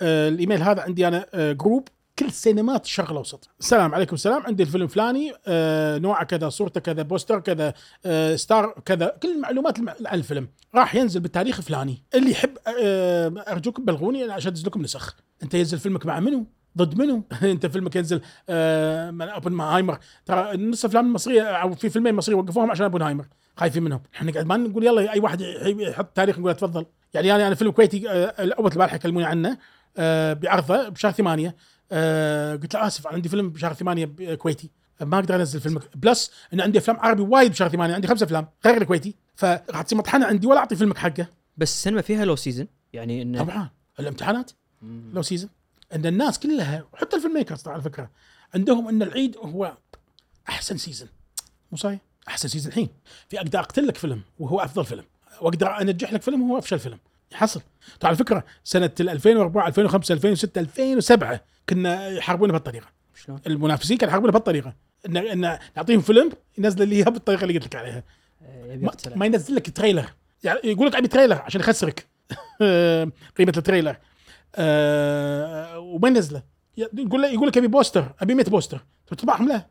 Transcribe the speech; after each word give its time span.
آه، 0.00 0.28
الإيميل 0.28 0.62
هذا 0.62 0.82
عندي 0.82 1.08
أنا 1.08 1.26
آه، 1.34 1.52
group 1.52 1.88
كل 2.18 2.30
سينمات 2.32 2.84
الشرق 2.84 3.10
الاوسط 3.10 3.48
السلام 3.60 3.94
عليكم 3.94 4.14
السلام. 4.14 4.42
عندي 4.42 4.62
الفيلم 4.62 4.86
فلاني 4.86 5.32
آه، 5.46 5.98
نوعه 5.98 6.24
كذا 6.24 6.48
صورته 6.48 6.80
كذا 6.80 7.02
poster 7.02 7.40
كذا 7.40 7.74
آه، 8.06 8.36
star 8.36 8.74
كذا 8.84 9.16
كل 9.22 9.34
المعلومات 9.36 9.78
الم- 9.78 9.88
عن 10.06 10.18
الفيلم. 10.18 10.48
راح 10.74 10.94
ينزل 10.94 11.20
بالتاريخ 11.20 11.56
الفلاني 11.58 12.02
اللي 12.14 12.30
يحب 12.30 12.50
آه، 12.84 13.32
ارجوكم 13.48 13.84
بلغوني 13.84 14.22
عشان 14.32 14.50
ادز 14.50 14.66
لكم 14.66 14.82
نسخ. 14.82 15.16
أنت 15.42 15.54
ينزل 15.54 15.78
فيلمك 15.78 16.06
مع 16.06 16.20
منو؟ 16.20 16.46
ضد 16.78 16.98
منو؟ 16.98 17.22
أنت 17.42 17.66
فيلمك 17.66 17.96
ينزل 17.96 18.20
آه، 18.48 19.10
من 19.10 19.28
اوبنهايمر 19.28 19.98
ترى 20.26 20.56
نص 20.56 20.84
الافلام 20.84 21.06
المصريه 21.06 21.42
أو 21.42 21.74
في 21.74 21.90
فيلمين 21.90 22.14
مصريه 22.14 22.36
وقفوهم 22.36 22.70
عشان 22.70 22.84
اوبنهايمر 22.84 23.26
خايفين 23.56 23.82
منهم. 23.82 24.00
إحنا 24.14 24.32
قاعد 24.32 24.46
ما 24.46 24.56
نقول 24.56 24.84
يلا 24.86 25.12
أي 25.12 25.20
واحد 25.20 25.40
يحط 25.64 26.06
تاريخ 26.16 26.38
نقول 26.38 26.54
تفضل 26.54 26.86
يعني 27.14 27.34
أنا 27.34 27.46
أنا 27.46 27.54
فيلم 27.54 27.70
كويتي 27.70 28.10
آه، 28.10 28.42
الأول 28.42 28.72
البارحه 28.72 28.96
يكلموني 28.96 29.26
عنه. 29.26 29.48
آه، 29.50 29.58
بعرضه 30.34 30.88
بشهر 30.88 31.12
ثمانية. 31.12 31.56
آه، 31.92 32.56
قلت 32.56 32.74
له 32.74 32.86
آسف 32.86 33.06
عندي 33.06 33.28
فيلم 33.28 33.50
بشهر 33.50 33.74
ثمانية 33.74 34.04
ب- 34.06 34.34
كويتي. 34.34 34.70
ما 35.00 35.18
أقدر 35.18 35.36
أنزل 35.36 35.60
فيلمك. 35.60 35.96
plus 35.96 36.30
إن 36.54 36.60
عندي 36.60 36.78
أفلام 36.78 36.96
عربي 37.00 37.22
وايد 37.22 37.50
بشهر 37.50 37.68
ثمانية 37.68 37.94
عندي 37.94 38.08
خمسة 38.08 38.24
أفلام 38.24 38.48
غير 38.66 38.82
الكويتي. 38.82 39.14
فراح 39.34 39.82
تصير 39.82 39.98
مطحنه 39.98 40.26
عندي 40.26 40.46
ولا 40.46 40.58
أعطي 40.58 40.76
فيلمك 40.76 40.98
حقه. 40.98 41.26
بس 41.56 41.72
السينما 41.72 42.02
فيها 42.02 42.24
low 42.24 42.36
season 42.36 42.66
يعني 42.92 43.22
انه 43.22 43.38
طبعا. 43.44 43.70
الامتحانات 44.00 44.50
low 45.12 45.22
season 45.22 45.50
إن 45.94 46.06
الناس 46.06 46.38
كلها 46.38 46.84
وحتى 46.92 47.16
ال 47.16 47.20
film 47.20 47.34
makers 47.34 47.68
على 47.68 47.82
فكرة 47.82 48.10
عندهم 48.54 48.88
إن 48.88 49.02
العيد 49.02 49.36
هو 49.36 49.76
أحسن 50.48 50.76
season 50.76 51.08
مو 51.72 51.78
صحيح؟ 51.78 52.00
أحسن 52.28 52.48
season 52.48 52.68
الحين. 52.68 52.88
في 53.28 53.38
أقدر 53.38 53.58
أقتل 53.60 53.86
لك 53.86 53.96
فيلم 53.96 54.22
وهو 54.38 54.60
أفضل 54.60 54.84
فيلم. 54.84 55.04
وأقدر 55.40 55.80
أنجح 55.80 56.12
لك 56.12 56.22
فيلم 56.22 56.50
وهو 56.50 56.58
أفشل 56.58 56.78
فيلم. 56.78 56.98
يحصل 57.32 57.60
ترى 58.00 58.08
على 58.08 58.16
فكرة 58.16 58.44
سنة 58.64 58.90
2004 59.00 59.66
2005 59.66 60.12
2006 60.14 60.60
2007 60.60 61.40
كنا 61.68 62.08
يحاربونا 62.08 62.52
بهالطريقة. 62.52 62.86
شلون؟ 63.14 63.40
المنافسين 63.46 63.96
كانوا 63.96 64.10
يحاربونا 64.10 64.32
بهالطريقة. 64.32 64.74
ان 65.06 65.16
إن 65.16 65.58
نعطيهم 65.76 66.00
فيلم 66.00 66.32
ينزل 66.58 66.88
لي 66.88 66.96
اياه 66.96 67.04
بالطريقة 67.04 67.42
اللي 67.42 67.54
قلت 67.54 67.66
لك 67.66 67.76
عليها. 67.76 68.02
يبي 68.64 68.86
ما. 68.86 68.92
ما 69.16 69.26
ينزل 69.26 69.54
لك 69.54 69.70
trailer. 69.76 70.06
يعني 70.44 70.60
يقول 70.64 70.86
لك 70.86 70.94
ابي 70.94 71.08
trailer 71.08 71.34
عشان 71.34 71.60
يخسرك. 71.60 72.06
قيمة 73.38 73.52
ال 73.56 73.60
trailer. 73.60 73.96
آه 74.54 75.78
وما 75.78 76.08
ينزله. 76.08 76.42
يقول 76.76 77.22
لك 77.22 77.32
يقول 77.32 77.48
لك 77.48 77.58
أبي 77.58 77.66
poster 77.66 78.12
أبي 78.20 78.34
100 78.34 78.44
poster. 78.44 78.84
تطبعهم 79.06 79.48
له؟ 79.48 79.66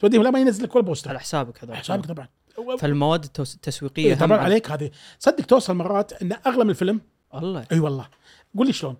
توديهم 0.00 0.22
لا 0.22 0.30
ما 0.30 0.40
ينزل 0.40 0.64
لك 0.64 0.76
ولا 0.76 0.84
poster. 0.84 1.10
على 1.10 1.20
حسابك 1.20 1.64
هذا 1.64 1.74
حسابك 1.74 2.06
طبعا. 2.06 2.28
فالمواد 2.78 3.24
التسويقية 3.24 4.04
إيه 4.04 4.14
طبعا 4.14 4.38
عليك 4.38 4.70
هذه. 4.70 4.90
صدق 5.18 5.44
توصل 5.44 5.74
مرات 5.74 6.22
إن 6.22 6.32
أغلى 6.46 6.64
من 6.64 6.70
الفيلم؟ 6.70 7.00
الله. 7.34 7.66
إي 7.72 7.80
والله. 7.80 8.08
قول 8.56 8.66
لي 8.66 8.72
شلون؟ 8.72 8.96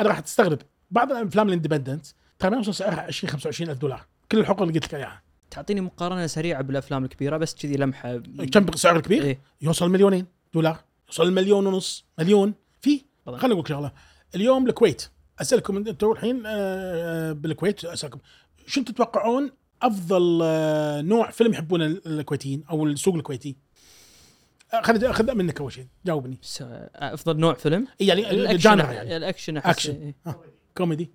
أنا 0.00 0.08
راح 0.08 0.20
تستغرب 0.20 0.58
بعض 0.90 1.12
الأفلام 1.12 1.48
ال 1.48 1.53
independent 1.53 2.06
ترى 2.38 2.50
ما 2.50 2.56
يوصل 2.56 2.74
سعرها 2.74 3.00
20 3.00 3.30
25 3.30 3.70
ألف 3.70 3.78
دولار. 3.78 4.06
كل 4.32 4.38
الحقوق 4.38 4.62
اللي 4.62 4.74
قلت 4.74 4.84
لك 4.84 4.94
إياها. 4.94 5.22
تعطيني 5.50 5.80
مقارنة 5.80 6.26
سريعة 6.26 6.62
بالأفلام 6.62 7.04
الكبيرة 7.04 7.36
بس 7.36 7.54
كذي 7.54 7.76
لمحة. 7.76 8.16
كم 8.52 8.72
سعر 8.72 8.96
الكبير؟ 8.96 9.22
إيه. 9.22 9.40
يوصل 9.62 9.90
مليونين 9.90 10.26
دولار. 10.54 10.80
يوصل 11.08 11.22
المليون 11.22 11.66
ونص. 11.66 12.04
مليون. 12.18 12.54
في. 12.80 13.04
خليني 13.26 13.52
أقول 13.52 13.58
لك 13.58 13.66
شغلة. 13.66 13.92
اليوم 14.34 14.66
الكويت. 14.66 15.02
أسألكم 15.40 15.76
أنتم 15.76 16.12
الحين 16.12 16.42
آه، 16.46 17.32
بالكويت 17.32 17.84
أسألكم. 17.84 18.18
شو 18.66 18.82
تتوقعون 18.82 19.50
أفضل 19.82 20.40
آه، 20.42 21.00
نوع 21.00 21.30
فيلم 21.30 21.52
يحبونه 21.52 21.86
الكويتيين 22.06 22.64
أو 22.70 22.86
السوق 22.86 23.14
الكويتي؟ 23.14 23.56
آه، 24.74 24.80
خليني 24.82 25.10
اخذ 25.10 25.34
منك 25.34 25.60
أول 25.60 25.72
شيء 25.72 25.86
جاوبني. 26.06 26.38
س- 26.42 26.64
أفضل 26.94 27.36
نوع 27.36 27.54
فيلم؟ 27.54 27.86
يعني 28.00 28.30
ال 28.30 28.33
action 28.33 28.50
ال 28.54 28.60
genre 28.60 28.92
يعني. 28.92 29.16
الأكشن 29.16 29.56
احس 29.56 29.66
أكشن. 29.68 29.92
إيه. 30.02 30.14
آه. 30.26 30.40
كوميدي. 30.76 31.10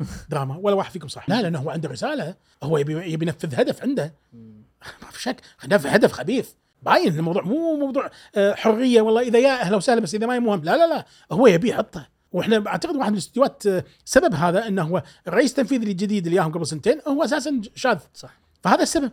دراما. 0.30 0.56
ولا 0.56 0.74
واحد 0.74 0.92
فيكم 0.92 1.08
صح 1.08 1.28
لا 1.28 1.42
لأنه 1.42 1.58
هو 1.58 1.70
عنده 1.70 1.88
رسالة. 1.88 2.34
هو 2.62 2.78
يبي 2.78 3.12
يبي 3.12 3.26
ينفذ 3.26 3.54
هدف 3.60 3.82
عنده. 3.82 4.14
ما 5.02 5.10
في 5.10 5.22
شك. 5.22 5.40
هدف 5.60 5.86
هدف 5.86 6.12
خبيث. 6.12 6.50
باين 6.82 7.18
الموضوع 7.18 7.42
مو 7.42 7.76
موضوع 7.76 8.10
آه، 8.36 8.54
حرية. 8.54 9.00
والله 9.00 9.20
إذا 9.22 9.38
يا 9.38 9.60
أهلا 9.60 9.76
وسهلا 9.76 10.00
بس 10.00 10.14
إذا 10.14 10.26
ما 10.26 10.38
مهم. 10.38 10.64
لا 10.64 10.76
لا 10.76 10.86
لا. 10.94 11.06
هو 11.32 11.46
يبي 11.46 11.68
يحطه 11.68 12.08
وإحنا 12.32 12.64
أعتقد 12.66 12.96
واحد 12.96 13.10
من 13.10 13.14
الاستديوهات 13.14 13.66
آه، 13.66 13.84
سبب 14.04 14.34
هذا 14.34 14.66
إنه 14.68 14.82
هو 14.82 15.02
الرئيس 15.28 15.50
التنفيذي 15.50 15.90
الجديد 15.90 16.26
اللي 16.26 16.36
ياهم 16.36 16.52
قبل 16.52 16.66
سنتين 16.66 17.00
هو 17.08 17.24
أساسا 17.24 17.60
شاذ. 17.74 17.98
صح. 18.14 18.40
فهذا 18.62 18.82
السبب. 18.82 19.12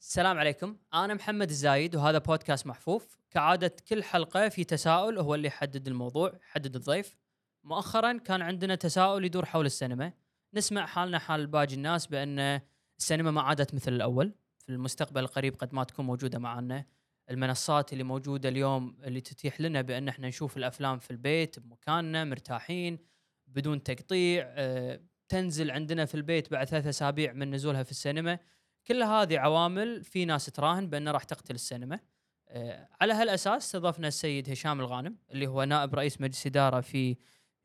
السلام 0.00 0.38
عليكم. 0.38 0.76
أنا 0.94 1.14
محمد 1.14 1.50
الزايد 1.50 1.96
وهذا 1.96 2.18
بودكاست 2.18 2.66
محفوف. 2.66 3.18
كعادة 3.30 3.76
كل 3.88 4.02
حلقة 4.04 4.48
في 4.48 4.64
تساؤل 4.64 5.18
هو 5.18 5.34
اللي 5.34 5.48
يحدد 5.48 5.86
الموضوع 5.88 6.32
يحدد 6.42 6.76
الضيف. 6.76 7.16
مؤخرا 7.64 8.18
كان 8.18 8.42
عندنا 8.42 8.74
تساؤل 8.74 9.24
يدور 9.24 9.44
حول 9.46 9.66
السينما. 9.66 10.12
نسمع 10.54 10.86
حالنا 10.86 11.18
حال 11.18 11.46
باقي 11.46 11.74
الناس 11.74 12.06
بأن 12.06 12.60
السينما 12.98 13.30
ما 13.30 13.42
عادت 13.42 13.74
مثل 13.74 13.92
الأول. 13.92 14.32
المستقبل 14.70 15.20
القريب 15.20 15.54
قد 15.54 15.74
ما 15.74 15.84
تكون 15.84 16.06
موجودة 16.06 16.38
معنا 16.38 16.84
المنصات 17.30 17.92
اللي 17.92 18.04
موجودة 18.04 18.48
اليوم 18.48 18.96
اللي 19.04 19.20
تتيح 19.20 19.60
لنا 19.60 19.82
بأن 19.82 20.08
إحنا 20.08 20.28
نشوف 20.28 20.56
الأفلام 20.56 20.98
في 20.98 21.10
البيت 21.10 21.58
بمكاننا 21.58 22.24
مرتاحين 22.24 22.98
بدون 23.46 23.82
تقطيع 23.82 24.44
آه، 24.48 25.00
تنزل 25.28 25.70
عندنا 25.70 26.04
في 26.04 26.14
البيت 26.14 26.50
بعد 26.50 26.66
ثلاث 26.66 26.86
أسابيع 26.86 27.32
من 27.32 27.50
نزولها 27.50 27.82
في 27.82 27.90
السينما. 27.90 28.38
كل 28.86 29.02
هذه 29.02 29.38
عوامل 29.38 30.04
في 30.04 30.24
ناس 30.24 30.46
تراهن 30.46 30.90
بان 30.90 31.08
راح 31.08 31.24
تقتل 31.24 31.54
السينما. 31.54 32.00
آه، 32.48 32.88
على 33.00 33.12
هالأساس 33.12 33.64
استضفنا 33.64 34.08
السيد 34.08 34.50
هشام 34.50 34.80
الغانم 34.80 35.16
اللي 35.30 35.46
هو 35.46 35.64
نائب 35.64 35.94
رئيس 35.94 36.20
مجلس 36.20 36.46
إدارة 36.46 36.80
في 36.80 37.16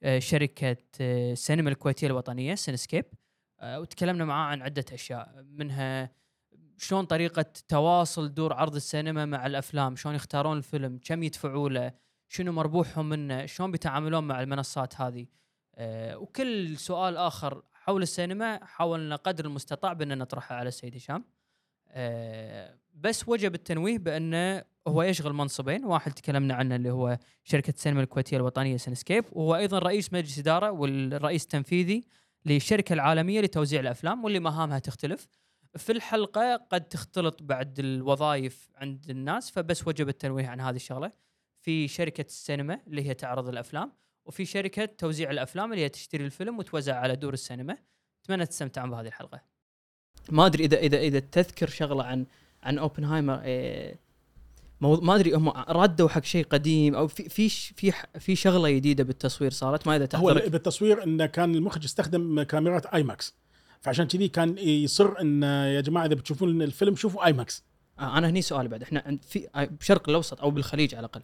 آه، 0.03 0.19
شركة 0.19 0.77
السينما 1.01 1.69
الكويتية 1.69 2.07
الوطنية 2.07 2.55
سينسكيب. 2.55 3.05
وتكلمنا 3.63 4.25
معاه 4.25 4.45
عن 4.45 4.61
عدة 4.61 4.85
أشياء 4.93 5.45
منها 5.47 6.11
شلون 6.77 7.05
طريقة 7.05 7.45
تواصل 7.67 8.33
دور 8.33 8.53
عرض 8.53 8.75
السينما 8.75 9.25
مع 9.25 9.45
الأفلام؟ 9.45 9.95
شلون 9.95 10.15
يختارون 10.15 10.57
الفيلم؟ 10.57 10.99
كم 11.03 11.23
يدفعوا 11.23 11.69
له؟ 11.69 11.91
شنو 12.29 12.51
مربوحهم 12.51 13.09
منه؟ 13.09 13.45
شلون 13.45 13.71
بيتعاملون 13.71 14.23
مع 14.23 14.41
المنصات 14.41 15.01
هذه؟ 15.01 15.25
آه، 15.75 16.17
وكل 16.17 16.77
سؤال 16.77 17.17
آخر 17.17 17.63
حول 17.73 18.01
السينما 18.01 18.65
حاولنا 18.65 19.15
قدر 19.15 19.45
المستطاع 19.45 19.93
بان 19.93 20.17
نطرحه 20.17 20.55
على 20.55 20.67
السيد 20.67 20.95
هشام. 20.95 21.23
آه، 21.89 22.77
بس 22.93 23.27
وجب 23.27 23.55
التنويه 23.55 23.97
بانه 23.97 24.63
هو 24.87 25.03
يشغل 25.03 25.33
منصبين. 25.33 25.85
واحد 25.85 26.11
تكلمنا 26.11 26.53
عنه 26.53 26.75
اللي 26.75 26.91
هو 26.91 27.17
شركة 27.43 27.69
السينما 27.69 28.01
الكويتية 28.01 28.37
الوطنية 28.37 28.77
سينسكيب. 28.77 29.25
وهو 29.31 29.55
أيضا 29.55 29.79
رئيس 29.79 30.13
مجلس 30.13 30.39
إدارة 30.39 30.71
والرئيس 30.71 31.43
التنفيذي 31.43 32.03
للشركة 32.45 32.93
العالمية 32.93 33.41
لتوزيع 33.41 33.79
الأفلام 33.79 34.23
واللي 34.23 34.39
مهامها 34.39 34.79
تختلف. 34.79 35.27
في 35.77 35.91
الحلقة 35.91 36.55
قد 36.55 36.81
تختلط 36.87 37.43
بعد 37.43 37.79
الوظائف 37.79 38.69
عند 38.75 39.09
الناس 39.09 39.51
فبس 39.51 39.87
وجب 39.87 40.09
التنويه 40.09 40.47
عن 40.47 40.61
هذه 40.61 40.75
الشغلة. 40.75 41.11
في 41.61 41.87
شركة 41.87 42.25
السينما 42.27 42.79
اللي 42.87 43.09
هي 43.09 43.13
تعرض 43.13 43.47
الأفلام 43.49 43.91
وفي 44.25 44.45
شركة 44.45 44.85
توزيع 44.85 45.31
الأفلام 45.31 45.71
اللي 45.73 45.83
هي 45.83 45.89
تشتري 45.89 46.25
الفيلم 46.25 46.59
وتوزع 46.59 46.95
على 46.99 47.15
دور 47.15 47.33
السينما. 47.33 47.77
أتمنى 48.23 48.45
تستمتعون 48.45 48.89
بهذه 48.91 49.07
الحلقة. 49.07 49.41
ما 50.29 50.45
أدري 50.45 50.65
إذا 50.65 50.77
إذا 50.77 50.97
إذا 50.97 51.19
تذكر 51.19 51.69
شغلة 51.69 52.03
عن 52.03 52.25
عن 52.63 52.77
أوبنهايمر 52.77 53.41
إيه 53.41 53.99
مو 54.81 54.95
ما 54.95 55.15
أدري 55.15 55.33
هم 55.33 55.49
ردوا 55.49 56.09
حق 56.09 56.23
شيء 56.23 56.45
قديم 56.45 56.95
أو 56.95 57.07
في 57.07 57.29
في 57.29 57.49
في 57.49 57.91
ح- 57.91 58.05
في 58.19 58.35
شغلة 58.35 58.71
جديدة 58.71 59.03
بالتصوير 59.03 59.51
صارت 59.51 59.87
ما 59.87 59.95
إذا 59.95 60.09
هو 60.15 60.33
بالتصوير 60.33 61.03
انه 61.03 61.25
كان 61.25 61.55
المخرج 61.55 61.83
يستخدم 61.83 62.43
كاميرات 62.43 62.85
IMAX 62.85 63.35
فعشان 63.85 64.07
كذي 64.07 64.27
كان 64.27 64.57
يصر 64.57 65.21
إن 65.21 65.43
يا 65.43 65.81
جماعة 65.81 66.05
إذا 66.05 66.15
بتشوفون 66.15 66.61
الفيلم 66.61 66.95
شوفوا 66.95 67.25
IMAX 67.25 67.63
آه 67.99 68.17
أنا 68.17 68.29
هني 68.29 68.41
سؤالي 68.41 68.69
بعد. 68.69 68.81
إحنا 68.81 69.17
في 69.27 69.47
آه، 69.55 69.65
بالشرق 69.65 70.09
الأوسط 70.09 70.41
أو 70.41 70.51
بالخليج 70.51 70.95
على 70.95 70.99
الأقل. 70.99 71.21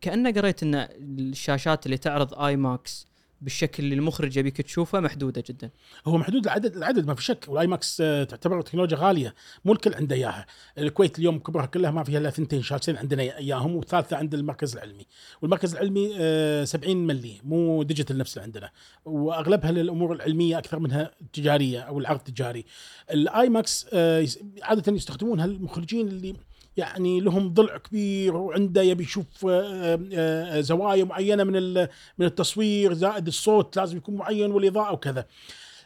كأنه 0.00 0.30
قريت 0.30 0.62
إن 0.62 0.74
الشاشات 1.00 1.86
اللي 1.86 1.96
تعرض 1.96 2.34
IMAX 2.34 3.06
بالشكل 3.40 3.82
اللي 3.84 3.94
المخرج 3.94 4.36
يبيك 4.36 4.60
تشوفه 4.62 5.00
محدودة 5.00 5.42
جدا. 5.48 5.70
هو 6.06 6.18
محدود 6.18 6.44
العدد 6.44 6.76
العدد 6.76 7.06
ما 7.06 7.14
في 7.14 7.24
شك. 7.24 7.44
وال 7.48 7.66
IMAX 7.66 8.00
آه، 8.00 8.24
تعتبر 8.24 8.62
تكنولوجيا 8.62 8.96
غالية. 8.96 9.34
مو 9.64 9.72
الكل 9.72 9.94
عنده 9.94 10.16
إياها. 10.16 10.46
الكويت 10.78 11.18
اليوم 11.18 11.38
كبرها 11.38 11.66
كلها 11.66 11.90
ما 11.90 12.04
فيها 12.04 12.18
إلا 12.18 12.30
ثنتين 12.30 12.62
شاشتين 12.62 12.96
عندنا 12.96 13.22
إياهم 13.22 13.76
والثالثة 13.76 14.16
عند 14.16 14.34
المركز 14.34 14.72
العلمي. 14.76 15.06
والمركز 15.42 15.72
العلمي 15.72 16.12
آه، 16.18 16.64
70 16.64 16.96
ملي 17.06 17.40
مو 17.44 17.82
digital 17.82 18.18
نفس 18.18 18.32
اللي 18.36 18.44
عندنا. 18.44 18.70
وأغلبها 19.04 19.72
للأمور 19.72 20.12
العلمية 20.12 20.58
أكثر 20.58 20.78
منها 20.78 21.10
تجاريه 21.32 21.80
أو 21.80 21.98
العرض 21.98 22.18
التجاري. 22.18 22.64
ال 23.10 23.48
IMAX 23.48 23.86
آه، 23.92 24.18
يس- 24.18 24.38
عادة 24.62 24.92
يستخدمونها 24.92 25.44
المخرجين 25.44 26.08
اللي 26.08 26.34
يعني 26.78 27.20
لهم 27.20 27.54
ضلع 27.54 27.76
كبير 27.76 28.36
وعنده 28.36 28.82
يبي 28.82 29.04
يشوف 29.04 29.46
آه، 29.48 30.00
آه، 30.14 30.60
زوايا 30.60 31.04
معينة 31.04 31.44
من 31.44 31.74
من 32.18 32.26
التصوير 32.26 32.92
زائد 32.94 33.26
الصوت 33.26 33.76
لازم 33.76 33.96
يكون 33.96 34.16
معين 34.16 34.50
والإضاءة 34.50 34.92
وكذا. 34.92 35.26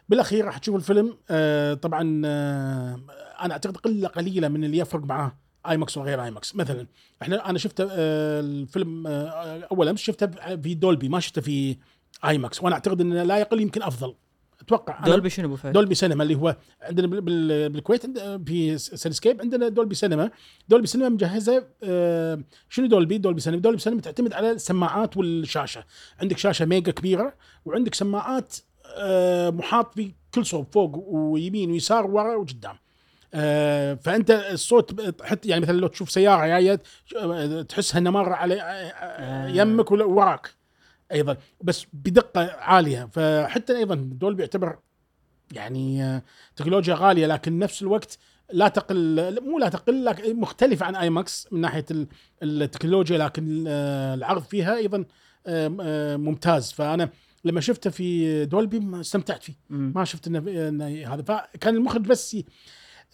بالأخير 0.08 0.44
راح 0.44 0.58
تشوف 0.58 0.76
الفيلم 0.76 1.18
آه 1.30 1.74
طبعا 1.74 2.22
آه 2.26 3.00
أنا 3.40 3.52
أعتقد 3.52 3.76
قلة 3.76 4.08
قليلة 4.08 4.48
من 4.48 4.64
اللي 4.64 4.78
يفرق 4.78 5.04
معاه 5.04 5.38
IMAX 5.70 5.96
وغير 5.96 6.24
IMAX 6.24 6.56
مثلا 6.56 6.86
إحنا 7.22 7.50
أنا 7.50 7.58
شفته 7.58 7.84
آه 7.90 8.40
الفيلم 8.40 9.06
آه 9.06 9.68
أول 9.72 9.88
أمس 9.88 10.00
شفته 10.00 10.26
في 10.56 10.74
Dolby 10.74 11.08
ما 11.08 11.20
شفته 11.20 11.40
في 11.40 11.76
IMAX 12.24 12.62
وأنا 12.62 12.74
أعتقد 12.74 13.00
انه 13.00 13.22
لا 13.22 13.38
يقل 13.38 13.60
يمكن 13.60 13.82
أفضل. 13.82 14.14
أتوقع 14.62 15.00
Dolby 15.00 15.30
شنو 15.30 15.46
أبو 15.46 15.56
فهد؟ 15.56 15.72
Dolby 15.72 15.94
Cinema 15.94 16.22
اللي 16.22 16.34
هو 16.34 16.56
عندنا 16.82 17.06
بال- 17.06 17.20
بال- 17.20 17.68
بالكويت 17.68 18.04
عند- 18.04 18.42
في 18.46 18.78
سينسكيب 18.78 19.40
عندنا 19.40 19.68
Dolby 19.68 19.94
Cinema. 19.94 20.30
Dolby 20.68 20.86
Cinema 20.86 21.08
مجهزة 21.08 21.66
آه، 21.82 22.38
شنو 22.68 22.86
Dolby؟ 22.86 23.18
Dolby 23.18 23.40
Cinema 23.40 23.60
Dolby 23.60 23.80
Cinema 23.80 24.00
تعتمد 24.00 24.32
على 24.32 24.50
السماعات 24.50 25.16
والشاشة. 25.16 25.84
عندك 26.20 26.38
شاشة 26.38 26.64
mega 26.64 26.92
كبيرة 26.92 27.34
وعندك 27.64 27.94
سماعات 27.94 28.56
آه، 28.96 29.50
محاط 29.50 29.96
بكل 29.96 30.46
صوب 30.46 30.66
فوق 30.72 31.04
ويمين 31.08 31.70
ويسار 31.70 32.06
ورا 32.06 32.36
وقدام. 32.36 32.76
آه، 33.34 33.94
فأنت 33.94 34.30
الصوت 34.30 35.22
حتى 35.24 35.48
يعني 35.48 35.62
مثلا 35.62 35.76
لو 35.76 35.86
تشوف 35.86 36.10
سيارة 36.10 36.46
جاية 36.46 36.80
تحسها 37.62 37.98
إنها 37.98 38.12
مرة 38.12 38.34
على 38.34 38.54
يمك 39.54 39.90
وراك. 39.92 40.50
أيضا 41.12 41.36
بس 41.60 41.86
بدقة 41.92 42.40
عالية. 42.52 43.08
فحتى 43.12 43.76
أيضا 43.78 43.94
دولبي 43.94 44.42
يعتبر 44.42 44.78
يعني 45.52 46.04
آه، 46.04 46.22
تكنولوجيا 46.56 46.94
غالية 46.98 47.26
لكن 47.26 47.58
نفس 47.58 47.82
الوقت 47.82 48.18
لا 48.52 48.68
تقل 48.68 49.38
مو 49.50 49.58
لا 49.58 49.68
تقل 49.68 50.04
لكن 50.04 50.40
مختلفه 50.40 50.86
عن 50.86 50.96
اي 50.96 51.10
ماكس 51.10 51.48
من 51.52 51.60
ناحية 51.60 51.84
ال- 51.90 52.06
التكنولوجيا 52.42 53.18
لكن 53.18 53.64
آه، 53.68 54.14
العرض 54.14 54.42
فيها 54.42 54.76
أيضا 54.76 55.04
آه، 55.46 56.16
ممتاز. 56.16 56.72
فأنا 56.72 57.10
لما 57.44 57.60
شفته 57.60 57.90
في 57.90 58.44
دولبي 58.44 59.00
استمتعت 59.00 59.42
فيه. 59.42 59.52
ما 59.70 60.04
شفت 60.04 60.26
إنه 60.26 61.14
هذا. 61.14 61.22
فكان 61.22 61.74
المخرج 61.76 62.02
بس 62.06 62.36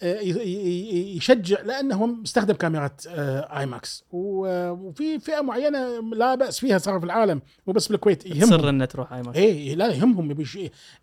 يشجع 0.01 1.61
لأنه 1.61 1.95
هو 1.95 2.07
مستخدم 2.07 2.53
كاميرات 2.53 3.01
آه، 3.07 3.59
IMAX 3.59 4.03
وفي 4.11 5.19
فئة 5.19 5.41
معينة 5.41 6.01
لا 6.13 6.35
بأس 6.35 6.59
فيها 6.59 6.77
صار 6.77 6.99
في 6.99 7.05
العالم 7.05 7.41
مو 7.67 7.73
بس 7.73 7.87
بالكويت 7.87 8.25
يهمهم. 8.25 8.41
تصر 8.41 8.69
انه 8.69 8.85
تروح 8.85 9.13
IMAX 9.13 9.37
إيه 9.37 9.75
لا 9.75 9.87
يهمهم 9.87 10.45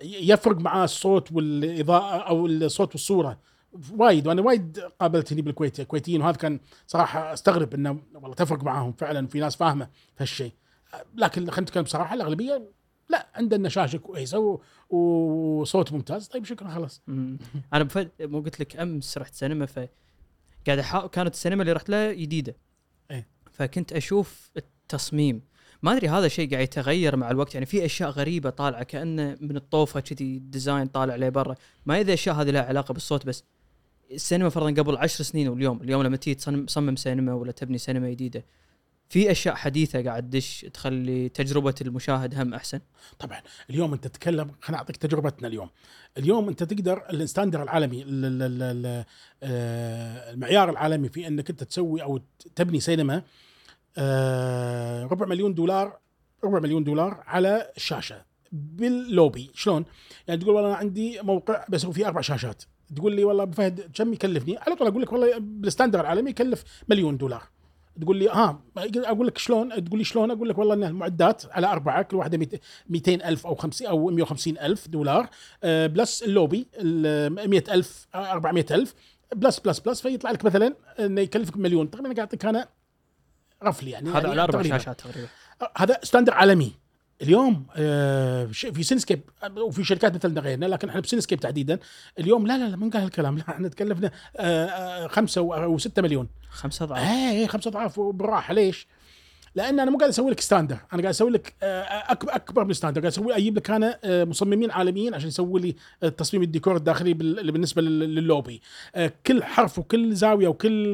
يفرق 0.02 0.56
معاه 0.58 0.84
الصوت 0.84 1.32
والإضاءة 1.32 2.16
أو 2.16 2.46
الصوت 2.46 2.92
والصورة. 2.92 3.38
وايد 3.96 4.26
وأنا 4.26 4.42
وايد 4.42 4.80
قابلت 5.00 5.32
هني 5.32 5.42
بالكويت 5.42 5.80
كويتيين 5.80 6.22
وهذا 6.22 6.36
كان 6.36 6.60
صراحة 6.86 7.32
أستغرب 7.32 7.74
إنه 7.74 7.98
والله 8.14 8.34
تفرق 8.34 8.62
معاهم 8.64 8.92
فعلا 8.92 9.26
في 9.26 9.40
ناس 9.40 9.56
فاهمة 9.56 9.88
هالشيء. 10.18 10.52
لكن 11.16 11.40
خلينا 11.50 11.60
نتكلم 11.60 11.82
بصراحة 11.82 12.14
الأغلبية 12.14 12.62
لا 13.08 13.28
عندنا 13.34 13.68
شاشة 13.68 13.96
كويسة 13.96 14.60
وصوت 14.90 15.92
ممتاز. 15.92 16.26
طيب 16.26 16.44
شكرا 16.44 16.68
خلاص. 16.68 17.02
أنا 17.72 17.84
بفد 17.84 18.10
مو 18.20 18.40
قلت 18.40 18.60
لك 18.60 18.76
أمس 18.76 19.18
رحت 19.18 19.34
سينما 19.34 19.66
ف 19.66 19.88
قاعد 20.66 20.78
أحا... 20.78 21.06
كانت 21.06 21.34
السينما 21.34 21.62
اللي 21.62 21.72
رحت 21.72 21.88
لها 21.88 22.12
جديدة. 22.12 22.56
إيه. 23.10 23.26
فكنت 23.52 23.92
أشوف 23.92 24.50
التصميم. 24.56 25.42
ما 25.82 25.92
أدري 25.92 26.08
هذا 26.08 26.28
شيء 26.28 26.50
قاعد 26.50 26.62
يتغير 26.62 27.16
مع 27.16 27.30
الوقت. 27.30 27.54
يعني 27.54 27.66
في 27.66 27.84
أشياء 27.84 28.10
غريبة 28.10 28.50
طالعة 28.50 28.82
كأنه 28.82 29.36
من 29.40 29.56
الطوفة 29.56 30.00
كذي 30.00 30.38
ديزاين 30.38 30.86
طالع 30.86 31.12
عليه 31.12 31.28
برا. 31.28 31.54
ما 31.86 32.00
إذا 32.00 32.14
اشياء 32.14 32.34
هذه 32.34 32.50
لها 32.50 32.62
علاقة 32.62 32.92
بالصوت 32.92 33.26
بس 33.26 33.44
السينما 34.10 34.48
فرضا 34.48 34.82
قبل 34.82 34.96
عشر 34.96 35.24
سنين 35.24 35.48
واليوم. 35.48 35.82
اليوم 35.82 36.02
لما 36.02 36.16
تيجي 36.16 36.34
تصمم 36.66 36.96
سينما 36.96 37.34
ولا 37.34 37.52
تبني 37.52 37.78
سينما 37.78 38.10
جديدة. 38.10 38.44
في 39.08 39.30
أشياء 39.30 39.54
حديثة 39.54 40.02
قاعد 40.04 40.30
تدش 40.30 40.66
تخلي 40.74 41.28
تجربة 41.28 41.74
المشاهد 41.80 42.34
هم 42.34 42.54
أحسن؟ 42.54 42.80
طبعا. 43.18 43.40
اليوم 43.70 43.92
أنت 43.92 44.06
تتكلم 44.06 44.50
خليني 44.60 44.78
أعطيك 44.78 44.96
تجربتنا 44.96 45.48
اليوم. 45.48 45.70
اليوم 46.18 46.48
أنت 46.48 46.62
تقدر 46.62 47.02
ال 47.10 47.16
standard 47.16 47.62
العالمي 47.62 48.02
ال- 48.02 48.24
ال- 48.24 48.42
ال- 48.42 48.62
ال- 48.86 49.04
آه، 49.42 50.32
المعيار 50.32 50.70
العالمي 50.70 51.08
في 51.08 51.26
أنك 51.26 51.50
أنت 51.50 51.64
تسوي 51.64 52.02
أو 52.02 52.20
تبني 52.56 52.80
سينما 52.80 53.22
آه، 53.98 55.04
ربع 55.04 55.26
مليون 55.26 55.54
دولار 55.54 55.98
ربع 56.44 56.60
مليون 56.60 56.84
دولار 56.84 57.22
على 57.26 57.70
الشاشه 57.76 58.24
باللوبي. 58.52 59.50
شلون؟ 59.54 59.84
يعني 60.28 60.40
تقول 60.40 60.54
والله 60.54 60.68
أنا 60.68 60.76
عندي 60.78 61.20
موقع 61.22 61.64
بسوي 61.68 61.92
فيه 61.92 62.06
أربع 62.06 62.20
شاشات. 62.20 62.62
تقول 62.96 63.16
لي 63.16 63.24
والله 63.24 63.42
أبو 63.42 63.52
فهد 63.52 63.90
كم 63.94 64.12
يكلفني؟ 64.12 64.58
على 64.58 64.76
طول 64.76 64.86
أقول 64.88 65.02
لك 65.02 65.12
والله 65.12 65.38
بال 65.38 65.51
standard 65.51 66.00
العالمي 66.00 66.30
يكلف 66.30 66.64
مليون 66.88 67.16
دولار. 67.16 67.42
تقول 68.00 68.16
لي 68.16 68.28
ها 68.28 68.60
أقول 68.96 69.26
لك 69.26 69.38
شلون؟ 69.38 69.84
تقول 69.84 69.98
لي 69.98 70.04
شلون؟ 70.04 70.30
أقول 70.30 70.48
لك 70.48 70.58
والله 70.58 70.74
ان 70.74 70.84
المعدات 70.84 71.42
على 71.50 71.66
أربعة 71.66 72.02
كل 72.02 72.16
واحدة 72.16 72.48
200 72.88 73.14
ألف 73.14 73.46
أو 73.46 73.54
50 73.54 73.86
أو 73.88 74.10
150 74.10 74.58
ألف 74.58 74.88
دولار 74.88 75.28
آه، 75.64 75.86
plus 75.86 76.22
ال 76.22 76.30
lobby 76.30 76.66
ال 76.74 77.48
100 77.50 77.64
ألف 77.68 78.06
400 78.14 78.66
ألف 78.70 78.94
plus 79.34 79.58
plus 79.58 79.78
plus 79.80 80.00
فيطلع 80.00 80.30
لك 80.30 80.44
مثلا 80.44 80.74
إنه 80.98 81.20
يكلفك 81.20 81.56
مليون. 81.56 81.90
تقريبا 81.90 82.08
قاعد 82.08 82.18
اعطيك 82.18 82.44
أنا 82.44 82.68
roughly 83.62 83.90
يعني 83.90 84.10
هذا 84.10 84.18
يعني 84.18 84.30
على 84.30 84.42
أربع. 84.42 84.62
شاشات 84.62 85.00
تقريبا. 85.00 85.28
هذا 85.76 85.98
standard 86.02 86.34
عالمي. 86.34 86.72
اليوم 87.22 87.66
آه، 87.76 88.44
في 88.46 88.82
سينسكيب 88.82 89.20
وفي 89.58 89.84
شركات 89.84 90.14
مثلنا 90.14 90.40
غيرنا 90.40 90.66
لكن 90.66 90.88
إحنا 90.88 91.00
بسينسكيب 91.00 91.40
تحديدا. 91.40 91.78
اليوم 92.18 92.46
لا 92.46 92.58
لا 92.58 92.68
لا 92.68 92.76
من 92.76 92.90
قال 92.90 93.02
هالكلام 93.02 93.38
لا 93.38 93.44
إحنا 93.48 93.68
تكلفنا 93.68 94.10
آه، 94.36 94.66
آه، 94.66 95.06
خمسة 95.06 95.40
و- 95.40 95.54
أو 95.54 95.78
ستة 95.78 96.02
مليون. 96.02 96.28
خمسة 96.50 96.84
أضعاف. 96.84 97.08
إيه 97.08 97.46
خمسة 97.46 97.68
أضعاف 97.68 98.00
بالراحه 98.00 98.54
ليش؟ 98.54 98.86
لأن 99.56 99.80
أنا 99.80 99.90
مو 99.90 99.98
قاعد 99.98 100.10
أسوي 100.10 100.30
لك 100.30 100.40
standard 100.40 100.74
أنا 100.74 101.02
قاعد 101.02 101.06
أسوي 101.06 101.30
لك 101.30 101.54
آه، 101.62 101.82
أكبر 102.10 102.64
من 102.64 102.72
standard 102.72 103.00
قاعد 103.00 103.12
أسوي 103.12 103.36
أجيب 103.36 103.56
لك 103.56 103.70
أنا 103.70 103.98
آه، 104.04 104.24
مصممين 104.24 104.70
عالميين 104.70 105.14
عشان 105.14 105.28
يسوي 105.28 105.60
لي 105.60 105.76
آه، 106.02 106.08
تصميم 106.08 106.42
الديكور 106.42 106.76
الداخلي 106.76 107.14
بالنسبة 107.14 107.82
لل- 107.82 108.14
للوبي 108.14 108.60
كل 109.26 109.42
حرف 109.44 109.78
وكل 109.78 110.14
زاوية 110.14 110.48
وكل 110.48 110.92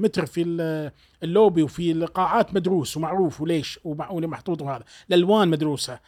متر 0.00 0.26
في 0.26 0.42
ال- 0.42 0.90
اللوبي 1.22 1.62
وفي 1.62 1.92
القاعات 1.92 2.54
مدروس 2.54 2.96
ومعروف 2.96 3.40
وليش 3.40 3.78
ومحطوط 3.84 4.62
وهذا. 4.62 4.84
الألوان 5.10 5.48
مدروسة. 5.48 5.98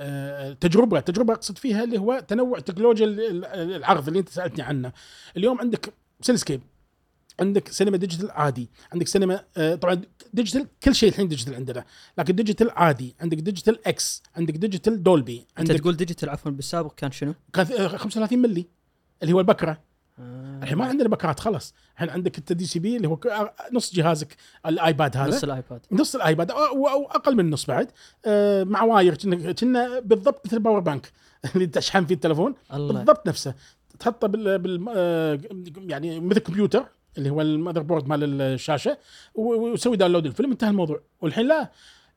التجربه 0.00 0.98
التجربه 0.98 1.34
أقصد 1.34 1.58
فيها 1.58 1.84
اللي 1.84 1.98
هو 1.98 2.22
تنوع 2.28 2.58
تكنولوجيا 2.58 3.06
ال- 3.06 3.20
ال- 3.44 3.72
العرض 3.76 4.06
اللي 4.08 4.18
أنت 4.20 4.28
سألتني 4.28 4.64
عنه. 4.64 4.92
اليوم 5.36 5.60
عندك 5.60 5.92
سينسكيب 6.20 6.60
عندك 7.40 7.68
سينما 7.68 7.96
digital 7.96 8.30
عادي. 8.30 8.70
عندك 8.92 9.08
سينما 9.08 9.44
آه، 9.56 9.74
طبعا 9.74 10.00
digital 10.32 10.66
كل 10.82 10.94
شيء 10.94 11.08
الحين 11.08 11.28
digital 11.28 11.54
عندنا. 11.54 11.84
لكن 12.18 12.34
digital 12.34 12.70
عادي. 12.70 13.14
عندك 13.20 13.36
digital 13.36 13.88
X 13.88 14.22
عندك 14.36 14.54
digital 14.54 15.02
Dolby 15.02 15.46
أنت 15.58 15.70
عندك 15.70 15.82
تقول 15.82 15.96
digital 15.96 16.30
عفوا 16.30 16.50
بالسابق 16.50 16.94
كان 16.94 17.10
شنو؟ 17.10 17.34
كان 17.52 17.66
آه، 17.78 17.88
35 17.88 18.38
ملي 18.38 18.66
اللي 19.22 19.32
هو 19.32 19.40
البكرة. 19.40 19.80
آه. 20.18 20.60
الحين 20.62 20.78
ما 20.78 20.84
عندنا 20.84 21.08
بكرات 21.08 21.40
خلاص. 21.40 21.74
الحين 21.94 22.10
عندك 22.10 22.38
انت 22.38 22.52
DCP 22.52 22.96
اللي 22.96 23.08
هو 23.08 23.14
آه، 23.14 23.54
نص 23.72 23.94
جهازك 23.94 24.36
ال 24.66 24.76
iPad 24.76 25.16
هذا. 25.16 25.28
نص 25.28 25.44
ال 25.44 25.50
iPad. 25.50 25.80
نص 25.92 26.14
ال 26.14 26.21
iPad 26.21 26.50
أو, 26.50 26.88
أو 26.88 27.04
أقل 27.04 27.34
من 27.34 27.40
النص 27.40 27.66
بعد. 27.66 27.90
آه، 28.26 28.64
مع 28.64 28.82
wire 28.82 29.14
كنا 29.52 29.98
بالضبط 30.00 30.46
مثل 30.46 30.56
ال 30.56 30.60
power 30.60 30.80
bank. 30.80 31.12
اللي 31.54 31.66
تشحن 31.66 32.06
فيه 32.06 32.14
التلفون 32.14 32.54
الله. 32.74 32.94
بالضبط 32.94 33.28
نفسه. 33.28 33.54
تحطه 33.98 34.26
بال, 34.28 34.58
بال 34.58 34.86
آه، 34.96 35.40
يعني 35.76 36.20
مثل 36.20 36.38
كمبيوتر. 36.38 36.84
اللي 37.18 37.30
هو 37.30 37.40
ال 37.40 37.82
motherboard 37.82 38.08
مال 38.08 38.40
الشاشة 38.42 38.98
وسوي 39.34 39.96
download 39.96 40.26
الفيلم. 40.26 40.50
انتهى 40.50 40.70
الموضوع. 40.70 41.00
والحين 41.20 41.46
لا. 41.46 41.70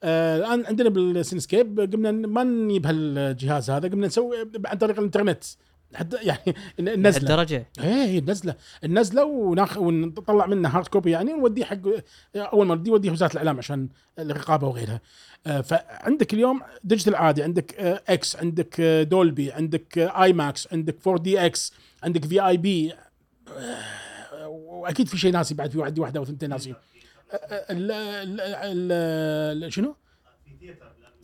آه، 0.03 0.37
الان 0.37 0.65
عندنا 0.65 0.89
بالسينسكيب 0.89 1.79
قمنا 1.93 2.11
ما 2.11 2.43
نجيب 2.43 2.85
هالجهاز 2.85 3.69
هذا 3.69 3.87
قمنا 3.87 4.07
نسوي 4.07 4.37
عن 4.65 4.77
طريق 4.77 4.97
الانترنت. 4.97 5.43
حتى 5.95 6.17
يعني 6.29 6.55
نزلة. 6.79 7.21
الدرجه 7.21 7.67
إيه 7.83 8.19
النزله 8.19 8.55
النزله 8.83 9.25
وناخذ 9.25 9.77
ونطلع 9.77 10.45
منه 10.45 10.69
hard 10.69 10.87
copy 10.87 11.11
يعني 11.11 11.33
ونوديه 11.33 11.63
حق 11.65 11.77
أول 12.35 12.67
ما 12.67 12.75
نوديه 12.75 12.91
نوديه 12.91 13.11
وزارة 13.11 13.31
الإعلام 13.33 13.57
عشان 13.57 13.87
الرقابة 14.19 14.67
وغيرها. 14.67 15.01
آه، 15.47 15.61
فعندك 15.61 16.33
اليوم 16.33 16.61
digital 16.83 17.15
عادي. 17.15 17.43
عندك 17.43 17.75
آه، 17.79 18.01
X 18.07 18.35
عندك 18.35 18.75
آه، 18.79 19.03
Dolby 19.03 19.51
عندك 19.51 19.97
آه، 19.97 20.23
IMAX 20.23 20.67
عندك 20.73 20.95
4DX 21.07 21.73
عندك 22.03 22.25
VIP 22.25 22.93
آه، 23.57 23.77
واكيد 24.81 25.07
في 25.07 25.17
شيء 25.17 25.31
ناسي 25.31 25.53
بعد 25.55 25.71
في 25.71 25.83
عندي 25.83 26.01
واحدة 26.01 26.19
أو 26.19 26.25
ثنتين 26.25 26.49
ناسي 26.49 26.69
ال- 26.71 27.91
ال- 27.91 28.41
ال- 28.41 29.63
ال- 29.63 29.73
شنو؟ 29.73 29.95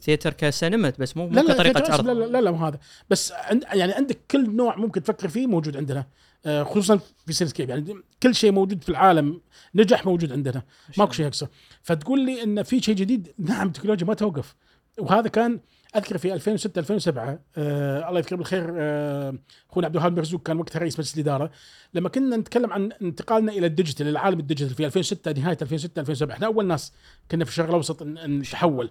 theater 0.01 0.33
كسينما 0.33 0.93
بس 0.99 1.17
مو 1.17 1.27
مو 1.27 1.33
لا 1.35 1.41
لا 1.41 1.53
كطريقة 1.53 1.79
لا 1.79 1.93
عرض. 1.93 2.07
لا 2.09 2.25
لا, 2.25 2.41
لا 2.41 2.51
مو 2.51 2.65
هذا. 2.65 2.79
بس 3.09 3.31
عند 3.31 3.63
يعني 3.73 3.93
عندك 3.93 4.17
كل 4.31 4.55
نوع 4.55 4.75
ممكن 4.75 5.03
تفكر 5.03 5.27
فيه 5.27 5.47
موجود 5.47 5.77
عندنا. 5.77 6.05
آه، 6.45 6.63
خصوصا 6.63 6.99
في 7.25 7.33
سينسكيب 7.33 7.69
يعني 7.69 7.95
كل 8.23 8.35
شيء 8.35 8.51
موجود 8.51 8.83
في 8.83 8.89
العالم 8.89 9.41
نجح 9.75 10.05
موجود 10.05 10.31
عندنا. 10.31 10.63
ماكو 10.97 11.11
شيء 11.11 11.27
أكثر 11.27 11.47
فتقول 11.83 12.25
لي 12.25 12.43
إن 12.43 12.63
في 12.63 12.79
شيء 12.81 12.95
جديد؟ 12.95 13.33
نعم 13.37 13.67
التكنولوجيا 13.67 14.07
ما 14.07 14.13
توقف. 14.13 14.55
وهذا 14.99 15.27
كان 15.27 15.59
أذكر 15.95 16.17
في 16.17 16.33
2006 16.33 16.79
2007 16.79 17.39
آه 17.57 18.07
الله 18.09 18.19
يذكره 18.19 18.37
بالخير 18.37 18.73
آه 18.77 19.35
أخونا 19.71 19.85
عبد 19.87 19.95
الوهاب 19.95 20.17
مرزوق 20.17 20.41
كان 20.43 20.59
وقتها 20.59 20.79
رئيس 20.79 20.99
مجلس 20.99 21.15
الإدارة. 21.15 21.51
لما 21.93 22.09
كنا 22.09 22.37
نتكلم 22.37 22.73
عن 22.73 22.91
انتقالنا 23.01 23.51
إلى 23.51 23.67
ال 23.67 23.72
digital 23.72 24.07
العالم 24.07 24.39
ال 24.39 24.44
digital 24.44 24.75
في 24.75 24.85
2006 24.85 25.31
نهاية 25.31 25.57
2006 25.61 25.99
2007 25.99 26.35
إحنا 26.35 26.45
أول 26.47 26.65
ناس 26.67 26.93
كنا 27.31 27.45
في 27.45 27.51
الشرق 27.51 27.67
الأوسط 27.69 28.03
نتحول. 28.03 28.89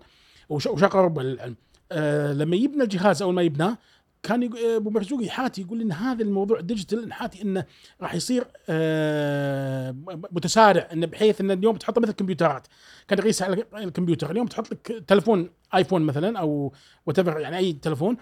وش- 0.49 0.67
وشرق 0.67 0.97
اوروبا 0.97 1.21
للعلم 1.23 1.57
آه 1.93 2.33
لما 2.33 2.57
يبنى 2.57 2.83
الجهاز 2.83 3.23
أول 3.23 3.35
ما 3.35 3.43
يبناه 3.43 3.79
كان 4.23 4.43
آه، 4.43 4.77
أبو 4.77 4.91
مرزوق 4.91 5.25
يحاتي 5.25 5.61
يقول 5.61 5.81
إن 5.81 5.93
هذا 5.93 6.23
الموضوع 6.23 6.61
digital 6.61 7.09
نحاتي 7.09 7.43
إنه 7.43 7.65
راح 8.01 8.15
يصير 8.15 8.47
آه 8.69 9.95
متسارع 10.33 10.89
إنه 10.93 11.07
بحيث 11.07 11.41
إن 11.41 11.51
اليوم 11.51 11.77
تحطه 11.77 12.01
مثل 12.01 12.11
الكمبيوترات 12.11 12.67
كان 13.09 13.19
يقيس 13.19 13.43
على 13.43 13.65
الكمبيوتر. 13.75 14.31
اليوم 14.31 14.47
تحط 14.47 14.73
لك 14.73 15.05
تلفون 15.07 15.51
iPhone 15.75 16.03
مثلا 16.03 16.39
أو 16.39 16.73
what 17.07 17.19
يعني 17.19 17.57
أي 17.57 17.73
تلفون 17.73 18.17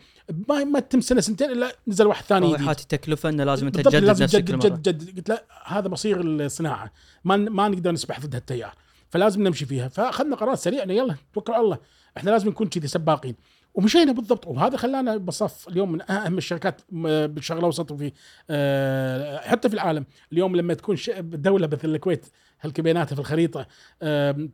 ما 0.49 0.65
ما 0.65 0.81
تتم 0.81 1.01
سنة 1.01 1.21
سنتين 1.21 1.51
إلا 1.51 1.73
نزل 1.87 2.07
واحد 2.07 2.25
ثاني 2.25 2.53
جديد. 2.53 2.67
يحاتي 2.67 2.87
تكلفة 2.89 3.29
إنه 3.29 3.45
لازم 3.45 3.67
أنت 3.67 3.81
تجدد 3.81 4.05
لازم 4.05 4.25
نفسك 4.25 4.43
جدد 4.43 4.55
مره 4.55 4.69
جدد. 4.69 5.17
قلت 5.17 5.29
لا 5.29 5.45
هذا 5.65 5.89
مصير 5.89 6.21
الصناعة. 6.21 6.93
ما 7.25 7.37
ما 7.37 7.69
نقدر 7.69 7.93
نسبح 7.93 8.21
ضد 8.21 8.35
هالتيار. 8.35 8.75
فلازم 9.11 9.43
نمشي 9.43 9.67
فيها. 9.67 9.89
فأخذنا 9.89 10.37
قرار 10.37 10.55
سريع 10.55 10.83
إنه 10.83 10.95
يلا 10.95 11.17
توكل 11.35 11.53
على 11.53 11.63
الله. 11.63 11.79
إحنا 12.17 12.31
لازم 12.31 12.49
نكون 12.49 12.69
كذي 12.69 12.89
سباقين. 12.89 13.35
ومشينا 13.77 14.13
بالضبط. 14.13 14.47
وهذا 14.47 14.77
خلانا 14.77 15.17
بصف 15.17 15.69
اليوم 15.69 15.93
من 15.93 16.11
أهم 16.11 16.39
الشركات 16.39 16.81
بالشرق 16.93 17.59
الاوسط 17.59 17.91
وفي 17.91 18.13
آه، 18.51 19.39
حتى 19.39 19.69
في 19.69 19.75
العالم. 19.75 20.07
اليوم 20.33 20.57
لما 20.57 20.75
تكون 20.75 20.97
دولة 21.21 21.67
مثل 21.67 21.89
الكويت 21.89 22.27
هالكبيناتها 22.61 23.15
في 23.15 23.21
الخريطة 23.21 23.67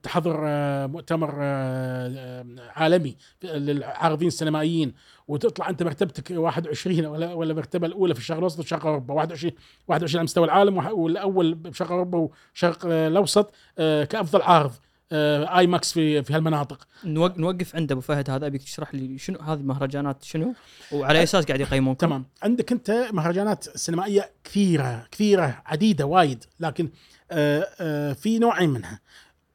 تحضر 0.03 0.41
آه، 0.45 0.87
مؤتمر 0.87 1.35
آه، 1.41 2.45
عالمي 2.77 3.17
للعارضين 3.45 4.29
السينمائيين 4.29 4.95
وتطلع 5.29 5.69
أنت 5.69 5.83
مرتبتك 5.83 6.31
21 6.31 7.07
ولا 7.07 7.35
ولا 7.35 7.51
المرتبه 7.51 7.87
الأولى 7.87 8.15
في 8.15 8.21
الشرق 8.21 8.37
الأوسط 8.37 8.59
وشرق 8.59 8.87
اوروبا 8.87 9.15
21 9.15 9.53
21 9.89 10.19
على 10.19 10.25
مستوى 10.25 10.45
العالم 10.45 10.87
والأول 10.87 11.55
بشرق 11.55 11.93
أوروبا 11.93 12.19
وشرق 12.55 12.87
الأوسط 12.87 13.55
كأفضل 13.77 14.43
عارض. 14.43 14.73
آيماكس 15.15 15.93
في 15.93 16.23
في 16.23 16.35
هالمناطق. 16.35 16.87
نوق- 17.05 17.39
نوقف 17.39 17.77
عند 17.77 17.93
أبو 17.93 18.01
فهد 18.01 18.31
هذا 18.31 18.47
أبيك 18.47 18.63
تشرح 18.63 18.95
لي 18.95 19.19
شنو 19.19 19.39
هذه 19.39 19.59
المهرجانات 19.59 20.23
شنو؟ 20.25 20.55
وعلى 20.93 21.19
اي 21.19 21.23
أساس 21.23 21.45
قاعد 21.45 21.61
يقيمونكم 21.61 22.07
تمام. 22.07 22.25
عندك 22.43 22.73
أنت 22.73 22.91
مهرجانات 23.13 23.65
سينمائية 23.79 24.31
كثيرة 24.45 25.07
كثيرة 25.11 25.63
عديدة 25.67 26.07
وايد 26.07 26.45
لكن 26.61 26.89
آه، 27.31 27.69
آه، 27.81 28.13
في 28.13 28.39
نوعين 28.39 28.71
منها 28.71 29.01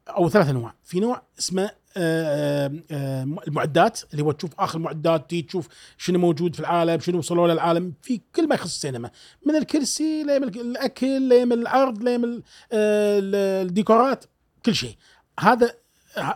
أو 0.08 0.28
ثلاث 0.28 0.48
انواع 0.48 0.74
في 0.84 1.00
نوع 1.00 1.22
اسمه 1.38 1.70
آه، 1.96 2.72
آه، 2.90 3.22
المعدات 3.48 4.00
اللي 4.12 4.22
هو 4.22 4.32
تشوف 4.32 4.50
آخر 4.58 4.78
المعدات 4.78 5.30
تبي 5.30 5.42
تشوف 5.42 5.68
شنو 5.98 6.18
موجود 6.18 6.54
في 6.54 6.60
العالم 6.60 7.00
شنو 7.00 7.18
وصلوا 7.18 7.48
للعالم 7.48 7.92
في 8.02 8.20
كل 8.36 8.48
ما 8.48 8.54
يخص 8.54 8.64
السينما. 8.74 9.10
من 9.46 9.56
الكرسي 9.56 10.22
لين 10.22 10.44
الأكل 10.44 11.22
لين 11.22 11.52
العرض 11.52 12.02
لين 12.02 12.24
ال- 12.24 12.42
آه، 12.72 13.62
الديكورات 13.62 14.24
كل 14.66 14.74
شيء. 14.74 14.96
هذا 15.38 15.74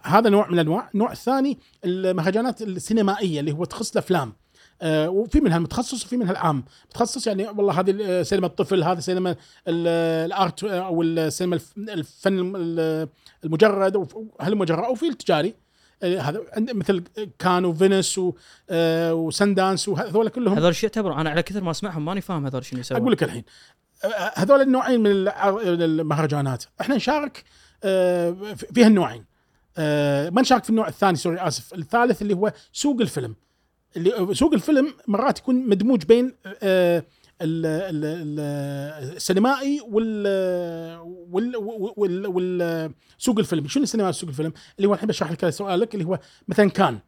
هذا 0.02 0.30
نوع 0.30 0.48
من 0.48 0.54
الانواع 0.54 0.90
النوع 0.94 1.12
الثاني 1.12 1.58
المهرجانات 1.84 2.62
السينمائية 2.62 3.40
اللي 3.40 3.52
هو 3.52 3.64
تخص 3.64 3.92
الأفلام. 3.92 4.32
آه، 4.82 5.10
وفي 5.10 5.40
منها 5.40 5.56
المتخصص 5.56 6.04
وفي 6.04 6.16
منها 6.16 6.30
العام. 6.30 6.64
متخصص 6.90 7.26
يعني 7.26 7.48
والله 7.48 7.80
هذه 7.80 7.96
آه، 8.02 8.22
سينما 8.22 8.46
الطفل 8.46 8.84
هذا 8.84 9.00
سينما 9.00 9.30
ال- 9.68 10.26
الآرت 10.26 10.64
آه، 10.64 10.86
أو 10.86 11.02
السينما 11.02 11.54
الف- 11.54 11.72
الفن 11.78 12.38
الم- 12.38 13.08
المجرد 13.44 14.08
هالمجرد 14.40 14.84
أو 14.84 14.94
في 14.94 15.08
التجاري. 15.08 15.54
آه، 16.02 16.18
هذا 16.18 16.40
مثل 16.56 17.04
كان 17.38 17.76
آه، 18.70 19.14
وسندانس 19.14 19.88
وهذول 19.88 20.28
كلهم. 20.28 20.54
هذول 20.54 20.70
الشيء 20.70 20.90
يعتبر 20.90 21.20
أنا 21.20 21.30
على 21.30 21.42
كثر 21.42 21.64
ما 21.64 21.70
أسمعهم 21.70 22.04
ماني 22.04 22.20
فاهم 22.20 22.46
هذول 22.46 22.64
شنو 22.64 22.80
يسوون. 22.80 23.00
أقول 23.00 23.12
لك 23.12 23.22
الحين 23.22 23.44
آه، 24.04 24.08
هذول 24.34 24.60
النوعين 24.60 25.00
من 25.00 25.10
المهرجانات. 25.82 26.64
إحنا 26.80 26.96
نشارك 26.96 27.44
آه، 27.84 28.30
في 28.30 28.66
في 28.74 28.84
هالنوعين 28.84 29.24
آه، 29.78 30.30
ما 30.30 30.40
نشارك 30.40 30.64
في 30.64 30.70
النوع 30.70 30.88
الثاني 30.88 31.16
sorry 31.16 31.40
آسف. 31.40 31.74
الثالث 31.74 32.22
اللي 32.22 32.34
هو 32.34 32.52
سوق 32.72 33.00
الفيلم. 33.00 33.34
اللي 33.96 34.34
سوق 34.34 34.52
الفيلم 34.54 34.94
مرات 35.08 35.38
يكون 35.38 35.68
مدموج 35.68 36.04
بين 36.04 36.34
آه، 36.62 37.04
ال- 37.42 37.66
ال- 37.66 38.04
ال- 38.04 39.12
السينمائي 39.16 39.80
وال 39.88 40.26
وال 42.28 42.92
سوق 43.18 43.38
الفيلم. 43.38 43.68
شنو 43.68 43.82
السينما 43.82 44.12
سوق 44.12 44.28
الفيلم؟ 44.28 44.52
اللي 44.76 44.88
هو 44.88 44.94
الحين 44.94 45.08
بشرح 45.08 45.30
لك 45.32 45.50
سؤالك 45.50 45.94
اللي 45.94 46.04
هو 46.06 46.18
مثلا 46.48 46.70
كان. 46.70 46.98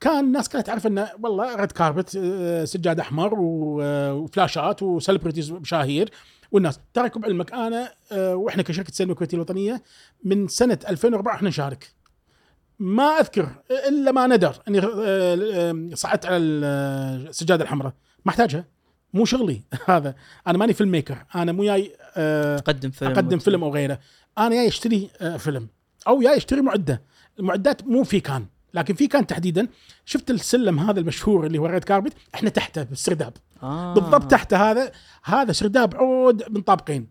كان 0.00 0.24
الناس 0.24 0.48
كانت 0.48 0.66
تعرف 0.66 0.86
إنه 0.86 1.08
والله 1.22 1.56
red 1.56 1.72
carpet 1.72 2.18
آه، 2.22 2.64
سجاد 2.64 3.00
أحمر 3.00 3.34
وفلاشات 3.38 4.82
و 4.82 4.88
celebrities 4.88 5.52
مشاهير 5.52 6.10
والناس. 6.52 6.80
تركوا 6.94 7.20
بعلمك. 7.20 7.52
أنا 7.52 7.92
آه، 8.12 8.34
وإحنا 8.36 8.62
كشركة 8.62 8.92
سينما 8.92 9.12
الكويتيه 9.12 9.36
الوطنية 9.36 9.82
من 10.24 10.48
سنة 10.48 10.78
2004 10.88 11.34
إحنا 11.34 11.48
نشارك. 11.48 11.94
ما 12.78 13.04
أذكر 13.04 13.48
إلا 13.88 14.12
ما 14.12 14.26
ندر 14.26 14.56
إني 14.68 14.78
آه، 14.78 14.90
آه، 14.94 15.90
صعدت 15.94 16.26
على 16.26 16.36
السجادة 16.36 17.64
الحمراء. 17.64 17.92
ما 18.24 18.30
أحتاجها. 18.30 18.64
مو 19.14 19.24
شغلي 19.24 19.62
هذا. 19.86 20.14
أنا 20.46 20.58
ماني 20.58 20.72
filmmaker 20.72 21.24
أنا 21.34 21.52
مو 21.52 21.64
جاي 21.64 21.92
تقدم 22.58 22.90
فيلم 22.90 23.10
أقدم 23.12 23.38
فيلم 23.38 23.64
أو 23.64 23.74
غيره. 23.74 23.98
أنا 24.38 24.50
جاي 24.54 24.68
أشتري 24.68 25.10
فيلم 25.38 25.68
أو 26.08 26.20
جاي 26.20 26.36
أشتري 26.36 26.60
معدة. 26.60 27.02
المعدات 27.38 27.86
مو 27.86 28.04
في 28.04 28.20
كان. 28.20 28.46
لكن 28.74 28.94
في 28.94 29.06
كان 29.06 29.26
تحديدا. 29.26 29.68
شفت 30.04 30.30
السلم 30.30 30.78
هذا 30.78 31.00
المشهور 31.00 31.46
اللي 31.46 31.58
هو 31.58 31.66
red 31.66 31.84
carpet 31.84 32.12
إحنا 32.34 32.50
تحته 32.50 32.82
بالسرداب. 32.82 33.32
آه. 33.62 33.94
بالضبط 33.94 34.30
تحت 34.30 34.54
هذا 34.54 34.92
هذا 35.24 35.52
سرداب 35.52 35.96
عود 35.96 36.50
من 36.50 36.60
طابقين. 36.60 37.08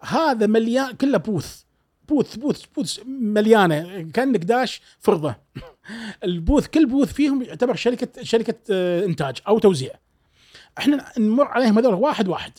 هذا 0.00 0.46
مليان 0.46 0.92
كله 0.92 1.18
بوث. 1.18 1.62
بوث 2.08 2.36
بوث 2.36 2.62
بوث 2.76 3.00
مليانة. 3.06 4.02
كأنك 4.12 4.44
داش 4.44 4.80
فرضة. 5.00 5.36
البوث 6.24 6.66
كل 6.66 6.86
بوث 6.86 7.12
فيهم 7.12 7.42
يعتبر 7.42 7.74
شركة 7.76 8.22
شركة 8.22 8.54
آه، 8.70 9.04
إنتاج 9.04 9.36
أو 9.48 9.58
توزيع. 9.58 9.92
إحنا 10.78 11.12
نمر 11.18 11.44
عليهم 11.44 11.78
هذول 11.78 11.94
واحد 11.94 12.28
واحد. 12.28 12.52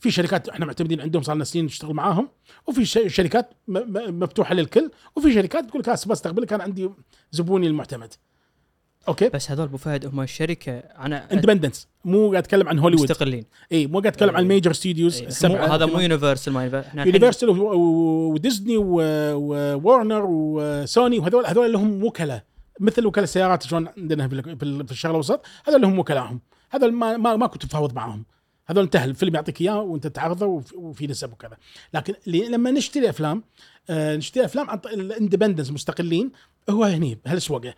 في 0.00 0.10
شركات 0.10 0.48
إحنا 0.48 0.66
معتمدين 0.66 1.00
عندهم 1.00 1.22
صار 1.22 1.34
لنا 1.34 1.44
سنين 1.44 1.64
نشتغل 1.64 1.94
معاهم. 1.94 2.28
وفي 2.66 2.84
شركات 3.08 3.50
مفتوحة 3.68 4.54
للكل. 4.54 4.90
وفي 5.16 5.34
شركات 5.34 5.68
تقول 5.68 5.80
لك 5.80 5.88
هسه 5.88 6.08
بستقبلك 6.08 6.52
أنا 6.52 6.62
عندي 6.62 6.90
زبوني 7.30 7.66
المعتمد. 7.66 8.14
أوكي. 9.08 9.28
بس 9.28 9.50
هذول 9.50 9.64
أبو 9.66 9.76
فهد 9.76 10.06
هم 10.06 10.20
الشركة 10.20 10.72
أنا 10.78 11.32
independents 11.32 11.88
مو 12.04 12.30
قاعد 12.30 12.42
أتكلم 12.42 12.68
عن 12.68 12.78
هوليوود. 12.78 13.10
مستقلين. 13.10 13.44
إي 13.72 13.86
مو 13.86 14.00
قاعد 14.00 14.06
أتكلم 14.12 14.36
عن 14.36 14.42
ال 14.42 14.47
major 14.47 14.72
studios 14.72 15.22
السبعه 15.22 15.74
هذا 15.74 15.86
مو 15.86 15.98
يونيفرسال 16.00 16.52
ما 16.52 16.60
يونيفرسال 16.64 17.50
إحنا 17.50 17.60
وديزني 17.60 18.76
وورنر 18.76 20.24
وسوني 20.28 21.18
وهذول 21.18 21.46
هذول 21.46 21.72
لهم 21.72 22.04
وكلاء. 22.04 22.44
مثل 22.80 23.06
وكلاء 23.06 23.24
السيارات 23.24 23.62
شلون 23.62 23.88
عندنا 23.98 24.28
في 24.28 24.34
ال- 24.34 24.58
في 24.58 24.62
ال- 24.64 24.86
في 24.86 24.92
الشرق 24.92 25.10
الأوسط 25.10 25.46
هذول 25.68 25.82
لهم 25.82 25.98
وكلائهم 25.98 26.40
هذول 26.70 26.92
ما 26.92 27.16
ما 27.16 27.36
ما 27.36 27.46
كنت 27.46 27.66
تفاوض 27.66 27.94
معاهم. 27.94 28.24
هذول 28.66 28.84
انتهى 28.84 29.04
الفيلم 29.04 29.34
يعطيك 29.34 29.60
إياه 29.60 29.80
وأنت 29.80 30.06
تعرضه 30.06 30.46
وف- 30.46 30.72
وفي 30.74 31.06
نسب 31.06 31.32
وكذا. 31.32 31.56
لكن 31.94 32.14
لما 32.26 32.70
نشتري 32.70 33.08
أفلام 33.10 33.42
آه 33.90 34.16
نشتري 34.16 34.44
أفلام 34.44 34.70
عن 34.70 34.80
ال 34.86 34.92
independents 34.92 35.70
مستقلين 35.70 36.32
هو 36.70 36.84
هني 36.84 37.18
بهالاسواق 37.24 37.74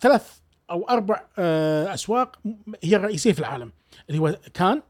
ثلاث 0.00 0.28
أو 0.72 0.88
أربع 0.88 1.24
آه 1.38 1.94
أسواق 1.94 2.38
هي 2.82 2.96
الرئيسية 2.96 3.32
في 3.32 3.38
العالم 3.38 3.72
اللي 4.10 4.20
هو 4.20 4.36
كان 4.54 4.82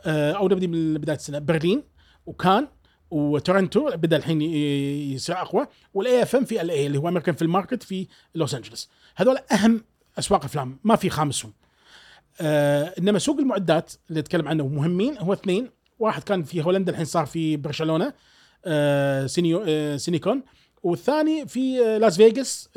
آه 0.00 0.32
أو 0.32 0.48
نبدي 0.48 0.66
من 0.66 0.94
بداية 0.94 1.16
السنة 1.16 1.38
برلين 1.38 1.82
وكان 2.26 2.68
وتورنتو 3.10 3.90
بدأ 3.90 4.16
الحين 4.16 4.42
يصير 4.42 5.36
أقوى 5.40 5.66
وال 5.94 6.22
AFM 6.22 6.44
في 6.44 6.60
LA 6.60 6.86
اللي 6.86 6.98
هو 6.98 7.08
American 7.08 7.34
Film 7.34 7.52
Market 7.52 7.82
في 7.82 8.06
لوس 8.34 8.54
انجلوس 8.54 8.90
هذول 9.16 9.38
أهم 9.52 9.84
أسواق 10.18 10.44
أفلام 10.44 10.78
ما 10.84 10.96
في 10.96 11.10
خامسهم. 11.10 11.52
آه 12.40 12.94
إنما 12.98 13.18
سوق 13.18 13.38
المعدات 13.38 13.92
اللي 14.08 14.20
أتكلم 14.20 14.48
عنه 14.48 14.68
مهمين 14.68 15.18
هو 15.18 15.32
اثنين. 15.32 15.70
واحد 15.98 16.22
كان 16.22 16.42
في 16.42 16.62
هولندا 16.62 16.92
الحين 16.92 17.04
صار 17.04 17.26
في 17.26 17.56
برشلونة 17.56 18.12
سينيو 19.26 19.64
سينيكون. 19.98 20.42
والثاني 20.82 21.46
في 21.46 21.98
لاس 21.98 22.16
فيغاس 22.16 22.68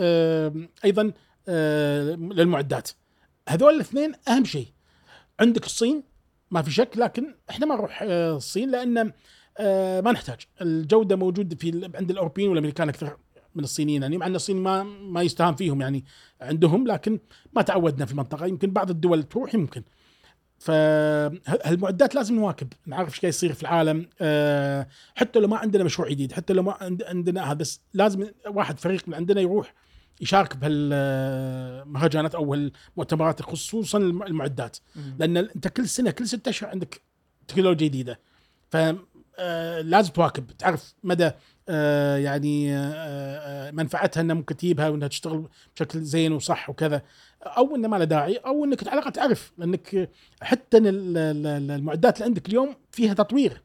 أيضا 0.85 1.11
للمعدات. 1.47 2.89
هذول 3.49 3.75
الاثنين 3.75 4.11
أهم 4.27 4.45
شيء. 4.45 4.67
عندك 5.39 5.65
الصين 5.65 6.03
ما 6.51 6.61
في 6.61 6.71
شك 6.71 6.89
لكن 6.97 7.35
إحنا 7.49 7.65
ما 7.65 7.75
نروح 7.75 7.99
آه، 8.03 8.35
الصين 8.35 8.71
لأن 8.71 9.11
آه، 9.57 10.01
ما 10.01 10.11
نحتاج. 10.11 10.39
الجودة 10.61 11.15
موجوده 11.15 11.55
في 11.55 11.89
عند 11.95 12.11
الأوروبيين 12.11 12.49
والأمريكان 12.49 12.89
أكثر 12.89 13.17
من 13.55 13.63
الصينيين 13.63 14.01
يعني 14.01 14.17
مع 14.17 14.25
إن 14.27 14.35
الصين 14.35 14.57
ما 14.57 14.83
ما 14.83 15.21
يستهان 15.21 15.55
فيهم 15.55 15.81
يعني 15.81 16.05
عندهم 16.41 16.87
لكن 16.87 17.19
ما 17.53 17.61
تعودنا 17.61 18.05
في 18.05 18.11
المنطقة. 18.11 18.45
يمكن 18.45 18.71
بعض 18.71 18.89
الدول 18.89 19.23
تروح 19.23 19.55
يمكن. 19.55 19.83
فالمعدات 20.59 22.15
لازم 22.15 22.35
نواكب. 22.35 22.73
نعرف 22.85 23.09
إيش 23.09 23.19
قاعد 23.19 23.33
يصير 23.33 23.53
في 23.53 23.61
العالم. 23.63 23.99
حتى 25.15 25.39
لو 25.39 25.47
ما 25.47 25.57
عندنا 25.57 25.83
مشروع 25.83 26.09
جديد 26.09 26.31
حتى 26.31 26.53
لو 26.53 26.63
ما 26.63 26.77
عند- 26.81 27.03
عندنا 27.03 27.51
هذا 27.51 27.63
لازم 27.93 28.27
واحد 28.47 28.79
فريق 28.79 29.07
من 29.07 29.13
عندنا 29.13 29.41
يروح 29.41 29.73
يشارك 30.23 30.57
بهالمهرجانات 30.57 32.35
أو 32.35 32.53
المؤتمرات 32.53 33.41
خصوصا 33.41 33.97
الم- 33.97 34.23
المعدات. 34.23 34.77
لأن 35.19 35.37
أنت 35.37 35.67
كل 35.67 35.87
سنة 35.87 36.11
كل 36.11 36.27
ستة 36.27 36.49
أشهر 36.49 36.69
عندك 36.69 37.01
تكنولوجيا 37.47 37.87
جديدة. 37.87 38.19
ف 38.71 38.77
آه، 39.39 39.81
لازم 39.81 40.11
تواكب. 40.11 40.51
تعرف 40.57 40.93
مدى 41.03 41.31
آه، 41.69 42.17
يعني 42.17 42.75
آه، 42.77 43.71
منفعتها 43.71 44.21
إنها 44.21 44.35
ممكن 44.35 44.57
تجيبها 44.57 44.89
وإنها 44.89 45.07
تشتغل 45.07 45.47
بشكل 45.75 46.01
زين 46.01 46.31
وصح 46.31 46.69
وكذا. 46.69 47.01
أو 47.43 47.75
إنه 47.75 47.87
ما 47.87 47.97
له 47.97 48.03
داعي 48.03 48.35
أو 48.35 48.65
إنك 48.65 48.87
على 48.87 48.97
الأقل 48.99 49.11
تعرف. 49.11 49.51
لأنك 49.57 50.09
حتى 50.41 50.77
ال- 50.77 51.17
ال- 51.17 51.71
المعدات 51.71 52.15
اللي 52.17 52.25
عندك 52.25 52.47
اليوم 52.49 52.75
فيها 52.91 53.13
تطوير. 53.13 53.61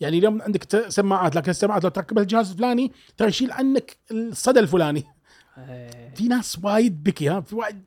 يعني 0.00 0.18
اليوم 0.18 0.42
عندك 0.42 0.88
سماعات 0.88 1.36
لكن 1.36 1.50
السماعات 1.50 1.84
لو 1.84 1.90
تركبها 1.90 2.22
الجهاز 2.22 2.50
الفلاني 2.50 2.92
ترى 3.16 3.28
يشيل 3.28 3.52
عنك 3.52 3.96
الصدى 4.10 4.60
الفلاني. 4.60 5.04
في 6.14 6.28
ناس 6.28 6.58
وايد 6.62 7.02
بكي 7.04 7.28
ها 7.28 7.40
في 7.40 7.54
وايد 7.54 7.84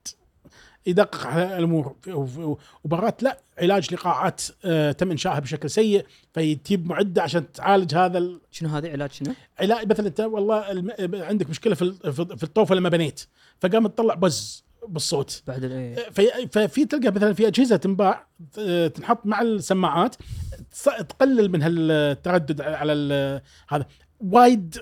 يدقق 0.86 1.28
على 1.28 1.58
الأمور. 1.58 1.96
و- 2.08 2.56
ومرات 2.84 3.24
لا 3.24 3.40
علاج 3.58 3.94
لقاعات 3.94 4.42
آه، 4.66 4.92
تم 4.92 5.12
إنشائها 5.12 5.40
بشكل 5.40 5.70
سيء 5.70 6.06
فيتجيب 6.34 6.88
معدة 6.88 7.22
عشان 7.24 7.52
تعالج 7.52 7.96
هذا 7.96 8.18
ال- 8.18 8.42
شنو 8.52 8.70
هذه؟ 8.70 8.92
علاج 8.92 9.12
شنو؟ 9.12 9.34
علاج 9.60 9.90
مثلا 9.92 10.08
أنت 10.08 10.20
والله 10.20 10.72
الم- 10.72 11.16
عندك 11.24 11.50
مشكلة 11.50 11.76
في 11.76 11.92
في 12.38 12.44
الطوفة 12.44 12.76
لما 12.76 12.90
بنيت 12.90 13.22
فقام 13.60 13.88
تطلع 13.88 14.14
buzz 14.16 14.64
بالصوت. 14.88 15.44
بعد 15.48 15.64
إيه. 15.64 15.96
في 16.10 16.48
ففي 16.52 16.86
تلقى 16.86 17.12
مثلا 17.12 17.34
في 17.34 17.48
أجهزة 17.48 17.76
تنباع 17.76 18.28
آه، 18.60 18.88
تنحط 18.88 19.26
مع 19.26 19.42
السماعات 19.42 20.16
تقلل 21.10 21.52
من 21.52 21.62
هالتردد 21.64 22.62
على 22.62 22.94
ال- 22.94 23.42
هذا. 23.70 23.86
وايد 24.20 24.78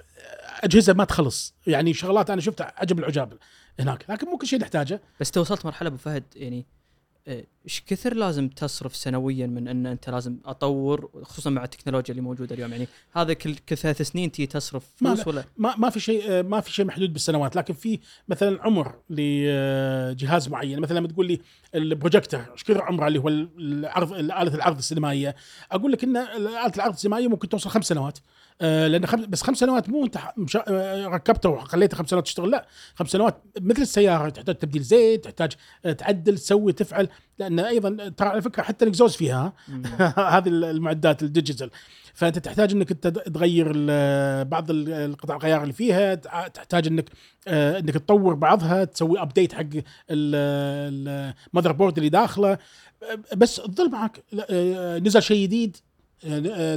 أجهزة 0.60 0.94
ما 0.94 1.04
تخلص. 1.04 1.54
يعني 1.68 1.94
شغلات 1.94 2.30
أنا 2.30 2.42
شفتها 2.42 2.74
عجب 2.78 3.00
العجاب 3.00 3.34
هناك. 3.80 4.06
لكن 4.10 4.28
مو 4.28 4.38
كل 4.38 4.48
شيء 4.48 4.60
نحتاجه. 4.60 5.02
بس 5.20 5.32
تو 5.32 5.42
وصلت 5.42 5.66
مرحلة 5.66 5.88
أبو 5.88 5.98
فهد 5.98 6.24
يعني 6.36 6.66
آه، 7.28 7.44
إيش 7.66 7.84
كثر 7.88 8.14
لازم 8.14 8.48
تصرف 8.48 8.96
سنويا 8.96 9.48
من 9.48 9.68
إن 9.68 9.86
أنت 9.86 10.10
لازم 10.10 10.38
أطور 10.46 11.10
خصوصا 11.24 11.50
مع 11.50 11.64
التكنولوجيا 11.64 12.12
اللي 12.12 12.22
موجودة 12.22 12.56
اليوم؟ 12.56 12.72
يعني 12.72 12.88
هذا 13.12 13.34
كل 13.34 13.56
كل 13.56 13.78
ثلاث 13.78 14.02
سنين 14.02 14.32
تبي 14.32 14.46
تصرف 14.46 14.84
ما 15.02 15.16
فلوس 15.16 15.28
ولا؟ 15.28 15.44
ما 15.58 15.76
ما 15.76 15.90
في 15.90 16.00
شيء 16.00 16.24
آه، 16.30 16.42
ما 16.42 16.62
في 16.62 16.74
شيء 16.74 16.86
محدود 16.86 17.14
بالسنوات. 17.14 17.56
لكن 17.56 17.74
في 17.74 18.00
مثلا 18.28 18.62
عمر 18.64 18.96
لجهاز 19.10 20.50
معين. 20.50 20.80
مثلا 20.80 21.00
لما 21.00 21.08
تقول 21.08 21.28
لي 21.28 21.40
البروجيكتور 21.76 22.46
إيش 22.54 22.64
كثر 22.64 22.82
عمره؟ 22.82 23.08
اللي 23.08 23.20
هو 23.20 23.28
العرض 23.28 24.14
آلة 24.14 24.56
العرض 24.56 24.78
السينمائية. 24.78 25.36
أقول 25.72 25.92
لك 25.92 26.04
إن 26.04 26.18
آلة 26.18 26.72
العرض 26.76 26.94
السينمائية 26.94 27.28
ممكن 27.28 27.50
توصل 27.50 27.70
خمس 27.70 27.86
سنوات. 27.86 28.20
آه، 28.62 28.88
لأن. 28.88 29.02
بس 29.28 29.42
خمس 29.42 29.58
سنوات 29.58 29.90
مو 29.90 30.06
انت. 30.06 30.18
آه، 30.68 31.08
ركبته 31.08 31.50
وخليته 31.50 31.98
خمس 31.98 32.10
سنوات 32.10 32.26
تشتغل 32.26 32.52
لا 32.52 32.68
خمس 32.96 33.10
سنوات 33.10 33.44
مثل 33.62 33.82
السيارة 33.82 34.30
تحتاج 34.30 34.56
تبديل 34.56 34.82
زيت 34.82 35.24
تحتاج 35.24 35.52
آه، 35.86 35.92
تعدل 35.92 36.38
تسوي 36.38 36.74
تفعل 36.74 37.10
لأن 37.40 37.60
أيضا 37.60 38.10
ترى 38.10 38.28
على 38.30 38.42
فكرة 38.42 38.64
حتى 38.64 38.86
الإكزوز 38.86 39.16
فيها 39.16 39.54
هذه 40.36 40.48
المعدات 40.48 41.24
ال 41.24 41.30
digital 41.30 41.70
فأنت 42.14 42.40
تحتاج 42.40 42.72
إنك 42.72 42.92
أنت 42.92 43.08
تغير 43.08 43.68
بعض 44.44 44.72
ال- 44.72 44.90
القطع 44.92 45.36
الغيار 45.36 45.62
اللي 45.64 45.74
فيها 45.74 46.16
تحتاج 46.48 46.88
إنك 46.88 47.10
إنك 47.48 47.94
تطور 47.94 48.34
بعضها 48.36 48.84
تسوي 48.84 49.22
update 49.22 49.54
حق 49.54 49.66
ال 50.10 51.72
motherboard 51.72 51.98
اللي 51.98 52.10
داخله 52.10 52.58
بس 53.36 53.56
تظل 53.56 53.92
معك 53.92 54.24
نزل 55.06 55.22
شيء 55.24 55.44
جديد 55.44 55.78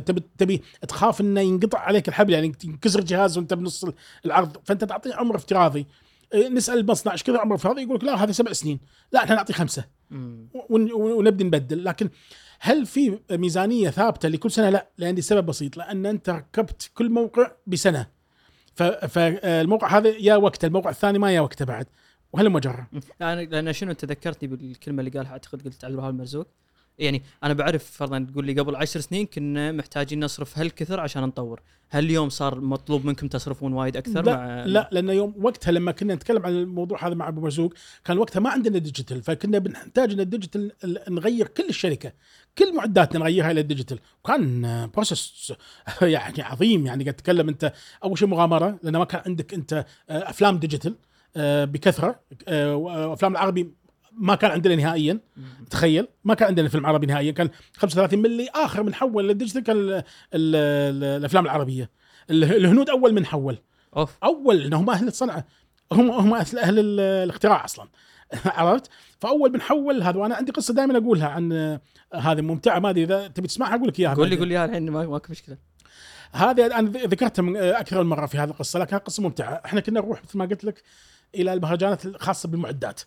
تبي 0.06 0.22
تبي 0.38 0.62
تخاف 0.88 1.20
إنه 1.20 1.40
ينقطع 1.40 1.78
عليك 1.78 2.08
الحبل 2.08 2.32
يعني 2.32 2.52
ينكسر 2.64 2.98
الجهاز 2.98 3.38
وأنت 3.38 3.54
بنص 3.54 3.84
العرض 4.26 4.56
فأنت 4.64 4.84
تعطيه 4.84 5.14
عمر 5.14 5.36
افتراضي. 5.36 5.86
آه، 6.34 6.48
نسأل 6.48 6.78
المصنع 6.78 7.12
إيش 7.12 7.22
كذا 7.22 7.38
عمر 7.38 7.54
افتراضي 7.54 7.82
يقول 7.82 7.96
لك 7.96 8.04
لا 8.04 8.24
هذا 8.24 8.32
سبع 8.32 8.52
سنين. 8.52 8.80
لا 9.12 9.24
إحنا 9.24 9.34
نعطيه 9.36 9.54
خمسة. 9.54 9.84
مم. 10.10 10.48
ون- 10.70 10.92
ونبدي 10.92 11.44
نبدل. 11.44 11.84
لكن 11.84 12.08
هل 12.60 12.86
في 12.86 13.18
ميزانية 13.30 13.90
ثابتة 13.90 14.28
لكل 14.28 14.50
سنة؟ 14.50 14.70
لا 14.70 14.88
لأن 14.98 15.20
سبب 15.20 15.46
بسيط 15.46 15.76
لأن 15.76 16.06
أنت 16.06 16.30
ركبت 16.30 16.90
كل 16.94 17.10
موقع 17.10 17.50
بسنة. 17.66 18.06
فالموقع 19.08 19.98
هذا 19.98 20.08
يا 20.08 20.36
وقته 20.36 20.66
الموقع 20.66 20.90
الثاني 20.90 21.18
ما 21.18 21.32
يا 21.32 21.40
وقته 21.40 21.64
بعد. 21.64 21.86
وهل 22.32 22.50
مجرى 22.50 22.86
أنا 23.20 23.40
لأن 23.40 23.72
شنو 23.72 23.90
انت 23.90 24.04
ذكرتني 24.04 24.48
بالكلمة 24.48 25.00
اللي 25.00 25.10
قالها 25.10 25.32
أعتقد 25.32 25.62
قلت 25.64 25.84
عبد 25.84 25.94
الوهاب 25.94 26.10
المرزوق؟ 26.14 26.46
يعني 26.98 27.22
أنا 27.44 27.54
بعرف 27.54 27.90
فرضا 27.90 28.26
تقول 28.32 28.46
لي 28.46 28.60
قبل 28.60 28.76
عشر 28.76 29.00
سنين 29.00 29.26
كنا 29.26 29.72
محتاجين 29.72 30.24
نصرف 30.24 30.58
هالكثر 30.58 31.00
عشان 31.00 31.22
نطور. 31.22 31.60
هل 31.88 32.04
اليوم 32.04 32.28
صار 32.28 32.60
مطلوب 32.60 33.04
منكم 33.06 33.28
تصرفون 33.28 33.72
وايد 33.72 33.96
أكثر 33.96 34.24
لا 34.24 34.36
مع 34.36 34.64
لا 34.64 34.88
لأن 34.92 35.08
يوم 35.08 35.34
وقتها 35.44 35.70
لما 35.72 35.92
كنا 35.92 36.14
نتكلم 36.14 36.46
عن 36.46 36.52
الموضوع 36.52 37.06
هذا 37.06 37.14
مع 37.14 37.28
أبو 37.28 37.40
مرزوق 37.40 37.74
كان 38.04 38.18
وقتها 38.18 38.40
ما 38.40 38.50
عندنا 38.50 38.78
digital 38.78 39.22
فكنا 39.22 39.58
بنحتاج 39.58 40.12
ان 40.12 40.20
ال 40.20 40.27
digital 40.27 40.72
ال- 40.84 41.14
نغير 41.14 41.46
كل 41.46 41.64
الشركة. 41.68 42.12
كل 42.58 42.74
معداتنا 42.76 43.18
نغيرها 43.20 43.50
إلى 43.50 43.60
ال 43.60 43.65
digital 43.65 43.98
وكان 44.24 44.62
process 44.94 45.52
يعني 46.02 46.42
عظيم. 46.42 46.86
يعني 46.86 47.04
قاعد 47.04 47.14
تتكلم 47.16 47.48
أنت 47.48 47.72
أول 48.04 48.18
شيء 48.18 48.28
مغامرة 48.28 48.78
لأن 48.82 48.96
ما 48.96 49.04
كان 49.04 49.22
عندك 49.26 49.54
أنت 49.54 49.72
آه، 50.10 50.30
أفلام 50.30 50.58
digital 50.58 50.96
آه، 51.36 51.64
بكثرة 51.64 52.20
آه، 52.48 52.76
وافلام 52.76 53.32
العربي 53.32 53.72
ما 54.18 54.34
كان 54.34 54.50
عندنا 54.50 54.74
نهائيا. 54.76 55.18
تخيل 55.70 56.08
ما 56.24 56.34
كان 56.34 56.48
عندنا 56.48 56.68
فيلم 56.68 56.86
عربي 56.86 57.06
نهائيا. 57.06 57.30
كان 57.32 57.50
35 57.76 58.22
ملي 58.22 58.48
آخر 58.54 58.82
من 58.82 58.94
حول 58.94 59.28
لل 59.28 59.36
digital 59.36 59.62
كان 59.62 59.76
ال- 59.76 59.92
ال- 59.92 60.02
ال- 60.34 61.04
الأفلام 61.04 61.44
العربية. 61.44 61.90
ال- 62.30 62.44
الهنود 62.44 62.90
أول 62.90 63.12
من 63.14 63.26
حول. 63.26 63.58
أوف. 63.96 64.16
أول 64.24 64.56
لأن 64.58 64.72
هم 64.72 64.90
أهل 64.90 65.08
الصنعه 65.08 65.44
هم 65.92 66.10
هم 66.10 66.34
أهل 66.34 67.00
الاختراع 67.00 67.64
أصلا. 67.64 67.88
عرفت؟ 68.46 68.90
فأول 69.20 69.50
بنحول 69.52 70.02
هذا 70.02 70.18
وأنا 70.18 70.34
عندي 70.34 70.52
قصة 70.52 70.74
دائما 70.74 70.98
أقولها 70.98 71.28
عن 71.28 71.52
آه، 71.52 71.80
هذه 72.14 72.40
ممتعة 72.40 72.78
ما 72.78 72.90
أدري 72.90 73.04
إذا 73.04 73.26
تبي 73.28 73.48
تسمعها 73.48 73.74
أقول 73.74 73.88
لك 73.88 74.00
إياها. 74.00 74.14
قول 74.14 74.28
لي. 74.28 74.36
قول 74.36 74.48
لي 74.48 74.54
إياها 74.54 74.64
الحين 74.64 74.90
ما- 74.90 75.06
ماكو 75.06 75.26
مشكلة. 75.30 75.56
هذه 76.32 76.66
أنا 76.78 76.90
ذكرتها 76.90 77.42
من 77.42 77.56
آه، 77.56 77.80
أكثر 77.80 78.02
من 78.02 78.08
مرة 78.10 78.26
في 78.26 78.38
هذه 78.38 78.48
القصة 78.48 78.78
لكنها 78.78 78.98
قصة 78.98 79.22
ممتعة. 79.22 79.62
إحنا 79.64 79.80
كنا 79.80 80.00
نروح 80.00 80.22
مثل 80.24 80.38
ما 80.38 80.44
قلت 80.44 80.64
لك 80.64 80.82
إلى 81.34 81.52
المهرجانات 81.52 82.06
الخاصة 82.06 82.48
بالمعدات. 82.48 83.00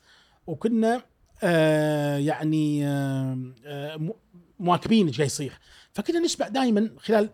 وكنا 0.48 1.02
آه 1.44 2.18
يعني 2.18 2.88
آه 2.88 3.54
آه 3.66 4.14
مواكبين 4.60 5.08
إيش 5.08 5.18
قاعد 5.18 5.28
يصير. 5.28 5.60
فكنا 5.94 6.20
نسمع 6.20 6.48
دائما 6.48 6.90
خلال 7.00 7.30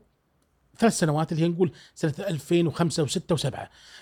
ثلاث 0.77 0.99
سنوات 0.99 1.31
اللي 1.31 1.43
هي 1.43 1.47
نقول 1.47 1.71
سنة 1.95 2.13
2005 2.19 3.05
و6 3.05 3.37
و7 3.37 3.57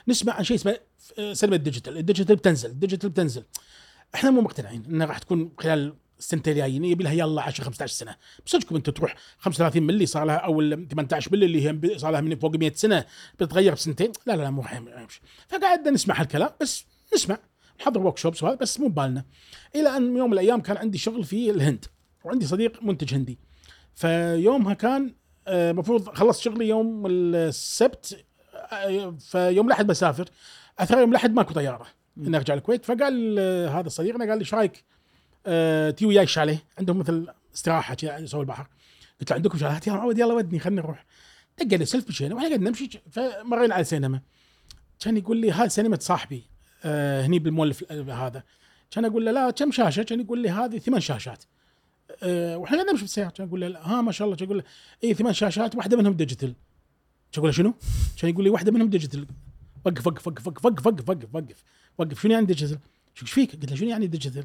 نسمع 0.08 0.34
عن 0.34 0.43
شيء 0.43 0.56
اسمه 0.58 0.78
آه، 1.19 1.34
سينما 1.34 1.56
ال 1.56 1.60
digital، 1.60 1.98
ال 1.98 2.02
digital 2.02 2.36
بتنزل، 2.36 2.69
ال 2.69 2.75
digital 2.75 3.10
بتنزل. 3.10 3.43
إحنا 4.15 4.32
مو 4.32 4.41
مقتنعين 4.41 4.86
إنها 4.86 5.08
راح 5.08 5.17
تكون 5.17 5.52
خلال 5.60 5.93
السنتين 6.19 6.54
الجايين 6.54 6.86
يبي 6.86 7.04
لها 7.04 7.13
يلا 7.13 7.41
10 7.41 7.63
15 7.63 7.93
سنة، 7.93 8.15
بصدقكم 8.45 8.76
أنتم 8.76 8.91
تروح 8.91 9.15
35 9.38 9.84
ملي 9.84 10.06
صار 10.06 10.26
لها 10.26 10.36
أو 10.36 10.62
ال 10.62 10.88
18 10.88 11.32
ملي 11.32 11.45
اللي 11.45 11.69
هي 11.69 12.00
صار 12.00 12.12
لها 12.12 12.22
من 12.22 12.36
فوق 12.36 12.56
100 12.56 12.74
سنة 12.74 13.06
بتتغير 13.36 13.74
بسنتين، 13.74 14.12
لا 14.26 14.36
لا 14.36 14.41
لا 14.41 14.50
مو 14.50 14.62
راح 14.62 14.74
يمشي. 14.76 15.22
فقعدنا 15.48 15.91
نسمع 15.91 16.22
هالكلام 16.22 16.50
بس 16.62 16.86
نسمع. 17.13 17.38
نحضر 17.82 18.02
workshops 18.02 18.43
وهذا 18.44 18.56
بس 18.56 18.80
مو 18.80 18.88
ببالنا. 18.88 19.26
إلى 19.76 19.98
أن 19.98 20.18
يوم 20.18 20.28
من 20.28 20.34
الأيام 20.34 20.62
كان 20.62 20.78
عندي 20.78 20.98
شغل 20.98 21.24
في 21.24 21.50
الهند 21.52 21.86
وعندي 22.24 22.46
صديق 22.46 22.84
منتج 22.84 23.13
هندي. 23.13 23.39
فيومها 23.96 24.74
كان 24.74 25.15
المفروض 25.48 26.10
خلصت 26.10 26.42
شغلي 26.42 26.68
يوم 26.68 27.04
السبت 27.08 28.26
آه، 28.72 29.15
فيوم 29.20 29.68
الأحد 29.68 29.88
بسافر. 29.88 30.30
أثر 30.80 31.00
يوم 31.00 31.10
الأحد 31.10 31.34
ماكو 31.34 31.54
طيارة. 31.54 31.88
إني 32.18 32.38
أرجع 32.38 32.54
الكويت. 32.54 32.86
فقال 32.86 33.36
آه، 33.39 33.68
هذا 33.68 33.89
صديقنا 33.89 34.26
قال 34.26 34.38
لي 34.38 34.39
إيش 34.39 34.54
رأيك؟ 34.54 34.84
آه، 35.46 35.89
تي 35.89 36.06
وياي 36.06 36.24
الشاليه 36.24 36.63
عندهم 36.80 37.00
مثل 37.00 37.28
استراحة 37.56 37.94
كذا 37.94 38.18
يسوي 38.18 38.42
البحر. 38.42 38.68
قلت 39.20 39.30
له 39.30 39.36
عندكم 39.36 39.58
شاليهات 39.58 39.88
يا 39.88 39.94
معود 39.94 40.20
يلا 40.20 40.34
ودني 40.34 40.60
خلينا 40.60 40.82
نروح. 40.82 41.06
دقنا 41.60 41.86
سلف 41.86 42.10
مشينا 42.10 42.36
وإحنا 42.36 42.48
قاعد 42.48 42.62
نمشي 42.62 43.02
فمرينا 43.12 43.76
على 43.76 43.84
سينما 43.84 44.22
كان 45.00 45.18
يقول 45.18 45.38
لي 45.38 45.52
هذه 45.52 45.68
سينما 45.68 45.98
صاحبي. 46.00 46.44
آه 46.84 47.26
هني 47.26 47.39
بالمول 47.39 47.68
الف- 47.68 47.92
هذا. 48.12 48.44
كان 48.92 49.06
أقول 49.06 49.26
له 49.26 49.32
لا 49.32 49.52
كم 49.52 49.72
شاشة؟ 49.72 50.04
كان 50.04 50.20
يقول 50.22 50.39
لي 50.42 50.50
هذه 50.50 50.78
ثمان 50.78 51.02
شاشات. 51.02 51.44
أه 52.24 52.58
وإحنا 52.58 52.84
نمشي 52.84 53.02
بالسياره 53.02 53.30
كان 53.30 53.48
يقول 53.48 53.62
له 53.62 53.80
ها 53.80 54.02
ما 54.02 54.12
شاء 54.12 54.26
الله. 54.26 54.38
كان 54.38 54.46
يقول 54.46 54.58
له 54.58 54.63
اي 55.04 55.13
ثمان 55.13 55.34
شاشات 55.34 55.76
واحدة 55.76 55.98
منهم 55.98 56.13
digital 56.13 56.48
كان 57.32 57.38
يقول 57.38 57.48
له 57.50 57.52
شنو؟ 57.52 57.74
كان 58.22 58.30
يقول 58.32 58.44
لي 58.44 58.50
واحدة 58.50 58.72
منهم 58.72 58.89
digital 58.89 59.28
وقف 59.86 60.08
وقف 60.08 60.28
وقف 60.28 60.48
وقف 60.48 60.65
وقف 60.65 60.86
وقف 60.88 61.10
وقف 61.10 61.36
وقف 61.36 61.63
وقف. 61.98 62.22
شنو 62.22 62.32
يعني 62.34 62.46
digital؟ 62.45 62.80
إيش 63.22 63.32
فيك؟ 63.32 63.52
قلت 63.52 63.72
له 63.72 63.76
شنو 63.78 63.89
يعني 63.89 64.08
digital؟ 64.08 64.43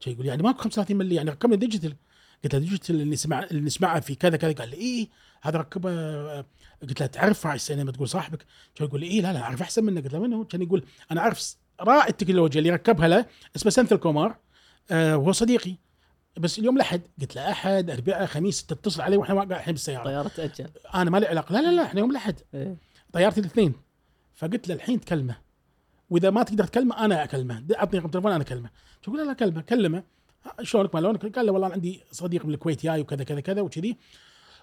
كان 0.00 0.14
يقول 0.14 0.26
يعني 0.26 0.42
ماكو 0.42 0.58
35 0.58 0.96
ملي 0.96 1.14
يعني 1.14 1.30
ركبنا 1.30 1.56
digital 1.56 1.94
قلت 2.44 2.54
له 2.54 2.60
digital 2.60 2.94
اللي 2.94 3.04
نسمع 3.12 3.42
اللي 3.44 3.60
نسمعه 3.62 4.00
في 4.00 4.14
كذا 4.14 4.36
كذا. 4.36 4.52
قال 4.52 4.68
لي 4.70 4.76
اي 4.76 5.08
هذا 5.42 5.58
ركبه 5.58 5.90
آه، 5.90 6.44
قلت 6.82 7.00
له 7.00 7.06
تعرف 7.06 7.46
راعي 7.46 7.56
السينما 7.56 7.92
تقول 7.92 8.08
صاحبك؟ 8.08 8.46
كان 8.74 8.86
يقول 8.88 9.00
لي 9.00 9.06
اي 9.10 9.20
لا 9.20 9.32
لا 9.32 9.40
أعرف 9.40 9.62
أحسن 9.62 9.84
منك 9.84 10.04
قلت 10.04 10.12
له 10.12 10.18
من 10.20 10.32
هو؟ 10.32 10.44
كان 10.44 10.62
يقول 10.62 10.84
أنا 11.10 11.20
أعرف 11.20 11.56
راعي 11.80 12.08
التكنولوجيا 12.08 12.58
اللي 12.58 12.70
ركبها 12.70 13.08
له 13.08 13.26
اسمه 13.56 13.70
سنثل 13.70 13.96
كومار 13.96 14.36
آه 14.90 15.16
وهو 15.16 15.32
صديقي. 15.32 15.76
بس 16.36 16.58
اليوم 16.58 16.76
الاحد 16.76 17.02
قلت 17.20 17.36
له 17.36 17.50
أحد 17.50 17.90
اربعاء 17.90 18.26
خميس 18.26 18.66
تتصل 18.66 19.02
علي 19.02 19.16
وإحنا 19.16 19.34
قاعد 19.34 19.52
الحين 19.52 19.74
بالسيارة. 19.74 20.04
طيارة 20.04 20.28
تاجل 20.28 20.70
أنا 20.94 21.10
ما 21.10 21.18
لي 21.18 21.26
علاقة. 21.26 21.52
لا 21.52 21.58
لا 21.58 21.76
لا 21.76 21.82
إحنا 21.82 22.00
يوم 22.00 22.10
الاحد 22.10 22.40
إيه. 22.54 22.76
طيارتي 23.12 23.40
الاثنين. 23.40 23.74
فقلت 24.34 24.68
له 24.68 24.74
الحين 24.74 25.00
تكلمه. 25.00 25.36
وإذا 26.10 26.30
ما 26.30 26.42
تقدر 26.42 26.64
تكلمه 26.64 27.04
أنا 27.04 27.24
أكلمه. 27.24 27.64
أعطني 27.76 27.98
رقم 27.98 28.08
تليفون 28.08 28.32
أنا 28.32 28.42
أكلمه. 28.42 28.70
تقول 29.02 29.18
له 29.18 29.24
لا 29.24 29.32
كلمه. 29.32 29.60
كلمه. 29.60 30.02
شلونك؟ 30.62 30.94
ما 30.94 31.00
لونك؟ 31.00 31.36
قال 31.36 31.46
له 31.46 31.52
والله 31.52 31.72
عندي 31.72 32.04
صديق 32.10 32.46
من 32.46 32.54
الكويت 32.54 32.82
جاي 32.82 33.00
وكذا 33.00 33.24
كذا 33.24 33.40
كذا 33.40 33.60
وكذي. 33.60 33.96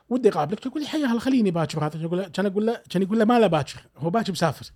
ودي 0.09 0.29
أقابلك. 0.29 0.65
يقول؟ 0.65 0.81
لي 0.81 0.87
حيا 0.87 1.05
هلا 1.05 1.19
خليني 1.19 1.51
باكر. 1.51 1.85
هذا 1.85 2.01
يقول؟ 2.01 2.23
كان 2.23 2.45
أقول 2.45 2.65
له 2.65 2.81
كان 2.89 3.01
يقول 3.01 3.19
له 3.19 3.25
ما 3.25 3.39
له 3.39 3.47
باكر. 3.47 3.85
هو 3.97 4.09
باكر 4.09 4.31
مسافر. 4.31 4.71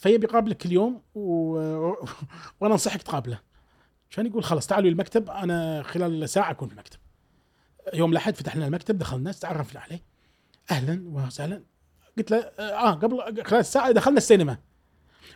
فيبي 0.00 0.26
يقابلك 0.26 0.56
كل 0.56 0.72
يوم 0.72 1.02
و... 1.14 1.20
وأنا 2.60 2.74
أنصحك 2.74 3.02
تقابله. 3.02 3.38
كان 4.10 4.26
يقول؟ 4.26 4.44
خلاص 4.44 4.66
تعالوا 4.66 4.90
المكتب. 4.90 5.30
أنا 5.30 5.82
خلال 5.82 6.28
ساعة 6.28 6.50
أكون 6.50 6.68
في 6.68 6.74
المكتب. 6.74 6.98
يوم 7.94 8.12
الأحد 8.12 8.36
فتحنا 8.36 8.66
المكتب 8.66 8.98
دخلنا 8.98 9.32
تعرفنا 9.32 9.80
عليه. 9.80 10.02
أهلا 10.70 11.02
وسهلا. 11.06 11.62
قلت 12.18 12.30
له 12.30 12.38
آه 12.38 12.90
قبل 12.90 13.44
خلال 13.44 13.64
ساعه 13.64 13.90
دخلنا 13.90 14.18
السينما. 14.18 14.58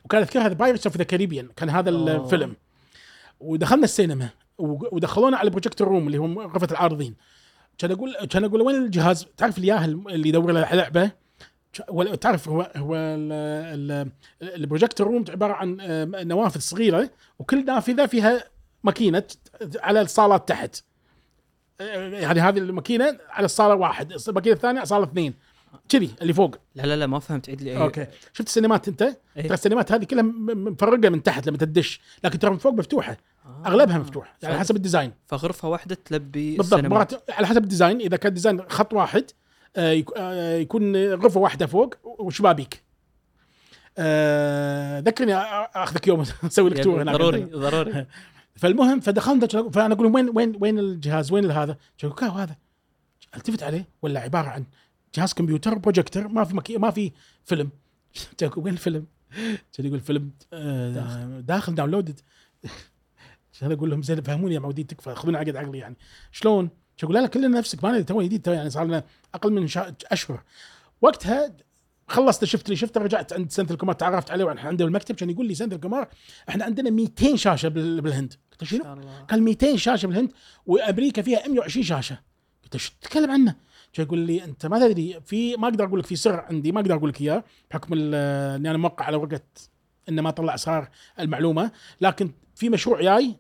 وكان 0.05 0.21
اذكر 0.21 0.41
هذا 0.41 0.53
Pirates 0.53 0.87
of 0.87 0.97
the 0.97 1.05
Caribbean 1.05 1.49
كان 1.57 1.71
هذا 1.71 1.91
أوه. 1.91 2.25
الفيلم. 2.25 2.57
ودخلنا 3.41 3.85
السينما. 3.85 4.29
ودخلونا 4.59 5.37
على 5.37 5.51
projector 5.51 5.89
room 5.89 6.07
اللي 6.07 6.19
هو 6.19 6.43
غرفة 6.43 6.69
العارضين. 6.71 7.15
كان 7.79 7.91
أقول 7.91 8.15
كان 8.15 8.45
أقول 8.45 8.63
وين 8.63 8.77
الجهاز؟ 8.77 9.27
تعرف 9.37 9.59
الياهل 9.59 10.05
اللي 10.09 10.29
يدور 10.29 10.53
له 10.53 10.75
لعبة؟ 10.75 11.24
ولا- 11.89 12.15
تعرف 12.15 12.49
هو 12.49 12.71
هو 12.77 12.95
ال- 12.97 13.33
ال- 13.91 14.11
ال 14.43 14.49
projector 14.49 15.07
room 15.07 15.25
عبارة 15.29 15.53
عن 15.53 15.79
آه، 15.81 16.05
نوافذ 16.25 16.61
صغيرة 16.61 17.11
وكل 17.39 17.65
نافذة 17.65 18.07
فيها 18.07 18.45
ماكينة 18.85 19.23
على 19.81 20.01
الصالات 20.01 20.49
تحت. 20.49 20.77
آه، 21.81 22.09
يعني 22.09 22.41
هذه 22.41 22.59
الماكينة 22.59 23.19
على 23.31 23.45
الصالة 23.45 23.75
واحد 23.75 24.13
الماكينة 24.29 24.55
الثانية 24.57 24.79
على 24.79 24.87
صاله 24.87 25.05
اثنين. 25.05 25.35
كذي 25.89 26.11
اللي 26.23 26.33
فوق. 26.33 26.57
لا 26.75 26.83
لا 26.83 26.97
لا 26.97 27.07
ما 27.07 27.19
فهمت. 27.19 27.49
عيد 27.49 27.63
لي 27.63 27.77
okay. 27.83 28.07
شفت 28.33 28.47
السينمات 28.49 28.89
أنت؟ 28.89 29.03
إيه. 29.03 29.43
ترى 29.43 29.55
السينمات 29.55 29.93
هذه 29.93 30.05
كلها 30.05 30.23
مفرقة 30.23 31.09
من 31.09 31.23
تحت 31.23 31.47
لما 31.47 31.57
تدش. 31.59 32.01
لكن 32.25 32.39
ترى 32.39 32.51
من 32.51 32.59
فوق 32.59 32.73
مفتوحة. 32.73 33.17
آه. 33.47 33.63
أغلبها 33.67 33.99
مفتوح 33.99 34.37
يعني 34.43 34.55
ف- 34.57 34.59
حسب 34.59 34.77
ال 34.77 34.81
design. 34.81 35.13
فغرفة 35.27 35.69
واحدة 35.69 35.95
تلبي 36.05 36.57
بالضبط. 36.57 36.81
مرات 36.85 37.31
على 37.31 37.47
حسب 37.47 37.63
الديزاين. 37.65 38.01
إذا 38.01 38.17
كان 38.17 38.35
design 38.35 38.63
خط 38.69 38.93
واحد 38.93 39.25
يكون 39.77 40.97
غرفة 41.15 41.41
واحدة 41.41 41.67
فوق 41.67 41.95
وشبابيك. 42.05 42.85
آه، 43.99 45.01
ذكرني 45.01 45.35
آخذك 45.35 46.09
يوم 46.09 46.21
أسوي 46.45 46.71
لك 46.71 46.85
tour 46.85 47.03
هناك. 47.03 47.15
ضروري 47.15 47.45
ضروري. 47.65 48.07
فالمهم 48.57 49.01
فدخلنا 49.01 49.47
فأنا 49.47 49.95
أقول 49.95 50.07
وين 50.07 50.31
وين 50.35 50.57
وين 50.61 50.79
الجهاز؟ 50.79 51.33
وين 51.33 51.51
هذا؟ 51.51 51.77
هذا. 52.23 52.57
التفت 53.37 53.63
عليه 53.63 53.89
ولا 54.03 54.21
عبارة 54.21 54.49
عن 54.49 54.65
جهاز 55.15 55.33
كمبيوتر 55.33 55.79
بروجيكتور 55.79 56.29
ما 56.29 56.45
في 56.45 56.57
مكي 56.57 56.79
ما 56.79 56.91
في 56.91 57.13
فيلم. 57.45 57.71
وين 58.57 58.73
الفيلم؟ 58.73 59.07
كان 59.73 59.87
يقول 59.87 60.01
فيلم 60.01 60.31
آه، 60.53 61.41
داخل. 61.41 61.75
downloaded 61.75 62.21
عشان 63.53 63.73
أقول 63.73 63.91
لهم 63.91 64.03
زين 64.03 64.23
فهموني 64.23 64.55
يا 64.55 64.61
معودين 64.61 64.87
تكفى 64.87 65.15
خذوني 65.15 65.39
عقد 65.39 65.57
عقلي 65.57 65.79
يعني. 65.79 65.97
شلون؟ 66.33 66.71
لا 67.03 67.27
كلنا 67.27 67.59
نفسك 67.59 67.85
ما 67.85 67.91
ندري 67.91 68.03
تو 68.05 68.23
جديد 68.23 68.43
تو 68.43 68.51
يعني 68.53 68.71
صار 68.71 68.85
لنا 68.85 69.05
أقل 69.35 69.53
من 69.53 69.67
شا... 69.67 69.95
أشهر. 70.07 70.43
وقتها 71.03 71.53
خلصت 72.09 72.45
شفت 72.45 72.67
اللي 72.67 72.77
شفته 72.77 73.01
رجعت 73.01 73.33
عند 73.33 73.51
سنثل 73.53 73.71
كومار 73.71 73.95
تعرفت 73.95 74.31
عليه 74.31 74.45
وإحنا 74.45 74.61
عنده 74.69 74.85
المكتب 74.85 75.15
كان 75.15 75.31
يقول 75.31 75.47
لي 75.47 75.55
سنثل 75.55 75.73
كومار 75.73 76.09
إحنا 76.49 76.65
عندنا 76.65 76.91
200 76.91 77.37
شاشة 77.37 77.69
بال- 77.69 78.01
بالهند. 78.01 78.35
قلت 78.53 78.63
له 78.63 78.69
شنو؟ 78.69 78.85
قال 79.31 79.43
200 79.43 79.77
شاشة 79.77 80.07
بالهند 80.07 80.33
وأمريكا 80.67 81.23
فيها 81.23 81.49
120 81.49 81.85
شاشة. 81.85 82.19
قلت 82.65 82.75
له 82.75 82.81
شو 82.81 82.93
تتكلم 83.01 83.31
عنه؟ 83.31 83.55
يقول 83.99 84.19
لي 84.19 84.45
أنت 84.45 84.67
ما 84.67 84.79
تدري 84.89 85.21
في 85.25 85.57
ما 85.57 85.69
أقدر 85.69 85.85
أقول 85.85 85.99
لك 86.01 86.07
في 86.07 86.17
سر 86.17 86.41
عندي 86.41 86.73
ما 86.73 86.81
أقدر 86.81 86.95
أقول 86.95 87.09
لك 87.11 87.21
إياه 87.21 87.45
بحكم 87.71 87.93
إني 87.95 88.71
أنا 88.71 88.79
موقع 88.79 89.05
على 89.05 89.17
ورقة 89.17 89.41
إنه 90.09 90.23
ما 90.23 90.31
طلع 90.31 90.55
أسرار 90.55 90.89
المعلومة 91.21 91.71
لكن 92.01 92.31
في 92.55 92.69
مشروع 92.69 93.01
جاي 93.03 93.37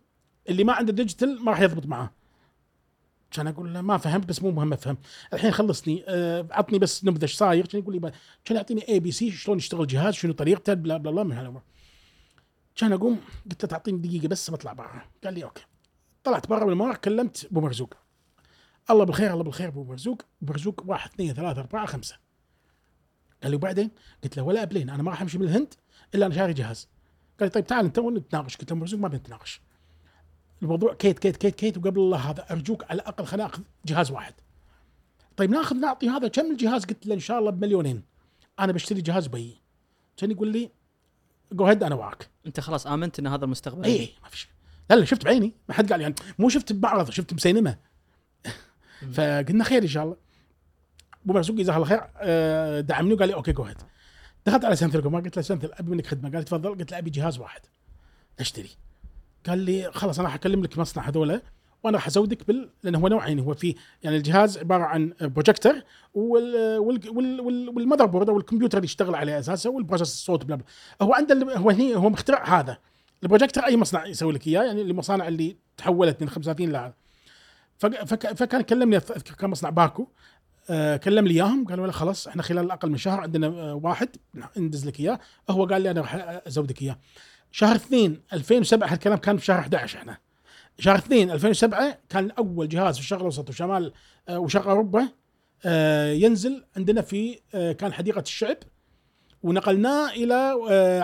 اللي 0.48 0.64
ما 0.64 0.72
عنده 0.72 0.92
digital 0.92 1.44
ما 1.44 1.50
راح 1.50 1.60
يضبط 1.60 1.86
معاه 1.86 2.10
كان 3.34 3.46
أقول 3.46 3.74
له 3.74 3.80
ما 3.80 3.98
فهمت 3.98 4.26
بس 4.26 4.42
مو 4.42 4.50
مهم 4.50 4.72
أفهم. 4.72 4.98
الحين 5.32 5.50
خلصني. 5.50 6.04
آه، 6.08 6.48
عطني 6.50 6.78
بس 6.78 7.04
إيش 7.22 7.36
صاير؟ 7.36 7.66
كان 7.66 7.80
يقول 7.80 7.94
لي 7.94 8.12
كان 8.44 8.56
يعطيني 8.56 8.88
ABC 8.88 9.30
شلون 9.30 9.58
يشتغل 9.58 9.80
الجهاز 9.80 10.14
شنو 10.14 10.32
طريقته 10.32 10.74
blah 10.74 10.96
blah 10.96 11.10
blah 11.10 11.22
من 11.22 11.32
هالأمور. 11.32 11.62
كان 12.76 12.92
أقوم 12.92 13.20
قلت 13.50 13.62
له 13.62 13.68
تعطيني 13.68 13.98
دقيقة 13.98 14.28
بس 14.28 14.50
بطلع 14.50 14.72
برا. 14.72 15.02
قال 15.24 15.34
لي 15.34 15.44
okay. 15.44 15.64
طلعت 16.24 16.48
برا 16.48 16.64
بالممر 16.64 16.96
كلمت 16.96 17.44
أبو 17.50 17.60
مرزوق. 17.60 17.94
الله 18.90 19.04
بالخير 19.04 19.32
الله 19.32 19.44
بالخير 19.44 19.68
أبو 19.68 19.84
مرزوق. 19.84 20.22
أبو 20.42 20.52
مرزوق 20.52 20.82
واحد 20.86 21.10
اثنين 21.10 21.34
ثلاثة 21.34 21.60
أربعة 21.60 21.86
خمسة. 21.86 22.16
قال 23.42 23.50
لي 23.50 23.56
وبعدين؟ 23.56 23.90
قلت 24.24 24.36
له 24.36 24.42
ولا 24.42 24.62
أبلين 24.62 24.90
أنا 24.90 25.02
ما 25.02 25.10
راح 25.10 25.22
أمشي 25.22 25.38
من 25.38 25.44
الهند 25.44 25.74
إلا 26.14 26.26
أنا 26.26 26.34
شاري 26.34 26.52
جهاز. 26.52 26.88
قال 27.40 27.46
لي 27.46 27.50
طيب 27.50 27.66
تعال 27.66 27.84
انت 27.84 27.98
ونتناقش 27.98 28.56
قلت 28.56 28.70
له 28.70 28.76
مرزوق 28.76 29.00
ما 29.00 29.08
بنتناقش 29.08 29.60
الموضوع 30.64 30.94
كيت 30.94 31.18
كيت 31.18 31.36
كيت 31.36 31.54
كيت 31.54 31.78
وقبل 31.78 32.00
الله 32.00 32.30
هذا 32.30 32.46
أرجوك 32.50 32.84
على 32.84 33.02
الأقل 33.02 33.24
خلينا 33.24 33.44
ناخذ 33.44 33.62
جهاز 33.86 34.10
واحد. 34.10 34.34
طيب 35.36 35.50
ناخذ 35.50 35.76
نعطي 35.76 36.08
هذا 36.08 36.28
كم 36.28 36.50
الجهاز؟ 36.50 36.84
قلت 36.84 37.06
له 37.06 37.14
إن 37.14 37.20
شاء 37.20 37.38
الله 37.38 37.50
بمليونين. 37.50 38.02
أنا 38.60 38.72
بشتري 38.72 39.00
جهاز 39.00 39.26
بي. 39.26 39.60
كان 40.16 40.30
يقول 40.30 40.48
لي 40.48 40.70
go 41.52 41.66
ahead 41.66 41.82
أنا 41.82 41.94
وراك 41.94 42.28
أنت 42.46 42.60
خلاص 42.60 42.86
آمنت 42.86 43.18
إن 43.18 43.26
هذا 43.26 43.44
المستقبل 43.44 43.84
اي 43.84 44.14
ما 44.22 44.28
في 44.28 44.38
شيء. 44.38 44.50
لا 44.90 44.94
لا 44.94 45.04
شفت 45.04 45.24
بعيني. 45.24 45.52
ما 45.68 45.74
حد 45.74 45.92
قال 45.92 46.00
يعني 46.00 46.14
مو 46.38 46.48
شفت 46.48 46.72
بمعرض 46.72 47.10
شفت 47.10 47.34
بسينما. 47.34 47.76
فقلنا 49.12 49.64
خير 49.64 49.82
إن 49.82 49.88
شاء 49.88 50.04
الله. 50.04 50.16
أبو 51.24 51.32
مرزوق 51.32 51.56
جزاه 51.56 51.76
الله 51.76 51.86
خير 51.86 52.00
آه، 52.16 52.80
دعمني 52.80 53.14
وقال 53.14 53.28
لي 53.28 53.34
okay 53.34 53.52
go 53.52 53.62
ahead 53.62 53.76
دخلت 54.46 54.64
على 54.64 54.76
سنثل 54.76 55.08
كومار 55.08 55.18
قلت 55.20 55.36
له 55.36 55.42
سنثل 55.42 55.70
أبي 55.72 55.90
منك 55.90 56.06
خدمة. 56.06 56.30
قال 56.30 56.44
تفضل. 56.44 56.78
قلت 56.78 56.92
له 56.92 56.98
أبي 56.98 57.10
جهاز 57.10 57.38
واحد. 57.38 57.60
اشتري. 58.40 58.70
قال 59.48 59.58
لي 59.58 59.90
خلاص 59.92 60.18
أنا 60.20 60.28
حكلم 60.28 60.62
لك 60.62 60.78
مصنع 60.78 61.08
هذولا 61.08 61.42
وأنا 61.82 61.96
راح 61.96 62.06
ازودك 62.06 62.46
بال 62.46 62.70
لأنه 62.82 62.98
هو 62.98 63.08
نوعين 63.08 63.38
هو 63.40 63.54
في 63.54 63.74
يعني 64.02 64.16
الجهاز 64.16 64.58
عبارة 64.58 64.82
عن 64.84 65.12
بروجيكتور 65.20 65.74
وال 66.14 66.78
وال 66.78 67.08
وال 67.10 67.40
وال 67.40 67.68
وال 67.68 68.06
motherboard 68.06 68.28
أو 68.28 68.38
الكمبيوتر 68.38 68.78
اللي 68.78 68.84
يشتغل 68.86 69.14
عليه 69.14 69.38
أساسا 69.38 69.70
وال 69.70 69.79
process 69.79 70.08
الصوت 70.12 70.44
blah 70.44 70.56
blah. 70.56 70.64
هو 71.02 71.12
عنده 71.14 71.56
هو 71.56 71.70
هني 71.70 71.96
هو 71.96 72.10
مخترع 72.10 72.60
هذا. 72.60 72.78
البروجيكتور 73.22 73.64
أي 73.64 73.76
مصنع 73.76 74.06
يسوي 74.06 74.32
لك 74.32 74.46
إياه 74.46 74.62
يعني 74.62 74.82
المصانع 74.82 75.28
اللي 75.28 75.56
تحولت 75.76 76.22
من 76.22 76.28
35 76.28 76.72
ل 76.72 76.92
فك- 77.78 78.32
فكان 78.36 78.60
كلمني 78.60 78.96
أذكر 78.96 79.34
كان 79.34 79.50
مصنع 79.50 79.70
باكو 79.70 80.06
آه 80.70 80.96
كلم 80.96 81.26
لي 81.26 81.34
إياهم 81.34 81.64
قالوا 81.66 81.86
له 81.86 81.92
خلاص 81.92 82.28
إحنا 82.28 82.42
خلال 82.42 82.70
أقل 82.70 82.90
من 82.90 82.96
شهر 82.96 83.20
عندنا 83.20 83.46
آه 83.46 83.74
واحد 83.74 84.08
ندز 84.56 84.86
لك 84.86 85.00
إياه. 85.00 85.20
هو 85.50 85.64
قال 85.66 85.82
لي 85.82 85.90
أنا 85.90 86.00
راح 86.00 86.14
أزودك 86.46 86.82
إياه. 86.82 86.98
شهر 87.56 87.76
2 87.76 88.20
2007 88.32 88.92
هالكلام 88.92 89.18
كان 89.18 89.36
في 89.36 89.44
شهر 89.44 89.58
11 89.58 89.98
إحنا. 89.98 90.18
شهر 90.78 90.96
2 90.98 91.30
2007 91.30 91.98
كان 92.08 92.30
أول 92.30 92.68
جهاز 92.68 92.94
في 92.94 93.00
الشرق 93.00 93.18
الأوسط 93.18 93.48
وشمال 93.48 93.92
آه 94.28 94.38
وشرق 94.38 94.66
أوروبا 94.68 95.08
آه 95.64 96.12
ينزل 96.12 96.64
عندنا 96.76 97.02
في 97.02 97.38
آه 97.54 97.72
كان 97.72 97.92
حديقة 97.92 98.20
الشعب. 98.20 98.56
ونقلناه 99.42 100.10
إلى 100.10 100.34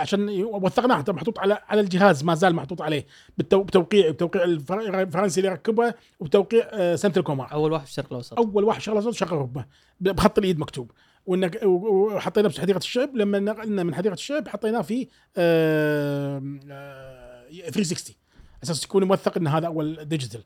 عشان 0.00 0.28
وثقناه 0.44 1.00
طبعا 1.00 1.16
محطوط 1.16 1.38
على 1.38 1.58
على 1.68 1.80
الجهاز 1.80 2.24
ما 2.24 2.34
زال 2.34 2.54
محطوط 2.54 2.82
عليه 2.82 3.06
بتوقيع 3.38 4.10
بتوقيع 4.10 4.44
الفر- 4.44 5.00
الفرنسي 5.00 5.40
اللي 5.40 5.52
ركبه 5.52 5.94
وبتوقيع 6.20 6.96
سنثل 6.96 7.12
كومار. 7.16 7.52
أول 7.52 7.72
واحد 7.72 7.84
في 7.84 7.90
الشرق 7.90 8.06
الأوسط. 8.10 8.38
أول 8.38 8.64
واحد 8.64 8.80
شغله 8.80 9.00
صوت 9.00 9.14
شرق 9.14 9.32
أوروبا 9.32 9.64
بخط 10.00 10.38
الايد 10.38 10.58
مكتوب. 10.58 10.90
وإنك- 11.30 11.64
وحطيناه 11.64 12.48
في 12.48 12.60
حديقة 12.60 12.78
الشعب 12.78 13.16
لما 13.16 13.38
نقلنا 13.38 13.82
من 13.82 13.94
حديقة 13.94 14.12
الشعب 14.12 14.48
حطيناه 14.48 14.82
في 14.82 15.08
آه، 15.36 16.42
آه، 16.70 17.70
360 17.70 18.16
أساس 18.64 18.84
يكون 18.84 19.04
موثق 19.04 19.36
إن 19.36 19.46
هذا 19.46 19.66
أول 19.66 20.04
digital 20.04 20.42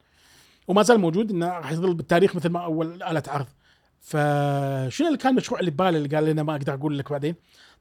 وما 0.68 0.82
زال 0.82 0.98
موجود 1.00 1.30
إنه 1.30 1.48
راح 1.48 1.72
يظل 1.72 1.94
بالتاريخ 1.94 2.36
مثل 2.36 2.48
ما 2.48 2.64
أول 2.64 3.02
آلة 3.02 3.22
عرض. 3.28 3.46
فشنو 4.00 5.06
اللي 5.06 5.18
كان 5.18 5.32
المشروع 5.32 5.60
اللي 5.60 5.70
بباله 5.70 5.98
اللي 5.98 6.16
قال 6.16 6.24
لنا 6.24 6.42
ما 6.42 6.52
أقدر 6.56 6.74
أقول 6.74 6.98
لك 6.98 7.10
بعدين؟ 7.10 7.34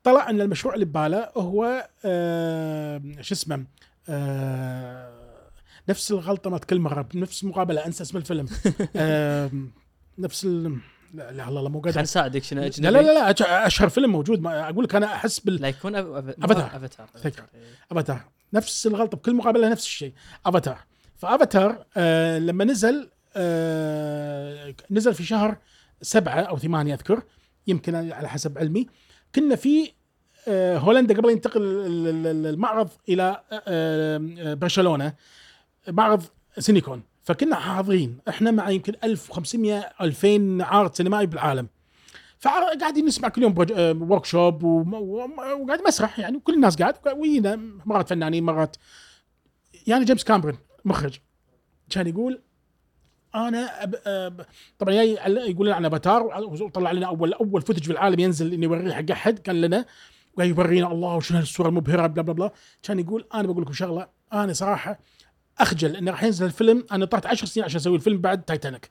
طلع 0.04 0.30
إن 0.30 0.42
المشروع 0.42 0.74
اللي 0.74 0.86
بباله 0.86 1.30
هو 1.38 1.90
آه، 2.06 3.02
شو 3.22 3.34
اسمه 3.34 3.66
آه، 4.10 5.14
نفس 5.90 6.12
الغلطة 6.12 6.50
ما 6.50 6.58
كل 6.58 6.80
مره 6.80 7.02
بنفس 7.02 7.44
مقابلة 7.44 7.86
أنسى 7.86 8.04
اسم 8.04 8.18
الفيلم. 8.18 8.46
آه، 8.96 9.52
نفس 10.18 10.46
ال... 10.46 10.78
لا 11.14 11.32
لا 11.32 11.50
الله 11.50 11.70
مو 11.70 11.82
خلينا 11.82 11.92
قادر 11.92 12.02
نساعدك 12.02 12.44
شنو 12.44 12.62
لا 12.62 12.68
أجنبي؟ 12.68 12.92
لا 12.94 13.02
لا 13.02 13.32
لا 13.32 13.68
أشهر 13.68 13.90
فيلم 13.90 14.10
موجود. 14.12 14.42
ما 14.42 14.70
أقول 14.70 14.84
لك 14.84 14.96
أنا 14.96 15.06
أحس 15.06 15.40
بال 15.40 15.56
لا 15.62 15.68
يكون. 15.68 15.96
أفاتار. 15.96 17.08
فكرة. 17.24 17.46
أفاتار. 17.92 18.22
نفس 18.54 18.88
الغلطة 18.88 19.18
بكل 19.18 19.36
مقابلة 19.36 19.70
نفس 19.70 19.86
الشيء. 19.86 20.14
أفاتار. 20.46 20.78
فأفاتار 21.18 21.86
آه 21.98 22.40
لما 22.40 22.64
نزل 22.66 23.10
آه 23.36 24.76
نزل 24.92 25.14
في 25.14 25.24
شهر 25.24 25.58
سبعة 26.02 26.40
أو 26.42 26.58
ثمانية 26.58 26.94
أذكر 26.94 27.24
يمكن 27.68 27.96
على 28.12 28.30
حسب 28.30 28.58
علمي 28.58 28.88
كنا 29.36 29.56
في 29.56 29.92
آه 30.48 30.78
هولندا 30.78 31.16
قبل 31.18 31.30
ينتقل 31.30 31.62
ال- 31.62 32.08
ال- 32.08 32.28
ال- 32.28 32.48
المعرض 32.48 32.90
إلى 33.10 33.42
آه 33.52 33.62
آه 33.68 34.54
برشلونة. 34.54 35.14
معرض 35.88 36.24
سينيكون. 36.60 37.04
فكنا 37.24 37.56
حاضرين 37.56 38.18
إحنا 38.30 38.52
مع 38.52 38.70
يمكن 38.70 38.94
1500 39.04 39.80
2000 40.02 40.58
عارض 40.64 40.94
سينمائي 40.94 41.26
بالعالم. 41.26 41.68
فقاعدين 42.40 43.06
نسمع 43.06 43.30
كل 43.30 43.44
يوم 43.44 43.56
workshop 44.12 44.64
وقاعد 44.64 45.82
مسرح 45.88 46.20
يعني. 46.20 46.38
وكل 46.38 46.54
الناس 46.54 46.76
قاعد 46.76 46.96
وينا 47.18 47.56
مرات 47.86 48.10
فنانين 48.10 48.44
مرات 48.44 48.76
يعني 49.88 50.06
جيمس 50.06 50.24
كاميرون 50.24 50.58
مخرج. 50.86 51.20
كان 51.90 52.08
يقول 52.08 52.42
أنا 53.36 53.84
أب 53.84 53.96
أب 54.06 54.46
طبعا 54.80 54.94
جاي 54.94 55.18
على- 55.18 55.50
يقول 55.50 55.68
لنا 55.68 55.76
عن 55.76 55.86
أفاتار 55.86 56.24
وطلع 56.62 56.92
لنا 56.92 57.08
اول 57.08 57.34
أول 57.34 57.62
footage 57.62 57.84
في 57.84 57.92
العالم 57.92 58.20
ينزل 58.20 58.54
إنه 58.54 58.64
يوريه 58.64 58.94
حق 58.94 59.12
أحد 59.12 59.40
كان 59.40 59.62
لنا 59.62 59.86
وقاعد 60.34 60.50
يورينا 60.50 60.92
الله 60.92 61.16
وشنو 61.16 61.38
هالصورة 61.38 61.70
المبهرة 61.70 62.08
blah 62.08 62.22
blah 62.22 62.34
blah 62.34 62.52
كان 62.84 63.00
يقول 63.00 63.28
أنا 63.34 63.44
بقول 63.48 63.62
لكم 63.62 63.74
شغلة 63.74 64.08
أنا 64.34 64.54
صراحة 64.54 65.00
أخجل 65.60 65.96
إنه 65.96 66.12
راح 66.12 66.24
ينزل 66.24 66.46
الفيلم 66.46 66.86
أنا 66.92 67.06
طلعت 67.06 67.26
10 67.26 67.48
سنين 67.48 67.66
عشان 67.66 67.80
أسوي 67.80 67.96
الفيلم 67.96 68.18
بعد 68.18 68.42
تايتانيك 68.42 68.90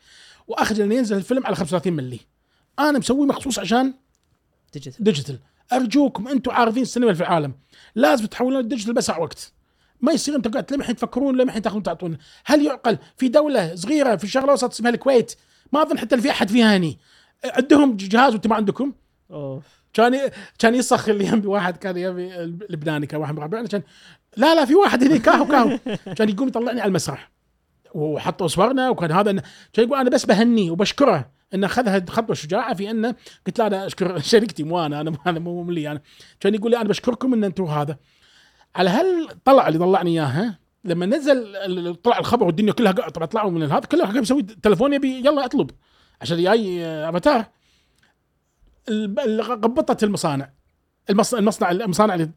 وأخجل 0.48 0.82
إنه 0.82 0.94
ينزل 0.94 1.16
الفيلم 1.16 1.46
على 1.46 1.56
35 1.56 1.92
ملي 1.92 2.20
أنا 2.78 2.98
مسويه 2.98 3.26
مخصوص 3.26 3.58
عشان 3.58 3.94
digital 4.72 5.04
digital 5.04 5.38
أرجوكم 5.72 6.28
أنتم 6.28 6.50
عارفين 6.50 6.82
السينما 6.82 7.14
في 7.14 7.20
العالم. 7.20 7.54
لازم 7.94 8.26
تحولون 8.26 8.60
ال 8.60 8.65
digital 8.65 8.94
باسرع 8.94 9.18
وقت. 9.18 9.52
ما 10.00 10.12
يصير 10.12 10.36
انت 10.36 10.48
قاعد 10.48 10.72
لمحين 10.72 10.96
تفكرون 10.96 11.36
لمحين 11.36 11.62
تاخذون 11.62 11.82
تعطون. 11.82 12.18
هل 12.44 12.66
يعقل 12.66 12.98
في 13.16 13.28
دولة 13.28 13.74
صغيرة 13.74 14.16
في 14.16 14.24
الشرق 14.24 14.44
الأوسط 14.44 14.70
اسمها 14.70 14.90
الكويت؟ 14.90 15.34
ما 15.72 15.82
أظن 15.82 15.98
حتى 15.98 16.20
في 16.20 16.30
أحد 16.30 16.50
فيها 16.50 16.76
هني. 16.76 16.98
عندهم 17.44 17.96
جهاز 17.96 18.32
وأنتم 18.32 18.50
ما 18.50 18.56
عندكم؟ 18.56 18.92
اوه 19.30 19.62
كان 19.92 20.30
كان 20.58 20.74
يصخ 20.74 21.08
اللي 21.08 21.26
يمي 21.26 21.46
واحد 21.46 21.76
كان 21.76 21.96
يبي 21.96 22.36
اللبناني 22.42 23.06
كان 23.06 23.20
واحد 23.20 23.38
ربعنا 23.38 23.68
كان 23.68 23.82
لا 24.36 24.54
لا 24.54 24.64
في 24.64 24.74
واحد 24.74 25.04
هنا 25.04 25.16
كاهو 25.16 25.46
كاهو. 25.46 25.78
كان 26.16 26.28
يقوم 26.28 26.48
يطلعني 26.48 26.80
على 26.80 26.88
المسرح. 26.88 27.30
وحطوا 27.94 28.46
صورنا 28.48 28.90
وكان 28.90 29.12
هذا 29.12 29.32
كان 29.72 29.86
يقول 29.86 29.98
أنا 29.98 30.10
بس 30.10 30.26
بهنيه 30.26 30.70
وبشكره 30.70 31.30
إنه 31.54 31.66
اخذها 31.66 32.04
خطوه 32.08 32.36
شجاعه 32.36 32.74
في 32.74 32.90
إنه 32.90 33.14
قلت 33.46 33.58
له 33.58 33.66
أنا 33.66 33.86
أشكر 33.86 34.18
شركتي 34.32 34.62
مو 34.62 34.86
أنا 34.86 35.00
أنا 35.00 35.12
أنا 35.26 35.38
مو 35.38 35.70
لي 35.70 35.90
أنا. 35.90 36.00
كان 36.40 36.54
يقول 36.54 36.70
لي 36.70 36.76
أنا 36.76 36.88
بشكركم 36.88 37.34
إن 37.34 37.44
أنتم 37.44 37.64
هذا. 37.64 37.96
على 38.76 38.90
هل 38.90 39.28
طلع 39.44 39.68
اللي 39.68 39.78
طلعني 39.78 40.10
اياها 40.10 40.58
لما 40.84 41.06
نزل 41.06 41.94
طلع 41.94 42.18
الخبر 42.18 42.46
والدنيا 42.46 42.72
كلها 42.72 42.92
طبعا 42.92 43.26
طلعوا 43.26 43.50
من 43.50 43.62
هذا 43.62 43.80
كلها 43.80 44.06
قاعد 44.06 44.22
يسوي 44.22 44.42
تلفون 44.42 44.92
يبي 44.92 45.18
يلا 45.18 45.44
أطلب. 45.44 45.70
عشان 46.20 46.42
جاي 46.42 46.86
أفاتار. 46.86 47.44
غبطت 49.40 50.04
المصانع. 50.04 50.52
المصنع 51.10 51.38
المصنع 51.38 51.70
المصانع 51.70 52.14
اللي 52.14 52.30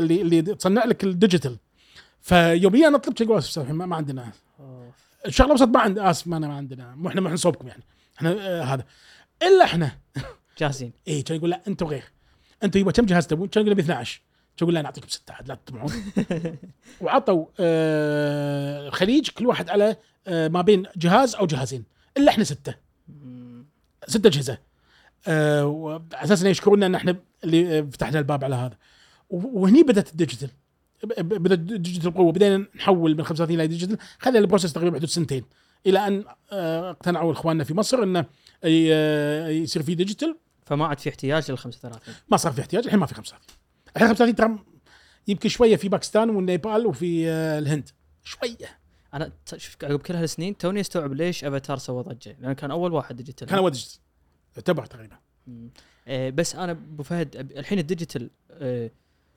اللي 0.00 0.20
اللي 0.22 0.42
تصنع 0.42 0.84
لك 0.84 1.04
الديجيتال. 1.04 1.58
فيوميا 2.20 2.88
نطلب 2.88 3.40
سامحين 3.40 3.74
ما, 3.74 3.86
ما 3.86 3.96
عندنا. 3.96 4.32
الشغله 5.26 5.46
الأوسط 5.46 5.68
ما 5.68 5.80
عند 5.80 5.98
آسف 5.98 6.26
ما, 6.26 6.38
ما 6.38 6.54
عندنا. 6.56 6.94
مو 6.94 7.08
إحنا 7.08 7.20
ما 7.20 7.32
نصوبكم 7.32 7.68
يعني. 7.68 7.82
إحنا 8.16 8.30
آه 8.30 8.62
هذا. 8.62 8.84
إلا 9.42 9.64
إحنا. 9.64 9.98
جاهزين. 10.58 10.92
اي 11.08 11.22
كان 11.22 11.36
يقول 11.36 11.50
لا 11.50 11.60
أنتم 11.68 11.86
غير 11.86 12.04
أنتم 12.62 12.80
يبغى 12.80 12.92
كم 12.92 13.06
جهاز 13.06 13.26
تبون؟ 13.26 13.48
كان 13.48 13.62
يقول 13.62 13.72
ابي 13.72 13.82
12 13.82 14.20
كان 14.56 14.66
يقول 14.66 14.74
لا 14.74 14.82
نعطيكم 14.82 15.08
ستة 15.08 15.34
عاد 15.34 15.48
لا 15.48 15.54
تطمعون. 15.54 15.92
وعطوا 17.00 17.46
آه 17.60 18.88
الخليج 18.88 19.28
كل 19.30 19.46
واحد 19.46 19.70
على 19.70 19.96
آه 20.26 20.48
ما 20.48 20.62
بين 20.62 20.86
جهاز 20.96 21.34
أو 21.34 21.46
جهازين. 21.46 21.84
إلا 22.16 22.30
إحنا 22.30 22.44
ستة. 22.44 22.74
مم. 23.08 23.66
ست 24.08 24.26
اجهزه 24.26 24.58
آه 25.26 25.66
وعلى 25.66 26.02
أساس 26.12 26.40
انه 26.40 26.50
يشكرونا 26.50 26.86
إن 26.86 26.94
إحنا 26.94 27.16
اللي 27.44 27.78
آه، 27.78 27.82
فتحنا 27.82 28.18
الباب 28.18 28.44
على 28.44 28.54
هذا. 28.54 28.76
وهني 29.30 29.82
بدأت 29.82 30.10
ال 30.10 30.14
digital. 30.14 30.50
بدأت 31.18 31.58
ال 31.58 31.65
digital 31.65 32.10
بقوة. 32.10 32.32
بدينا 32.32 32.66
نحول 32.76 33.16
من 33.16 33.24
35 33.24 33.60
إلى 33.60 33.66
digital. 33.66 33.98
خذ 34.18 34.36
ال 34.36 34.41
process 34.41 34.72
تقريبا 34.72 34.96
حدود 34.96 35.08
سنتين. 35.08 35.44
إلى 35.86 36.06
أن 36.06 36.24
آه، 36.52 36.90
اقتنعوا 36.90 37.32
إخواننا 37.32 37.64
في 37.64 37.74
مصر 37.74 38.02
إنه 38.02 38.24
آه، 38.64 39.48
يصير 39.48 39.82
في 39.82 39.94
digital. 39.94 40.36
فما 40.66 40.86
عاد 40.86 40.98
في 40.98 41.08
احتياج 41.08 41.50
لل 41.50 41.58
35 41.58 42.14
ما 42.28 42.36
صار 42.36 42.52
في 42.52 42.60
احتياج. 42.60 42.84
الحين 42.84 43.00
ما 43.00 43.06
في 43.06 43.14
35 43.14 43.56
الحين 43.96 44.08
35 44.08 44.34
ترى 44.34 44.58
يمكن 45.28 45.48
شوية 45.48 45.76
في 45.76 45.88
باكستان 45.88 46.30
والنيبال 46.30 46.86
وفي 46.86 47.28
آه، 47.28 47.58
الهند. 47.58 47.88
شوية. 48.24 48.78
أنا 49.14 49.32
شوف 49.56 49.76
عقب 49.82 49.98
كل 50.00 50.14
هالسنين 50.14 50.56
توني 50.56 50.80
استوعب 50.80 51.12
ليش 51.12 51.44
أفاتار 51.44 51.78
سوى 51.78 52.02
ضجة. 52.02 52.36
لأنه 52.40 52.52
كان 52.52 52.70
أول 52.70 52.92
واحد 52.92 53.16
digital. 53.16 53.48
كان 53.48 53.58
أول 53.58 53.70
digital. 53.70 53.98
يعتبر 54.56 54.86
تقريبا. 54.86 55.16
آه، 56.08 56.30
بس 56.30 56.54
أنا 56.56 56.72
أبو 56.72 57.02
فهد 57.02 57.36
الحين 57.36 57.78
ال 57.78 57.85
digital 57.85 58.30
آه، 58.50 58.90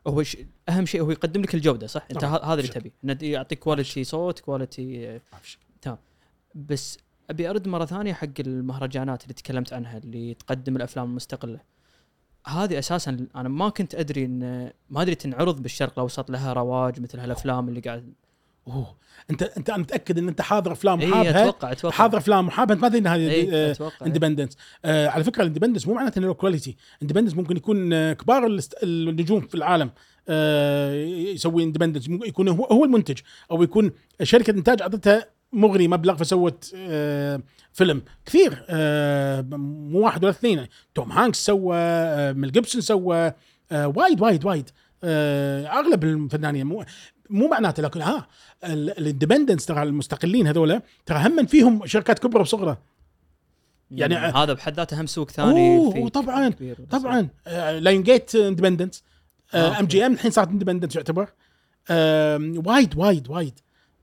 هو 0.07 0.23
ش... 0.23 0.37
أهم 0.69 0.85
شيء 0.85 1.01
هو 1.01 1.11
يقدم 1.11 1.41
لك 1.41 1.55
الجودة 1.55 1.87
صح؟ 1.87 2.07
أنت 2.11 2.23
هذا 2.23 2.61
اللي. 2.61 2.67
تبي 2.67 2.91
يعطيك 3.21 3.59
quality 3.59 4.03
صوت 4.03 4.39
quality 4.39 5.09
آه، 5.09 5.21
شيء 5.43 5.95
بس 6.55 6.97
أبي 7.29 7.49
أرد 7.49 7.67
مرة 7.67 7.85
ثانية 7.85 8.13
حق 8.13 8.27
المهرجانات 8.39 9.23
اللي 9.23 9.33
تكلمت 9.33 9.73
عنها 9.73 9.97
اللي 9.97 10.33
تقدم 10.33 10.75
الأفلام 10.75 11.05
المستقلة 11.05 11.59
هذه 12.47 12.79
أساسا 12.79 13.27
أنا 13.35 13.49
ما 13.49 13.69
كنت 13.69 13.95
أدري 13.95 14.25
إن 14.25 14.71
ما 14.89 15.01
أدري 15.01 15.15
تنعرض 15.15 15.61
بالشرق 15.61 15.91
الأوسط 15.93 16.29
لها 16.29 16.53
رواج 16.53 17.01
مثل 17.01 17.19
هالأفلام 17.19 17.69
اللي 17.69 17.79
قاعد 17.79 18.13
أوه. 18.67 18.97
انت 19.31 19.43
أنت 19.43 19.69
أنا 19.69 19.77
متأكد 19.77 20.17
إن 20.17 20.27
أنت 20.27 20.41
حاضر 20.41 20.71
أفلام 20.71 20.99
اي 21.01 21.11
وحابها. 21.11 21.41
أتوقع 21.43 21.71
أتوقع. 21.71 21.95
حاضر 21.95 22.17
أفلام 22.17 22.47
وحابها. 22.47 22.75
أنت 22.75 22.81
ما 22.83 22.89
تدري 22.89 22.99
إن 22.99 23.07
هذه 23.07 23.49
آه، 23.53 23.71
أتوقع. 23.71 23.95
إيه. 24.01 24.07
independents 24.07 24.57
آه 24.85 25.07
على 25.07 25.23
فكرة 25.23 25.41
ال 25.41 25.45
independents 25.45 25.87
مو 25.87 25.93
معناته 25.93 26.19
إنه 26.19 26.33
quality 26.33 26.75
independents 27.01 27.35
ممكن 27.35 27.57
يكون 27.57 27.93
آه 27.93 28.13
كبار 28.13 28.57
النجوم 28.83 29.41
في 29.41 29.55
العالم 29.55 29.89
آه 30.29 30.93
يسوي 31.05 31.63
independents 31.63 32.09
ممكن 32.09 32.27
يكون 32.27 32.47
هو 32.47 32.65
هو 32.65 32.85
المنتج. 32.85 33.17
أو 33.51 33.63
يكون 33.63 33.91
شركة 34.23 34.51
إنتاج 34.51 34.81
أعطتها 34.81 35.25
مغري 35.53 35.87
مبلغ 35.87 36.15
فسوت 36.15 36.71
آه 36.75 37.41
فيلم. 37.73 38.01
كثير 38.25 38.65
آه 38.69 39.41
مو 39.41 39.99
واحد 39.99 40.23
ولا 40.23 40.31
اثنين. 40.31 40.57
يعني 40.57 40.69
توم 40.95 41.11
هانكس 41.11 41.45
سوى 41.45 41.75
آه 41.77 42.31
ميل 42.31 42.51
جيبسون 42.51 42.81
سوى 42.81 43.33
آه 43.71 43.87
وايد 43.87 44.21
وايد 44.21 44.45
وايد. 44.45 44.69
آه 45.03 45.65
أغلب 45.67 46.03
الفنانين 46.03 46.67
مو 46.67 46.83
مو 47.29 47.47
معناته 47.47 47.83
لكن 47.83 48.01
ها 48.01 48.27
الاندبندنس 48.63 49.65
ترى 49.65 49.83
المستقلين 49.83 50.47
هذول 50.47 50.81
ترى 51.05 51.17
هم 51.27 51.45
فيهم 51.45 51.85
شركات 51.85 52.19
كبرى 52.19 52.41
وصغرى. 52.41 52.77
يعني- 53.91 54.13
يعني 54.13 54.37
هذا 54.37 54.53
بحد 54.53 54.73
ذاته 54.73 55.01
هم 55.01 55.05
سوق 55.05 55.31
ثاني 55.31 55.77
أوه، 55.77 56.09
طبعاً،. 56.09 56.53
طبعا. 56.89 57.29
لاين 57.79 58.03
جيت 58.03 58.35
اندبندنت 58.35 58.95
آه، 59.53 59.79
ام 59.79 59.85
جي 59.85 60.05
ام 60.05 60.13
الحين 60.13 60.31
صارت 60.31 60.47
independent 60.49 60.95
يعتبر. 60.95 61.29
وايد 62.65 62.97
وايد 62.97 63.29
وايد. 63.29 63.59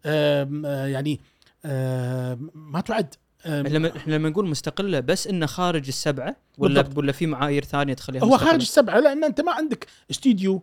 آه، 0.06 0.86
يعني 0.86 1.20
ما 2.54 2.80
تعد. 2.86 3.14
لما 3.46 3.96
إحنا 3.96 4.14
لما 4.14 4.28
نقول 4.28 4.48
مستقلة 4.48 5.00
بس 5.00 5.26
إنه 5.26 5.46
خارج 5.46 5.86
السبعة 5.88 6.36
ولا 6.58 6.82
بالضبط. 6.82 6.98
ولا 6.98 7.12
في 7.12 7.26
معايير 7.26 7.64
ثانية 7.64 7.94
تخليها 7.94 8.22
هو 8.22 8.26
مستقلة؟ 8.26 8.46
خارج 8.50 8.60
السبعة 8.60 9.00
لأن 9.00 9.24
أنت 9.24 9.40
ما 9.40 9.52
عندك 9.52 9.86
استوديو 10.10 10.54
آه 10.54 10.62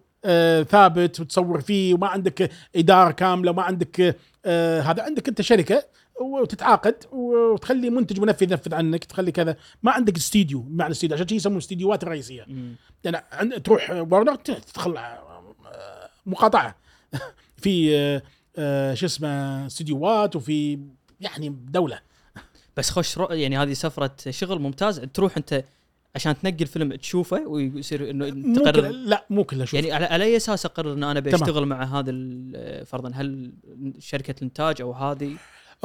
ثابت 0.64 1.20
وتصور 1.20 1.62
فيه 1.62 1.94
وما 1.94 2.08
عندك 2.08 2.52
إدارة 2.76 3.12
كاملة 3.12 3.52
وما 3.52 3.64
عندك 3.64 4.18
آه 4.46 4.82
هذا 4.82 5.04
عندك 5.04 5.28
أنت 5.28 5.42
شركة 5.42 5.84
وتتعاقد 6.22 6.96
وتخلي 7.12 7.90
منتج 7.90 8.20
منفذ 8.20 8.52
ينفذ 8.52 8.74
عنك 8.74 9.04
تخلي 9.04 9.32
كذا 9.32 9.56
ما 9.84 9.92
عندك 9.92 10.18
استوديو 10.18 10.66
معنى 10.70 10.92
استوديو 10.92 11.18
عشان 11.18 11.38
يسمون 11.38 11.56
الاستديوهات 11.56 12.04
الرئيسيه 12.04 12.46
مم. 12.48 12.76
يعني 13.04 13.18
عند 13.32 13.62
تروح 13.62 13.90
ورنر 13.92 14.36
تدخل 14.36 14.98
آه، 14.98 16.10
مقاطعة 16.26 16.76
في 17.64 17.98
آه، 17.98 18.22
آه، 18.58 18.94
شو 18.94 19.06
اسمه 19.06 19.66
استديوهات 19.66 20.36
وفي 20.36 20.80
يعني 21.20 21.50
دولة 21.50 22.00
بس 22.78 22.90
خوش. 22.90 23.18
يعني 23.18 23.58
هذه 23.58 23.74
سفرة 23.74 24.16
شغل 24.30 24.60
ممتاز 24.60 25.00
تروح 25.00 25.38
أنت 25.38 25.64
عشان 26.16 26.40
تنقي 26.40 26.62
الفيلم 26.62 26.96
تشوفه 26.96 27.48
ويصير 27.48 28.10
إنه 28.10 28.54
تقرر 28.56 28.88
لا 28.90 29.26
مو 29.30 29.44
كله 29.44 29.66
شوف. 29.66 29.74
يعني 29.74 29.92
على, 29.92 30.06
على 30.06 30.24
أي 30.24 30.38
أساس 30.38 30.66
أقرر 30.66 30.94
إن 30.94 31.04
أنا. 31.04 31.36
أشتغل 31.36 31.66
مع 31.66 31.84
هذا 31.84 32.12
فرضا 32.84 33.12
هل 33.16 33.54
شركة 34.00 34.36
الإنتاج 34.38 34.82
أو 34.82 34.92
هذه؟ 34.94 35.36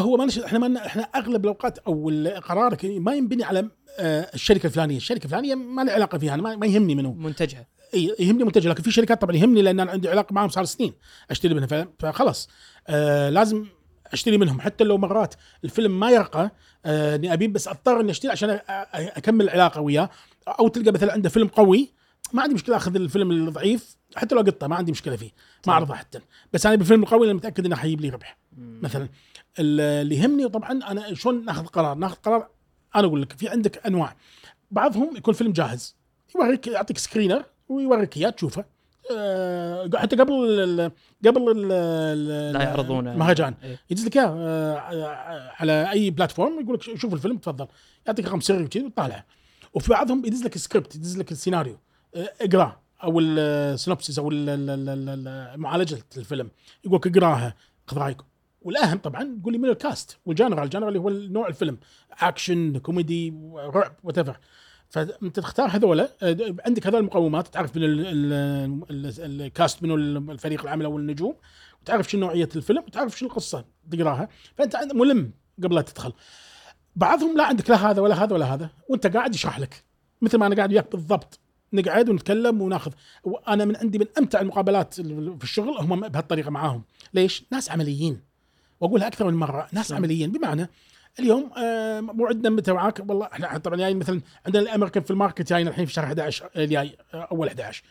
هو 0.00 0.16
ما 0.16 0.24
نش... 0.24 0.38
إحنا 0.38 0.58
ما 0.58 0.68
ن- 0.68 0.76
إحنا 0.76 1.02
أغلب 1.02 1.44
الأوقات 1.44 1.78
أو 1.78 2.10
قرارك 2.42 2.84
ما 2.84 3.14
ينبني 3.14 3.44
على 3.44 3.68
آه، 3.98 4.30
الشركة 4.34 4.66
الفلانية، 4.66 4.96
الشركة 4.96 5.24
الفلانية 5.24 5.54
ما 5.54 5.82
لي 5.82 5.90
علاقة 5.90 6.18
فيها 6.18 6.34
أنا 6.34 6.56
ما, 6.56 6.66
يهمني 6.66 6.94
منو، 6.94 7.12
منتجها. 7.12 7.66
يهمني 8.20 8.44
منتج 8.44 8.66
لكن 8.66 8.82
في 8.82 8.90
شركات 8.90 9.20
طبعا 9.20 9.36
يهمني 9.36 9.62
لأن 9.62 9.80
أنا 9.80 9.90
عندي 9.90 10.08
علاقة 10.08 10.32
معهم 10.32 10.48
صار 10.48 10.64
سنين 10.64 10.92
أشتري 11.30 11.54
منها 11.54 11.88
فخلاص. 11.98 12.48
آه 12.88 13.30
لازم 13.30 13.64
أشتري 14.12 14.38
منهم. 14.38 14.60
حتى 14.60 14.84
لو 14.84 14.98
مرات 14.98 15.34
الفيلم 15.64 16.00
ما 16.00 16.10
يرقى 16.10 16.50
آه 16.86 17.16
إني 17.16 17.32
أبي 17.32 17.48
بس 17.48 17.68
أضطر 17.68 18.00
إني 18.00 18.10
أشتري 18.10 18.30
عشان 18.32 18.60
أكمل 18.94 19.44
العلاقة 19.44 19.80
وياه. 19.80 20.10
أو 20.48 20.68
تلقى 20.68 20.92
مثلا 20.92 21.12
عنده 21.12 21.28
فيلم 21.28 21.48
قوي 21.48 21.92
ما 22.32 22.42
عندي 22.42 22.54
مشكلة 22.54 22.76
أخذ 22.76 22.96
الفيلم 22.96 23.30
الضعيف 23.30 23.96
حتى 24.16 24.34
لو 24.34 24.40
قطة 24.40 24.66
ما 24.66 24.76
عندي 24.76 24.92
مشكلة 24.92 25.16
فيه 25.16 25.30
ما. 25.66 25.72
أعرضه 25.72 25.94
حتى. 25.94 26.20
بس 26.52 26.66
أنا 26.66 26.74
بالفيلم 26.76 27.02
القوي 27.02 27.26
أنا 27.26 27.34
متأكد 27.34 27.66
إنه 27.66 27.76
حيجيب 27.76 28.00
لي 28.00 28.08
ربح. 28.08 28.38
مثلا 28.58 29.08
ال- 29.58 29.80
اللي 29.80 30.16
يهمني 30.16 30.48
طبعا 30.48 30.70
أنا 30.72 31.14
شلون 31.14 31.44
ناخذ 31.44 31.66
قرار؟ 31.66 31.94
ناخذ 31.96 32.14
قرار 32.16 32.48
أنا 32.96 33.06
أقول 33.06 33.22
لك 33.22 33.32
في 33.32 33.48
عندك 33.48 33.86
أنواع. 33.86 34.16
بعضهم 34.70 35.16
يكون 35.16 35.34
فيلم 35.34 35.52
جاهز 35.52 35.96
يوريك 36.36 36.66
يعطيك 36.66 36.98
screener 36.98 37.44
ويوريك 37.68 38.16
إياه 38.16 38.30
تشوفه. 38.30 38.64
حتى 39.96 40.16
قبل 40.16 40.32
ال 40.60 40.90
قبل 41.26 41.50
ال 41.50 41.72
ال- 41.72 42.52
لا 42.52 42.62
يعرضونه. 42.62 43.12
المهرجان 43.12 43.54
إيه. 43.64 43.78
يدز 43.90 44.06
لك 44.06 44.16
إياه 44.16 44.26
آه، 44.26 45.52
على 45.60 45.90
أي 45.90 46.10
platform 46.10 46.60
يقول 46.60 46.74
لك 46.74 46.82
شوف 46.82 47.14
الفيلم 47.14 47.36
تفضل. 47.38 47.66
يعطيك 48.06 48.26
رقم 48.26 48.40
سري 48.40 48.64
وكذي 48.64 48.84
وتطالعه 48.84 49.24
وفي 49.74 49.90
بعضهم 49.90 50.24
يدز 50.26 50.44
لك 50.44 50.58
سكريبت 50.58 50.94
يدز 50.96 51.18
لك 51.18 51.32
السيناريو. 51.32 51.78
آه، 52.16 52.32
اقراه 52.40 52.80
أو 53.04 53.20
ال 53.20 53.31
synopsis 53.31 54.18
أو 54.18 54.30
ال- 54.30 54.48
ال- 54.48 54.70
ال- 54.70 55.08
ال- 55.28 55.60
معالجة 55.60 55.98
الفيلم. 56.16 56.50
يقول 56.84 56.96
لك 57.04 57.16
اقرأها 57.16 57.54
خذ 57.86 57.98
رأيك. 57.98 58.18
والأهم 58.62 58.98
طبعا 58.98 59.36
يقول 59.40 59.52
لي 59.52 59.58
من 59.58 59.68
ال 59.68 59.78
cast 59.78 60.18
وال 60.26 60.37
genre 60.37 60.64
ال 60.64 60.68
genre 60.68 60.88
اللي 60.88 60.98
هو 60.98 61.10
نوع 61.10 61.48
الفيلم. 61.48 61.78
action 62.20 62.78
comedy 62.78 63.34
رعب 63.54 63.92
whatever 64.04 64.18
فأنت 64.90 65.40
تختار 65.40 65.68
هذول 65.68 66.00
آه، 66.00 66.08
عندك 66.66 66.86
هذول 66.86 67.00
المقومات 67.00 67.48
تعرف 67.48 67.76
من 67.76 67.84
ال- 67.84 68.06
ال- 68.06 68.82
ال- 68.90 69.42
ال 69.42 69.50
cast 69.50 69.82
منو 69.82 69.94
الفريق 70.32 70.62
العمل 70.62 70.84
أو 70.84 70.98
النجوم 70.98 71.34
تعرف 71.84 72.10
شنو 72.10 72.20
نوعية 72.20 72.48
الفيلم 72.56 72.82
وتعرف 72.86 73.18
شنو 73.18 73.28
القصة 73.28 73.64
تقراها. 73.90 74.28
فأنت 74.58 74.76
ملم 74.94 75.30
قبل 75.62 75.74
لا 75.74 75.82
تدخل. 75.82 76.12
بعضهم 76.96 77.36
لا 77.36 77.44
عندك 77.44 77.70
لا 77.70 77.90
هذا 77.90 78.02
ولا 78.02 78.24
هذا 78.24 78.34
ولا 78.34 78.54
هذا 78.54 78.70
وأنت 78.88 79.06
قاعد 79.06 79.34
يشرح 79.34 79.58
لك. 79.58 79.84
مثل 80.22 80.38
ما 80.38 80.46
أنا 80.46 80.56
قاعد 80.56 80.72
وياك 80.72 80.92
بالضبط. 80.92 81.38
نقعد 81.72 82.08
ونتكلم 82.08 82.62
وناخذ. 82.62 82.92
وأنا 83.24 83.64
من 83.64 83.76
عندي 83.76 83.98
من 83.98 84.06
أمتع 84.18 84.40
المقابلات 84.40 84.94
في 84.94 85.42
الشغل 85.42 85.68
هم 85.78 86.00
بهالطريقة 86.08 86.50
معاهم. 86.50 86.82
ليش؟ 87.14 87.44
ناس 87.52 87.70
عمليين. 87.70 88.20
وأقولها 88.80 89.06
أكثر 89.06 89.26
من 89.26 89.34
مرة. 89.34 89.68
ناس؟ 89.72 89.92
عمليين. 89.92 90.32
بمعنى 90.32 90.70
اليوم 91.20 91.50
آه، 91.58 92.00
موعدنا 92.00 92.50
متى 92.50 92.72
معاك 92.72 93.00
والله 93.08 93.26
إحنا 93.26 93.58
طبعا 93.58 93.76
جاي 93.76 93.94
مثلا 93.94 94.20
عندنا 94.46 94.62
الأمريكان 94.62 95.02
في 95.02 95.10
ال 95.10 95.15
market 95.15 95.48
جاينا 95.52 95.70
الحين 95.70 95.86
في 95.86 95.92
شهر 95.92 96.04
11 96.04 96.48
الجاي 96.56 96.96
آه، 97.14 97.28
أول 97.32 97.46
11 97.48 97.82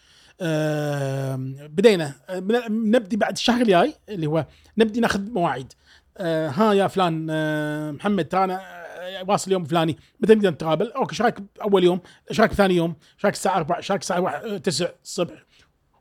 آه، 0.41 1.35
بدينا 1.67 2.13
آه، 2.29 2.39
نبدي 2.69 3.17
بعد 3.17 3.31
الشهر 3.33 3.61
الجاي 3.61 3.93
اللي 4.09 4.27
هو 4.27 4.45
نبدي 4.77 4.99
ناخذ 4.99 5.31
مواعيد 5.31 5.73
آه، 6.17 6.47
ها 6.49 6.73
يا 6.73 6.87
فلان 6.87 7.27
آه، 7.29 7.91
محمد 7.91 8.25
ترى 8.25 8.43
أنا 8.43 8.61
آه، 8.61 9.25
واصل 9.27 9.51
يوم 9.51 9.63
فلاني 9.63 9.97
متى 10.19 10.35
نقدر 10.35 10.49
نتقابل؟ 10.49 10.91
okay 10.91 11.11
إيش 11.11 11.21
رأيك 11.21 11.35
أول 11.61 11.83
يوم؟ 11.83 11.99
إيش 12.31 12.39
رأيك 12.39 12.53
ثاني 12.53 12.75
يوم؟ 12.75 12.95
إيش 13.15 13.25
رأيك 13.25 13.35
الساعة 13.35 13.55
4 13.57 13.77
إيش 13.77 13.91
رأيك 13.91 14.01
الساعة 14.01 14.19
1 14.21 14.61
9 14.61 14.89
الصبح؟ 15.03 15.33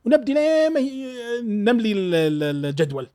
ونبدي 0.05 0.35
نملي 1.43 1.93
ال- 1.93 2.15
ال- 2.15 2.65
الجدول 2.67 3.09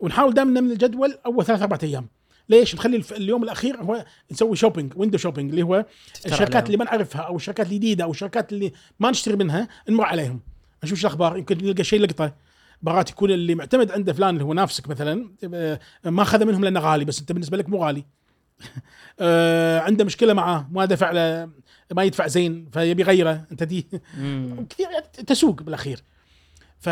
ونحاول 0.00 0.34
دائما 0.34 0.60
نملي 0.60 0.72
الجدول 0.72 1.18
أول 1.26 1.44
ثلاث 1.44 1.60
أربع 1.62 1.78
أيام 1.82 2.08
ليش؟ 2.48 2.74
نخلي 2.74 3.02
اليوم 3.12 3.44
الأخير 3.44 3.76
هو 3.76 4.04
نسوي 4.32 4.56
shopping 4.56 4.92
window 4.96 5.18
shopping 5.18 5.50
اللي 5.50 5.62
هو 5.62 5.86
الشركات. 6.26 6.66
اللي 6.66 6.76
ما 6.76 6.84
نعرفها 6.84 7.22
أو 7.22 7.36
الشركات 7.36 7.66
الجديدة 7.66 8.04
أو 8.04 8.10
الشركات 8.10 8.52
اللي 8.52 8.72
ما 9.00 9.10
نشتري 9.10 9.36
منها 9.36 9.68
نمر 9.88 10.04
عليهم 10.04 10.40
نشوف 10.84 10.98
شو 10.98 11.06
الأخبار 11.06 11.38
يمكن 11.38 11.58
نلقى 11.58 11.84
شيء 11.84 12.00
لقطة 12.00 12.34
مرات 12.82 13.10
يكون 13.10 13.30
اللي 13.30 13.54
معتمد 13.54 13.90
عنده 13.90 14.12
فلان 14.12 14.34
اللي 14.34 14.44
هو 14.44 14.52
نافسك 14.52 14.88
مثلا 14.88 15.30
آه، 15.54 15.80
ما 16.04 16.22
أخذ 16.22 16.44
منهم 16.44 16.64
لأنه 16.64 16.80
غالي 16.80 17.04
بس 17.04 17.20
أنت 17.20 17.32
بالنسبة 17.32 17.56
لك 17.56 17.68
مو 17.68 17.84
غالي 17.84 18.04
آه، 19.20 19.80
عنده 19.80 20.04
مشكلة 20.04 20.32
معاه 20.32 20.68
ما 20.72 20.84
دفع 20.84 21.10
له 21.10 21.50
ما 21.92 22.02
يدفع 22.02 22.26
زين 22.26 22.68
فيبي 22.72 23.02
يغيره 23.02 23.44
أنت 23.52 23.62
دي. 23.62 23.86
كثير 24.70 24.90
يعني 24.90 25.06
تسوق 25.26 25.62
بالأخير 25.62 26.02
ف 26.84 26.88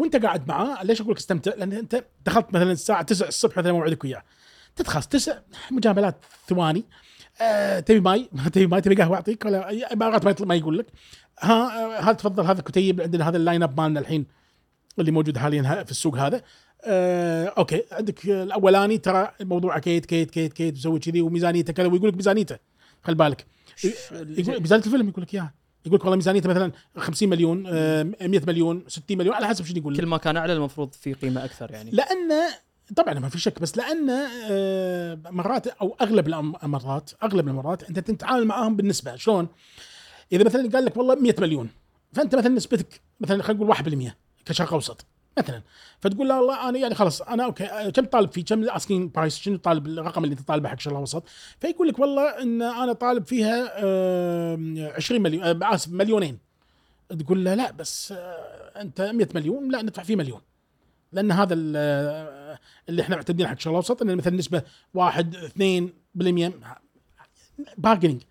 وانت 0.00 0.16
قاعد 0.16 0.48
معاه 0.48 0.84
ليش 0.84 1.00
أقول 1.00 1.12
لك 1.12 1.18
استمتع؟ 1.18 1.54
لأن 1.54 1.72
أنت 1.72 2.04
دخلت 2.26 2.46
مثلا 2.54 2.72
الساعة 2.72 3.02
9 3.02 3.28
الصبح 3.28 3.58
مثلا 3.58 3.72
موعدك 3.72 4.04
وياه. 4.04 4.22
تدخل 4.76 5.02
تسع 5.02 5.38
مجاملات 5.70 6.24
ثواني. 6.48 6.84
آه 7.40 7.80
تبي 7.80 8.00
ماي؟ 8.00 8.28
ما 8.32 8.48
تبي 8.54 8.66
ماي؟ 8.66 8.80
تبي 8.80 8.94
قهوة 8.94 9.16
أعطيك؟ 9.16 9.44
ولا 9.44 9.94
ما 9.94 10.34
ما 10.40 10.54
يقول 10.54 10.78
لك 10.78 10.86
ها 11.40 11.52
آه 11.52 12.00
هذا 12.00 12.12
تفضل 12.12 12.44
هذا 12.44 12.62
كتيب 12.62 13.00
عندنا 13.00 13.28
هذا 13.28 13.36
ال 13.36 13.41
line 13.41 13.62
up 13.62 13.80
مالنا 13.80 14.00
الحين 14.00 14.26
اللي 14.98 15.10
موجود 15.10 15.38
حاليا 15.38 15.84
في 15.84 15.90
السوق 15.90 16.18
هذا. 16.18 16.42
آه 16.84 17.46
okay. 17.58 17.82
عندك 17.92 18.24
الأولاني 18.24 18.98
ترى 18.98 19.32
الموضوع 19.40 19.78
كيت 19.78 20.06
كيت 20.06 20.30
كيت 20.30 20.52
كيت 20.52 20.74
تسوي 20.74 20.98
كذي 20.98 21.20
وميزانيته 21.20 21.72
كذا 21.72 21.86
ويقول 21.86 22.08
لك 22.08 22.16
ميزانيته. 22.16 22.58
خل 23.02 23.14
بالك. 23.14 23.46
يقول 24.14 24.60
ميزانيه 24.60 24.84
الفيلم 24.86 25.08
يقول 25.08 25.22
لك 25.22 25.34
إياها. 25.34 25.57
يقول 25.88 25.98
لك 25.98 26.04
والله 26.04 26.16
ميزانيته 26.16 26.48
مثلا 26.48 26.72
50 26.96 27.28
مليون 27.28 27.64
آه، 27.66 28.02
100 28.02 28.40
مليون 28.46 28.84
60 28.88 29.18
مليون 29.18 29.34
على 29.34 29.46
حسب 29.46 29.64
شنو 29.64 29.76
يقول. 29.76 29.94
لك 29.94 30.00
كل 30.00 30.06
ما 30.06 30.16
كان 30.16 30.36
أعلى 30.36 30.52
المفروض 30.52 30.92
في 30.92 31.12
قيمة 31.12 31.44
أكثر 31.44 31.70
يعني. 31.70 31.90
لأن 31.90 32.32
طبعا 32.96 33.14
ما 33.14 33.28
في 33.28 33.38
شك 33.38 33.60
بس 33.60 33.76
لأن 33.76 34.10
آه، 34.50 35.18
مرات 35.30 35.66
أو 35.66 35.96
أغلب 36.00 36.28
المرات 36.28 37.10
أغلب 37.22 37.48
المرات 37.48 37.82
أنت 37.82 37.98
تتعامل 37.98 38.44
معاهم 38.44 38.76
بالنسبة. 38.76 39.16
شلون؟ 39.16 39.48
إذا 40.32 40.44
مثلا 40.44 40.70
قال 40.70 40.84
لك 40.84 40.96
والله 40.96 41.14
100 41.14 41.34
مليون 41.38 41.68
فأنت 42.12 42.34
مثلا 42.34 42.54
نسبتك 42.54 43.00
مثلا 43.20 43.42
خلينا 43.42 43.64
نقول 43.64 43.76
1% 44.08 44.16
كشرق 44.44 44.72
أوسط. 44.72 45.06
مثلا. 45.38 45.62
فتقول 46.00 46.28
لا 46.28 46.38
والله 46.38 46.68
أنا 46.68 46.78
يعني 46.78 46.94
خلاص 46.94 47.22
أنا 47.22 47.44
okay 47.44 47.64
آه، 47.64 47.90
كم 47.90 48.04
طالب 48.04 48.32
فيه 48.32 48.44
كم 48.44 48.62
ال 48.62 48.69
asking 48.69 49.10
price 49.14 49.38
شنو 49.38 49.56
طالب 49.56 49.86
الرقم 49.86 50.24
اللي 50.24 50.32
أنت 50.32 50.48
طالبه 50.48 50.68
حق 50.68 50.80
شرق 50.80 50.96
اوسط 50.96 51.24
فيقول 51.60 51.88
لك 51.88 51.98
والله 51.98 52.42
إن 52.42 52.62
أنا 52.62 52.92
طالب 52.92 53.26
فيها 53.26 53.72
آه، 53.84 54.92
20 54.96 55.22
مليون 55.22 55.42
آه، 55.44 55.74
آسف 55.74 55.92
مليونين. 55.92 56.38
تقول 57.18 57.44
له 57.44 57.54
لا 57.54 57.70
بس 57.70 58.12
آه، 58.12 58.80
أنت 58.80 59.00
100 59.00 59.28
مليون 59.34 59.70
لا 59.70 59.82
ندفع 59.82 60.02
فيه 60.02 60.16
مليون. 60.16 60.40
لأن 61.12 61.32
هذا 61.32 61.54
ال- 61.54 62.58
اللي 62.88 63.02
إحنا 63.02 63.16
معتمدين 63.16 63.46
حق 63.46 63.52
الشرق 63.52 63.70
الاوسط 63.72 64.02
إن 64.02 64.16
مثلا 64.16 64.36
نسبة 64.36 64.62
1 64.94 65.36
2% 65.36 66.52
bargaining 67.78 68.22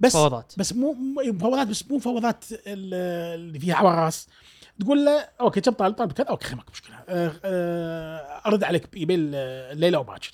بس 0.00 0.12
فوضات. 0.12 0.52
بس 0.58 0.72
مو 0.72 0.92
مفاوضات 1.32 1.66
بس 1.66 1.90
مو 1.90 1.96
مفاوضات 1.96 2.44
ال- 2.52 2.94
اللي 3.40 3.58
فيها 3.58 3.74
حواراس 3.74 4.28
تقول 4.80 5.04
له 5.04 5.28
okay 5.40 5.60
كم 5.60 5.72
طالب 5.72 5.94
طالب 5.94 6.12
كذا 6.12 6.26
okay 6.26 6.54
ماكو 6.54 6.70
مشكلة. 6.72 6.96
أه، 7.08 7.32
أه، 7.44 8.16
أرد 8.46 8.64
عليك 8.64 8.92
بايميل 8.92 9.34
الليلة 9.34 9.98
أو 9.98 10.02
باكر 10.02 10.30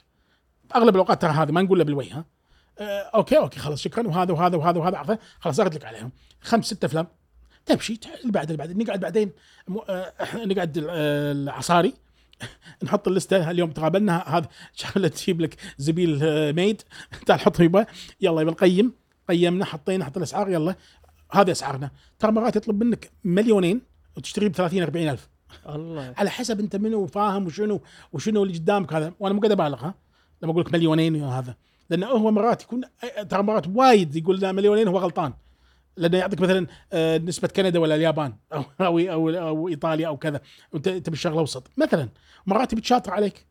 أغلب 0.77 0.95
الأوقات 0.95 1.23
ترى 1.23 1.31
هذه 1.31 1.51
ما 1.53 1.63
نقول 1.63 1.79
له 1.79 1.85
بالوجه 1.85 2.15
ها؟ 2.15 2.25
okay 3.15 3.39
okay 3.39 3.59
خلاص 3.59 3.81
شكرا 3.83 4.07
وهذا 4.09 4.33
وهذا 4.33 4.57
وهذا 4.57 4.79
وهذا 4.79 4.97
عرفه 4.99 5.19
خلاص 5.41 5.61
ارد 5.61 5.75
لك 5.75 5.85
عليهم. 5.85 6.11
خمس 6.41 6.65
ست 6.67 6.85
أفلام. 6.85 7.07
تمشي 7.67 8.01
اللي 8.21 8.33
بعد 8.33 8.45
اللي 8.51 8.57
بعد. 8.57 8.77
نقعد 8.79 9.01
بعدين. 9.01 9.31
مو- 9.69 9.85
نقعد 10.35 10.79
ال- 10.79 10.91
العصاري. 10.91 11.95
نحط 12.85 13.09
ال 13.09 13.16
list. 13.16 13.51
اليوم 13.51 13.71
تقابلنا؟ 13.71 14.25
هذا 14.27 14.49
شغله 14.75 15.09
تجيب 15.09 15.41
لك 15.41 15.57
زبيل 15.79 16.19
ميد 16.53 16.83
تعال 17.27 17.41
حط 17.41 17.61
يبا. 17.61 17.87
يلا 18.21 18.41
يبا 18.41 18.51
نقيم. 18.51 18.93
قيمنا 19.29 19.65
حطينا 19.65 20.05
حط 20.05 20.17
الاسعار 20.17 20.51
يلا 20.51 20.75
هذه 21.33 21.51
أسعارنا. 21.51 21.91
ترى 22.19 22.33
مرات 22.33 22.57
يطلب 22.57 22.85
منك 22.85 23.11
مليونين. 23.25 23.81
وتشتري 24.19 24.49
ب 24.49 24.53
30 24.53 24.83
40 24.83 25.09
ألف. 25.09 25.29
الله. 25.69 26.15
على 26.17 26.31
حسب 26.31 26.61
أنت 26.61 26.77
منو 26.77 26.99
وفاهم 27.03 27.47
وشنو 27.47 27.81
وشنو 28.13 28.43
اللي 28.43 28.59
قدامك 28.59 28.93
هذا. 28.93 29.13
وأنا 29.21 29.35
مو 29.35 29.41
قاعد 29.41 29.53
أبالغ 29.53 29.85
ها. 29.85 29.95
لما 30.43 30.53
أقول 30.53 30.65
لك 30.65 30.73
مليونين 30.73 31.23
وهذا 31.23 31.57
لأنه 31.91 32.07
هو 32.07 32.31
مرات 32.31 32.63
يكون 32.63 32.81
ترى 33.29 33.43
مرات 33.43 33.67
وايد 33.75 34.17
يقول 34.17 34.41
لا 34.41 34.53
مليونين 34.53 34.89
هو 34.89 34.99
غلطان. 34.99 35.33
لأنه 35.97 36.19
يعطيك 36.19 36.41
مثلا 36.41 36.67
آه، 36.93 37.19
نسبة 37.19 37.49
كندا 37.49 37.79
ولا 37.79 37.95
اليابان 37.95 38.33
أو 38.53 38.65
أو 38.81 38.99
أو, 38.99 39.29
أو 39.31 39.69
إيطاليا 39.69 40.09
أو 40.09 40.17
كذا. 40.17 40.41
وأنت 40.73 40.89
أنت 40.89 41.11
بالشرق 41.11 41.33
الأوسط. 41.33 41.71
مثلا 41.77 42.09
مرات 42.47 42.75
بتشاطر 42.75 43.11
عليك. 43.11 43.47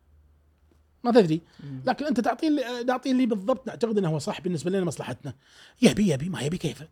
ما 1.04 1.12
تدري. 1.12 1.40
لكن 1.86 2.06
أنت 2.06 2.20
تعطيه 2.20 2.48
اللي- 2.48 2.84
نعطيه 2.86 3.12
اللي 3.12 3.26
بالضبط 3.26 3.66
نعتقد 3.66 3.98
إنه 3.98 4.08
هو 4.08 4.18
صح 4.18 4.40
بالنسبة 4.40 4.70
لنا 4.70 4.84
مصلحتنا. 4.84 5.34
يبي 5.82 6.12
يبي 6.12 6.28
ما 6.28 6.40
يبي 6.40 6.58
كيفه 6.58 6.88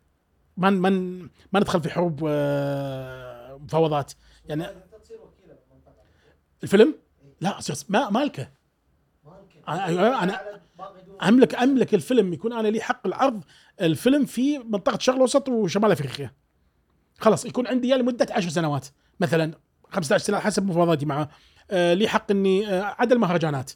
ما 0.57 0.71
ما 0.71 0.91
ما 1.53 1.61
ندخل 1.61 1.83
في 1.83 1.91
حروب 1.91 2.21
آه، 2.29 3.26
مفاوضات. 3.67 4.13
يعني 4.49 4.67
الفيلم؟ 6.63 6.95
لا 7.41 7.59
ما 7.89 8.11
مالكه. 8.11 8.49
أنا 9.69 10.23
أنا 10.23 10.41
املك 11.23 11.55
أملك 11.55 11.95
الفيلم 11.95 12.33
يكون 12.33 12.53
أنا 12.53 12.69
لي 12.69 12.81
حق 12.81 13.07
العرض. 13.07 13.45
الفيلم 13.81 14.25
في 14.25 14.59
منطقة 14.59 14.97
الشرق 14.97 15.15
الأوسط 15.15 15.49
وشمال 15.49 15.93
أفريقيا. 15.93 16.33
خلاص 17.19 17.45
يكون 17.45 17.67
عندي 17.67 17.89
إياه 17.89 17.97
لمدة 17.97 18.27
10 18.31 18.51
سنوات. 18.51 18.87
مثلا 19.21 19.53
15 19.91 20.25
سنة 20.25 20.39
حسب 20.39 20.67
مفاوضاتي 20.67 21.07
معه. 21.07 21.31
آه 21.71 21.95
لي 21.95 22.09
حق 22.09 22.31
إني 22.31 22.69
آه 22.69 22.83
عدا 22.99 23.15
المهرجانات. 23.15 23.73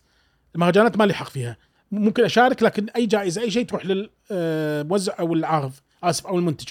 المهرجانات 0.55 0.97
ما 0.97 1.05
لي 1.05 1.15
حق 1.15 1.29
فيها. 1.29 1.57
ممكن 1.91 2.25
أشارك 2.25 2.63
لكن 2.63 2.89
أي 2.89 3.07
جائزة 3.07 3.43
أي 3.43 3.51
شيء 3.51 3.67
تروح 3.67 3.83
للموزع 3.87 5.19
أو 5.21 5.35
العارض 5.35 5.73
آسف 6.03 6.27
أو 6.27 6.39
المنتج. 6.39 6.69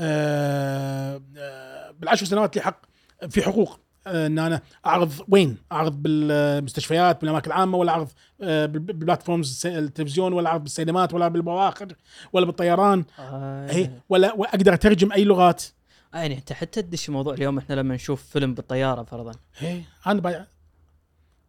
آه، 0.00 1.22
آه، 1.36 1.71
بالعشر 2.02 2.26
سنوات 2.26 2.56
لي 2.56 2.62
حق 2.62 2.80
في 3.28 3.42
حقوق. 3.42 3.80
آه، 4.06 4.26
إن 4.26 4.38
أنا 4.38 4.60
أعرض 4.86 5.12
وين؟ 5.28 5.56
أعرض 5.72 6.02
بالمستشفيات 6.02 7.20
بالأماكن 7.20 7.50
العامة 7.50 7.78
ولا 7.78 7.92
أعرض 7.92 8.08
آه، 8.42 8.66
بال- 8.66 8.80
بالبلاتفورمز 8.80 9.66
التلفزيون 9.66 10.32
ولا 10.32 10.48
أعرض 10.48 10.62
بالسينمات 10.62 11.14
ولا 11.14 11.28
بالبواخر 11.28 11.86
ولا 12.32 12.46
بالطيران. 12.46 13.04
آه. 13.18 13.70
هي 13.70 13.90
ولا 14.08 14.32
وأقدر 14.34 14.74
أترجم 14.74 15.12
أي 15.12 15.24
لغات. 15.24 15.62
آه، 16.14 16.18
يعني 16.18 16.38
أنت 16.38 16.52
حتى 16.52 16.82
تدش 16.82 17.10
موضوع 17.10 17.34
اليوم 17.34 17.58
إحنا 17.58 17.74
لما 17.74 17.94
نشوف 17.94 18.22
فيلم 18.22 18.54
بالطيارة 18.54 19.02
فرضا. 19.02 19.32
هي 19.58 19.80
أنا 20.06 20.20
بايع 20.20 20.46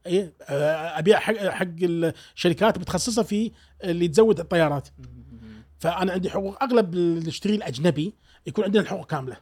اي 0.07 0.33
آه، 0.41 0.99
أبيع 0.99 1.19
حق 1.19 1.35
حق 1.35 1.67
الشركات 1.81 2.77
متخصصة 2.77 3.23
في 3.23 3.51
اللي 3.83 4.07
تزود 4.07 4.39
الطيارات. 4.39 4.87
فأنا 5.79 6.11
عندي 6.11 6.29
حقوق 6.29 6.63
أغلب 6.63 6.93
الاشتري 6.93 7.55
الأجنبي 7.55 8.13
يكون 8.47 8.63
عندنا 8.63 8.83
الحقوق 8.83 9.05
كاملة. 9.05 9.37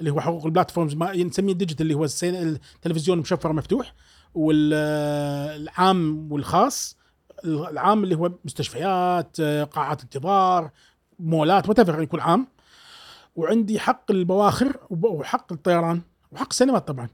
اللي 0.00 0.10
هو 0.10 0.20
حقوق 0.20 0.44
ال 0.44 0.49
platforms 0.49 0.94
ما 0.94 1.16
نسميه 1.16 1.52
ال 1.52 1.56
digital 1.56 1.82
اللي 1.82 1.94
هو 1.94 2.06
التلفزيون 2.24 3.18
مشفر 3.18 3.52
مفتوح 3.52 3.94
والعام 4.34 6.32
والخاص 6.32 6.96
العام 7.44 8.04
اللي 8.04 8.14
هو 8.14 8.32
مستشفيات 8.44 9.40
قاعات 9.40 10.02
انتظار 10.02 10.70
مولات 11.18 11.68
وتفر 11.68 12.02
يكون 12.02 12.20
عام. 12.20 12.46
وعندي 13.36 13.78
حق 13.78 14.10
البواخر 14.10 14.76
وحق 14.90 15.52
الطيران 15.52 16.02
وحق 16.32 16.48
السينمات 16.50 16.88
طبعا. 16.88 17.08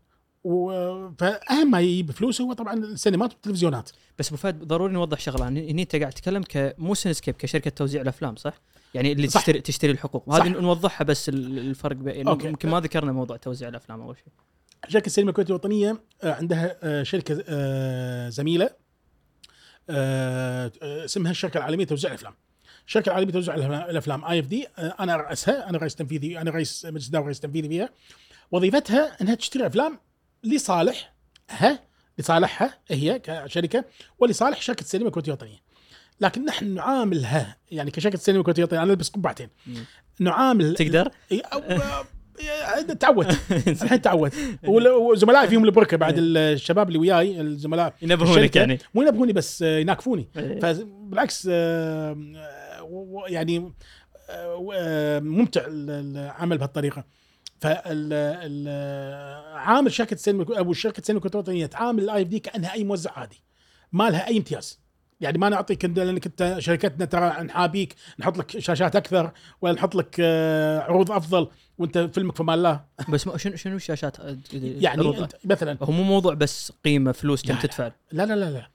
فأهم 1.18 1.70
ما 1.70 1.80
يجيب 1.80 2.10
فلوس 2.10 2.40
هو 2.40 2.52
طبعا 2.52 2.74
السينمات 2.74 3.32
والتلفزيونات. 3.32 3.90
بس 4.18 4.28
أبو 4.28 4.36
فهد 4.36 4.64
ضروري 4.64 4.92
نوضح 4.92 5.20
شغلة. 5.20 5.48
هني 5.48 5.82
أنت 5.82 5.96
قاعد 5.96 6.12
تتكلم 6.12 6.42
كمو 6.48 6.94
سينسكيب 6.94 7.34
كشركة 7.34 7.70
توزيع 7.70 8.02
الأفلام 8.02 8.36
صح؟ 8.36 8.60
يعني 8.94 9.12
اللي 9.12 9.28
صح. 9.28 9.40
تشتري 9.40 9.60
تشتري 9.60 9.92
الحقوق. 9.92 10.28
وهذه 10.28 10.48
نوضحها 10.48 11.04
بس 11.04 11.28
ال- 11.28 11.58
الفرق 11.58 11.96
بين. 11.96 12.28
يمكن 12.28 12.68
ما 12.68 12.80
ذكرنا 12.80 13.12
موضوع 13.12 13.36
توزيع 13.36 13.68
الأفلام 13.68 14.00
أول 14.00 14.16
شيء 14.16 14.26
شركة 14.88 15.06
السينما 15.06 15.30
الكويتية 15.30 15.50
الوطنية 15.50 16.02
آه، 16.22 16.32
عندها 16.32 16.76
آه، 16.82 17.02
شركة 17.02 17.44
آه، 17.48 18.28
زميلة 18.28 18.70
اسمها 19.90 21.30
الشركة 21.30 21.58
العالمية 21.58 21.84
لتوزيع 21.84 22.10
الأفلام. 22.10 22.34
الشركة 22.86 23.08
العالمية 23.10 23.32
الأفلام- 23.32 23.88
الأفلام 23.90 24.24
آي 24.24 24.40
إف 24.40 24.46
دي 24.46 24.66
أنا 24.78 25.16
رأسها 25.16 25.68
أنا 25.70 25.78
رئيس 25.78 25.94
تنفيذي 25.94 26.40
أنا 26.40 26.50
رئيس 26.50 26.86
مجلس 26.86 27.04
الاداره 27.04 27.22
ورئيس 27.22 27.40
تنفيذي 27.40 27.68
فيها. 27.68 27.88
وظيفتها 28.52 29.20
إنها 29.22 29.34
تشتري 29.34 29.66
أفلام 29.66 29.98
لصالحها 30.44 31.78
لصالحها 32.18 32.78
هي 32.88 33.18
كشركة 33.18 33.84
ولصالح 34.18 34.62
شركة 34.62 34.80
السينما 34.80 35.06
الكويتية 35.06 35.32
الوطنية. 35.32 35.58
لكن 36.20 36.44
نحن 36.44 36.74
نعاملها 36.74 37.56
يعني 37.70 37.90
كشركه 37.90 38.14
السينما 38.14 38.40
الكويتيه 38.40 38.62
الوطنيه 38.62 38.82
أنا 38.82 38.90
ألبس 38.92 39.08
قبعتين. 39.08 39.48
نعامل 40.20 40.74
تقدر؟ 40.74 41.10
تعودت 42.98 43.38
الحين 43.82 44.02
تعودت 44.02 44.34
وزملائي 44.68 45.48
فيهم 45.48 45.64
البركه 45.64 45.96
بعد 45.96 46.14
الشباب 46.18 46.88
اللي 46.88 46.98
وياي 46.98 47.40
الزملاء. 47.40 47.94
ينبهونك 48.02 48.56
يعني. 48.56 48.78
مو 48.94 49.02
ينبهوني 49.02 49.32
بس 49.32 49.62
آه، 49.62 49.78
يناكفوني. 49.78 50.28
إيه. 50.36 50.60
فبالعكس 50.60 51.48
آه، 51.50 52.16
آه، 52.36 53.24
يعني 53.28 53.72
ممتع 55.20 55.60
ال- 55.66 56.16
العمل 56.16 56.58
بهالطريقة. 56.58 57.04
فعامل 57.60 57.92
شركة 59.92 60.14
السينما 60.14 60.58
أو 60.58 60.72
شركة 60.72 61.10
الكويتيه 61.12 61.38
الوطنيه 61.38 61.66
تعامل 61.66 62.02
ال 62.04 62.22
IFD 62.22 62.38
كأنها 62.38 62.72
أي 62.72 62.84
موزع 62.84 63.10
عادي. 63.18 63.42
ما 63.92 64.10
لها 64.10 64.26
أي 64.26 64.36
امتياز. 64.36 64.79
يعني 65.20 65.38
ما 65.38 65.48
نعطيك 65.48 65.84
لأنك 65.84 66.26
أنت 66.26 66.56
شركتنا 66.58 67.04
ترى 67.04 67.42
نحابيك 67.42 67.94
نحط 68.18 68.38
لك 68.38 68.58
شاشات 68.58 68.96
أكثر 68.96 69.30
ولا 69.60 69.74
نحط 69.74 69.94
لك 69.94 70.16
آه، 70.20 70.80
عروض 70.80 71.10
أفضل 71.12 71.48
وأنت 71.78 71.98
فيلمك 71.98 72.36
في 72.36 72.42
مال 72.42 72.54
الله 72.54 72.80
بس 73.12 73.28
شنو 73.36 73.56
شنو 73.56 73.76
الشاشات 73.76 74.16
يعني 74.52 75.00
عروض؟ 75.00 75.22
أنت 75.22 75.32
مثلا 75.44 75.78
هو 75.82 75.92
مو 75.92 76.02
موضوع 76.02 76.34
بس 76.34 76.72
قيمة 76.84 77.12
فلوس 77.12 77.42
كم 77.42 77.58
تدفع 77.58 77.90
لا 78.12 78.26
لا 78.26 78.34
لا 78.34 78.50
لا 78.50 78.70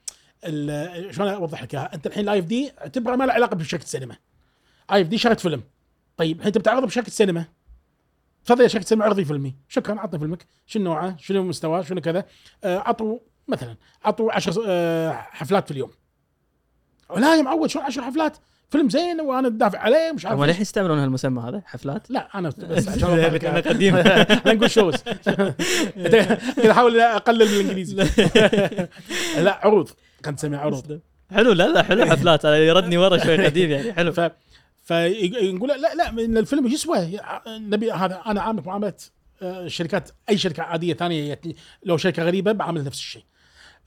شلون 1.12 1.28
أوضح 1.28 1.62
لك 1.62 1.74
إياها؟ 1.74 1.94
أنت 1.94 2.06
الحين 2.06 2.24
ال 2.24 2.38
IFD 2.38 2.72
اعتبره 2.80 3.16
ما 3.16 3.24
له 3.24 3.32
علاقة 3.32 3.56
بشركة 3.56 3.82
السينما. 3.82 4.16
IFD 4.92 5.18
شركة 5.18 5.38
فيلم. 5.38 5.62
طيب 6.16 6.36
الحين 6.36 6.46
أنت 6.46 6.58
بتعرضه 6.58 6.86
بشركة 6.86 7.06
السينما. 7.06 7.44
تفضل 8.44 8.62
يا 8.62 8.68
شركة 8.68 8.82
السينما 8.82 9.04
عرضي 9.04 9.24
فيلمي، 9.24 9.54
شكرا 9.68 10.00
عطني 10.00 10.18
فيلمك، 10.18 10.46
شنو 10.66 10.84
نوعه؟ 10.84 11.16
شنو 11.16 11.42
مستواه؟ 11.42 11.82
شنو 11.82 12.00
كذا؟ 12.00 12.24
آه، 12.64 12.78
عطوا 12.78 13.18
مثلا 13.48 13.76
عطوا 14.04 14.32
10 14.32 15.12
حفلات 15.12 15.64
في 15.64 15.70
اليوم. 15.70 15.90
لا 17.16 17.36
يا 17.36 17.42
معود 17.42 17.70
شلون 17.70 17.84
10 17.84 18.02
حفلات؟ 18.02 18.36
فيلم 18.70 18.88
زين 18.88 19.20
وأنا 19.20 19.48
دافع 19.48 19.78
عليه 19.78 20.12
مش 20.12 20.26
عارف 20.26 20.38
هم. 20.38 20.44
ليه 20.44 20.60
يستعملون 20.60 20.98
هالمسمى 20.98 21.42
هذا 21.42 21.62
حفلات؟ 21.66 22.10
لا 22.10 22.28
أنا 22.38 22.48
بس 22.48 22.88
عشان. 22.88 23.08
أنا 23.10 23.60
قديم. 23.60 23.96
إحنا 23.96 24.52
نقول 24.52 24.70
shows 24.70 24.94
كذا 24.96 25.54
أحاول 26.70 27.00
أقلل 27.00 27.48
من 27.48 27.54
الإنجليزي 27.54 27.96
لا 29.38 29.60
عروض 29.62 29.88
كان 30.22 30.34
نسميها 30.34 30.60
عروض 30.60 31.00
حلو 31.30 31.52
لا 31.52 31.68
لا 31.68 31.82
حلو 31.82 32.06
حفلات 32.06 32.44
يردني 32.44 32.96
ورا 32.98 33.18
شوي 33.18 33.44
قديم 33.44 33.70
يعني 33.70 33.92
حلو 33.92 34.12
ف 34.12 34.20
فنقول 34.84 35.68
لا 35.68 35.94
لا 35.94 36.10
من 36.10 36.38
الفيلم 36.38 36.66
يسوى 36.66 37.20
نبي 37.48 37.92
هذا 37.92 38.22
أنا 38.26 38.42
عامل 38.42 38.62
معاملة 38.66 38.92
آه، 39.42 39.68
شركات 39.68 40.10
أي 40.28 40.38
شركة 40.38 40.62
عادية 40.62 40.94
ثانية 40.94 41.40
لو 41.84 41.96
شركة 41.96 42.22
غريبة 42.22 42.52
بعمل 42.52 42.84
نفس 42.84 42.98
الشيء 42.98 43.22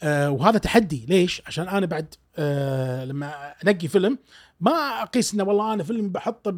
آه، 0.04 0.30
وهذا 0.32 0.58
تحدي. 0.58 1.06
ليش؟ 1.08 1.42
عشان 1.48 1.68
أنا 1.68 1.86
بعد 1.86 2.14
آه، 2.38 3.06
لما 3.06 3.54
أنقي 3.64 3.88
فيلم 3.88 4.18
ما 4.60 4.72
أقيس 5.02 5.34
إنه 5.34 5.44
والله 5.44 5.74
أنا 5.74 5.84
فيلم 5.84 6.10
بحطه 6.10 6.52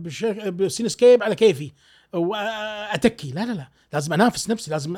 بسينسكيب 0.51 1.23
على 1.23 1.35
كيفي 1.35 1.71
وأتكي. 2.13 3.31
لا 3.31 3.45
لا 3.45 3.51
لا. 3.53 3.67
لازم 3.93 4.13
أنافس 4.13 4.49
نفسي 4.49 4.71
لازم 4.71 4.97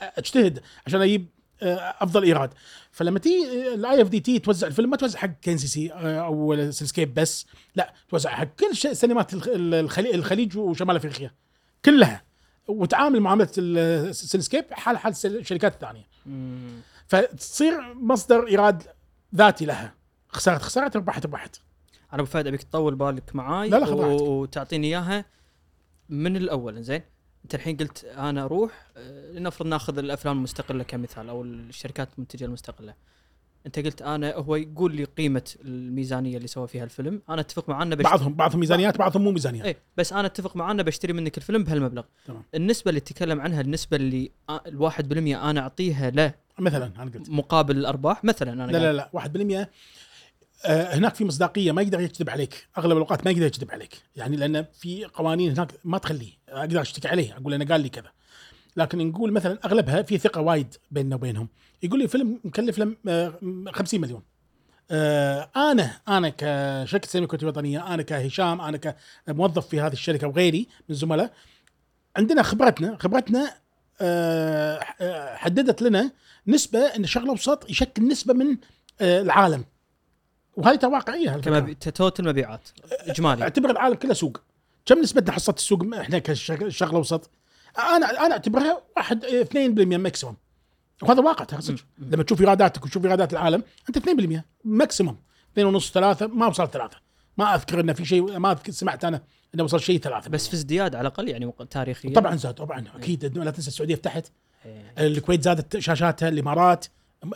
أجتهد 0.00 0.60
عشان 0.86 1.02
أجيب 1.02 1.26
آه، 1.62 1.94
أفضل 2.00 2.22
إيراد. 2.22 2.50
فلما 2.92 3.18
تي 3.18 3.30
ال 3.74 4.02
IFD 4.02 4.20
تي 4.20 4.38
توزع 4.38 4.66
الفيلم 4.66 4.90
ما 4.90 4.96
توزع 4.96 5.18
حق 5.18 5.40
KNCC 5.42 5.88
أو 5.92 6.70
Cinescape 6.70 7.14
بس 7.14 7.46
لا 7.76 7.92
توزع 8.08 8.30
حق 8.30 8.44
كل 8.60 8.96
سينمات 8.96 9.34
الخ- 9.34 9.98
الخليج, 9.98 10.58
وشمال 10.58 10.96
أفريقيا 10.96 11.30
كلها 11.84 12.22
وتعامل 12.68 13.20
معاملة 13.20 13.48
ال 13.58 13.69
Cinescape 13.69 14.64
حال 14.70 14.98
حال 14.98 15.14
الشركات 15.24 15.74
الثانية. 15.74 16.04
فتصير 17.12 17.94
مصدر 17.94 18.46
إيراد 18.48 18.82
ذاتي 19.34 19.64
لها. 19.64 19.94
خسرت 20.28 20.62
خسرت 20.62 20.96
ربحت 20.96 21.26
ربحت 21.26 21.56
أنا 22.12 22.22
أبو 22.22 22.30
فهد 22.30 22.46
ابيك 22.46 22.62
تطول 22.62 22.94
بالك 22.94 23.36
معاي 23.36 23.68
لا 23.68 23.76
لا، 23.76 23.86
راحتك. 23.86 24.20
وتعطيني 24.22 24.86
إياها. 24.86 25.24
من 26.08 26.36
الأول 26.36 26.82
زين 26.82 27.02
أنت 27.44 27.54
الحين 27.54 27.76
قلت 27.76 28.04
أنا 28.04 28.44
أروح 28.44 28.86
آه، 28.96 29.32
لنفرض 29.32 29.66
ناخذ 29.66 29.98
الأفلام 29.98 30.36
المستقلة 30.36 30.82
كمثال 30.82 31.28
أو 31.28 31.42
الشركات 31.42 32.08
المنتجة 32.14 32.44
المستقلة. 32.44 32.94
أنت 33.66 33.78
قلت 33.78 34.02
أنا 34.02 34.34
هو 34.34 34.56
يقول 34.56 34.96
لي 34.96 35.04
قيمة 35.04 35.54
الميزانية 35.64 36.36
اللي 36.36 36.48
سوى 36.48 36.68
فيها 36.68 36.84
الفيلم. 36.84 37.22
أنا 37.28 37.40
أتفق 37.40 37.68
معاه 37.68 37.82
أنه 37.82 37.96
بشتري 37.96 38.10
بعضهم 38.10 38.34
بعضهم 38.34 38.60
ميزانيات 38.60 38.98
بعضهم 38.98 39.24
مو 39.24 39.30
ميزانيات. 39.30 39.66
إيه 39.66 39.76
بس 39.96 40.12
أنا 40.12 40.26
أتفق 40.26 40.56
معاه 40.56 40.72
أنه 40.72 40.82
بشتري 40.82 41.12
منك 41.12 41.38
الفيلم 41.38 41.64
بهالمبلغ. 41.64 42.02
تمام. 42.26 42.42
النسبة 42.54 42.88
اللي 42.88 43.00
تتكلم 43.00 43.40
عنها 43.40 43.60
النسبة 43.60 43.96
اللي 43.96 44.30
الواحد 44.66 45.08
بالمية 45.08 45.50
أنا 45.50 45.60
أعطيها 45.60 46.10
له 46.10 46.41
مثلا 46.58 46.92
أنا 46.96 47.10
قلت. 47.10 47.30
مقابل 47.30 47.76
الأرباح 47.76 48.24
مثلا 48.24 48.52
أنا 48.52 48.72
لا 48.72 48.78
قاعد- 48.78 48.82
لا 48.82 48.92
لا 48.92 49.10
1% 49.12 49.70
آه، 50.64 50.94
هناك 50.94 51.14
في 51.14 51.24
مصداقية 51.24 51.72
ما 51.72 51.82
يقدر 51.82 52.00
يكذب 52.00 52.30
عليك 52.30 52.68
أغلب 52.78 52.92
الأوقات 52.92 53.24
ما 53.24 53.30
يقدر 53.30 53.46
يكذب 53.46 53.70
عليك 53.70 54.02
يعني 54.16 54.36
لأن 54.36 54.66
في 54.72 55.04
قوانين 55.04 55.50
هناك 55.52 55.72
ما 55.84 55.98
تخليه 55.98 56.32
أقدر 56.48 56.80
أشتكي 56.80 57.08
عليه 57.08 57.36
أقول 57.36 57.54
أنا 57.54 57.64
قال 57.64 57.80
لي 57.80 57.88
كذا. 57.88 58.10
لكن 58.76 59.08
نقول 59.08 59.32
مثلا 59.32 59.58
أغلبها 59.64 60.02
في 60.02 60.18
ثقة 60.18 60.40
وايد 60.40 60.74
بيننا 60.90 61.16
وبينهم. 61.16 61.48
يقول 61.82 61.98
لي 62.00 62.08
فيلم 62.08 62.40
مكلف 62.44 62.78
له 62.78 62.96
آه، 63.08 63.34
50 63.72 64.00
مليون. 64.00 64.22
آه، 64.90 65.48
أنا 65.56 65.90
أنا 66.08 66.28
كشركة 66.38 67.08
سينما 67.08 67.24
الكويتيه 67.24 67.44
الوطنيه 67.46 67.94
أنا 67.94 68.02
كهشام 68.02 68.60
أنا 68.60 68.76
كموظف 69.26 69.66
في 69.68 69.80
هذه 69.80 69.92
الشركة 69.92 70.26
وغيري 70.28 70.58
من 70.60 70.90
الزملاء 70.94 71.32
عندنا 72.16 72.42
خبرتنا 72.42 72.96
خبرتنا 73.00 73.54
آه، 74.00 74.78
آه، 75.00 75.36
حددت 75.36 75.82
لنا 75.82 76.10
نسبة 76.46 76.78
إن 76.78 77.04
الشرق 77.04 77.22
الاوسط 77.22 77.70
يشكل 77.70 78.08
نسبة 78.08 78.34
من 78.34 78.56
آه، 79.00 79.22
العالم. 79.22 79.64
وهذه 80.56 80.76
ترى 80.76 80.90
واقعية. 80.90 81.30
كمبي... 81.30 81.74
توتل 81.74 82.28
مبيعات. 82.28 82.68
إجمالي. 82.92 83.42
أعتبر 83.42 83.70
العالم 83.70 83.94
كله 83.94 84.14
سوق. 84.14 84.40
كم 84.86 84.98
نسبتنا 84.98 85.32
حصه 85.32 85.54
السوق 85.56 85.94
إحنا 85.94 86.22
الشرق 86.28 86.88
الاوسط 86.88 87.30
أنا 87.78 88.26
أنا 88.26 88.32
أعتبرها 88.32 88.82
1 88.96 89.24
2% 89.24 89.98
maximum 89.98 90.36
وهذا 91.02 91.20
واقع 91.20 91.44
ترى 91.44 91.60
صدق. 91.60 91.84
لما 91.98 92.22
تشوف 92.22 92.40
إيراداتك 92.40 92.84
وتشوف 92.84 93.04
إيرادات 93.04 93.32
العالم 93.32 93.62
أنت 93.88 93.98
2% 93.98 94.40
maximum 94.64 95.16
2 95.52 95.66
ونص 95.66 95.92
3 95.92 96.26
ما 96.26 96.46
وصل 96.46 96.70
3 96.70 96.96
ما 97.38 97.54
أذكر 97.54 97.80
إنه 97.80 97.92
في 97.92 98.04
شيء 98.04 98.38
ما 98.38 98.52
أذكر 98.52 98.72
سمعت 98.72 99.04
أنا 99.04 99.22
إنه 99.54 99.64
وصل 99.64 99.80
شيء 99.80 99.98
3 100.00 100.30
بس 100.30 100.48
في 100.48 100.54
ازدياد 100.54 100.94
على 100.94 101.08
الأقل 101.08 101.28
يعني 101.28 101.52
تاريخيا. 101.70 102.12
طبعا 102.14 102.36
زاد 102.36 102.54
طبعا. 102.54 102.84
أكيد. 102.96 103.38
لا 103.38 103.50
تنسى 103.50 103.68
السعودية 103.68 103.94
فتحت. 103.94 104.32
الكويت 104.98 105.42
زادت 105.42 105.78
شاشاتها 105.78 106.28
الإمارات 106.28 106.86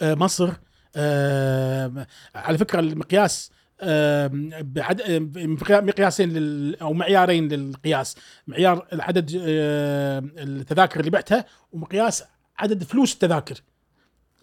آه، 0.03 0.15
مصر 0.15 0.53
آه، 0.97 2.07
على 2.35 2.59
فكرة 2.59 2.81
المقياس 2.81 3.51
آه، 3.81 4.31
بعد 4.61 5.01
آه، 5.01 5.19
مقياسين 5.81 6.33
لل 6.33 6.77
أو 6.77 6.93
معيارين 6.93 7.49
للقياس. 7.49 8.17
معيار 8.47 8.87
آه، 8.93 10.23
التذاكر 10.39 11.01
اللي 11.01 11.11
بعتها 11.11 11.45
ومقياس 11.73 12.25
عدد 12.59 12.85
فلوس 12.85 13.15
التذاكر. 13.15 13.63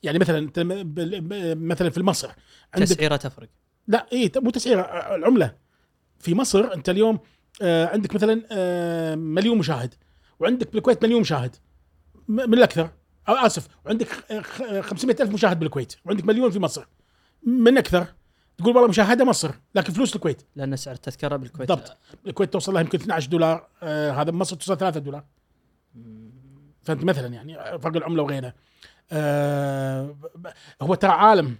يعني 0.03 0.19
مثلا 0.19 0.51
مثلا 1.55 1.89
في 1.89 2.01
مصر 2.01 2.29
عندك 2.73 2.88
تسعيرة 2.88 3.15
تفرق. 3.15 3.49
لا 3.88 4.05
إي 4.13 4.31
مو 4.36 4.49
تسعير 4.49 4.79
آه، 4.79 5.15
العملة. 5.15 5.55
في 6.19 6.36
مصر 6.36 6.73
أنت 6.73 6.89
اليوم 6.89 7.19
آه، 7.61 7.86
عندك 7.88 8.15
مثلا 8.15 8.41
آه، 8.51 9.15
مليون 9.15 9.57
مشاهد 9.57 9.93
وعندك 10.39 10.73
بالكويت 10.73 11.03
مليون 11.03 11.21
مشاهد. 11.21 11.55
من 12.28 12.53
الأكثر. 12.53 12.89
أو 13.30 13.34
آسف 13.34 13.67
وعندك 13.86 14.07
خ- 14.41 14.80
500 14.80 15.15
ألف 15.21 15.34
مشاهد 15.34 15.59
بالكويت 15.59 15.93
وعندك 16.05 16.26
مليون 16.26 16.51
في 16.51 16.59
مصر. 16.59 16.86
من 17.43 17.78
أكثر. 17.78 18.07
تقول 18.57 18.76
والله 18.76 18.89
مشاهدة 18.89 19.26
مصر 19.26 19.51
لكن 19.76 19.93
فلوس 19.93 20.15
الكويت. 20.15 20.41
لأن 20.55 20.76
سعر 20.76 20.93
التذكرة 20.95 21.36
بالكويت. 21.36 21.69
بالضبط. 21.69 21.97
الكويت 22.28 22.53
توصل 22.53 22.74
لها 22.74 22.82
يمكن 22.82 22.97
12 22.99 23.30
دولار 23.30 23.67
آه، 23.84 24.11
هذا 24.11 24.32
مصر 24.32 24.55
توصل 24.55 24.78
3 24.78 24.99
دولار. 24.99 25.24
فانت 26.84 27.03
مثلا 27.03 27.28
يعني 27.28 27.80
فرق 27.80 27.95
العملة 27.95 28.24
وغيرها. 28.24 28.53
آه، 29.11 30.15
هو 30.82 30.95
ترى 30.95 31.11
عالم 31.11 31.55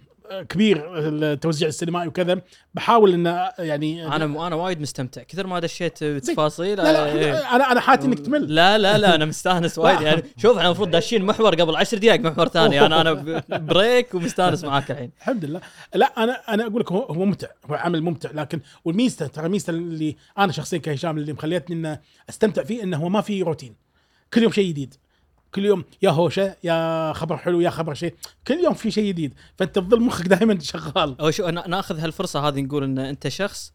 كبير 0.48 0.98
التوزيع 0.98 1.68
السينمائي 1.68 2.08
وكذا 2.08 2.40
بحاول 2.74 3.12
انه 3.12 3.50
يعني 3.58 4.06
أنا 4.06 4.46
أنا 4.46 4.56
وايد 4.56 4.80
مستمتع. 4.80 5.22
كثر 5.22 5.46
ما 5.46 5.60
دشيت 5.60 6.04
بتفاصيل 6.04 6.76
لا 6.76 6.92
لا 6.92 7.06
إيه. 7.06 7.56
أنا 7.56 7.72
أنا 7.72 7.80
حاتي 7.80 8.06
إنك 8.06 8.18
تمل. 8.18 8.54
لا 8.54 8.78
لا 8.78 8.98
لا 8.98 9.14
أنا 9.14 9.24
مستأنس 9.24 9.78
وايد. 9.78 10.00
يعني 10.00 10.22
شوف 10.42 10.56
إحنا 10.56 10.68
المفروض 10.68 10.90
داشين 10.90 11.24
محور 11.24 11.54
قبل 11.54 11.76
عشر 11.76 11.98
دقائق 11.98 12.20
محور 12.20 12.48
ثاني. 12.48 12.86
أنا 12.86 13.00
أنا 13.00 13.42
بريك 13.50 14.14
ومستأنس 14.14 14.64
معاك 14.64 14.90
الحين. 14.90 15.10
الحمد 15.18 15.44
لله. 15.44 15.60
لا 15.94 16.24
أنا 16.24 16.32
أنا 16.48 16.66
أقول 16.66 16.80
لك 16.80 16.92
هو 16.92 17.02
هو 17.02 17.24
ممتع. 17.24 17.48
هو 17.70 17.74
عمل 17.74 18.02
ممتع. 18.02 18.30
لكن 18.34 18.60
والميزة 18.84 19.26
ترى 19.26 19.48
ميزه 19.48 19.70
اللي 19.70 20.16
أنا 20.38 20.52
شخصيا 20.52 20.78
كهشام 20.78 21.18
اللي 21.18 21.32
مخليتني 21.32 21.76
انه 21.76 21.98
أستمتع 22.28 22.64
فيه 22.64 22.82
إنه 22.82 22.96
هو 22.96 23.08
ما 23.08 23.20
في 23.20 23.42
روتين. 23.42 23.74
كل 24.34 24.42
يوم 24.42 24.52
شيء 24.52 24.68
جديد. 24.68 24.94
كل 25.54 25.64
يوم 25.64 25.84
يا 26.02 26.10
هوشة 26.10 26.56
يا 26.64 27.12
خبر 27.12 27.36
حلو 27.36 27.60
يا 27.60 27.70
خبر 27.70 27.94
شيء. 27.94 28.14
كل 28.46 28.54
يوم 28.54 28.74
في 28.74 28.90
شيء 28.90 29.08
جديد 29.08 29.34
فأنت 29.58 29.74
تظل 29.78 30.00
مخك 30.02 30.28
دائما 30.28 30.58
شغال. 30.72 31.20
أو 31.20 31.30
شو 31.30 31.48
نا- 31.48 31.68
ناخذ 31.68 31.98
هالفرصة 32.00 32.48
هذه 32.48 32.60
نقول 32.60 32.84
إن 32.84 32.98
أنت 32.98 33.28
شخص 33.28 33.72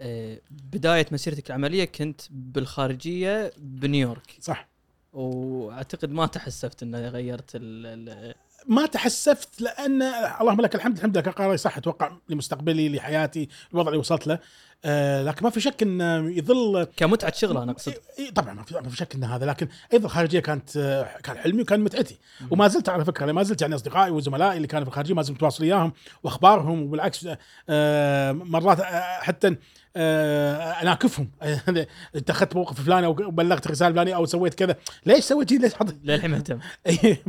آه، 0.00 0.40
بداية 0.50 1.06
مسيرتك 1.12 1.46
العملية 1.50 1.84
كنت 1.84 2.20
بالخارجية 2.30 3.52
بنيويورك. 3.58 4.36
صح. 4.40 4.68
وأعتقد 5.12 6.10
ما 6.10 6.26
تحسفت 6.26 6.82
إنه 6.82 7.08
غيرت 7.08 7.50
ال 7.54 8.34
ما 8.66 8.86
تحسفت 8.86 9.60
لأن 9.60 10.02
اللهم 10.40 10.60
لك 10.60 10.74
الحمد 10.74 10.96
الحمد 10.96 11.12
لله 11.12 11.20
كان 11.20 11.32
قراري 11.32 11.56
صح 11.56 11.76
أتوقع 11.76 12.12
لمستقبلي 12.28 12.88
لحياتي 12.88 13.48
الوضع 13.72 13.88
اللي 13.88 13.98
وصلت 13.98 14.26
له. 14.26 14.38
آه 14.84 15.22
لكن 15.22 15.44
ما 15.44 15.50
في 15.50 15.60
شك 15.60 15.82
انه 15.82 16.30
يظل 16.30 16.86
كمتعة 16.96 17.32
شغل 17.32 17.56
أنا 17.56 17.72
أقصد. 17.72 17.94
طبعا 18.34 18.54
ما 18.54 18.62
في 18.62 18.74
ما 18.74 18.88
في 18.88 18.96
شك 18.96 19.14
إن 19.14 19.24
هذا 19.24 19.46
لكن 19.46 19.68
أيضا 19.92 20.06
الخارجية 20.06 20.40
كانت 20.40 20.76
آه، 20.76 21.18
كان 21.22 21.38
حلمي 21.38 21.62
وكان 21.62 21.80
متعتي. 21.80 22.18
وما 22.50 22.68
زلت 22.68 22.88
على 22.88 23.04
فكرة 23.04 23.32
ما 23.32 23.42
زلت 23.42 23.62
يعني 23.62 23.74
أصدقائي 23.74 24.10
وزملائي 24.10 24.56
اللي 24.56 24.68
كانوا 24.68 24.84
في 24.84 24.88
الخارجية 24.90 25.14
ما 25.14 25.22
زلت 25.22 25.36
متواصل 25.36 25.64
وياهم 25.64 25.92
وأخبارهم 26.22 26.82
وبالعكس 26.82 27.28
آه، 27.68 28.32
مرات 28.32 28.80
آه، 28.80 29.18
حتى 29.20 29.56
آه، 29.96 30.56
اناكفهم 30.82 31.30
اتخذت 32.16 32.56
موقف 32.56 32.80
فلاني 32.80 33.06
أو 33.06 33.12
بلغت 33.12 33.68
رسالة 33.68 33.92
فلانية 33.92 34.16
أو 34.16 34.26
سويت 34.26 34.54
كذا. 34.54 34.76
ليش 35.06 35.24
سويت 35.24 35.50
كذا 35.50 35.58
ليش 35.58 35.74
حط 35.74 35.94
للحين 36.04 36.30
مهتم 36.30 36.58
إيه، 36.86 37.22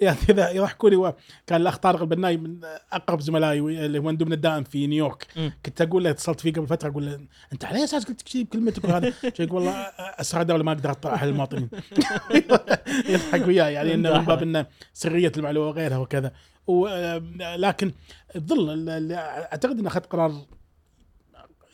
يعني 0.00 0.16
اذا 0.30 0.50
يضحكوا 0.50 0.90
لي 0.90 1.12
كان 1.46 1.60
الأخ 1.60 1.76
طارق 1.76 2.00
البناي 2.00 2.36
من 2.36 2.56
أقرب 2.92 3.20
زملائي 3.20 3.58
اللي 3.60 3.98
هو 3.98 4.02
مندوبنا 4.02 4.34
الدائم 4.34 4.64
في 4.64 4.86
نيويورك. 4.86 5.26
كنت 5.66 5.80
أقول 5.80 6.04
له 6.04 6.10
اتصلت 6.10 6.40
فيه 6.40 6.52
قبل 6.52 6.66
فترة 6.66 6.88
أقول 6.90 7.06
له 7.06 7.20
أنت 7.52 7.64
على 7.64 7.84
أساس 7.84 8.04
قلت 8.04 8.22
كذي 8.22 8.44
بكلمتك 8.44 8.84
وهذا؟ 8.84 9.12
يقول 9.40 9.52
والله 9.52 9.72
اسرار 9.98 10.42
دولة 10.42 10.64
ما 10.64 10.72
أقدر 10.72 10.90
أطلع 10.90 11.12
على 11.12 11.30
المواطنين. 11.30 11.68
يضحك 13.08 13.46
وياي 13.46 13.72
يعني 13.72 13.94
إنه 13.94 14.18
من 14.18 14.24
باب 14.24 14.42
إنه 14.42 14.66
سرية 14.92 15.32
المعلومة 15.36 15.68
وغيرها 15.68 15.96
وكذا. 15.98 16.32
و- 16.66 17.18
لكن 17.56 17.92
تظل 18.34 18.70
ال- 18.70 18.88
ال- 18.88 19.12
أعتقد 19.12 19.78
إنه 19.78 19.88
أخذت 19.88 20.06
قرار 20.06 20.32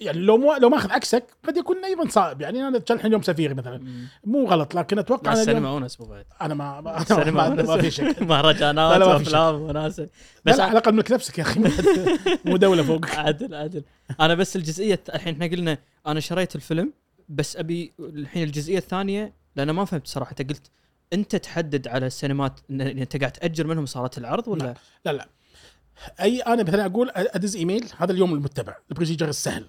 يعني 0.01 0.18
لو 0.18 0.36
مو 0.36 0.55
لو 0.55 0.68
ما 0.68 0.76
اخذ 0.76 0.90
عكسك 0.92 1.24
قد 1.46 1.57
يكون 1.57 1.84
أيضا 1.84 2.09
صعب. 2.09 2.40
يعني 2.40 2.68
أنا 2.68 2.78
الحين 2.90 3.07
اليوم 3.07 3.22
سفيري 3.22 3.55
مثلا. 3.55 4.07
مو 4.24 4.44
غلط 4.46 4.74
لكن 4.74 4.99
أتوقع 4.99 5.32
أنا 5.32 5.42
اليوم- 5.42 5.49
السينما 5.49 5.70
ونس 5.72 5.96
ابو 6.01 6.05
فهد 6.11 6.24
أنا 6.42 6.55
ما 6.55 6.80
ما, 6.80 7.03
السينما 7.03 7.30
ما, 7.30 7.49
ونس 7.49 7.68
ما 7.68 7.80
في 7.80 7.90
شك. 7.90 8.22
مهرجانات 8.22 8.99
ما. 9.01 9.05
وافلام 9.07 9.55
وناس. 9.55 10.03
بس 10.44 10.61
على 10.61 10.72
الأقل 10.72 10.94
ملك 10.94 11.12
نفسك 11.12 11.38
يا 11.38 11.42
أخي. 11.42 11.61
مو 12.44 12.57
دولة 12.57 12.82
فوقك 12.82 13.18
عدل 13.18 13.55
عدل. 13.55 13.82
أنا 14.20 14.34
بس 14.34 14.57
الجزئية 14.57 15.01
الحين 15.14 15.34
إحنا 15.34 15.46
قلنا 15.46 15.78
أنا 16.07 16.20
شريت 16.20 16.57
الفيلم 16.57 16.92
بس 17.28 17.57
أبي 17.57 17.92
الحين 18.01 18.42
الجزئية 18.42 18.78
الثانية 18.78 19.32
لأن 19.57 19.70
ما 19.70 19.84
فهمت 19.84 20.07
صراحة. 20.07 20.30
أنت 20.40 20.51
قلت 20.51 20.70
أنت 21.12 21.36
تحدد 21.36 21.88
على 21.88 22.07
السينمات 22.07 22.61
أنت 22.70 23.16
قاعد 23.16 23.32
تأجر 23.32 23.66
منهم 23.66 23.86
صارت 23.86 24.18
العرض 24.18 24.49
ولا؟ 24.49 24.64
لا. 24.64 24.74
لا 25.05 25.12
لا. 25.12 25.28
أي 26.20 26.40
أنا 26.40 26.62
مثلا 26.62 26.86
أقول 26.86 27.11
أدز 27.14 27.57
إيميل 27.57 27.84
هذا 27.99 28.12
اليوم 28.12 28.34
المتبع 28.34 28.74
ال 28.91 28.94
procedure 28.94 29.29
السهل. 29.28 29.64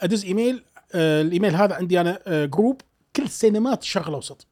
أدز 0.00 0.24
إيميل 0.24 0.64
آه 0.94 1.22
الإيميل 1.22 1.54
هذا 1.56 1.74
عندي 1.74 2.00
أنا 2.00 2.18
آه 2.26 2.44
group 2.44 2.80
كل 3.16 3.28
سينمات 3.28 3.82
الشرق 3.82 4.08
الأوسط. 4.08 4.46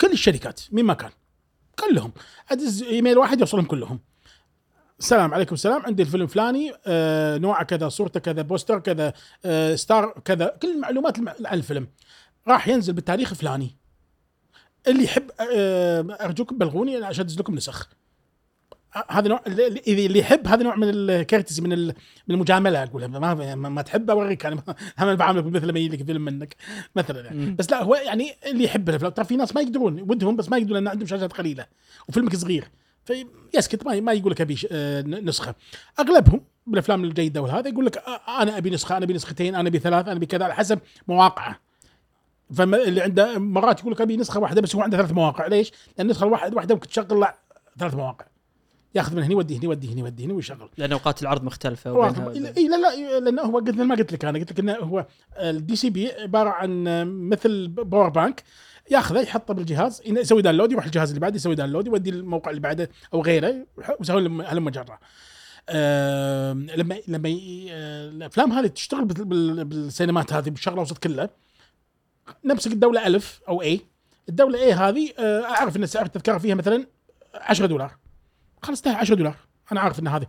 كل 0.00 0.12
الشركات 0.12 0.60
مين 0.72 0.84
ما 0.84 0.94
كان. 0.94 1.10
كلهم. 1.78 2.12
أدز 2.50 2.82
إيميل 2.82 3.18
واحد 3.18 3.40
يوصلهم 3.40 3.64
كلهم. 3.64 4.00
السلام 4.98 5.34
عليكم 5.34 5.54
السلام 5.54 5.82
عندي 5.82 6.02
الفيلم 6.02 6.26
فلاني 6.26 6.72
آه 6.86 7.38
نوعه 7.38 7.64
كذا 7.64 7.88
صورته 7.88 8.20
كذا 8.20 8.42
poster 8.42 8.78
كذا 8.78 9.12
آه 9.44 9.74
star 9.74 10.20
كذا. 10.24 10.56
كل 10.62 10.68
المعلومات 10.74 11.18
الم- 11.18 11.28
عن 11.28 11.58
الفيلم. 11.58 11.88
راح 12.48 12.68
ينزل 12.68 12.92
بالتاريخ 12.92 13.30
الفلاني 13.30 13.76
اللي 14.88 15.04
يحب 15.04 15.30
آه 15.40 16.06
ارجوكم 16.20 16.58
بلغوني 16.58 16.96
عشان 17.04 17.24
أدز 17.24 17.38
لكم 17.38 17.54
نسخ. 17.54 17.88
هذا 19.08 19.28
نوع 19.28 19.42
اللي 19.46 20.18
يحب 20.18 20.46
هذا 20.46 20.62
نوع 20.62 20.76
من 20.76 20.88
ال 20.88 20.96
courtesy 20.96 21.62
من 21.62 21.86
من 21.86 21.94
المجاملة 22.30 22.82
اقولها 22.82 23.08
ما, 23.08 23.34
ما, 23.34 23.68
ما 23.68 23.82
تحب 23.82 24.10
أوريك 24.10 24.46
أنا 24.46 24.62
أنا 24.98 25.14
بعاملك 25.14 25.44
مثل 25.46 25.66
لما 25.66 25.78
يجي 25.78 25.96
لك 25.96 26.06
فيلم 26.06 26.24
منك 26.24 26.56
مثلا 26.96 27.20
يعني. 27.20 27.50
بس 27.50 27.70
لا 27.70 27.82
هو 27.82 27.94
يعني 27.94 28.34
اللي 28.46 28.64
يحب 28.64 28.88
الأفلام. 28.88 29.12
ترى 29.12 29.24
في 29.24 29.36
ناس 29.36 29.54
ما 29.54 29.60
يقدرون 29.60 30.00
ودهم 30.00 30.36
بس 30.36 30.48
ما 30.48 30.56
يقدرون 30.56 30.74
لأن 30.74 30.88
عندهم 30.88 31.06
شاشات 31.06 31.32
قليلة 31.32 31.66
وفيلمك 32.08 32.36
صغير. 32.36 32.70
فيسكت 33.04 33.86
ما 33.86 34.00
ما 34.00 34.12
يقول 34.12 34.32
لك 34.32 34.40
ابي 34.40 34.58
آه، 34.72 35.02
نسخة. 35.02 35.54
أغلبهم 36.00 36.40
بالأفلام 36.66 37.04
الجيدة 37.04 37.42
وهذا 37.42 37.68
يقول 37.68 37.86
لك 37.86 37.98
آه، 37.98 38.42
أنا 38.42 38.58
أبي 38.58 38.70
نسخة 38.70 38.96
أنا 38.96 39.04
أبي 39.04 39.14
نسختين 39.14 39.54
أنا 39.54 39.68
أبي 39.68 39.78
ثلاث 39.78 40.04
أنا 40.04 40.16
أبي 40.16 40.26
كذا 40.26 40.44
على 40.44 40.54
حسب 40.54 40.78
مواقعه. 41.08 41.60
فما 42.54 42.76
اللي 42.76 43.00
عنده 43.00 43.38
مرات 43.38 43.80
يقول 43.80 43.92
لك 43.92 44.00
أبي 44.00 44.16
نسخة 44.16 44.40
واحدة 44.40 44.60
بس 44.60 44.76
هو 44.76 44.82
عنده 44.82 44.96
ثلاث 44.96 45.12
مواقع. 45.12 45.46
ليش؟ 45.46 45.72
لأن 45.98 46.06
النسخة 46.06 46.24
الواحدة 46.24 46.56
واحدة 46.56 46.74
ممكن 46.74 46.88
تشغل 46.88 47.20
لا 47.20 47.38
ثلاث 47.78 47.94
مواقع. 47.94 48.29
ياخذ 48.94 49.16
من 49.16 49.22
هنا 49.22 49.32
يودي 49.32 49.56
هنا 49.56 49.64
يودي 49.64 49.92
هنا 49.92 50.00
يودي 50.00 50.24
هنا 50.24 50.34
ويشغل. 50.34 50.68
لأن 50.76 50.92
أوقات 50.92 51.22
العرض 51.22 51.44
مختلفة 51.44 51.90
اي 52.58 52.68
لا 52.68 52.76
لا 52.76 53.20
لأنه 53.20 53.42
هو 53.42 53.58
قلت 53.58 53.70
ما 53.74 53.94
قلت 53.94 54.12
لك 54.12 54.24
أنا 54.24 54.38
قلت 54.38 54.52
لك 54.52 54.58
إنه 54.58 54.72
هو 54.74 55.06
ال 55.38 55.76
DCP 55.76 56.12
عبارة 56.12 56.50
عن 56.50 56.84
مثل 57.28 57.68
power 57.68 58.08
bank 58.08 58.42
ياخذه 58.90 59.20
يحطه 59.20 59.54
بالجهاز 59.54 60.02
يسوي 60.06 60.42
download 60.42 60.72
يروح 60.72 60.84
الجهاز 60.84 61.08
اللي 61.08 61.20
بعده 61.20 61.36
يسوي 61.36 61.54
download 61.54 61.86
يودي 61.86 62.10
الموقع 62.10 62.50
اللي 62.50 62.60
بعده 62.60 62.90
أو 63.14 63.22
غيره 63.22 63.66
ويسوي 64.00 64.22
هلم 64.46 64.68
جره 64.70 64.98
آم، 65.70 66.66
لما 66.76 66.96
لما 67.08 67.28
آه، 67.70 68.08
الأفلام 68.08 68.52
هذه 68.52 68.66
تشتغل 68.66 69.04
بال- 69.04 69.24
بال- 69.24 69.64
بالسينمات 69.64 70.32
هذه 70.32 70.50
بالشرق 70.50 70.72
الاوسط 70.72 70.98
كله 70.98 71.28
نمسك 72.44 72.72
الدولة 72.72 73.06
ألف 73.06 73.40
أو 73.48 73.62
اي 73.62 73.80
الدولة 74.28 74.58
اي 74.62 74.72
هذه 74.72 75.12
آه، 75.18 75.42
أعرف 75.44 75.76
إن 75.76 75.86
سعر 75.86 76.06
التذكرة 76.06 76.38
فيها 76.38 76.54
مثلا 76.54 76.86
10 77.34 77.66
دولار. 77.66 77.96
خلاص 78.62 78.78
انتهى 78.78 78.94
10 78.94 79.14
دولار. 79.14 79.36
أنا 79.72 79.80
عارف 79.80 79.98
إن 80.00 80.08
هذه 80.08 80.26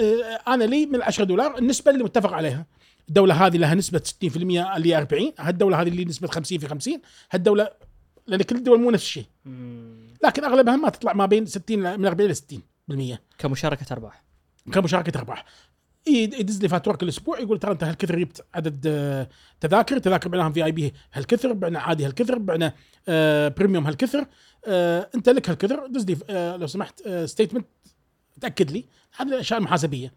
آه، 0.00 0.40
أنا 0.54 0.64
لي 0.64 0.86
من 0.86 1.02
10 1.02 1.24
دولار 1.24 1.58
النسبة 1.58 1.90
اللي 1.90 2.04
متفق 2.04 2.32
عليها. 2.32 2.66
الدولة 3.08 3.46
هذه 3.46 3.56
لها 3.56 3.74
نسبة 3.74 3.98
60% 3.98 4.36
اللي 4.76 4.96
40 4.98 5.32
هالدولة 5.38 5.80
هذه 5.82 5.88
اللي 5.88 6.04
نسبة 6.04 6.28
50 6.28 6.58
في 6.58 6.68
50 6.68 7.00
هالدوله 7.32 7.68
لأن 8.26 8.42
كل 8.42 8.56
الدول 8.56 8.80
مو 8.80 8.90
نفس 8.90 9.02
الشيء. 9.04 9.24
لكن 10.24 10.44
أغلبها 10.44 10.76
ما 10.76 10.88
تطلع 10.88 11.12
ما 11.12 11.26
بين 11.26 11.46
60 11.46 11.82
ل- 11.82 11.98
من 11.98 12.06
40 12.06 12.30
ل 12.30 12.36
60% 12.36 13.18
كمشاركة 13.38 13.92
أرباح. 13.92 14.22
كمشاركة 14.72 15.18
أرباح. 15.18 15.44
يدز 16.06 16.62
لي 16.62 16.68
فاتورة 16.68 16.96
كل 16.96 17.08
أسبوع 17.08 17.38
يقول 17.38 17.58
ترى 17.58 17.72
أنت 17.72 17.84
هالكثر 17.84 18.18
جبت 18.18 18.44
عدد 18.54 18.84
آه، 18.86 19.28
تذاكر 19.60 19.98
تذاكر 19.98 20.28
بعناهم 20.28 20.52
في 20.52 20.64
VIP 20.64 20.94
هالكثر 21.12 21.52
بعنا 21.52 21.78
عادي 21.78 22.06
هالكثر 22.06 22.38
بعنا 22.38 22.74
آه، 23.08 23.48
premium 23.48 23.86
هالكثر 23.86 24.26
آه، 24.66 25.10
أنت 25.14 25.28
لك 25.28 25.50
هالكثر. 25.50 25.86
دز 25.86 26.04
لي 26.04 26.56
لو 26.58 26.66
سمحت 26.66 27.08
statement 27.24 27.66
تأكد 28.40 28.70
لي. 28.70 28.84
هذه 29.16 29.28
الأشياء 29.28 29.58
المحاسبيه 29.58 30.12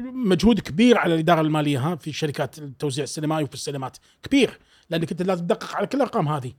مجهود 0.00 0.60
كبير 0.60 0.98
على 0.98 1.14
الإدارة 1.14 1.40
المالية 1.40 1.78
ها 1.78 1.96
في 1.96 2.12
شركات 2.12 2.58
التوزيع 2.58 3.04
السينمائي 3.04 3.44
وفي 3.44 3.54
السينمات. 3.54 3.96
كبير 4.22 4.58
لأنك 4.90 5.10
أنت 5.10 5.22
لازم 5.22 5.44
تدقق 5.46 5.76
على 5.76 5.86
كل 5.86 5.98
الأرقام 5.98 6.28
هذه. 6.28 6.52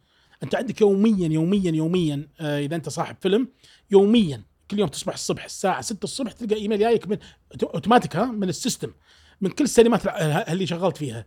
أنت 0.44 0.56
عندك 0.56 0.82
يوميا 0.82 1.28
يوميا 1.28 1.72
يوميا 1.72 2.28
إذا 2.42 2.76
أنت 2.76 2.90
صاحب 2.90 3.16
فيلم 3.22 3.48
يوميا 3.92 4.49
كل 4.72 4.80
يوم 4.80 4.90
تصبح 4.90 5.14
الصبح 5.14 5.44
الساعة 5.46 5.82
6 5.82 6.04
الصبح 6.04 6.32
تلقى 6.32 6.56
إيميل 6.56 6.80
جايك 6.80 7.08
من 7.08 7.18
أوتوماتيك 7.64 8.16
ها 8.16 8.26
من 8.26 8.50
ال 8.50 8.56
system 8.56 8.92
من 9.42 9.50
كل 9.50 9.64
السينمات 9.64 10.08
اللي 10.50 10.68
شغلت 10.68 10.98
فيها. 10.98 11.26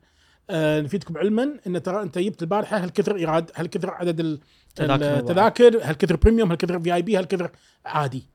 آه، 0.50 0.80
نفيدكم 0.80 1.18
علما 1.18 1.58
إن 1.66 1.82
ترى 1.82 2.02
أنت 2.02 2.18
جبت 2.18 2.42
البارحة 2.42 2.76
هالكثر 2.84 3.16
ايراد 3.16 3.50
هالكثر 3.54 3.90
عدد 3.90 4.20
ال- 4.20 4.40
تذاكر 4.74 5.18
التذاكر 5.18 5.78
هالكثر 5.82 6.16
premium 6.16 6.50
هالكثر 6.50 6.80
VIP 6.80 7.16
هالكثر 7.18 7.50
عادي. 7.86 8.26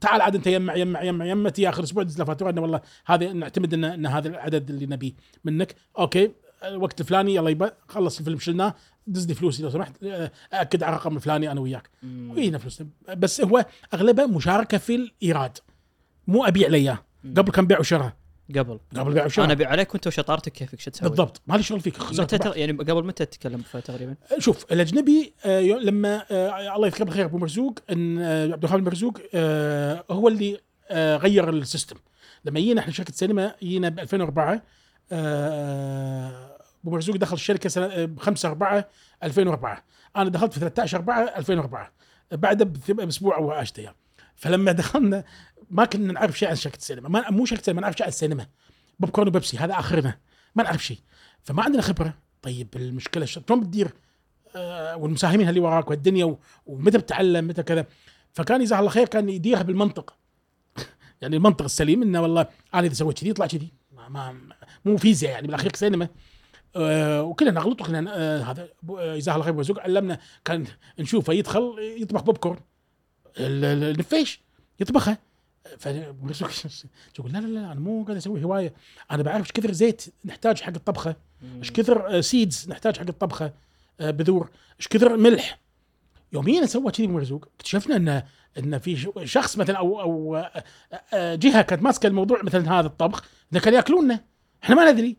تعال 0.00 0.20
عاد 0.20 0.34
أنت 0.34 0.46
يمع 0.46 0.74
يمع 0.76 1.02
يمع 1.02 1.24
يمع 1.26 1.50
تي 1.50 1.68
آخر 1.68 1.82
أسبوع 1.82 2.02
دز 2.02 2.22
فاتورة 2.22 2.50
إنه 2.50 2.62
والله 2.62 2.80
هذا 3.06 3.32
نعتمد 3.32 3.74
ان 3.74 3.84
إن 3.84 4.06
هذا 4.06 4.28
العدد 4.28 4.70
اللي 4.70 4.86
نبيه 4.86 5.12
منك. 5.44 5.74
okay 5.98 6.30
الوقت 6.64 7.00
الفلاني 7.00 7.34
يلا 7.34 7.50
يبا 7.50 7.72
خلص 7.88 8.18
الفيلم 8.18 8.38
شلناه. 8.38 8.74
دز 9.06 9.26
لي 9.28 9.34
فلوسي 9.34 9.62
لو 9.62 9.70
سمحت 9.70 10.04
آه، 10.04 10.30
اكد 10.52 10.82
على 10.82 10.96
الرقم 10.96 11.16
الفلاني 11.16 11.50
أنا 11.50 11.60
وياك. 11.60 11.90
ويجينا 12.04 12.58
فلوسنا 12.58 12.88
بس 13.16 13.40
هو 13.40 13.66
اغلبها 13.94 14.26
مشاركة 14.26 14.78
في 14.78 14.94
الإيراد. 14.94 15.58
مو 16.26 16.44
أبيع 16.44 16.68
لي 16.68 16.76
إياه. 16.76 16.98
قبل 17.36 17.52
كان 17.52 17.66
بيع 17.66 17.78
وشراء؟ 17.80 18.12
قبل. 18.56 18.80
قبل 18.96 19.12
بيع 19.14 19.24
وشراء. 19.26 19.44
أنا 19.44 19.52
ابي 19.52 19.64
عليك 19.64 19.94
وأنت 19.94 20.06
وشطارتك 20.06 20.52
كيفك 20.52 20.80
شو 20.80 20.90
تسوي؟ 20.90 21.08
بالضبط. 21.08 21.40
ما 21.46 21.56
لي 21.56 21.62
شغل 21.62 21.80
فيك 21.80 22.00
متى 22.02 22.38
تر... 22.38 22.56
يعني 22.56 22.72
قبل 22.72 23.06
متى 23.06 23.24
تتكلم 23.26 23.62
تقريبا؟ 23.84 24.14
شوف 24.38 24.72
الأجنبي 24.72 25.32
آه، 25.44 25.60
لما 25.60 26.24
آه، 26.30 26.76
الله 26.76 26.86
يذكره 26.86 27.04
بالخير 27.04 27.24
أبو 27.24 27.38
مرزوق 27.38 27.78
إن 27.90 28.18
آه، 28.18 28.42
عبد 28.52 28.64
الوهاب 28.64 28.78
المرزوق 28.78 29.18
آه، 29.34 30.04
هو 30.10 30.28
اللي 30.28 30.58
آه، 30.90 31.16
غير 31.16 31.48
السيستم. 31.50 31.96
لما 32.44 32.60
جينا 32.60 32.80
إحنا 32.80 32.92
شركة 32.92 33.12
سينما 33.12 33.54
جينا 33.62 33.88
ب 33.88 33.98
2004 33.98 34.62
آه، 35.12 36.55
ابو 36.86 36.94
مرزوق 36.94 37.16
دخل 37.16 37.34
الشركة 37.34 37.68
سنة 37.68 38.04
ب 38.04 38.18
5 38.18 38.48
4 38.48 38.88
2004 39.22 39.84
أنا 40.16 40.30
دخلت 40.30 40.52
في 40.52 40.60
13 40.60 40.98
4 40.98 41.22
2004 41.22 41.92
بعد 42.32 42.62
بأسبوع 42.88 43.36
أو 43.36 43.50
10 43.50 43.80
أيام 43.80 43.94
فلما 44.36 44.72
دخلنا 44.72 45.24
ما 45.70 45.84
كنا 45.84 46.12
نعرف 46.12 46.38
شيء 46.38 46.48
عن 46.48 46.56
شركة 46.56 46.76
السينما. 46.76 47.08
ما 47.08 47.30
مو 47.30 47.44
شركة 47.44 47.62
سينما 47.62 47.80
نعرف 47.80 47.96
شيء 47.96 48.02
عن 48.02 48.08
السينما. 48.08 48.46
بوب 49.00 49.10
كورن 49.10 49.28
وبيبسي 49.28 49.58
هذا 49.58 49.78
آخرنا. 49.78 50.18
ما 50.54 50.62
نعرف 50.62 50.84
شيء. 50.84 50.98
فما 51.42 51.62
عندنا 51.62 51.82
خبرة. 51.82 52.14
طيب 52.42 52.68
المشكلة 52.76 53.24
شلون 53.24 53.60
بتدير؟ 53.60 53.90
آه، 54.56 54.96
والمساهمين 54.96 55.48
اللي 55.48 55.60
وراك 55.60 55.90
والدنيا 55.90 56.36
ومتى 56.66 56.98
بتتعلم 56.98 57.46
متى 57.46 57.62
كذا. 57.62 57.86
فكان 58.32 58.64
جزاه 58.64 58.78
الله 58.78 58.90
خير 58.90 59.06
كان 59.06 59.28
يديرها 59.28 59.62
بالمنطق. 59.62 60.16
يعني 61.22 61.36
المنطق 61.36 61.64
السليم 61.64 62.02
إنه 62.02 62.22
والله 62.22 62.46
أنا 62.74 62.86
إذا 62.86 62.94
سويت 62.94 63.18
كذي 63.18 63.30
يطلع 63.30 63.46
كذي. 63.46 63.72
ما, 63.92 64.08
ما 64.08 64.36
مو 64.84 64.96
فيزياء 64.96 65.32
يعني 65.32 65.46
بالأخير 65.46 65.74
سينما 65.74 66.08
آه 66.76 67.22
وكلنا 67.22 67.50
نغلط 67.50 67.80
وكلنا 67.80 68.12
آه 68.16 68.42
هذا 68.42 68.68
آه، 68.90 69.16
جزاه 69.16 69.32
الله 69.34 69.44
خير 69.44 69.56
وزوق 69.56 69.80
علمنا 69.80 70.18
كان 70.44 70.64
نشوفه 70.98 71.32
يدخل 71.32 71.74
يطبخ 72.00 72.22
بوب 72.22 72.36
كورن. 72.38 72.60
ال- 73.38 73.64
ال- 73.64 73.84
النفيش 73.84 74.40
يطبخه. 74.80 75.18
يقول 77.18 77.32
لا 77.32 77.38
لا 77.38 77.46
لا 77.46 77.72
أنا 77.72 77.80
مو 77.80 78.04
قاعد 78.04 78.16
أسوي 78.16 78.44
هواية. 78.44 78.74
أنا 79.10 79.22
بعرف 79.22 79.40
إيش 79.46 79.52
كثر 79.52 79.72
زيت 79.72 80.04
نحتاج 80.24 80.60
حق 80.60 80.72
الطبخة. 80.74 81.16
إيش 81.58 81.72
كثر 81.72 82.20
seeds 82.20 82.66
نحتاج 82.68 82.96
حق 82.98 83.06
الطبخة. 83.08 83.52
آه، 84.00 84.10
بذور. 84.10 84.50
إيش 84.80 84.88
كثر 84.88 85.16
ملح. 85.16 85.58
يوميا 86.32 86.66
سوى 86.66 86.92
كذي 86.92 87.06
مرزوق 87.06 87.48
اكتشفنا 87.56 87.96
إن 87.96 88.22
إن 88.58 88.78
في 88.78 89.10
شخص 89.24 89.58
مثلا 89.58 89.78
أو 89.78 90.00
أو 90.00 90.36
آه، 90.36 90.64
آه، 91.14 91.34
جهة 91.34 91.62
كانت 91.62 91.82
ماسكة 91.82 92.06
الموضوع 92.06 92.42
مثلا 92.42 92.72
هذا 92.80 92.86
الطبخ 92.86 93.24
إنه 93.52 93.60
كانوا 93.60 93.76
ياكلوننا 93.78 94.24
إحنا 94.64 94.74
ما 94.74 94.92
ندري. 94.92 95.16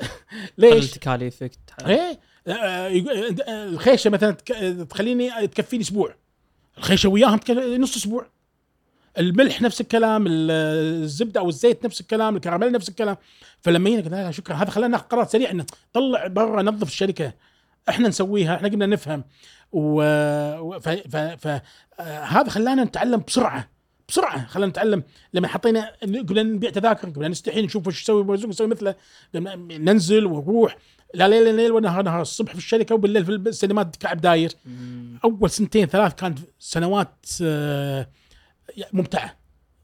ليش؟ 0.58 0.90
تكاليفك 0.90 1.50
إيه؟ 1.86 2.20
آه، 2.48 2.86
يقول- 2.88 3.42
آه، 3.42 3.64
الخيشة 3.64 4.10
مثلا 4.10 4.30
تك- 4.30 4.86
تخليني 4.90 5.46
تكفيني 5.46 5.82
أسبوع. 5.82 6.14
الخيشة 6.78 7.08
وياهم 7.08 7.40
نص 7.58 7.96
أسبوع. 7.96 8.26
الملح 9.18 9.62
نفس 9.62 9.80
الكلام 9.80 10.26
ال- 10.26 10.50
الزبدة 11.02 11.40
أو 11.40 11.48
الزيت 11.48 11.84
نفس 11.84 12.00
الكلام 12.00 12.36
الكراميل 12.36 12.72
نفس 12.72 12.88
الكلام. 12.88 13.16
فلما 13.60 13.90
جينا 13.90 14.02
قلنا 14.02 14.16
لا 14.24 14.30
شكرا 14.30 14.54
هذا 14.56 14.70
خلانا 14.70 14.92
ناخذ 14.92 15.04
قرار 15.04 15.26
سريع 15.26 15.50
إنه 15.50 15.66
طلع 15.92 16.26
برا 16.26 16.62
نظف 16.62 16.88
الشركة. 16.88 17.32
إحنا 17.88 18.08
نسويها 18.08 18.54
إحنا 18.54 18.68
قمنا 18.68 18.86
نفهم. 18.86 19.24
و... 19.72 20.02
ف... 20.80 20.88
ف... 20.88 21.16
ف... 21.16 21.46
آه، 22.00 22.20
هذا 22.24 22.50
خلانا 22.50 22.84
نتعلم 22.84 23.22
بسرعة. 23.26 23.70
بسرعة. 24.08 24.46
خلانا 24.46 24.70
نتعلم. 24.70 25.02
لما 25.32 25.48
حطينا 25.48 25.92
قلنا 26.02 26.42
نبيع 26.42 26.70
تذاكر 26.70 27.10
قلنا 27.10 27.28
نستحي 27.28 27.62
نشوف 27.62 27.86
وش 27.86 28.10
مرزوق 28.10 28.50
نسوي 28.50 28.66
مثله. 28.66 28.94
ننزل 29.34 30.26
ونروح. 30.26 30.76
لا 31.14 31.28
ليل 31.28 31.54
ليل 31.54 31.72
ونهار 31.72 32.02
نهار. 32.02 32.22
الصبح 32.22 32.52
في 32.52 32.58
الشركة 32.58 32.94
وبالليل 32.94 33.24
في 33.24 33.32
السينمات 33.32 33.96
كعب 33.96 34.20
داير. 34.20 34.52
مم. 34.64 35.18
أول 35.24 35.50
سنتين 35.50 35.86
ثلاث 35.86 36.14
كانت 36.14 36.38
سنوات 36.58 37.26
آه، 37.42 38.08
ممتعة. 38.92 39.36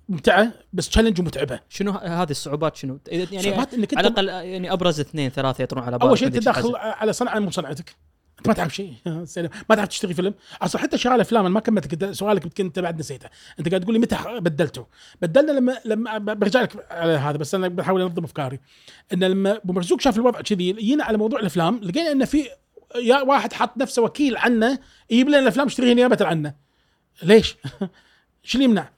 ممتعة 0.09 0.53
بس 0.73 0.89
تشالنج 0.89 1.21
ومتعبة. 1.21 1.61
شنو 1.69 1.91
هذه 1.93 2.31
الصعوبات 2.31 2.77
شنو؟ 2.77 2.99
يعني 3.09 3.43
صعوبات 3.43 3.75
إنك 3.75 3.97
على 3.97 4.09
الأقل 4.09 4.29
يعني 4.29 4.73
أبرز 4.73 5.01
اثنين 5.01 5.31
ثلاثة 5.31 5.65
يطرون 5.65 5.85
على 5.85 5.99
بالك 5.99 6.09
اول 6.09 6.19
شيء 6.19 6.29
الحاجة. 6.29 6.77
على 6.77 7.13
صنعة 7.13 7.39
مو 7.39 7.51
صنعتك. 7.51 7.97
انت 8.45 8.49
ما 8.49 8.55
تعرف 8.55 8.75
شيء. 8.75 8.95
ما 9.71 9.77
تعرف 9.77 9.89
تشتغل 9.89 10.15
فيلم. 10.15 10.35
أصلا 10.63 10.83
حتى 10.83 10.99
شغال 10.99 11.21
افلام 11.21 11.45
أنا 11.45 11.55
ما 11.55 11.61
كملت. 11.61 12.05
سؤالك 12.05 12.45
يمكن 12.45 12.65
أنت 12.65 12.79
بعد 12.79 12.99
نسيته. 12.99 13.29
أنت 13.59 13.69
قاعد 13.69 13.81
تقول 13.81 13.95
لي 13.95 14.01
متى 14.01 14.17
بدلته؟ 14.27 14.87
بدلنا 15.23 15.53
لما 15.53 15.79
لما 15.85 16.19
برجع 16.19 16.63
لك 16.63 16.87
على 16.91 17.13
هذا 17.13 17.37
بس 17.37 17.55
أنا 17.55 17.69
بحاول 17.69 18.03
أنظم 18.03 18.25
أفكاري. 18.25 18.61
إن 19.13 19.25
لما 19.25 19.57
أبو 19.57 19.73
مرزوق 19.73 20.01
شاف 20.01 20.17
الوضع 20.17 20.41
كذي 20.41 20.73
جينا 20.73 21.05
على 21.05 21.19
موضوع 21.19 21.41
الأفلام 21.41 21.81
لقينا 21.83 22.13
إن 22.13 22.25
في 22.25 22.49
يا 22.97 23.21
واحد 23.23 23.53
حط 23.53 23.77
نفسه 23.77 24.03
وكيل 24.03 24.37
عنا 24.37 24.79
يجيب 25.11 25.29
لنا 25.29 25.39
الأفلام 25.39 25.67
يشتريها 25.67 25.95
نيابه 25.95 26.27
عنا 26.27 26.55
ليش؟ 27.23 27.57
شو 28.45 28.59
اللي 28.59 28.65
يمنع؟ 28.65 28.91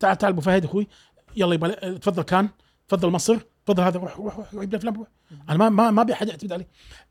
تعال 0.00 0.18
تعال 0.18 0.32
أبو 0.32 0.40
فهد 0.40 0.64
أخوي. 0.64 0.88
يلا 1.36 1.54
يبا 1.54 1.68
تفضل 1.98 2.22
كان 2.22 2.48
تفضل 2.88 3.08
مصر 3.08 3.36
تفضل 3.66 3.82
هذا 3.82 3.98
روح 3.98 4.16
روح 4.16 4.36
روح 4.36 4.54
جيب 4.54 4.72
لي 4.72 4.76
افلام 4.76 4.94
روح. 4.94 5.08
أنا 5.48 5.58
ما 5.58 5.68
ما 5.68 5.90
ما 5.90 6.02
أبي 6.02 6.12
أحد 6.12 6.28
يعتمد 6.28 6.52
علي. 6.52 6.66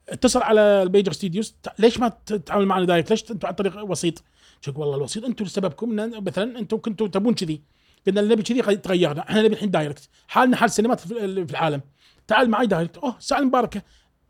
اتصل 0.09 0.41
على 0.41 0.61
ال 0.61 0.70
major 0.70 1.11
studios 1.11 1.55
ليش 1.79 1.99
ما 1.99 2.13
تتعامل 2.25 2.65
معنا 2.65 2.85
direct؟ 2.86 3.09
ليش 3.09 3.31
أنتم 3.31 3.47
عن 3.47 3.53
طريق 3.53 3.83
وسيط؟ 3.83 4.23
شو 4.61 4.71
والله 4.75 4.95
الوسيط. 4.95 5.25
أنتم 5.25 5.45
سببكم 5.45 5.95
مثلا 6.23 6.59
أنتم 6.59 6.77
كنتوا 6.77 7.07
تبون 7.07 7.33
كذي. 7.33 7.61
قلنا 8.07 8.21
نبي 8.21 8.43
كذي 8.43 8.75
تغيرنا. 8.75 9.21
إحنا 9.21 9.41
نبي 9.41 9.53
الحين 9.53 9.71
direct. 9.71 10.09
حالنا 10.27 10.57
حال 10.57 10.65
السينمات 10.65 10.99
في 10.99 11.51
العالم. 11.51 11.81
تعال 12.27 12.49
معي 12.49 12.67
direct. 12.67 12.97
أوه 12.97 13.15
ساعة 13.19 13.39
المباركه 13.39 13.81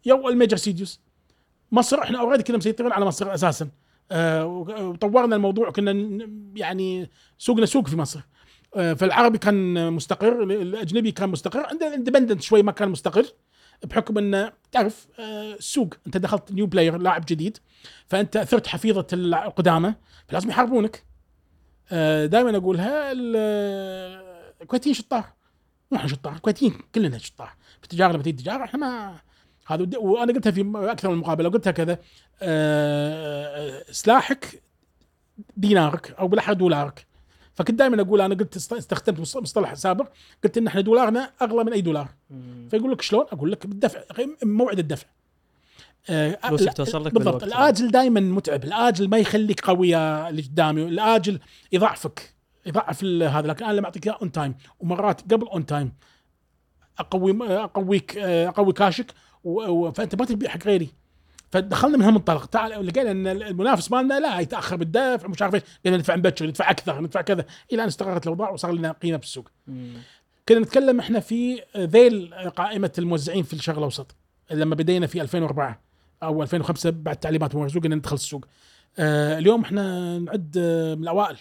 يو 0.05 0.30
ال 0.30 0.34
major 0.34 0.58
studios 0.58 0.99
مصر 1.72 2.01
إحنا 2.01 2.19
already 2.20 2.43
كنا 2.43 2.57
مسيطرين 2.57 2.91
على 2.91 3.05
مصر 3.05 3.34
أساسا. 3.34 3.69
آه 4.11 4.45
وطورنا 4.45 5.36
الموضوع. 5.36 5.67
وكنا 5.67 5.93
ن- 5.93 6.53
يعني 6.55 7.09
سوقنا 7.38 7.65
سوق 7.65 7.88
في 7.88 7.95
مصر. 7.95 8.19
آه 8.76 8.93
فالعربي 8.93 9.38
كان 9.38 9.93
مستقر 9.93 10.43
الأجنبي 10.43 11.11
كان 11.11 11.30
مستقر. 11.30 11.65
عندنا 11.65 11.88
ال 11.88 11.92
independent 11.92 12.41
شوي 12.41 12.63
ما 12.63 12.72
كان 12.72 12.89
مستقر. 12.89 13.26
بحكم 13.84 14.18
انه 14.18 14.52
تعرف 14.72 15.08
آه، 15.20 15.54
السوق 15.54 15.94
أنت 16.08 16.18
دخلت 16.18 16.52
new 16.52 16.66
player 16.68 16.97
لاعب 16.98 17.24
جديد 17.28 17.58
فأنت 18.08 18.38
أثرت 18.38 18.68
حفيظة 18.68 19.08
القدامى 19.14 19.94
فلازم 20.28 20.50
يحاربونك. 20.50 21.04
دائما 22.26 22.58
أقولها 22.58 23.12
ال- 23.12 24.22
الكويتيين 24.62 24.96
شطار. 24.96 25.26
مو 25.92 25.98
إحنا 25.98 26.10
شطار 26.10 26.34
الكويتيين 26.34 26.74
كلنا 26.96 27.18
شطار. 27.18 27.54
في 27.78 27.84
التجاره 27.84 28.12
لما 28.14 28.24
تيجي 28.24 28.38
التجاره 28.38 28.64
إحنا 28.64 28.80
ما 28.80 29.20
هذا 29.68 29.98
وأنا 29.98 30.34
قلتها 30.34 30.52
في 30.52 30.72
أكثر 30.76 31.10
من 31.10 31.18
مقابلة 31.18 31.50
قلتها 31.50 31.72
كذا 31.72 31.98
آه، 32.42 33.84
سلاحك 33.92 34.64
دينارك 35.58 36.12
أو 36.20 36.28
بالأحرى 36.28 36.56
دولارك. 36.56 37.08
فكنت 37.62 37.80
دائما 37.80 38.01
أقول 38.01 38.22
أنا 38.22 38.36
قلت 38.36 38.55
است- 38.55 38.74
استخدمت 38.74 39.20
مص- 39.20 39.38
مصطلح 39.38 39.74
سابق 39.74 40.07
قلت 40.43 40.57
إن 40.57 40.68
إحنا 40.68 40.82
دولارنا 40.82 41.32
أغلى 41.41 41.64
من 41.64 41.74
أي 41.74 41.82
دولار. 41.82 42.07
فيقول 42.70 42.91
لك 42.91 43.01
شلون؟ 43.01 43.26
أقول 43.32 43.51
لك 43.51 43.68
بالدفع 43.68 43.99
موعد 44.43 44.80
الدفع. 44.80 45.07
آه، 46.09 46.39
فلوسك 46.47 46.66
لا، 46.66 46.72
توصل 46.74 47.05
لك 47.05 47.14
بالضبط. 47.14 47.43
الآجل 47.43 47.91
دائما 47.91 48.20
متعب. 48.20 48.64
الآجل 48.64 49.09
ما 49.09 49.18
يخليك 49.18 49.59
قوي 49.62 49.97
اللي 49.97 50.41
قدامي. 50.41 50.84
الآجل 50.84 51.39
يضعفك 51.72 52.34
يضعف 52.66 53.03
هذا. 53.03 53.47
لكن 53.47 53.66
أنا 53.66 53.74
لما 53.74 53.86
أعطيك 53.86 54.07
إياه 54.07 54.18
on 54.22 54.32
time 54.32 54.56
ومرات 54.80 55.34
قبل 55.34 55.47
on 55.47 55.66
time 55.66 55.93
أقوي 56.99 57.38
أقويك 57.64 58.18
أقوي 58.18 58.74
كاشك 58.74 59.12
فأنت 59.95 60.16
ما 60.16 60.26
تبيع 60.26 60.49
حق 60.49 60.64
غيري. 60.66 60.89
فدخلنا 61.52 61.97
من 61.97 62.04
هالمنطلق. 62.04 62.45
تعال 62.45 62.86
لقينا 62.86 63.12
إن 63.12 63.28
المنافس 63.28 63.91
مالنا 63.91 64.20
لا 64.20 64.39
يتأخر 64.39 64.76
بالدفع 64.76 65.28
مش 65.28 65.41
عارف 65.41 65.56
إيش. 65.56 65.64
قلنا 65.86 65.97
ندفع 65.97 66.16
مبكر 66.16 66.47
ندفع 66.47 66.70
أكثر 66.70 67.02
ندفع 67.02 67.22
كذا. 67.22 67.45
إلى 67.74 67.84
أن 67.84 67.88
استقرت 67.88 68.24
الأوضاع 68.24 68.49
وصار 68.49 68.72
لنا 68.72 68.91
قيمة 68.91 69.18
في 69.18 69.24
السوق. 69.24 69.49
مم. 69.68 69.93
كنا 70.49 70.60
نتكلم 70.60 70.99
إحنا 70.99 71.20
في 71.20 71.62
ذيل 71.78 72.34
قائمة 72.56 72.91
الموزعين 72.97 73.43
في 73.43 73.54
الشرق 73.54 73.78
الأوسط. 73.78 74.16
لما 74.52 74.76
بدينا 74.76 75.08
في 75.08 75.22
2004 75.22 75.82
أو 76.24 76.43
2005 76.43 76.89
بعد 76.89 77.16
تعليمات 77.16 77.56
مرزوق 77.56 77.86
ان 77.86 77.93
ندخل 77.93 78.16
السوق. 78.16 78.45
آه 78.99 79.38
اليوم 79.38 79.62
إحنا 79.62 80.20
نعد 80.20 80.56
آه، 80.58 80.95
من 80.95 81.04
الأوائل. 81.04 81.38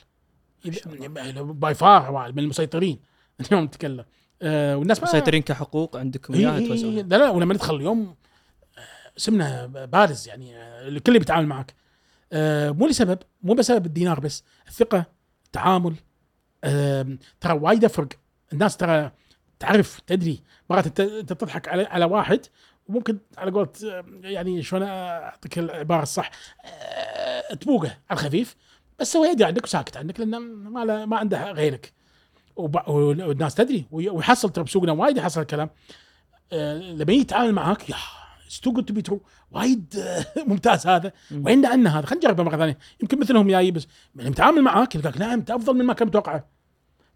by 1.35 1.75
far 1.75 2.07
أوائل 2.07 2.33
من 2.33 2.39
المسيطرين. 2.39 2.99
اليوم 3.41 3.65
نتكلم. 3.65 4.05
آه 4.43 4.77
والناس 4.77 5.03
ما 5.03 5.09
مسيطرين 5.09 5.43
كحقوق 5.43 5.97
عندكم. 5.97 6.35
اياها 6.35 6.61
توزعون. 6.69 6.95
لا 6.95 7.17
لا 7.17 7.31
ولما 7.31 7.55
ندخل 7.55 7.77
اليوم 7.77 8.15
اسمنا 9.19 9.67
بارز 9.67 10.29
يعني 10.29 10.57
الكل 10.89 11.19
بيتعامل 11.19 11.47
معك. 11.47 11.75
آه، 12.33 12.71
مو 12.71 12.87
لسبب 12.87 13.19
مو 13.43 13.55
بسبب 13.55 13.87
الدينار 13.87 14.21
بس 14.21 14.45
الثقة 14.69 15.05
التعامل. 15.47 15.95
ترى 17.41 17.53
وايد 17.53 17.83
يفرق 17.83 18.09
الناس 18.53 18.77
ترى 18.77 19.13
تعرف 19.59 20.01
تدري. 20.01 20.43
مرات 20.71 21.01
انت 21.01 21.33
تضحك 21.33 21.69
على 21.69 21.83
على 21.85 22.05
واحد 22.05 22.47
وممكن 22.89 23.19
على 23.39 23.51
قولة 23.51 23.69
يعني 24.23 24.63
شلون 24.63 24.83
أعطيك 24.83 25.59
العبارة 25.59 26.03
الصح؟ 26.03 26.31
آه، 26.65 27.55
تبوقه 27.55 27.89
على 28.11 28.21
الخفيف 28.21 28.57
بس 28.99 29.17
هو 29.17 29.25
يدري 29.25 29.45
عنك 29.45 29.65
وساكت 29.65 29.97
عنك 29.97 30.21
لأنه 30.21 30.39
ما 30.39 31.07
ما 31.07 31.17
عنده 31.17 31.51
غيرك. 31.53 31.93
والناس 32.57 33.55
تدري 33.55 33.87
وي- 33.91 34.09
ويحصل 34.11 34.51
ترى 34.51 34.65
بسوقنا 34.65 34.93
وايد 34.93 35.17
يحصل 35.17 35.41
الكلام. 35.41 35.71
آه، 36.53 36.75
لما 36.79 37.13
يتعامل 37.13 37.53
معاك 37.53 37.91
يا 37.91 37.97
is 38.51 38.60
too 38.60 38.73
good 38.73 38.85
to 38.85 38.95
be 38.95 39.03
true 39.03 39.21
وايد 39.51 39.95
آه، 39.99 40.27
ممتاز 40.47 40.87
هذا. 40.87 41.13
وين 41.33 41.67
عندنا 41.67 41.99
هذا 41.99 42.07
خلينا 42.07 42.25
نجربه 42.25 42.43
مرة 42.43 42.57
ثانية. 42.57 42.79
يمكن 43.01 43.21
مثلهم 43.21 43.49
جاي 43.49 43.71
بس 43.71 43.87
لما 44.15 44.29
يتعامل 44.29 44.63
معاك 44.63 44.95
يلقاك 44.95 45.19
نعم 45.19 45.31
أنت 45.31 45.51
أفضل 45.51 45.75
من 45.75 45.85
ما 45.85 45.93
كان 45.93 46.09
متوقعه 46.09 46.45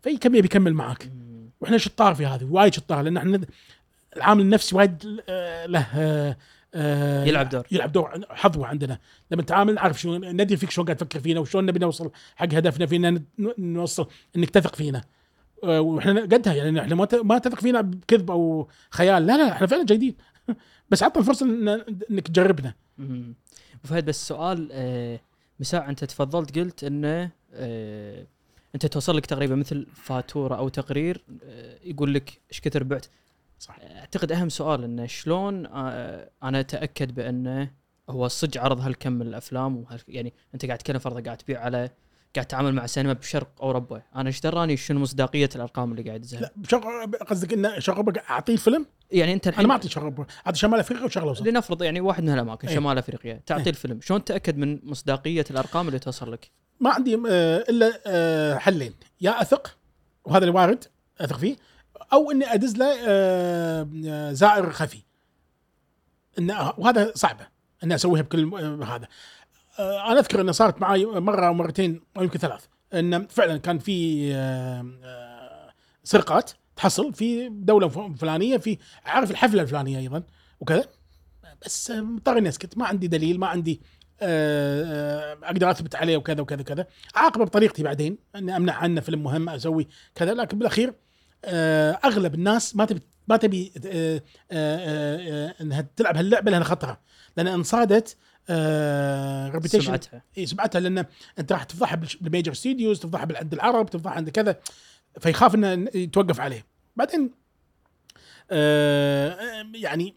فيكمل 0.03 0.43
بيكمل 0.43 0.75
معاك؟ 0.75 1.07
مم. 1.07 1.51
وإحنا 1.61 1.79
شطار 1.79 2.15
في 2.15 2.27
هذه 2.27 2.45
وايد 2.45 2.75
شطار 2.75 3.03
لأن 3.03 3.17
إحنا 3.17 3.41
العامل 4.17 4.41
النفسي 4.41 4.77
وايد 4.77 5.21
آه، 5.29 5.67
له 5.67 5.87
آه، 6.75 7.25
يلعب 7.25 7.49
دور. 7.49 7.67
يلعب 7.73 7.93
دور 7.93 8.21
حظوه 8.31 8.67
عندنا. 8.67 8.99
لما 9.31 9.43
نتعامل 9.43 9.75
نعرف 9.75 10.01
شو 10.01 10.17
ندري 10.17 10.57
فيك 10.57 10.71
شلون 10.71 10.87
قاعد 10.87 10.97
تفكر 10.97 11.21
فينا 11.21 11.41
وشلون 11.41 11.67
نبي 11.67 11.79
نوصل 11.79 12.11
حق 12.37 12.55
هدفنا 12.55 12.87
فينا 12.87 13.23
نوصل 13.59 14.07
إنك 14.37 14.51
تثق 14.51 14.77
فينا. 14.77 15.03
آه، 15.65 15.81
وإحنا 15.81 16.21
قدها 16.21 16.55
يعني 16.55 16.81
إحنا 16.81 16.95
ما 17.23 17.39
تثق 17.39 17.61
فينا 17.61 17.81
بكذب 17.81 18.31
أو 18.31 18.69
خيال. 18.91 19.27
لا 19.27 19.37
لا 19.37 19.53
إحنا 19.53 19.67
فعلا 19.67 19.85
جيدين. 19.85 20.15
بس 20.91 21.03
عطنا 21.03 21.21
الفرصه 21.21 21.47
إنك 22.11 22.29
تجربنا. 22.29 22.75
فهد 23.85 24.05
بس 24.05 24.29
سؤال 24.29 24.69
آه 24.73 25.21
مساع 25.61 25.89
أنت 25.91 26.05
تفضلت 26.05 26.59
قلت 26.59 26.85
إنه 26.85 27.31
آه 27.53 28.27
أنت 28.75 28.87
توصل 28.87 29.17
لك 29.17 29.27
تقريبا 29.27 29.55
مثل 29.55 29.87
فاتورة 29.95 30.55
أو 30.57 30.69
تقرير 30.69 31.25
آه 31.45 31.79
يقول 31.85 32.15
لك 32.15 32.41
إيش 32.51 32.61
كثر 32.61 32.83
بعت؟ 32.83 33.07
صح. 33.59 33.79
أعتقد 33.81 34.33
أهم 34.33 34.49
سؤال 34.49 34.85
إنه 34.85 35.07
شلون 35.07 35.67
آه 35.67 36.31
أنا 36.43 36.61
أتأكد 36.61 37.15
بإنه 37.15 37.71
هو 38.11 38.29
صدق 38.29 38.61
عرض 38.61 38.81
هالكم 38.81 39.13
من 39.13 39.23
الافلام 39.27 39.85
يعني 40.09 40.33
أنت 40.55 40.67
قاعد 40.67 40.79
تتكلم 40.79 40.99
فرضا 40.99 41.21
قاعد 41.21 41.37
تبيع 41.37 41.61
على 41.61 41.91
قاعد 42.35 42.47
تتعامل 42.47 42.75
مع 42.75 42.87
سينما 42.87 43.13
بشرق 43.13 43.49
أوروبا. 43.63 44.03
أنا 44.17 44.27
إيش 44.27 44.41
دراني؟ 44.41 44.77
شنو 44.77 45.01
مصداقية 45.01 45.49
الأرقام 45.57 45.91
اللي 45.93 46.03
قاعد 46.03 46.21
تزهق؟ 46.21 46.41
لا 46.41 46.53
شغل 46.69 47.13
قصدك 47.31 47.53
انه 47.53 47.79
شغل 47.79 48.19
أعطيه 48.31 48.53
الفيلم 48.53 48.87
يعني 49.11 49.33
أنت 49.33 49.49
الحين 49.49 49.61
أنا 49.61 49.69
ما 49.69 49.75
أعطي 49.75 49.89
شغل 49.89 50.27
أعطي 50.47 50.59
شمال 50.59 50.81
أفريقيا 50.81 51.05
وشغله 51.05 51.29
أوسط. 51.29 51.47
لنفرض 51.47 51.83
يعني 51.83 52.01
واحد 52.01 52.23
من 52.23 52.29
هالاماكن 52.29 52.69
إيه. 52.69 52.75
شمال 52.75 52.99
أفريقيا 52.99 53.41
إيه. 53.51 53.57
الفيلم. 53.67 54.01
شلون 54.01 54.25
تأكد 54.25 54.59
من 54.59 54.81
مصداقية 54.83 55.45
الأرقام 55.51 55.89
اللي 55.89 55.99
توصل 55.99 56.33
لك؟ 56.33 56.51
ما 56.81 56.91
عندي 56.91 57.15
آه، 57.15 57.65
إلا 57.69 58.01
آه، 58.07 58.59
حلين. 58.59 58.95
يا 59.21 59.43
أثق 59.43 59.77
وهذا 60.25 60.45
اللي 60.45 60.55
وارد 60.59 60.85
أثق 61.21 61.39
فيه 61.39 61.57
أو 62.13 62.31
إني 62.31 62.55
أدز 62.55 62.77
له 62.77 62.97
آه، 63.07 64.33
زائر 64.33 64.71
خفي. 64.71 65.03
إن 66.39 66.51
وهذا 66.79 67.13
صعبة 67.15 67.47
إني 67.85 67.95
أسويها 67.95 68.23
بكل 68.23 68.55
هذا. 68.85 69.09
أنا 69.79 70.19
أذكر 70.19 70.41
انه 70.41 70.53
صارت 70.53 70.81
معي 70.81 71.05
مرة 71.05 71.47
أو 71.47 71.55
مرتين 71.55 72.01
أو 72.17 72.23
يمكن 72.23 72.39
ثلاث 72.39 72.65
إن 72.95 73.27
فعلا 73.27 73.57
كان 73.57 73.79
في 73.79 74.29
آه، 74.35 74.87
آه، 75.05 75.71
سرقات 76.05 76.51
تحصل 76.77 77.15
في 77.15 77.49
دولة 77.49 77.89
فلانية 78.19 78.57
في 78.57 78.79
عارف 79.05 79.31
الحفلة 79.31 79.63
الفلانية 79.63 79.99
أيضا 79.99 80.23
وكذا. 80.61 80.85
بس 81.67 81.91
آه، 81.91 82.01
مضطر 82.01 82.39
إني 82.39 82.49
أسكت 82.49 82.79
ما 82.79 82.87
عندي 82.87 83.07
دليل 83.09 83.41
ما 83.41 83.47
عندي 83.47 83.81
آه، 84.21 85.33
آه، 85.35 85.39
أقدر 85.43 85.71
أثبت 85.71 85.95
عليه 85.95 86.17
وكذا 86.17 86.41
وكذا 86.41 86.61
وكذا. 86.61 86.87
اعاقبه 87.17 87.45
بطريقتي 87.45 87.83
بعدين 87.83 88.19
إني 88.37 88.57
امنع 88.57 88.73
عنه 88.73 89.01
فيلم 89.01 89.23
مهم 89.23 89.49
أسوي 89.49 89.89
كذا 90.15 90.35
لكن 90.35 90.59
بالأخير 90.59 90.95
آه، 91.45 91.93
أغلب 92.05 92.35
الناس 92.35 92.77
ما 92.77 92.85
تبي 92.85 93.01
ما 93.29 93.37
تبي 93.37 93.73
آه، 93.87 94.23
آه، 94.51 95.17
آه، 95.51 95.55
إنها 95.61 95.87
تلعب 95.97 96.17
هاللعبة 96.17 96.51
لأنها 96.51 96.67
خطرة. 96.67 97.01
لأن 97.37 97.47
إن 97.47 97.63
صادت 97.63 98.17
reputation 99.51 99.85
سمعتها. 99.87 100.23
إي 100.39 100.47
سمعتها 100.47 100.81
لأن 100.81 101.05
أنت 101.39 101.53
راح 101.53 101.65
تفضحها 101.65 102.01
بال 102.21 102.30
major 102.30 102.55
studios 102.55 103.01
تفضحها 103.01 103.29
عند 103.39 103.53
العرب 103.53 103.91
تفضحها 103.91 104.17
عند 104.17 104.31
كذا 104.31 104.61
فيخاف 105.21 105.55
إنه 105.55 105.89
يتوقف 105.95 106.41
عليه. 106.41 106.67
بعدين 106.97 107.31
آه 108.51 109.67
يعني 109.75 110.15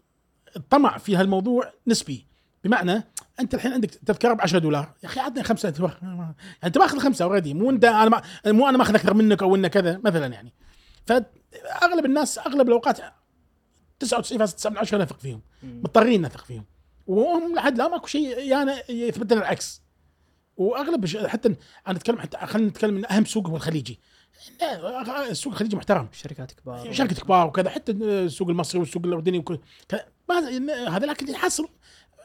الطمع 0.56 0.98
في 0.98 1.16
هالموضوع 1.16 1.72
نسبي. 1.86 2.26
بمعنى 2.64 3.04
أنت 3.40 3.54
الحين 3.54 3.72
عندك 3.72 3.90
تذكرة 3.90 4.32
ب 4.32 4.40
10 4.40 4.58
دولار. 4.58 4.94
يا 5.02 5.08
أخي 5.08 5.20
عطني 5.20 5.42
خمسة. 5.42 5.70
دولار 5.70 5.98
يعني 6.02 6.34
أنت 6.64 6.78
ماخذ 6.78 6.98
خمسة 6.98 7.24
اوريدي 7.24 7.54
مو 7.54 7.70
أنت 7.70 7.84
أنا 7.84 8.08
ما 8.08 8.22
مو 8.46 8.68
أنا 8.68 8.78
ماخذ 8.78 8.94
أكثر 8.94 9.14
منك 9.14 9.42
أو 9.42 9.54
إنه 9.54 9.68
كذا 9.68 10.00
مثلا 10.04 10.26
يعني. 10.26 10.52
فاغلب 11.06 12.04
الناس 12.04 12.38
أغلب 12.38 12.68
الأوقات 12.68 13.00
99.9 14.04 14.66
من 14.66 14.78
10 14.78 14.98
نثق 14.98 15.18
فيهم. 15.18 15.42
مضطرين 15.62 16.22
نثق 16.22 16.44
فيهم. 16.44 16.64
وهم 17.08 17.54
لحد 17.54 17.78
لا 17.78 17.88
ماكو 17.88 18.06
شيء 18.06 18.38
يعني 18.38 18.72
يثبت 18.88 19.32
لنا 19.32 19.40
العكس. 19.40 19.82
وأغلب 20.56 21.06
حتى 21.26 21.48
أنا 21.48 21.96
أتكلم 21.96 22.18
حتى 22.18 22.46
خلينا 22.46 22.68
نتكلم 22.68 22.94
من 22.94 23.12
أهم 23.12 23.24
سوق 23.24 23.48
هو 23.48 23.56
الخليجي 23.56 24.00
السوق 25.30 25.52
الخليجي 25.52 25.76
محترم. 25.76 26.08
شركات 26.12 26.52
كبار. 26.52 26.92
شركة 26.92 27.16
كبار 27.16 27.46
وكذا 27.46 27.70
حتى 27.70 27.92
السوق 27.92 28.48
المصري 28.48 28.80
والسوق 28.80 29.06
الأردني 29.06 29.38
وكذا 29.38 29.58
هذا 30.88 31.06
لكن 31.06 31.28
يحصل. 31.28 31.68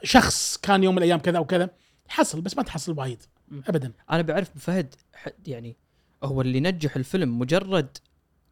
شخص 0.03 0.57
كان 0.57 0.83
يوم 0.83 0.95
من 0.95 0.97
الأيام 0.97 1.19
كذا 1.19 1.39
وكذا 1.39 1.69
يحصل 2.09 2.41
بس 2.41 2.57
ما 2.57 2.63
تحصل 2.63 2.99
وايد. 2.99 3.23
ابدا. 3.67 3.91
أنا 4.11 4.21
بعرف 4.21 4.51
فهد 4.57 4.95
يعني 5.47 5.77
هو 6.23 6.41
اللي 6.41 6.59
نجح 6.59 6.95
الفيلم 6.95 7.39
مجرد 7.39 7.97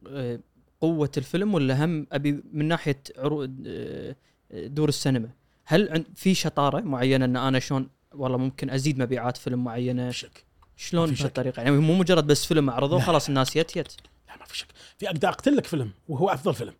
آه، 0.07 0.39
قوة 0.81 1.11
الفيلم 1.17 1.53
ولا 1.53 1.85
هم 1.85 2.07
أبي 2.11 2.43
من 2.53 2.67
ناحية 2.67 3.03
عروض 3.17 3.63
آه، 3.67 4.15
دور 4.51 4.89
السينما؟ 4.89 5.29
هل 5.71 6.05
في 6.15 6.33
شطارة 6.33 6.79
معينة 6.79 7.25
إن 7.25 7.37
أنا 7.37 7.59
شلون 7.59 7.89
والله 8.11 8.37
ممكن 8.37 8.69
أزيد 8.69 8.99
مبيعات 8.99 9.37
فيلم 9.37 9.63
معينة؟ 9.63 10.11
شك. 10.11 10.45
شلون. 10.77 11.11
بهالطريقة؟ 11.11 11.61
يعني 11.61 11.77
مو 11.77 11.95
مجرد 11.95 12.27
بس 12.27 12.45
فيلم 12.45 12.69
عرضوه 12.69 12.99
لا. 12.99 13.05
خلاص 13.05 13.27
الناس 13.27 13.55
يت 13.55 13.75
يت. 13.75 13.93
لا 14.27 14.37
ما 14.39 14.45
في 14.45 14.57
شك. 14.57 14.67
في 14.97 15.07
أقدر 15.09 15.29
أقتل 15.29 15.55
لك 15.55 15.65
فيلم 15.65 15.91
وهو 16.07 16.29
أفضل 16.29 16.53
فيلم. 16.53 16.73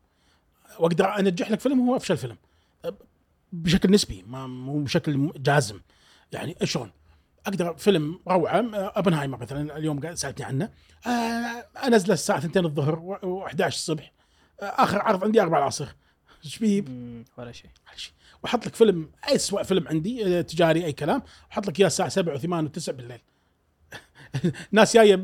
وأقدر 0.79 1.19
أنجح 1.19 1.51
لك 1.51 1.59
فيلم 1.59 1.79
وهو 1.79 1.95
أفشل 1.95 2.17
فيلم. 2.17 2.37
بشكل 3.51 3.91
نسبي 3.91 4.23
ما 4.27 4.47
مو 4.47 4.83
بشكل 4.83 5.31
جازم. 5.37 5.79
يعني 6.31 6.55
شلون؟ 6.63 6.91
أقدر 7.45 7.73
فيلم 7.77 8.19
روعة 8.27 8.75
أوبنهايمر 8.75 9.37
مثلا 9.37 9.77
اليوم 9.77 9.99
قاعد 9.99 10.15
سألتني 10.15 10.45
عنه. 10.45 10.69
آه 11.07 11.09
انزله 11.87 12.13
الساعة 12.13 12.37
2 12.37 12.65
الظهر 12.65 13.19
و11 13.21 13.65
الصبح. 13.65 14.11
آه 14.61 14.63
آخر 14.65 15.01
عرض 15.01 15.23
عندي 15.23 15.41
4 15.41 15.59
العصر. 15.59 15.87
إيش؟ 16.45 16.61
مم، 16.61 17.25
ولا 17.37 17.51
شيء. 17.51 17.69
معلش. 17.87 18.13
واحط 18.43 18.65
لك 18.65 18.75
فيلم 18.75 19.09
اسوء 19.23 19.63
فيلم 19.63 19.87
عندي 19.87 20.43
تجاري 20.43 20.85
أي 20.85 20.93
كلام 20.93 21.21
واحط 21.49 21.67
لك 21.67 21.79
إياه 21.79 21.87
الساعة 21.87 22.09
7 22.09 22.37
و8 22.37 22.41
و9 22.69 22.91
بالليل. 22.91 23.19
ناس 24.71 24.93
جاية 24.97 25.15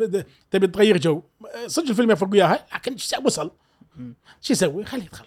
تبي 0.52 0.68
تغير 0.68 0.98
جو. 0.98 1.22
صدق 1.68 1.90
الفيلم 1.90 2.12
يفرق 2.12 2.30
وياها 2.32 2.66
لكن؟ 2.76 2.96
وصل. 3.26 3.52
شو 4.42 4.54
يسوي؟ 4.54 4.86
خليه 4.86 5.04
يدخل. 5.04 5.26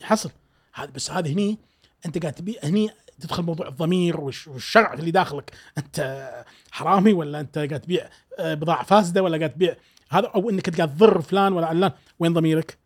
يحصل. 0.00 0.30
هذا 0.74 0.90
بس 0.90 1.10
هذا 1.10 1.28
هني 1.30 1.58
أنت 2.06 2.18
قاعد 2.18 2.32
تبي 2.32 2.56
هني 2.64 2.90
تدخل 3.20 3.42
موضوع 3.42 3.68
الضمير 3.68 4.16
والش- 4.20 4.48
والشرع 4.48 4.92
اللي 4.92 5.10
داخلك. 5.10 5.50
أنت 5.78 6.28
حرامي 6.70 7.12
ولا 7.12 7.40
أنت 7.40 7.58
قاعد 7.58 7.80
تبيع 7.80 8.08
آه، 8.38 8.54
بضاعة 8.54 8.84
فاسدة 8.84 9.22
ولا 9.22 9.38
قاعد 9.38 9.50
تبيع؟ 9.52 9.76
هذا 10.10 10.26
أو 10.26 10.50
إنك 10.50 10.76
قاعد 10.76 10.94
تضر 10.96 11.20
فلان 11.22 11.52
ولا 11.52 11.66
علان. 11.66 11.92
وين 12.18 12.32
ضميرك؟ 12.32 12.78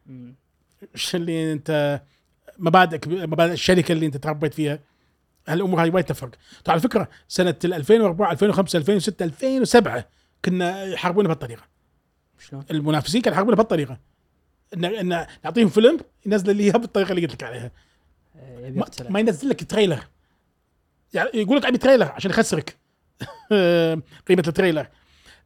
إيش 0.94 1.14
اللي 1.14 1.52
أنت 1.52 2.02
مبادئك 2.58 3.08
مبادئ 3.08 3.52
الشركة 3.52 3.92
اللي 3.92 4.06
انت 4.06 4.16
تربيت 4.16 4.54
فيها 4.54 4.78
هالامور 5.48 5.82
هاي 5.82 5.90
وايد 5.90 6.04
تفرق؟ 6.04 6.30
ترى 6.64 6.72
على 6.72 6.80
فكرة 6.80 7.08
سنة 7.28 7.54
ال 7.64 7.74
2004 7.74 8.32
2005 8.32 8.76
2006 8.76 9.24
2007 9.24 10.04
كنا 10.44 10.84
يحاربونا 10.84 11.28
بهالطريقة. 11.28 11.62
شلون؟ 12.38 12.64
المنافسين 12.70 13.22
كانوا 13.22 13.34
يحاربونا 13.34 13.56
بهالطريقة. 13.56 13.98
ان 14.74 14.84
إن 14.84 15.26
نعطيهم 15.44 15.68
فيلم 15.68 15.98
ينزل 16.26 16.56
لي 16.56 16.62
إياه 16.62 16.72
بالطريقة 16.72 17.10
اللي 17.10 17.22
قلت 17.22 17.32
لك 17.32 17.42
عليها. 17.42 17.70
يبي 18.58 18.80
ما. 18.80 18.86
ما 19.10 19.20
ينزل 19.20 19.48
لك 19.48 19.64
trailer. 19.70 20.04
يعني 21.14 21.30
يقول 21.34 21.56
لك 21.56 21.66
ابي 21.66 21.78
trailer 21.78 22.12
عشان 22.12 22.30
يخسرك. 22.30 22.76
قيمة 24.28 24.44
ال 24.48 24.53
trailer. 24.53 24.88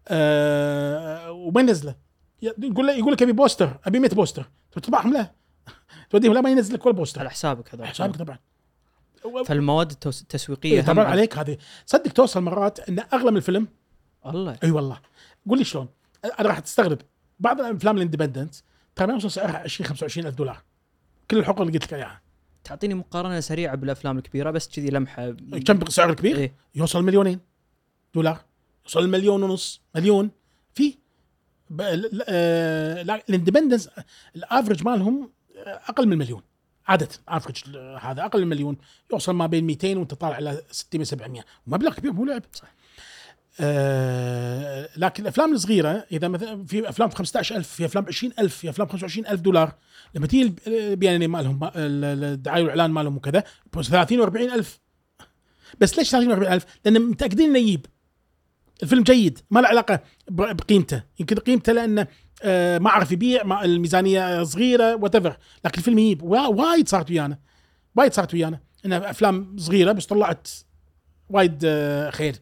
آه، 0.08 1.30
وما 1.30 1.60
ينزله. 1.60 1.94
يقول 2.42 2.88
يقول 2.88 3.12
لك 3.12 3.22
أبي 3.22 3.32
poster 3.32 3.78
أبي 3.84 3.98
100 3.98 4.10
poster. 4.10 4.50
تطبعهم 4.72 5.12
له. 5.12 5.30
توديهم 6.10 6.34
لا 6.34 6.40
ما 6.40 6.50
ينزل 6.50 6.74
لك 6.74 6.86
ولا 6.86 6.94
poster 6.94 7.20
على 7.20 7.30
حسابك 7.30 7.74
هذا 7.74 7.86
حسابك 7.86 8.16
طبعا. 8.16 8.38
فالمواد 9.44 9.90
التسويقية 9.90 10.72
إيه 10.72 10.82
طبعا 10.82 11.04
عليك 11.04 11.38
هذه. 11.38 11.58
صدق 11.86 12.12
توصل 12.12 12.42
مرات 12.42 12.88
إن 12.88 12.98
أغلى 13.12 13.30
من 13.30 13.36
الفيلم؟ 13.36 13.68
الله. 14.26 14.58
إي 14.64 14.70
والله. 14.70 15.00
قول 15.48 15.58
لي 15.58 15.64
شلون؟ 15.64 15.88
أنا 16.24 16.48
راح 16.48 16.58
تستغرب 16.58 16.98
بعض 17.40 17.60
الأفلام 17.60 17.96
ال 17.96 18.01
independent 18.01 18.54
ترى 18.94 19.06
ما 19.06 19.12
يوصل 19.12 19.30
سعرها 19.30 19.58
20 19.58 19.88
25 19.88 20.26
ألف 20.26 20.34
دولار. 20.34 20.62
كل 21.30 21.38
الحقوق 21.38 21.60
اللي 21.60 21.72
قلت 21.72 21.84
لك 21.84 21.94
إياها. 21.94 22.20
تعطيني 22.64 22.94
مقارنة 22.94 23.40
سريعة 23.40 23.74
بالأفلام 23.74 24.18
الكبيرة 24.18 24.50
بس 24.50 24.68
كذي 24.68 24.90
لمحة. 24.90 25.30
كم 25.66 25.88
سعر 25.88 26.14
كبير؟ 26.14 26.36
إيه. 26.36 26.54
يوصل 26.74 27.04
مليونين 27.04 27.40
دولار. 28.14 28.40
يوصل 28.84 29.00
المليون 29.00 29.42
ونص 29.42 29.80
مليون. 29.94 30.30
في 30.74 30.94
ال 33.28 33.33
independents 33.33 33.90
ال 34.36 34.42
average 34.42 34.84
مالهم 34.84 35.22
آه، 35.22 35.28
أقل 35.66 36.08
من 36.08 36.18
مليون. 36.18 36.42
عادة 36.88 37.08
افرج 37.28 37.76
هذا 38.00 38.24
أقل 38.24 38.40
من 38.40 38.48
مليون 38.48 38.76
يوصل 39.12 39.32
ما 39.34 39.46
بين 39.46 39.64
200 39.64 39.96
وأنت 39.98 40.14
طالع 40.14 40.34
على 40.36 40.62
600 40.70 41.04
700 41.04 41.44
مبلغ 41.66 41.94
كبير 41.94 42.12
مو 42.12 42.24
لعب. 42.24 42.42
صح. 42.52 42.74
آه 43.60 44.88
لكن 44.96 45.22
الأفلام 45.22 45.52
الصغيرة 45.54 46.06
إذا 46.12 46.28
مثلا 46.28 46.64
في 46.66 46.88
أفلام 46.88 47.08
ب 47.08 47.14
15000 47.14 47.68
في 47.68 47.84
أفلام 47.84 48.04
ب 48.04 48.08
20000 48.08 48.56
في 48.56 48.70
أفلام 48.70 48.88
ب 48.88 48.90
25000 48.90 49.40
دولار. 49.40 49.74
لما 50.14 50.26
تيجي 50.26 50.42
الب- 50.42 50.58
البي 50.66 51.16
ان 51.16 51.28
مالهم 51.28 51.64
ال- 51.64 51.70
ال- 52.04 52.24
الدعاية 52.24 52.62
والإعلان 52.62 52.90
مالهم 52.90 53.16
وكذا 53.16 53.44
30 53.72 54.26
و40000 54.26 54.66
بس 55.80 55.98
ليش 55.98 56.10
30 56.10 56.36
و40000 56.60 56.62
لأن 56.84 57.02
متأكدين 57.02 57.48
إنه 57.50 57.58
يجيب. 57.58 57.86
الفيلم 58.82 59.02
جيد 59.02 59.38
ما 59.50 59.60
له 59.60 59.68
علاقة 59.68 60.00
بقيمته. 60.30 61.02
يمكن 61.20 61.36
قيمته 61.36 61.72
لأنه 61.72 62.06
ما 62.78 62.90
عرف 62.90 63.12
يبيع 63.12 63.64
الميزانية 63.64 64.42
صغيرة 64.42 64.94
وات 64.96 65.16
لكن 65.16 65.78
الفيلم 65.78 65.98
يجيب 65.98 66.22
وا- 66.22 66.46
وايد 66.46 66.88
صارت 66.88 67.10
ويانا. 67.10 67.38
وايد 67.96 68.12
صارت 68.12 68.34
ويانا. 68.34 68.60
انها 68.86 69.10
أفلام 69.10 69.56
صغيرة 69.58 69.92
بس 69.92 70.06
طلعت 70.06 70.48
وايد 71.28 71.62
آه، 71.64 72.10
خير. 72.10 72.36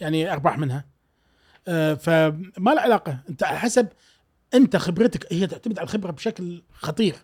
يعني 0.00 0.32
أرباح 0.32 0.58
منها. 0.58 0.84
آه، 1.68 1.94
فما 1.94 2.70
له 2.74 2.80
علاقة. 2.80 3.18
أنت 3.30 3.42
على 3.42 3.58
حسب 3.58 3.88
أنت 4.54 4.76
خبرتك 4.76 5.32
هي 5.32 5.46
تعتمد 5.46 5.78
على 5.78 5.84
الخبرة 5.86 6.10
بشكل 6.12 6.62
خطير. 6.72 7.14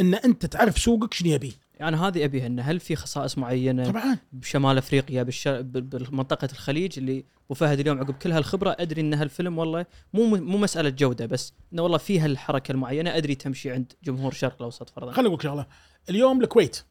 إن 0.00 0.14
أنت 0.14 0.46
تعرف 0.46 0.78
سوقك 0.78 1.14
شنو 1.14 1.30
يبي. 1.30 1.56
يعني 1.76 1.96
هذه 1.96 2.24
أبيها 2.24 2.46
انه 2.46 2.62
هل 2.62 2.80
في 2.80 2.96
خصائص 2.96 3.38
معينة 3.38 3.90
طبعا. 3.90 4.18
بشمال 4.32 4.78
أفريقيا 4.78 5.22
بالش... 5.22 5.48
بال- 5.48 5.80
بمنطقه 5.82 6.48
الخليج 6.52 6.98
اللي 6.98 7.24
أبو 7.46 7.54
فهد 7.54 7.80
اليوم 7.80 7.98
عقب 7.98 8.14
كل 8.14 8.32
هالخبرة 8.32 8.76
أدري 8.78 9.00
إن 9.00 9.14
هالفيلم 9.14 9.58
والله 9.58 9.86
مو 10.14 10.26
مو 10.26 10.58
مسألة 10.58 10.88
جودة 10.88 11.26
بس 11.26 11.52
إنه 11.72 11.82
والله 11.82 11.98
في 11.98 12.20
هالحركة 12.20 12.72
المعينة 12.72 13.16
أدري 13.16 13.34
تمشي 13.34 13.70
عند 13.70 13.92
جمهور 14.04 14.32
الشرق 14.32 14.54
الأوسط 14.58 14.90
فرضا. 14.90 15.12
خليني 15.12 15.26
أقول 15.28 15.38
لك 15.38 15.42
شغلة. 15.42 15.66
اليوم 16.10 16.40
الكويت. 16.42 16.82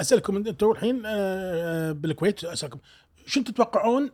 أسألكم 0.00 0.36
أنتم 0.36 0.70
الحين 0.70 1.02
آه، 1.06 1.92
بالكويت 1.92 2.44
أسألكم 2.44 2.78
شو 3.26 3.42
تتوقعون 3.42 4.10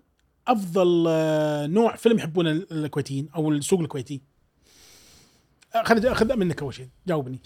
أفضل 0.48 1.04
آه، 1.08 1.66
نوع 1.66 1.96
فيلم 1.96 2.18
يحبونه 2.18 2.50
الكويتيين 2.50 3.28
أو 3.36 3.50
السوق 3.52 3.80
الكويتي؟ 3.80 4.20
آه، 5.75 5.83
خليني 5.83 6.12
اخذ 6.12 6.37
منك 6.37 6.62
أول 6.62 6.75
شيء. 6.75 6.89
جاوبني. 7.07 7.39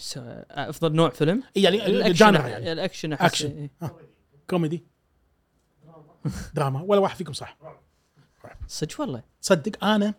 أفضل 0.51 0.93
نوع 0.95 1.11
فيلم؟ 1.11 1.43
يعني 1.57 1.87
الأكشن 1.87 2.35
يعني. 2.35 2.73
الأكشن 2.73 3.17
أحس- 3.17 3.23
أكشن. 3.23 3.51
إيه. 3.51 3.71
كوميدي. 4.51 4.85
دراما. 6.55 6.83
ولا 6.83 7.01
واحد 7.01 7.17
فيكم 7.17 7.33
صح. 7.33 7.59
صدق 8.67 9.01
والله. 9.01 9.23
صدق. 9.41 9.85
أنا 9.85 10.15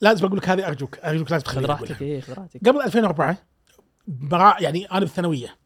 لازم 0.00 0.26
أقول 0.26 0.38
لك 0.38 0.48
هذه 0.48 0.66
أرجوك. 0.66 0.98
أرجوك 0.98 1.30
لازم 1.32 1.44
تخليني 1.44 1.66
راحتك 1.66 2.02
راحتك 2.38 2.68
قبل 2.68 2.82
2004 2.82 3.38
برا 4.08 4.56
يعني 4.60 4.84
أنا 4.90 5.00
بالثانوية. 5.00 5.56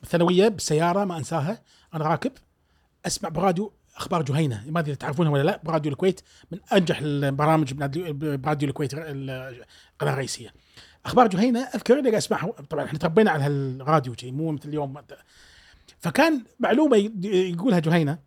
بالثانوية 0.00 0.48
بالسيارة 0.48 1.04
ما 1.04 1.16
أنساها. 1.16 1.62
أنا 1.94 2.04
راكب. 2.04 2.32
أسمع 3.06 3.28
براديو 3.28 3.72
أخبار 3.96 4.22
جهينة. 4.22 4.64
ما 4.70 4.80
أدري 4.80 4.94
تعرفونها 4.96 5.30
ولا 5.32 5.42
لا. 5.42 5.60
براديو 5.64 5.92
الكويت 5.92 6.20
من 6.50 6.58
أنجح 6.72 6.98
البرامج 7.02 7.72
براديو 7.72 8.68
الكويت 8.68 8.90
القناة 8.94 9.64
الرئيسية. 10.02 10.54
أخبار 11.06 11.26
جهينه 11.26 11.60
أذكر 11.60 11.98
إني 11.98 12.18
اسمعها 12.18 12.50
طبعا 12.50 12.84
إحنا 12.84 12.98
تربينا 12.98 13.30
على 13.30 13.44
هالراديو 13.44 14.14
شيء 14.14 14.32
مو 14.32 14.52
مثل 14.52 14.68
اليوم. 14.68 15.02
فكان 15.98 16.44
معلومة 16.58 16.96
يقولها 17.24 17.78
جهينه 17.78 18.18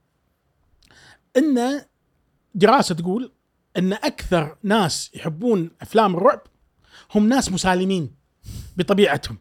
إن 1.38 1.82
دراسة 2.56 2.96
تقول 2.96 3.34
إن 3.78 3.94
أكثر 3.94 4.58
ناس 4.64 5.12
يحبون 5.16 5.72
أفلام 5.82 6.16
الرعب 6.16 6.42
هم 7.16 7.30
ناس 7.30 7.52
مسالمين 7.52 8.16
بطبيعتهم. 8.78 9.38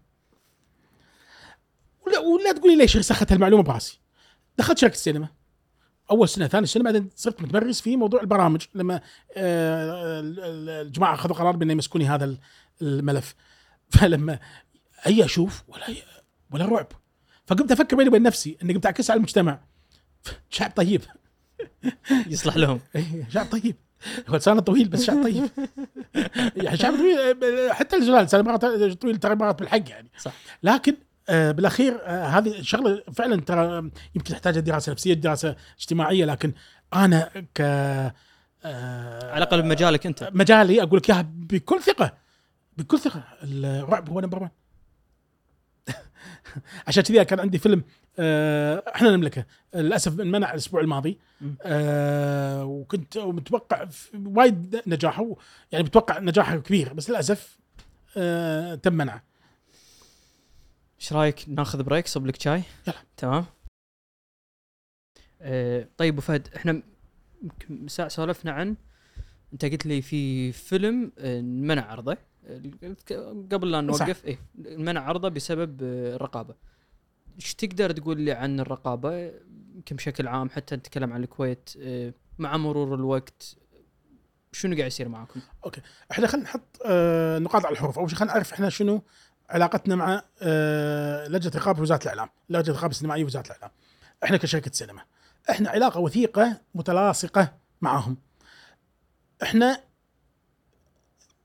ولا, 2.06 2.18
ولا 2.18 2.52
تقولي 2.52 2.76
ليش 2.76 2.96
رسخت 2.96 3.32
المعلومه 3.32 3.62
براسي. 3.62 4.00
دخلت 4.58 4.78
شركة 4.78 4.94
السينما. 4.94 5.28
أول 6.12 6.28
سنة 6.28 6.46
ثاني 6.46 6.66
سنة 6.66 6.84
بعدين 6.84 7.10
صرت 7.16 7.42
متمرس 7.42 7.80
في 7.80 7.96
موضوع 7.96 8.20
البرامج 8.20 8.60
لما 8.74 9.00
آه، 9.36 10.20
ال- 10.20 10.40
ال- 10.40 10.86
الجماعة 10.86 11.14
أخذوا 11.14 11.36
قرار 11.36 11.56
بأنه 11.56 11.72
يمسكوني 11.72 12.06
هذا 12.08 12.24
ال- 12.24 12.38
الملف. 12.82 13.34
فلما 13.98 14.38
أي 15.06 15.24
أشوف 15.24 15.62
ولا 15.68 15.84
ولا 16.50 16.64
رعب. 16.66 16.86
فقمت 17.46 17.72
أفكر 17.72 17.96
بيني 17.96 18.08
وبين 18.08 18.22
نفسي 18.22 18.56
إني 18.62 18.72
قمت 18.74 18.86
أعكس 18.86 19.10
على 19.10 19.18
المجتمع. 19.18 19.60
شعب 20.50 20.70
طيب. 20.76 21.00
يصلح 22.26 22.56
لهم. 22.56 22.80
إيه، 22.96 23.28
شعب 23.30 23.46
طيب. 23.46 23.76
هو 24.28 24.36
لسانه 24.36 24.60
طويل 24.60 24.88
بس 24.88 25.04
شعب 25.04 25.22
طيب. 25.22 25.48
يعني 26.56 26.76
شعب 26.76 26.94
طويل 26.96 27.72
حتى 27.72 27.96
الجلال 27.96 28.24
لسانه 28.24 28.56
طويل 28.94 29.16
ترى 29.16 29.34
مرات 29.34 29.58
بالحق 29.58 29.88
يعني. 29.90 30.10
صح. 30.18 30.32
لكن 30.62 30.92
آه 30.92 30.96
بالأخير 31.28 31.98
آه 32.02 32.26
هذه 32.26 32.62
شغلة 32.62 33.02
فعلا 33.14 33.40
ترى 33.40 33.90
يمكن 34.14 34.32
تحتاج 34.32 34.58
دراسة 34.58 34.92
نفسية 34.92 35.14
دراسة 35.14 35.56
اجتماعية 35.78 36.24
لكن 36.24 36.52
أنا 36.94 37.30
ك 37.54 37.60
آه 37.60 38.12
على 39.32 39.44
الأقل 39.44 39.62
بمجالك 39.62 40.06
أنت. 40.06 40.30
مجالي 40.32 40.82
أقول 40.82 40.96
لك 40.98 41.10
إياها 41.10 41.22
بكل 41.34 41.82
ثقة 41.82 42.12
بكل 42.78 42.98
ثقة. 42.98 43.24
الرعب 43.42 44.10
هو 44.10 44.20
number 44.20 44.42
1 44.42 44.50
عشان 46.86 47.02
كذي 47.02 47.24
كان 47.24 47.40
عندي 47.40 47.58
فيلم 47.58 47.84
آه 48.18 48.82
إحنا 48.94 49.10
نملكه 49.16 49.44
للأسف 49.74 50.20
انمنع 50.20 50.50
الأسبوع 50.50 50.80
الماضي. 50.80 51.18
آه 51.62 52.64
وكنت 52.64 53.18
متوقع 53.18 53.88
وايد 54.26 54.82
نجاحه 54.86 55.34
يعني 55.72 55.84
متوقع 55.84 56.18
نجاحه 56.18 56.56
كبير 56.56 56.92
بس 56.92 57.10
للأسف 57.10 57.58
آه 58.16 58.74
تم 58.74 58.92
منعه. 58.94 59.31
إيش 61.02 61.12
رايك 61.12 61.44
ناخذ 61.48 61.82
break؟ 61.82 62.06
صب 62.06 62.26
لك 62.26 62.42
شاي. 62.42 62.62
يلا. 62.86 62.96
تمام. 63.16 63.44
آه 65.40 65.88
طيب 65.96 66.12
أبو 66.12 66.20
فهد 66.20 66.48
إحنا 66.56 66.82
يمكن 67.42 67.88
ساعه 67.88 68.08
سولفنا 68.08 68.52
عن 68.52 68.76
أنت 69.52 69.64
قلت 69.64 69.86
لي 69.86 70.02
في 70.02 70.52
فيلم 70.52 71.12
آه، 71.18 71.40
منع 71.40 71.90
عرضه. 71.90 72.16
قبل 73.52 73.70
لا. 73.70 73.80
نوقف 73.80 74.24
إيه 74.24 74.38
منع 74.58 75.00
عرضه 75.00 75.28
بسبب 75.28 75.82
آه، 75.82 76.16
الرقابة. 76.16 76.54
إيش 77.36 77.54
تقدر 77.54 77.92
تقول 77.92 78.20
لي 78.20 78.32
عن 78.32 78.60
الرقابة؟ 78.60 79.32
يمكن 79.74 79.96
بشكل 79.96 80.28
عام؟ 80.28 80.50
حتى 80.50 80.76
نتكلم 80.76 81.12
عن 81.12 81.22
الكويت 81.22 81.70
آه، 81.80 82.14
مع 82.38 82.56
مرور 82.56 82.94
الوقت 82.94 83.56
شنو 84.52 84.76
قاعد 84.76 84.86
يصير 84.86 85.08
معاكم؟ 85.08 85.40
إحنا 86.12 86.26
خلينا 86.26 86.44
نحط 86.46 86.78
آه 86.86 87.38
نقاط 87.38 87.66
على 87.66 87.72
الحروف. 87.72 87.98
أول 87.98 88.10
شيء 88.10 88.18
خلينا 88.18 88.34
نعرف 88.34 88.52
إحنا 88.52 88.68
شنو 88.68 89.02
علاقتنا 89.52 89.96
مع 89.96 90.22
آه 90.42 91.28
لجنة 91.28 91.52
رقابه 91.56 91.82
وزارة 91.82 92.02
الإعلام. 92.02 92.28
لجنة 92.48 92.68
الرقابه 92.68 92.90
السينمائيه 92.90 93.24
وزارة 93.24 93.46
الإعلام. 93.46 93.70
إحنا 94.24 94.36
كشركة 94.36 94.70
سينما 94.74 95.02
إحنا 95.50 95.70
علاقة 95.70 96.00
وثيقة 96.00 96.60
متلاصقة 96.74 97.54
معهم. 97.80 98.16
إحنا 99.42 99.80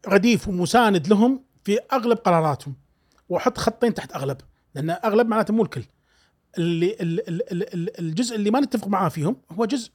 رديف 0.08 0.48
ومساند 0.48 1.08
لهم 1.08 1.44
في 1.64 1.80
أغلب 1.94 2.18
قراراتهم. 2.18 2.76
وأحط 3.30 3.58
خطين 3.58 3.94
تحت 3.94 4.12
أغلب 4.16 4.38
لأن 4.76 4.90
أغلب 4.90 5.28
معناته 5.28 5.54
مو 5.54 5.64
الكل. 5.64 5.84
اللي 6.58 6.92
ال- 7.02 7.30
ال- 7.30 7.52
ال- 7.52 7.74
ال- 7.74 8.00
الجزء 8.00 8.36
اللي 8.36 8.52
ما 8.52 8.60
نتفق 8.60 8.88
معاه 8.88 9.10
فيهم 9.10 9.42
هو 9.52 9.66
جزء 9.66 9.92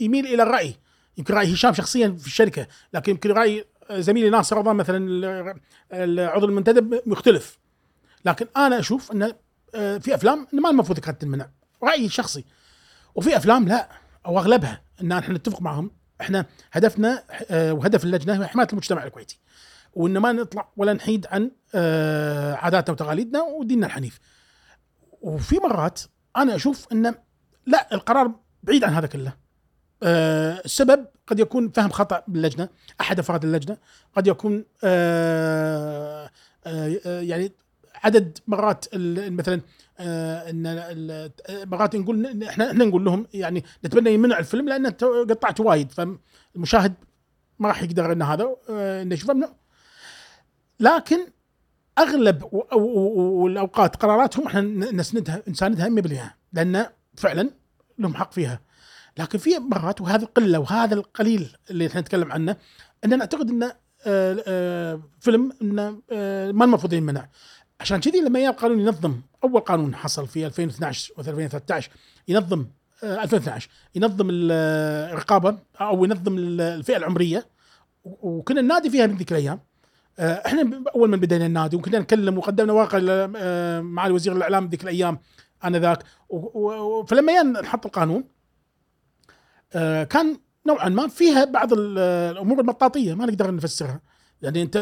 يميل 0.00 0.26
إلى 0.26 0.42
الرأي. 0.42 0.76
يمكن 1.18 1.34
رأي 1.34 1.54
هشام 1.54 1.74
شخصيا 1.74 2.08
في 2.20 2.26
الشركة 2.26 2.66
لكن 2.92 3.12
يمكن 3.12 3.30
رأي 3.30 3.64
زميلي 3.90 4.30
ناصر 4.30 4.56
رضا 4.58 4.72
مثلا 4.72 4.96
ال- 4.96 5.54
العضو 5.92 6.46
المنتدب 6.46 7.00
مختلف. 7.06 7.58
لكن 8.24 8.46
أنا 8.56 8.78
أشوف 8.78 9.12
إن 9.12 9.32
آه، 9.74 9.98
في 9.98 10.14
أفلام 10.14 10.46
ما 10.52 10.70
المفروض 10.70 10.98
كانت 10.98 11.22
تنمنع. 11.22 11.50
رأيي 11.82 12.06
الشخصي. 12.06 12.44
وفي 13.14 13.36
أفلام 13.36 13.68
لا 13.68 13.88
أو 14.26 14.38
أغلبها 14.38 14.82
إن 15.00 15.12
إحنا 15.12 15.34
نتفق 15.34 15.62
معهم 15.62 15.90
إحنا 16.20 16.46
هدفنا 16.72 17.22
آه، 17.50 17.72
وهدف 17.72 18.04
اللجنة 18.04 18.36
هو 18.36 18.44
حماية 18.44 18.68
المجتمع 18.72 19.04
الكويتي. 19.04 19.38
وإن 19.94 20.18
ما 20.18 20.32
نطلع 20.32 20.68
ولا 20.76 20.92
نحيد 20.92 21.26
عن 21.30 21.50
آه، 21.74 22.54
عاداتنا 22.54 22.92
وتقاليدنا 22.92 23.42
وديننا 23.42 23.86
الحنيف. 23.86 24.18
وفي 25.20 25.56
مرات 25.56 26.00
أنا 26.36 26.54
أشوف 26.54 26.86
إن 26.92 27.14
لا 27.66 27.94
القرار 27.94 28.32
بعيد 28.62 28.84
عن 28.84 28.92
هذا 28.94 29.06
كله. 29.06 29.32
آه، 30.02 30.62
السبب 30.64 31.06
قد 31.26 31.40
يكون 31.40 31.70
فهم 31.70 31.90
خطأ 31.90 32.22
باللجنة 32.28 32.68
أحد 33.00 33.18
أفراد 33.18 33.44
اللجنة 33.44 33.76
قد 34.16 34.26
يكون 34.26 34.64
آه، 34.84 36.30
آه، 36.66 37.00
آه، 37.06 37.20
يعني 37.20 37.52
عدد 37.94 38.38
مرات 38.46 38.86
مثلا 38.94 39.60
آه، 39.98 40.50
إن 40.50 41.30
مرات 41.66 41.96
نقول 41.96 42.44
إحنا 42.44 42.70
إحنا 42.70 42.84
نقول 42.84 43.04
لهم 43.04 43.26
يعني 43.34 43.64
نتمنى 43.84 44.14
يمنع 44.14 44.38
الفيلم 44.38 44.68
لأن 44.68 44.86
قطعت 45.30 45.60
وايد 45.60 45.92
فالمشاهد 45.92 46.94
ما 47.58 47.68
راح 47.68 47.82
يقدر 47.82 48.12
إن 48.12 48.22
هذا 48.22 48.56
آه، 48.70 49.02
إنه 49.02 49.14
يشوفه 49.14 49.34
منه. 49.34 49.48
لكن 50.80 51.18
أغلب 51.98 52.42
والأوقات 52.72 53.96
قراراتهم 53.96 54.46
إحنا 54.46 54.60
نسندها 54.92 55.42
نساندها 55.48 55.88
100% 55.88 56.36
لأن 56.52 56.86
فعلا 57.16 57.50
لهم 57.98 58.14
حق 58.14 58.32
فيها. 58.32 58.60
لكن 59.18 59.38
في 59.38 59.58
مرات 59.58 60.00
وهذه 60.00 60.22
القلة 60.22 60.58
وهذا 60.58 60.94
القليل 60.94 61.56
اللي 61.70 61.86
إحنا 61.86 62.00
نتكلم 62.00 62.32
عنه 62.32 62.56
ان 63.04 63.18
نعتقد 63.18 63.50
إنه 63.50 63.72
آه، 64.06 64.44
آه، 64.46 65.00
فيلم 65.20 65.52
إنه 65.62 66.02
آه، 66.12 66.52
ما 66.52 66.64
المفروض 66.64 66.92
يمنع. 66.92 67.28
عشان 67.80 68.00
كذي 68.00 68.20
لما 68.20 68.40
جاء 68.40 68.50
القانون 68.50 68.80
ينظم 68.80 69.20
أول 69.44 69.60
قانون 69.60 69.94
حصل 69.94 70.26
في 70.26 70.46
2012 70.46 71.12
و 71.16 71.20
2013 71.20 71.90
ينظم 72.28 72.66
آه، 73.04 73.22
2012 73.22 73.68
ينظم 73.94 74.30
ال- 74.30 74.52
الرقابة 75.12 75.58
أو 75.80 76.04
ينظم 76.04 76.38
ال- 76.38 76.60
الفئة 76.60 76.96
العمرية 76.96 77.46
وكنا 78.04 78.60
ننادي 78.60 78.90
فيها 78.90 79.06
من 79.06 79.16
ذيك 79.16 79.32
الأيام 79.32 79.60
إحنا 80.20 80.82
أول 80.94 81.08
من 81.10 81.20
بدينا 81.20 81.46
النادي 81.46 81.76
وكنا 81.76 81.98
نكلم 81.98 82.38
وقدمنا 82.38 82.72
ورقه 82.72 83.26
معالي 83.80 84.14
وزير 84.14 84.36
الإعلام 84.36 84.66
ذيك 84.68 84.82
الأيام 84.82 85.18
آنذاك 85.64 86.02
فلما 87.08 87.32
جاء 87.32 87.44
نحط 87.46 87.86
القانون 87.86 88.24
كان 90.04 90.38
نوعا 90.66 90.88
ما 90.88 91.08
فيها 91.08 91.44
بعض 91.44 91.72
ال- 91.72 91.98
الأمور 92.32 92.60
المطاطيه 92.60 93.14
ما 93.14 93.26
نقدر 93.26 93.54
نفسرها. 93.54 94.00
يعني 94.42 94.62
أنت 94.62 94.78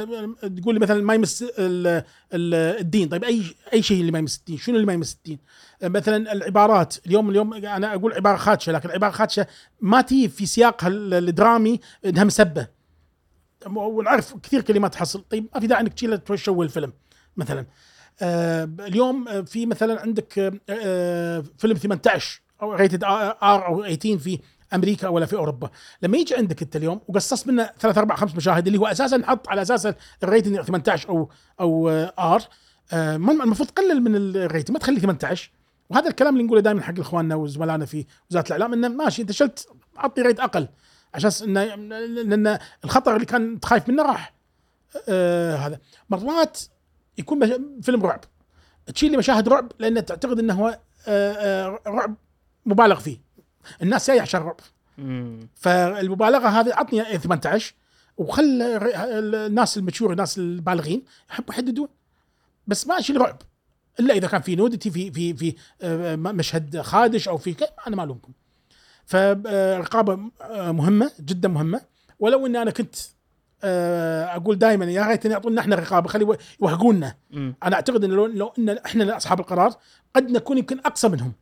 تقول 0.62 0.74
لي 0.74 0.80
مثلا 0.80 1.02
ما 1.02 1.14
يمس 1.14 1.42
ال- 1.42 1.86
ال- 2.34 2.54
الدين. 2.80 3.08
طيب 3.08 3.24
أي 3.24 3.42
أي 3.72 3.82
شيء 3.82 4.00
اللي 4.00 4.12
ما 4.12 4.18
يمس 4.18 4.38
الدين؟ 4.38 4.58
شنو 4.58 4.74
اللي 4.74 4.86
ما 4.86 4.92
يمس 4.92 5.14
الدين؟ 5.14 5.38
آه، 5.82 5.88
مثلا 5.88 6.32
العبارات. 6.32 6.96
اليوم 7.06 7.30
اليوم 7.30 7.54
أنا 7.54 7.94
أقول 7.94 8.12
عبارة 8.12 8.36
خادشة 8.36 8.72
لكن 8.72 8.88
العباره 8.88 9.10
خادشة 9.10 9.46
ما 9.80 10.00
تجي 10.00 10.28
في 10.28 10.46
سياقها 10.46 10.88
ال- 10.88 11.14
الدرامي 11.14 11.80
إنها 12.04 12.24
مسبة. 12.24 12.66
ونعرف 13.66 14.34
كثير 14.34 14.60
كلمات 14.60 14.94
تحصل 14.94 15.24
طيب 15.30 15.46
ما 15.54 15.60
في 15.60 15.66
داعي 15.66 15.80
إنك 15.80 15.92
تشيلها 15.94 16.16
تشوه 16.16 16.64
الفيلم 16.64 16.92
مثلا. 17.36 17.66
آه 18.20 18.70
اليوم 18.80 19.28
آه، 19.28 19.40
في 19.40 19.66
مثلا 19.66 20.00
عندك 20.00 20.38
آه، 20.38 20.52
آه 20.68 21.44
فيلم 21.58 21.74
18 21.76 22.40
أو 22.62 22.72
rated 22.72 23.04
R 23.04 23.36
أو 23.66 23.82
18 23.84 24.18
في 24.18 24.38
أمريكا 24.74 25.08
ولا 25.08 25.26
في 25.26 25.36
أوروبا. 25.36 25.70
لما 26.02 26.18
يجي 26.18 26.34
عندك 26.36 26.62
أنت 26.62 26.76
اليوم 26.76 27.00
وقصصت 27.08 27.48
منه 27.48 27.70
ثلاث 27.80 27.98
أربع 27.98 28.16
خمس 28.16 28.34
مشاهد 28.36 28.66
اللي 28.66 28.78
هو 28.78 28.86
أساسا 28.86 29.22
حط 29.26 29.48
على 29.48 29.62
أساس 29.62 29.88
ال 30.22 30.28
rating 30.28 30.60
18 30.60 31.08
أو 31.08 31.30
أو 31.60 31.88
R 32.18 32.42
آه 32.92 33.16
المفروض 33.16 33.68
تقلل 33.68 34.02
من 34.02 34.16
ال 34.16 34.24
rating 34.24 34.74
ما 34.74 34.78
تخليه 34.78 35.00
18 35.00 35.50
وهذا 35.90 36.08
الكلام 36.08 36.34
اللي 36.34 36.46
نقوله 36.46 36.60
دائما 36.60 36.82
حق 36.82 37.00
إخواننا 37.00 37.34
وزملائنا 37.34 37.84
في 37.86 38.06
وزارة 38.30 38.46
الإعلام 38.46 38.72
إنه 38.72 38.88
ماشي 38.88 39.22
أنت 39.22 39.32
شلت 39.32 39.68
عطني 39.96 40.24
rate 40.24 40.40
أقل. 40.40 40.68
عشان 41.14 41.56
إنه 41.56 41.74
لأن 42.22 42.58
الخطر 42.84 43.14
اللي 43.14 43.26
كان 43.26 43.52
أنت 43.52 43.64
خايف 43.64 43.88
منه 43.88 44.02
راح. 44.02 44.34
آه 45.08 45.56
هذا. 45.56 45.78
مرات 46.10 46.60
يكون 47.18 47.40
فيلم 47.82 48.06
رعب. 48.06 48.20
تشيل 48.94 49.10
لي 49.10 49.16
مشاهد 49.16 49.48
رعب 49.48 49.72
لأن 49.78 50.04
تعتقد 50.04 50.38
إنه 50.38 50.54
هو 50.54 50.78
آه 51.08 51.32
آه 51.32 51.80
رعب 51.86 52.14
مبالغ 52.66 53.00
فيه. 53.00 53.25
الناس 53.82 54.10
جاية 54.10 54.20
عشان 54.20 54.52
مم. 54.98 55.48
فالمبالغة 55.54 56.48
هذه 56.48 56.74
عطني 56.74 57.18
18 57.18 57.74
وخل 58.16 58.62
الناس 58.62 59.78
المشهور 59.78 60.12
الناس 60.12 60.38
البالغين 60.38 61.02
يحبوا 61.30 61.54
يحددون. 61.54 61.88
بس 62.66 62.86
ما 62.86 62.98
اشيل 62.98 63.20
رعب 63.20 63.42
إلا 64.00 64.14
إذا 64.14 64.28
كان 64.28 64.40
في 64.40 64.56
نودتي 64.56 64.90
في 64.90 65.10
في 65.10 65.34
في 65.34 65.54
آه، 65.82 66.16
مشهد 66.16 66.80
خادش 66.80 67.28
أو 67.28 67.38
في 67.38 67.56
أنا 67.86 67.96
ما 67.96 68.02
ألومكم. 68.02 68.32
فرقابه 69.06 70.18
مهمة 70.72 71.10
جدا 71.20 71.48
مهمة. 71.48 71.80
ولو 72.20 72.46
اني 72.46 72.62
أنا 72.62 72.70
كنت 72.70 72.96
آه، 73.64 74.24
أقول 74.24 74.58
دائما 74.58 74.84
يا 74.84 75.06
ريتني 75.06 75.32
يعطونا 75.32 75.60
إحنا 75.60 75.76
رقابه 75.76 76.08
خلي 76.08 76.36
يوهقونا. 76.62 77.14
أنا 77.34 77.74
أعتقد 77.74 78.04
إن 78.04 78.10
لو, 78.10 78.26
لو 78.26 78.52
إن 78.58 78.68
إحنا 78.68 79.16
أصحاب 79.16 79.40
القرار 79.40 79.74
قد 80.16 80.30
نكون 80.30 80.58
يمكن 80.58 80.78
أقصى 80.78 81.08
منهم. 81.08 81.32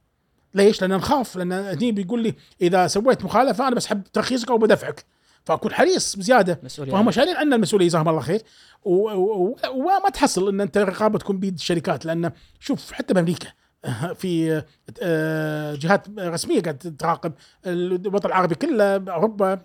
ليش؟ 0.54 0.82
لأن 0.82 0.90
نخاف 0.90 1.36
لأن 1.36 1.52
هني 1.52 1.92
بيقول 1.92 2.22
لي 2.22 2.34
إذا 2.62 2.86
سويت 2.86 3.24
مخالفة 3.24 3.68
أنا 3.68 3.74
بسحب 3.74 4.02
ترخيصك 4.12 4.50
أو 4.50 4.58
بدفعك. 4.58 5.04
فأكون 5.44 5.72
حريص 5.72 6.16
بزيادة. 6.16 6.54
فهم 6.68 7.10
شايلين 7.10 7.36
عنا 7.36 7.56
المسؤولية 7.56 7.86
جزاهم 7.86 8.08
الله 8.08 8.20
خير. 8.20 8.42
وما 8.84 10.08
تحصل 10.14 10.48
إن 10.48 10.60
أنت 10.60 10.76
الرقابه 10.76 11.18
تكون 11.18 11.38
بيد 11.38 11.54
الشركات 11.54 12.06
لأن 12.06 12.32
شوف 12.60 12.92
حتى 12.92 13.14
بأمريكا 13.14 13.48
في 14.20 14.62
آه، 15.02 15.74
جهات 15.74 16.06
رسمية 16.18 16.62
قاعد 16.62 16.96
تراقب 16.98 17.32
الوطن 17.66 18.28
العربي 18.28 18.54
كله 18.54 18.96
أوروبا. 18.96 19.60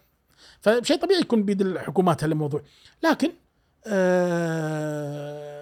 فشيء 0.62 0.98
طبيعي 0.98 1.22
يكون 1.22 1.44
بيد 1.44 1.62
الحكومات 1.62 2.24
هالموضوع. 2.24 2.62
لكن 3.04 3.32
آه، 3.88 5.60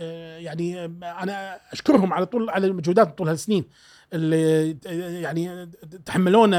آه، 0.00 0.38
يعني 0.38 0.84
أنا 1.02 1.60
أشكرهم 1.72 2.12
على 2.12 2.26
طول 2.26 2.50
على 2.50 2.66
المجهودات 2.66 3.18
طول 3.18 3.28
هالسنين. 3.28 3.64
اللي 4.14 4.76
يعني 5.22 5.70
تحملونا 6.06 6.58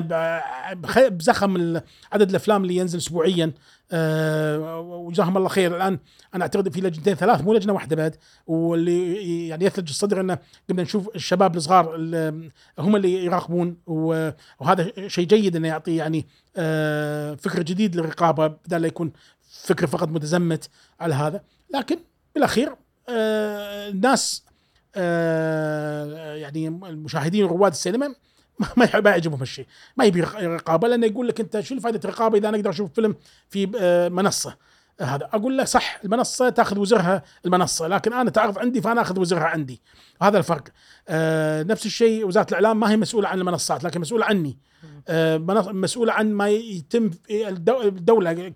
بزخم 0.95 1.79
عدد 2.11 2.29
الأفلام 2.29 2.63
اللي 2.63 2.75
ينزل 2.75 2.97
اسبوعيا. 2.97 3.51
آه، 3.93 4.79
وجزاهم 4.79 5.37
الله 5.37 5.49
خير. 5.49 5.75
الآن 5.75 5.99
أنا 6.35 6.43
أعتقد 6.43 6.69
في 6.69 6.81
لجنتين 6.81 7.15
ثلاث 7.15 7.41
مو 7.41 7.53
لجنة 7.53 7.73
واحدة 7.73 7.95
بعد. 7.95 8.15
واللي 8.47 9.47
يعني 9.47 9.65
يثلج 9.65 9.89
الصدر 9.89 10.21
إنه 10.21 10.37
قمنا 10.69 10.81
نشوف 10.81 11.15
الشباب 11.15 11.55
الصغار 11.55 11.95
اللي 11.95 12.49
هم 12.79 12.95
اللي 12.95 13.25
يراقبون. 13.25 13.77
وهذا 13.85 15.07
شيء 15.07 15.27
جيد 15.27 15.55
إنه 15.55 15.67
يعطي 15.67 15.95
يعني 15.95 16.27
آه، 16.57 17.33
فكر 17.33 17.63
جديد 17.63 17.95
للرقابة 17.95 18.47
بدل 18.47 18.81
لا 18.81 18.87
يكون 18.87 19.11
فكر 19.41 19.87
فقط 19.87 20.07
متزمت 20.07 20.69
على 20.99 21.15
هذا. 21.15 21.41
لكن 21.73 21.97
بالأخير 22.35 22.75
آه، 23.09 23.89
الناس 23.89 24.43
يعني 26.35 26.67
المشاهدين 26.67 27.43
ورواد 27.43 27.71
السينما 27.71 28.07
ما 28.77 28.99
ما 28.99 29.09
يعجبهم 29.09 29.39
هالشيء. 29.39 29.65
ما 29.97 30.05
يبي 30.05 30.21
رق- 30.21 30.43
رقابة 30.43 30.87
لأنه 30.87 31.07
يقول 31.07 31.27
لك 31.27 31.39
أنت 31.39 31.59
شو 31.59 31.79
فائده 31.79 31.99
الرقابة 32.05 32.37
إذا 32.37 32.49
أنا 32.49 32.57
أقدر 32.57 32.69
أشوف 32.69 32.93
فيلم 32.93 33.15
في 33.49 33.71
آه، 33.79 34.09
منصة؟ 34.09 34.57
آه، 34.99 35.03
هذا. 35.03 35.29
أقول 35.33 35.57
له 35.57 35.63
صح 35.65 35.99
المنصة 36.05 36.49
تأخذ 36.49 36.79
وزرها 36.79 37.23
المنصة 37.45 37.87
لكن 37.87 38.13
أنا 38.13 38.29
تعرض 38.29 38.59
عندي 38.59 38.81
فأنا 38.81 39.01
أخذ 39.01 39.19
وزرها 39.19 39.43
عندي. 39.43 39.81
هذا 40.21 40.37
الفرق. 40.37 40.63
آه، 41.09 41.63
نفس 41.63 41.85
الشيء 41.85 42.27
وزارة 42.27 42.47
الإعلام 42.49 42.79
ما 42.79 42.91
هي 42.91 42.97
مسؤولة 42.97 43.27
عن 43.29 43.39
المنصات 43.39 43.83
لكن 43.83 44.01
مسؤولة 44.01 44.25
عني. 44.25 44.57
آه، 45.07 45.37
مسؤولة 45.71 46.13
عن 46.13 46.31
ما 46.33 46.49
يتم 46.49 47.11
الدولة 47.31 48.49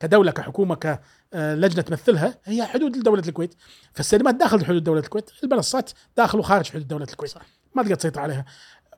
كدولة 0.00 0.30
كحكومة 0.30 0.98
كلجنه 1.32 1.82
تمثلها 1.82 2.38
هي 2.44 2.66
حدود 2.66 2.92
دوله 2.92 3.22
الكويت. 3.28 3.54
فالسينمات 3.94 4.34
داخل 4.34 4.64
حدود 4.64 4.84
دولة 4.84 5.00
الكويت 5.00 5.30
المنصات 5.44 5.90
داخل 6.16 6.38
وخارج 6.38 6.70
حدود 6.70 6.88
دولة 6.88 7.06
الكويت. 7.10 7.30
صح. 7.30 7.42
ما 7.74 7.82
تقدر 7.82 7.94
تسيطر 7.94 8.20
عليها. 8.20 8.44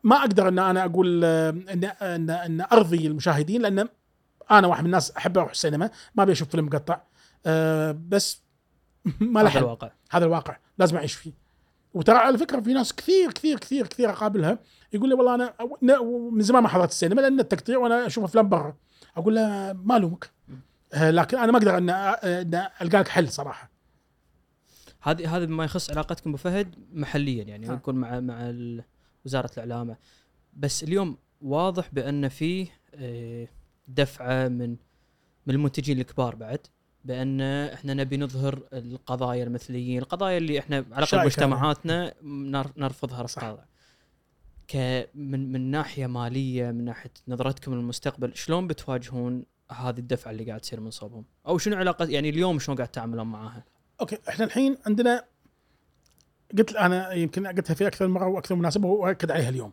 ما 0.05 0.17
أقدر 0.17 0.49
إن 0.49 0.59
أنا 0.59 0.85
أقول 0.85 1.25
آه، 1.25 1.51
إن 1.51 1.85
إن 1.85 2.31
إن 2.31 2.61
أرضي 2.73 3.07
المشاهدين 3.07 3.63
لأن 3.63 3.89
أنا 4.51 4.67
واحد 4.67 4.81
من 4.81 4.87
الناس 4.87 5.11
أحب 5.11 5.39
أروح 5.39 5.51
السينما 5.51 5.91
ما 6.15 6.23
أبي 6.23 6.33
أشوف 6.33 6.49
فيلم 6.49 6.67
مقطع. 6.67 7.01
آه، 7.47 7.99
بس 8.09 8.43
ما 9.21 9.41
له 9.41 9.49
هذا 9.51 9.59
الواقع. 9.59 9.91
هذا 10.11 10.25
الواقع. 10.25 10.57
لازم 10.79 10.97
أعيش 10.97 11.15
فيه. 11.15 11.33
وترى 11.95 12.17
على 12.17 12.39
فكرة 12.39 12.61
في 12.61 12.73
ناس 12.73 12.93
كثير 12.93 13.33
كثير 13.33 13.59
كثير 13.59 13.87
كثير 13.87 14.11
أقابلها 14.11 14.59
يقول 14.93 15.09
لي 15.09 15.15
والله 15.15 15.35
أنا 15.35 15.55
من 16.31 16.43
زمان 16.43 16.63
ما 16.63 16.69
حضرت 16.69 16.91
السينما 16.91 17.21
لأن 17.21 17.41
التقطيع 17.41 17.79
وأنا 17.79 18.07
أشوف 18.07 18.25
أفلام 18.25 18.49
برا. 18.49 18.77
أقول 19.17 19.35
له 19.35 19.73
ما 19.73 19.97
ألومك. 19.97 20.31
آه، 20.51 20.53
لكن 20.97 21.39
أنا 21.39 21.53
ما 21.53 21.59
أقدر 21.59 21.79
أن 21.79 21.91
القى 22.83 22.99
لك 22.99 23.09
حل 23.09 23.29
صراحة 23.29 23.71
هذه 25.03 25.37
هذا 25.37 25.45
بما 25.45 25.65
يخص 25.65 25.91
علاقتكم 25.91 26.31
ابو 26.31 26.37
فهد 26.39 26.75
محليا 26.93 27.45
يعني 27.45 27.67
نعم. 27.67 27.77
يكون 27.77 27.95
مع 27.95 28.21
مع 28.21 28.55
وزارة 29.27 29.51
الاعلام 29.59 29.97
بس 30.57 30.83
اليوم 30.83 31.19
واضح 31.41 31.89
بأن 31.93 32.29
في 32.29 32.69
آه، 32.95 33.49
دفعة 33.89 34.49
من 34.49 34.71
من 35.47 35.55
المنتجين 35.55 35.99
الكبار 36.01 36.35
بعد 36.35 36.59
بأن 37.05 37.41
إحنا 37.41 37.95
نبي 37.95 38.17
نظهر 38.17 38.63
القضايا 38.73 39.45
المثليين، 39.45 39.99
القضايا 39.99 40.39
اللي 40.39 40.59
إحنا 40.59 40.77
على 40.77 41.07
الأقل. 41.13 41.25
مجتمعاتنا 41.27 42.15
نر- 42.23 42.73
نرفضها 42.77 43.27
صح. 43.27 43.45
رفض 43.45 43.59
ك 44.69 44.77
من 45.15 45.53
من 45.53 45.71
ناحية 45.71 46.07
مالية 46.07 46.71
من 46.71 46.85
ناحية 46.85 47.11
نظرتكم 47.29 47.75
للمستقبل 47.75 48.33
شلون 48.37 48.67
بتواجهون 48.67 49.45
هذه 49.73 49.99
الدفعة 49.99 50.31
اللي 50.31 50.45
قاعد 50.45 50.61
تصير 50.61 50.81
من 50.81 50.91
صوبهم؟ 50.91 51.25
أو 51.47 51.59
شنو 51.59 51.77
علاقه 51.77 52.05
يعني 52.05 52.29
اليوم 52.29 52.59
شلون 52.59 52.77
قاعد 52.77 52.89
تتعاملون 52.89 53.27
معاها؟ 53.27 53.65
أوكي 54.01 54.19
إحنا 54.29 54.45
الحين 54.45 54.77
عندنا 54.87 55.25
قلت 56.59 56.77
أنا 56.77 57.13
يمكن 57.13 57.47
قلتها 57.47 57.75
في 57.75 57.87
أكثر 57.87 58.07
من 58.07 58.15
مرة 58.15 58.27
وأكثر 58.27 58.55
مناسبة 58.55 58.89
واكد 58.89 59.31
عليها 59.31 59.49
اليوم. 59.49 59.73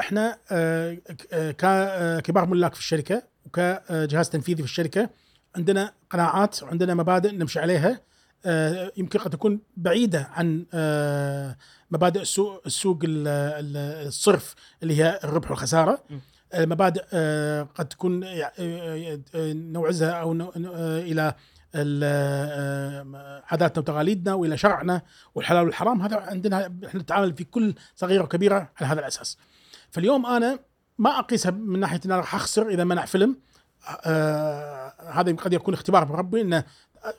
إحنا 0.00 0.38
آه، 0.52 0.94
ك- 0.94 1.64
آه، 1.64 2.20
ككبار 2.20 2.46
ملاك 2.46 2.74
في 2.74 2.80
الشركة 2.80 3.22
وكجهاز 3.46 4.30
تنفيذي 4.30 4.62
في 4.62 4.68
الشركة 4.68 5.10
عندنا 5.56 5.92
قناعات 6.10 6.62
وعندنا 6.62 6.94
مبادئ 6.94 7.32
نمشي 7.36 7.58
عليها 7.60 8.00
آه، 8.46 8.92
يمكن 8.96 9.18
قد 9.18 9.30
تكون 9.30 9.60
بعيدة 9.76 10.28
عن 10.32 10.66
آه، 10.74 11.56
مبادئ 11.90 12.20
السوق 12.22 12.62
السوق 12.66 12.98
ال- 13.04 13.28
ال- 13.28 14.06
الصرف 14.06 14.54
اللي 14.82 14.96
هي 15.02 15.20
الربح 15.24 15.50
والخسارة. 15.50 16.02
آه، 16.10 16.20
مبادئ 16.54 17.04
آه، 17.12 17.62
قد 17.74 17.88
تكون 17.88 18.24
آه، 18.24 18.52
آه، 18.58 19.52
نوعزها 19.52 20.10
أو 20.12 20.32
آه، 20.32 20.98
إلى 21.00 21.34
ال- 21.74 22.00
آه، 22.04 23.42
عاداتنا 23.50 23.78
وتقاليدنا 23.78 24.34
وإلى 24.34 24.56
شرعنا 24.56 25.02
والحلال 25.34 25.64
والحرام 25.64 26.02
هذا 26.02 26.16
عندنا 26.16 26.72
إحنا 26.86 27.00
نتعامل 27.00 27.36
في 27.36 27.44
كل 27.44 27.74
صغيرة 27.96 28.22
وكبيرة 28.22 28.70
على 28.80 28.86
هذا 28.88 29.00
الأساس. 29.00 29.38
فاليوم 29.90 30.26
أنا 30.26 30.58
ما 30.98 31.18
أقيسها 31.18 31.50
من 31.50 31.80
ناحية 31.80 32.00
ان 32.06 32.10
أنا 32.10 32.16
راح 32.16 32.34
أخسر 32.34 32.68
إذا 32.68 32.84
منع 32.84 33.04
فيلم 33.04 33.36
آه 34.06 34.92
هذا 35.12 35.32
قد 35.36 35.52
يكون 35.52 35.74
اختبار 35.74 36.04
من 36.08 36.12
ربي 36.14 36.40
إنه 36.40 36.64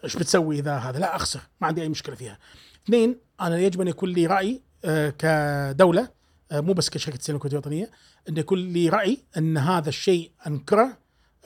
إيش 0.03 0.15
بتسوي 0.17 0.59
إذا 0.59 0.75
هذا 0.77 0.99
لا 0.99 1.15
أخسر 1.15 1.39
ما 1.61 1.67
عندي 1.67 1.81
أي 1.81 1.89
مشكلة 1.89 2.15
فيها. 2.15 2.37
اثنين 2.85 3.19
أنا 3.41 3.57
يجب 3.57 3.81
أن 3.81 3.87
يكون 3.87 4.09
لي 4.09 4.25
رأي 4.25 4.61
آه 4.85 5.09
كدولة 5.19 6.01
آه 6.01 6.09
مو 6.61 6.73
بس 6.73 6.89
كشركة 6.89 7.19
سينما 7.21 7.37
الكويتيه 7.37 7.57
الوطنيه 7.57 7.91
إن 8.29 8.37
يكون 8.37 8.59
لي 8.59 8.89
رأي 8.89 9.17
إن 9.37 9.57
هذا 9.57 9.89
الشيء 9.89 10.31
أنكره 10.47 10.97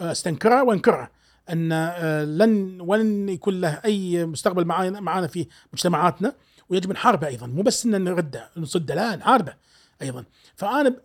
آه 0.02 0.12
استنكره 0.12 0.64
وأنكره. 0.64 1.12
إن 1.50 1.72
آه 1.72 2.24
لن 2.24 2.82
ولن 2.82 3.30
يكون 3.30 3.62
له 3.62 3.82
أي 3.86 4.26
مستقبل 4.26 4.66
معانا 4.66 5.00
معانا 5.00 5.28
في 5.28 5.48
مجتمعاتنا 5.74 6.34
ويجب 6.70 6.92
نحاربه 6.92 7.28
أيضا. 7.28 7.48
مو 7.48 7.62
بس 7.62 7.86
إن 7.86 8.04
نرده 8.04 8.50
نصده 8.58 8.96
لا 8.96 9.16
نحاربه 9.16 9.54
أيضا. 10.02 10.26
فأنا 10.56 10.96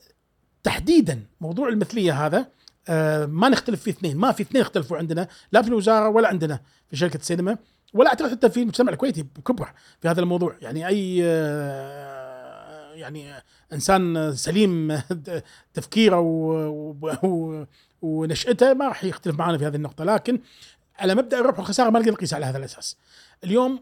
تحديدا 0.63 1.23
موضوع 1.41 1.69
المثلية 1.69 2.27
هذا 2.27 2.47
آه 2.89 3.27
ما 3.27 3.49
نختلف 3.49 3.83
فيه 3.83 3.91
اثنين. 3.91 4.17
ما 4.17 4.33
في 4.33 4.43
اثنين 4.43 4.63
اختلفوا 4.63 4.97
عندنا 4.97 5.29
لا 5.53 5.63
في 5.63 5.69
الوزارة 5.69 6.09
ولا 6.09 6.29
عندنا 6.29 6.61
في 6.91 6.97
شركة 6.97 7.17
السينما 7.17 7.59
ولا 7.95 8.09
أعتقد 8.09 8.31
حتى 8.31 8.51
في 8.51 8.63
المجتمع 8.63 8.93
الكويتي 8.93 9.23
بكبره 9.23 9.75
في 10.01 10.09
هذا 10.09 10.21
الموضوع. 10.21 10.57
يعني 10.61 10.87
أي 10.87 11.21
آه 11.25 12.12
يعني 12.95 13.32
إنسان 13.72 14.32
سليم 14.36 15.03
تفكيره 15.74 16.20
ونشأته 18.03 18.74
ما 18.74 18.88
راح 18.88 19.05
يختلف 19.05 19.38
معنا 19.38 19.59
في 19.59 19.66
هذه 19.66 19.76
النقطة 19.76 20.05
لكن 20.05 20.40
على 20.99 21.14
مبدأ 21.14 21.40
الربح 21.40 21.59
والخسارة 21.59 21.90
ما 21.90 21.99
نقدر 21.99 22.12
نقيس 22.12 22.34
على 22.34 22.47
هذا 22.47 22.59
الأساس. 22.59 22.97
اليوم. 23.45 23.80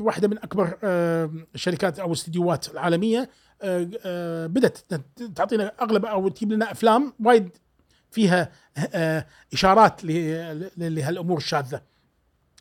واحدة 0.00 0.28
من 0.28 0.38
أكبر 0.38 0.78
آه، 0.84 1.30
الشركات 1.54 1.98
أو 1.98 2.06
الاستديوهات 2.06 2.68
العالميه 2.68 3.30
آه، 3.62 3.90
آه، 4.04 4.46
بدأت 4.46 4.78
تعطينا 5.34 5.72
أغلب 5.82 6.06
أو 6.06 6.28
تجيب 6.28 6.52
لنا 6.52 6.72
أفلام 6.72 7.12
وايد 7.24 7.50
فيها 8.10 8.52
آه، 8.94 9.26
إشارات 9.52 10.04
لهالأمور 10.76 11.36
الشاذة. 11.36 11.82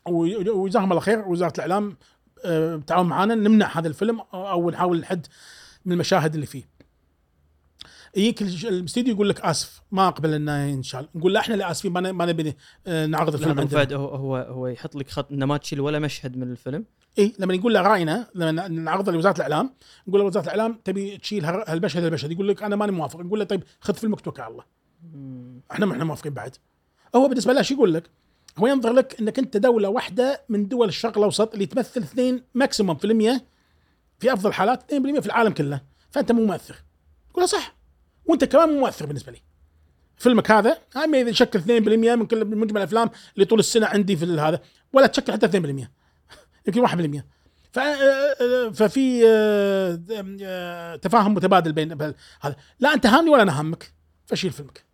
وجزاهم 0.05 0.91
الله 0.91 1.01
خير 1.01 1.27
وزارة 1.27 1.53
الإعلام 1.55 1.97
آه، 2.45 2.75
بالتعاون 2.75 3.07
معنا 3.07 3.35
نمنع 3.35 3.79
هذا 3.79 3.87
الفيلم 3.87 4.21
أو 4.33 4.69
نحاول 4.69 4.99
نحد 4.99 5.27
من 5.85 5.93
المشاهد 5.93 6.33
اللي 6.33 6.45
فيه. 6.45 6.63
يجيك 8.15 8.41
الاستديو 8.41 9.13
يقول 9.13 9.29
لك 9.29 9.41
آسف 9.41 9.81
ما 9.91 10.07
أقبل 10.07 10.33
إنه 10.33 10.57
ينشال 10.65 11.07
نقول 11.15 11.33
له 11.33 11.39
إحنا 11.39 11.53
اللي 11.53 11.71
اسفين 11.71 11.91
ما 11.91 12.25
نبي 12.25 12.55
نعرض 12.85 13.29
لا 13.29 13.35
الفيلم 13.35 13.59
عندنا. 13.59 13.65
فهد 13.65 13.93
هو 13.93 14.07
هو 14.07 14.35
هو 14.37 14.67
يحط 14.67 14.95
لك 14.95 15.09
خط 15.09 15.31
إنه 15.31 15.45
ما 15.45 15.57
تشيل 15.57 15.81
ولا 15.81 15.99
مشهد 15.99 16.37
من 16.37 16.51
الفيلم. 16.51 16.85
اي 17.19 17.33
لما 17.39 17.55
نقول 17.55 17.73
له 17.73 17.81
رأينا 17.81 18.27
لما 18.35 18.67
نعرضه 18.67 19.11
لوزاره 19.11 19.35
الإعلام 19.35 19.73
نقول 20.07 20.21
له 20.21 20.27
وزارة 20.27 20.43
الإعلام 20.43 20.79
تبي 20.83 21.17
تشيل 21.17 21.45
هال- 21.45 21.63
هالمشهد 21.67 22.03
المشهد 22.03 22.31
يقول 22.31 22.47
لك 22.47 22.63
أنا 22.63 22.75
ماني 22.75 22.91
موافق. 22.91 23.19
نقول 23.19 23.39
له 23.39 23.45
طيب 23.45 23.63
خذ 23.81 23.93
فيلمك 23.93 24.21
توكل 24.21 24.41
على 24.41 24.51
الله. 24.51 24.63
إحنا 25.71 25.85
ما 25.85 25.93
إحنا 25.93 26.03
موافقين 26.03 26.33
بعد. 26.33 26.55
هو 27.15 27.27
بالنسبة 27.27 27.53
له 27.53 27.61
شو 27.61 27.73
يقول 27.73 27.93
لك؟ 27.93 28.09
هو 28.57 28.67
ينظر 28.67 28.93
لك 28.93 29.19
إنك 29.21 29.39
أنت 29.39 29.57
دولة 29.57 29.89
واحدة 29.89 30.41
من 30.49 30.67
دول 30.67 30.87
الشرق 30.87 31.17
الأوسط 31.17 31.53
اللي 31.53 31.65
تمثل 31.65 32.01
اثنين 32.01 32.43
ماكسيموم 32.53 32.95
في 32.95 33.05
المية 33.05 33.45
في 34.19 34.33
أفضل 34.33 34.49
الحالات 34.49 34.93
2% 34.93 35.19
في 35.19 35.25
العالم 35.25 35.53
كله. 35.53 35.81
فأنت 36.11 36.31
مو 36.31 36.45
مؤثر. 36.45 36.75
له 37.37 37.45
صح. 37.45 37.75
وأنت 38.25 38.43
كمان 38.43 38.69
مو 38.69 38.79
مؤثر 38.79 39.05
بالنسبة 39.05 39.31
لي. 39.31 39.41
فيلمك 40.17 40.51
هذا 40.51 40.77
هم 40.95 41.15
إذا 41.15 41.29
يشكل 41.29 41.59
2% 41.59 42.15
من 42.15 42.25
كل 42.25 42.45
مجمل 42.45 42.77
الأفلام 42.77 43.09
اللي 43.35 43.45
طول 43.45 43.59
السنة 43.59 43.87
عندي 43.87 44.15
في 44.15 44.25
هذا 44.25 44.61
ولا 44.93 45.07
تشكل 45.07 45.33
حتى 45.33 45.47
2% 45.47 45.87
يمكن 46.67 46.87
1% 47.19 47.23
ف 47.71 47.79
ففي 48.73 49.27
آه، 49.27 49.99
آه، 50.43 50.95
تفاهم 50.95 51.33
متبادل 51.33 51.73
بين 51.73 52.01
هذا. 52.41 52.55
لا 52.79 52.93
أنت 52.93 53.05
هامني 53.05 53.29
ولا 53.29 53.41
أنا 53.41 53.59
هامك 53.59 53.93
فشيل 54.25 54.51
فيلمك. 54.51 54.85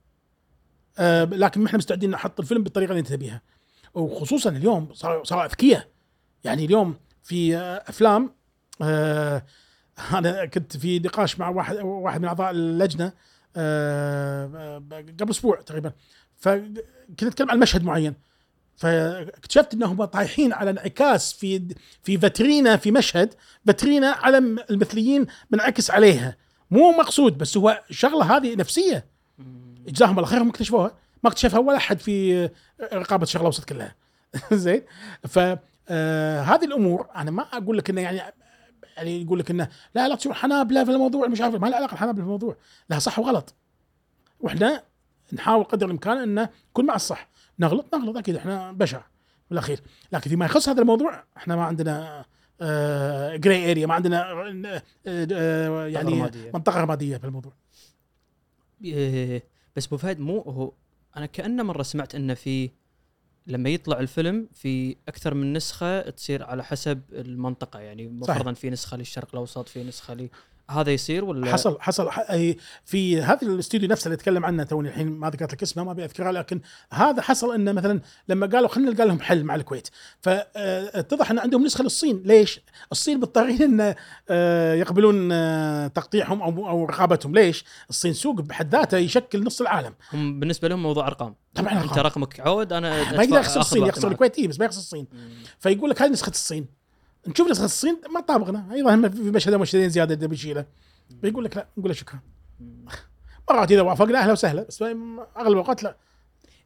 آه، 0.97 1.23
لكن 1.23 1.65
إحنا 1.65 1.77
مستعدين 1.77 2.09
نحط 2.09 2.39
الفيلم 2.39 2.63
بالطريقة 2.63 2.89
اللي 2.89 2.99
أنت 2.99 3.07
تبيها. 3.07 3.41
وخصوصا 3.93 4.49
اليوم 4.49 4.93
صاروا 4.93 5.23
صاروا 5.23 5.45
أذكياء. 5.45 5.87
يعني 6.43 6.65
اليوم 6.65 6.95
في 7.23 7.57
آه، 7.57 7.83
أفلام 7.87 8.35
آه، 8.81 9.43
أنا 10.13 10.45
كنت 10.45 10.77
في 10.77 10.99
نقاش 10.99 11.39
مع 11.39 11.49
واحد 11.49 11.77
واحد 11.77 12.21
من 12.21 12.27
أعضاء 12.27 12.51
اللجنة 12.51 13.11
آه، 13.55 14.51
آه، 14.55 15.03
قبل 15.19 15.29
أسبوع 15.29 15.61
تقريبا. 15.61 15.91
فكنت 16.37 17.23
أتكلم 17.23 17.51
عن 17.51 17.59
مشهد 17.59 17.83
معين. 17.83 18.15
فاكتشفت 18.77 19.73
انهم 19.73 20.05
طايحين 20.05 20.53
على 20.53 20.69
انعكاس 20.69 21.33
في 21.33 21.75
في 22.03 22.17
فاترينا 22.17 22.77
في 22.77 22.91
مشهد 22.91 23.33
فاترينا 23.65 24.11
علم 24.11 24.59
المثليين 24.69 25.27
منعكس 25.51 25.91
عليها. 25.91 26.37
مو 26.71 26.91
مقصود 26.91 27.37
بس 27.37 27.57
هو 27.57 27.83
شغلة 27.89 28.37
هذه 28.37 28.55
نفسية. 28.55 29.05
جزاهم 29.87 30.17
الله 30.17 30.29
خير 30.29 30.41
هم 30.41 30.49
اكتشفوها. 30.49 30.91
ما 31.23 31.29
اكتشفها 31.29 31.59
ولا 31.59 31.77
أحد 31.77 31.99
في 31.99 32.49
رقابة 32.93 33.23
الشرق 33.23 33.41
الاوسط 33.41 33.65
كلها. 33.65 33.95
زين؟ 34.53 34.81
ف 35.27 35.39
آه، 35.89 36.41
هذه 36.41 36.65
الأمور 36.65 37.07
أنا 37.15 37.31
ما 37.31 37.43
أقول 37.43 37.77
لك 37.77 37.89
إنه 37.89 38.01
يعني 38.01 38.21
يعني 38.97 39.21
يقول 39.21 39.39
لك 39.39 39.51
إنه 39.51 39.69
لا 39.95 40.07
لا 40.07 40.15
تصير 40.15 40.33
حنابلة 40.33 40.83
في 40.83 40.91
الموضوع 40.91 41.27
مش 41.27 41.41
عارف 41.41 41.55
ما 41.55 41.67
له 41.67 41.75
علاقة 41.75 41.93
الحنابله 41.93 42.21
في 42.21 42.25
الموضوع. 42.25 42.57
لا 42.89 42.99
صح 42.99 43.19
وغلط. 43.19 43.55
وإحنا 44.39 44.83
نحاول 45.33 45.63
قدر 45.63 45.85
الإمكان 45.85 46.17
إنه 46.17 46.49
نكون 46.69 46.85
مع 46.85 46.95
الصح. 46.95 47.29
نغلط 47.59 47.95
نغلط 47.95 48.17
أكيد 48.17 48.35
إحنا 48.35 48.71
بشر 48.71 49.03
بالاخير 49.49 49.79
لكن 50.11 50.29
فيما 50.29 50.45
يخص 50.45 50.69
هذا 50.69 50.81
الموضوع 50.81 51.23
إحنا 51.37 51.55
ما 51.55 51.63
عندنا 51.63 52.25
جراي 53.37 53.71
اريا 53.71 53.87
ما 53.87 53.93
عندنا 53.93 54.31
آه، 54.31 54.81
آه، 55.07 55.87
يعني 55.87 56.13
رمادية. 56.13 56.51
منطقة 56.53 56.81
رمادية 56.81 57.17
في 57.17 57.23
الموضوع. 57.25 57.53
بس 59.75 59.87
أبو 59.87 59.97
فهد 59.97 60.19
مو 60.19 60.39
هو 60.39 60.71
أنا 61.17 61.25
كأنه 61.25 61.63
مرة 61.63 61.83
سمعت 61.83 62.15
إنه 62.15 62.33
في 62.33 62.71
لما 63.47 63.69
يطلع 63.69 63.99
الفيلم 63.99 64.47
في 64.53 64.95
أكثر 65.07 65.33
من 65.33 65.53
نسخة 65.53 66.09
تصير 66.09 66.43
على 66.43 66.63
حسب 66.63 67.01
المنطقة 67.11 67.79
يعني. 67.79 68.19
فرضا 68.27 68.53
في 68.53 68.69
نسخة 68.69 68.97
للشرق 68.97 69.27
الأوسط 69.33 69.69
في 69.69 69.83
نسخة 69.83 70.29
هذا 70.69 70.91
يصير 70.91 71.25
ولا؟ 71.25 71.53
حصل 71.53 71.77
حصل. 71.79 72.09
في 72.85 73.21
هذا 73.21 73.41
الاستوديو 73.41 73.89
نفسه 73.89 74.05
اللي 74.05 74.15
اتكلم 74.15 74.45
عنه 74.45 74.63
توني 74.63 74.89
الحين 74.89 75.07
ما 75.07 75.29
ذكرت 75.29 75.53
لك 75.53 75.63
اسمه 75.63 75.83
ما 75.83 75.91
أبي 75.91 76.05
اذكره 76.05 76.31
لكن 76.31 76.61
هذا 76.91 77.21
حصل 77.21 77.55
إنه 77.55 77.71
مثلا 77.71 78.01
لما 78.29 78.47
قالوا 78.47 78.67
خلينا 78.67 78.91
نلقى 78.91 79.05
لهم 79.05 79.19
حل 79.19 79.43
مع 79.43 79.55
الكويت. 79.55 79.87
فاتضح 80.21 81.31
إن 81.31 81.39
عندهم 81.39 81.63
نسخة 81.63 81.83
للصين. 81.83 82.23
ليش؟ 82.25 82.61
الصين 82.91 83.19
مضطرين 83.19 83.61
إن 83.61 83.95
آه، 84.29 84.73
يقبلون 84.73 85.29
آه، 85.31 85.87
تقطيعهم 85.87 86.41
أو 86.41 86.69
أو 86.69 86.85
رقابتهم. 86.85 87.33
ليش؟ 87.35 87.65
الصين 87.89 88.13
سوق 88.13 88.41
بحد 88.41 88.75
ذاته 88.75 88.97
يشكل 88.97 89.43
نص 89.43 89.61
العالم. 89.61 89.93
هم 90.13 90.39
بالنسبة 90.39 90.67
لهم 90.67 90.83
موضوع 90.83 91.07
أرقام. 91.07 91.35
طبعا 91.55 91.73
انت 91.73 91.81
أرقام. 91.81 92.05
رقمك 92.05 92.39
عود 92.39 92.73
أنا 92.73 93.11
ما 93.11 93.23
يقدر 93.23 93.39
يخسر 93.39 93.59
الصين 93.59 93.85
يخسر. 93.85 94.11
الكويت. 94.11 94.37
إيه، 94.37 94.47
بس 94.47 94.59
ما 94.59 94.65
يخسر 94.65 94.79
الصين. 94.79 95.07
فيقول 95.59 95.89
لك 95.89 96.01
هذه 96.01 96.09
نسخة 96.09 96.29
الصين. 96.29 96.84
نشوف 97.27 97.49
نسخه 97.49 97.65
الصين 97.65 97.97
ما 98.13 98.19
طابقنا. 98.19 98.65
أيضا 98.73 99.09
في 99.09 99.21
مشهد 99.21 99.53
مشهدين 99.53 99.89
زيادة 99.89 100.25
نبي 100.25 100.35
نشيله 100.35 100.65
بيقول 101.09 101.43
لك 101.45 101.57
لا 101.57 101.67
نقول 101.77 101.89
له 101.89 101.95
شكرا. 101.95 102.19
مرات 103.49 103.71
إذا 103.71 103.81
وافقنا 103.81 104.19
أهلا 104.19 104.31
وسهلا 104.31 104.63
بس 104.63 104.81
أغلب 104.81 105.51
الاوقات 105.51 105.83
لا. 105.83 105.95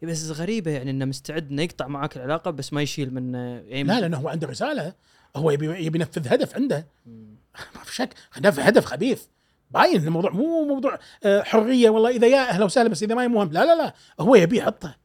بس 0.03 0.31
غريبة 0.31 0.71
يعني 0.71 0.91
إنه 0.91 1.05
مستعد 1.05 1.51
إنه 1.51 1.61
يقطع 1.61 1.87
معك 1.87 2.17
العلاقة 2.17 2.51
بس 2.51 2.73
ما 2.73 2.81
يشيل 2.81 3.13
من 3.13 3.33
يعني 3.33 3.83
لا 3.83 3.99
لأنه 3.99 4.17
هو 4.17 4.29
عنده 4.29 4.47
رسالة. 4.47 4.93
هو 5.35 5.51
يبي 5.51 5.85
يبي 5.85 5.99
ينفذ 5.99 6.33
هدف 6.33 6.55
عنده. 6.55 6.87
ما 7.75 7.83
في 7.83 7.95
شك. 7.95 8.13
هدف 8.33 8.59
هدف 8.59 8.85
خبيث. 8.85 9.23
باين 9.71 10.07
الموضوع 10.07 10.31
مو 10.31 10.65
موضوع 10.67 10.99
آه، 11.23 11.41
حرية 11.41 11.89
والله. 11.89 12.09
إذا 12.09 12.27
يا 12.27 12.49
أهلا 12.49 12.65
وسهلا 12.65 12.89
بس 12.89 13.03
إذا 13.03 13.15
ما 13.15 13.27
مهم. 13.27 13.51
لا 13.51 13.65
لا 13.65 13.75
لا. 13.75 13.93
هو 14.19 14.35
يبي 14.35 14.57
يحطه 14.57 14.95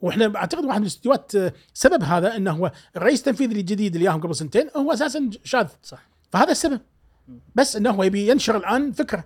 وإحنا 0.00 0.32
أعتقد 0.36 0.64
واحد 0.64 0.78
من 0.80 0.86
الاستديوهات 0.86 1.34
آه، 1.34 1.52
سبب 1.74 2.02
هذا 2.02 2.36
إنه 2.36 2.50
هو 2.50 2.72
الرئيس 2.96 3.18
التنفيذي 3.18 3.60
الجديد 3.60 3.94
اللي 3.94 4.06
ياهم 4.06 4.20
قبل 4.20 4.36
سنتين 4.36 4.70
هو 4.76 4.92
أساسا 4.92 5.30
شاذ. 5.44 5.68
صح. 5.82 6.08
فهذا 6.32 6.50
السبب. 6.50 6.80
بس 7.54 7.76
إنه 7.76 7.90
هو 7.90 8.02
يبي 8.02 8.28
ينشر 8.28 8.56
الآن 8.56 8.92
فكرة. 8.92 9.24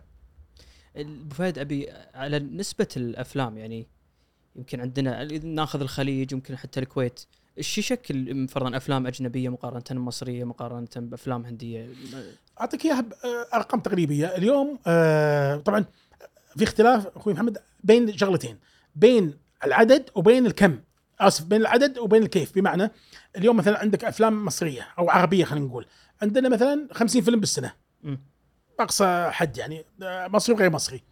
أبو 0.97 1.35
فهد 1.35 1.59
أبي 1.59 1.91
على 2.14 2.39
نسبة 2.39 2.89
الأفلام 2.97 3.59
يعني 3.59 3.87
يمكن 4.57 4.81
عندنا 4.81 5.25
ناخذ 5.45 5.81
الخليج 5.81 6.33
يمكن 6.33 6.57
حتى 6.57 6.81
الكويت 6.81 7.20
إيش 7.59 7.79
يشكل 7.79 8.49
فرضا 8.49 8.77
أفلام 8.77 9.07
أجنبية 9.07 9.49
مقارنة 9.49 10.01
مصريه 10.03 10.45
مقارنة 10.45 10.89
بأفلام 10.97 11.47
هندية؟ 11.47 11.89
أعطيك 12.61 12.85
إياها 12.85 13.05
بارقام 13.53 13.81
تقريبية. 13.81 14.27
اليوم 14.27 14.79
آه، 14.87 15.57
طبعا 15.57 15.85
في 16.57 16.64
اختلاف 16.64 17.07
أخوي 17.07 17.35
محمد 17.35 17.59
بين 17.85 18.16
شغلتين 18.16 18.59
بين 18.97 19.44
العدد 19.65 20.11
وبين 20.15 20.47
الكم. 20.47 20.79
آسف 21.21 21.45
بين 21.45 21.61
العدد 21.61 21.99
وبين 21.99 22.23
الكيف. 22.23 22.55
بمعنى 22.55 22.91
اليوم 23.37 23.57
مثلا 23.57 23.79
عندك 23.79 24.05
أفلام 24.05 24.45
مصرية 24.45 24.89
أو 24.99 25.11
عربية 25.11 25.45
خلينا 25.45 25.67
نقول. 25.67 25.87
عندنا 26.23 26.49
مثلا 26.49 26.89
50 26.93 27.23
فيلم 27.23 27.41
بالسنة. 27.41 27.73
أقصى 28.81 29.29
حد 29.31 29.59
يعني. 29.59 29.85
آه، 30.03 30.29
مصري 30.29 30.55
وغير 30.55 30.71
مصري. 30.71 31.03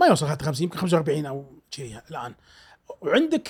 ما 0.00 0.06
يوصل 0.06 0.26
حتى 0.26 0.44
50 0.44 0.64
يمكن 0.64 0.78
45 0.78 1.26
أو 1.26 1.60
شيء 1.70 1.98
الآن. 2.10 2.34
وعندك 3.00 3.48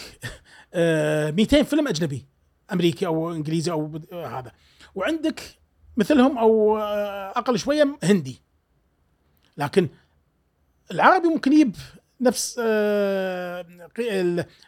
آه، 0.75 1.31
200 1.31 1.63
فيلم 1.63 1.89
أجنبي. 1.89 2.27
أمريكي 2.73 3.07
أو 3.07 3.33
إنجليزي 3.33 3.71
أو 3.71 4.01
آه، 4.13 4.39
هذا. 4.39 4.53
وعندك 4.95 5.41
مثلهم 5.97 6.39
أو 6.39 6.79
آه، 6.79 7.31
أقل 7.31 7.59
شوية 7.59 7.99
هندي. 8.03 8.43
لكن 9.57 9.89
العربي 10.91 11.29
ممكن 11.29 11.53
يجيب 11.53 11.77
نفس 12.21 12.61
آه، 12.65 13.67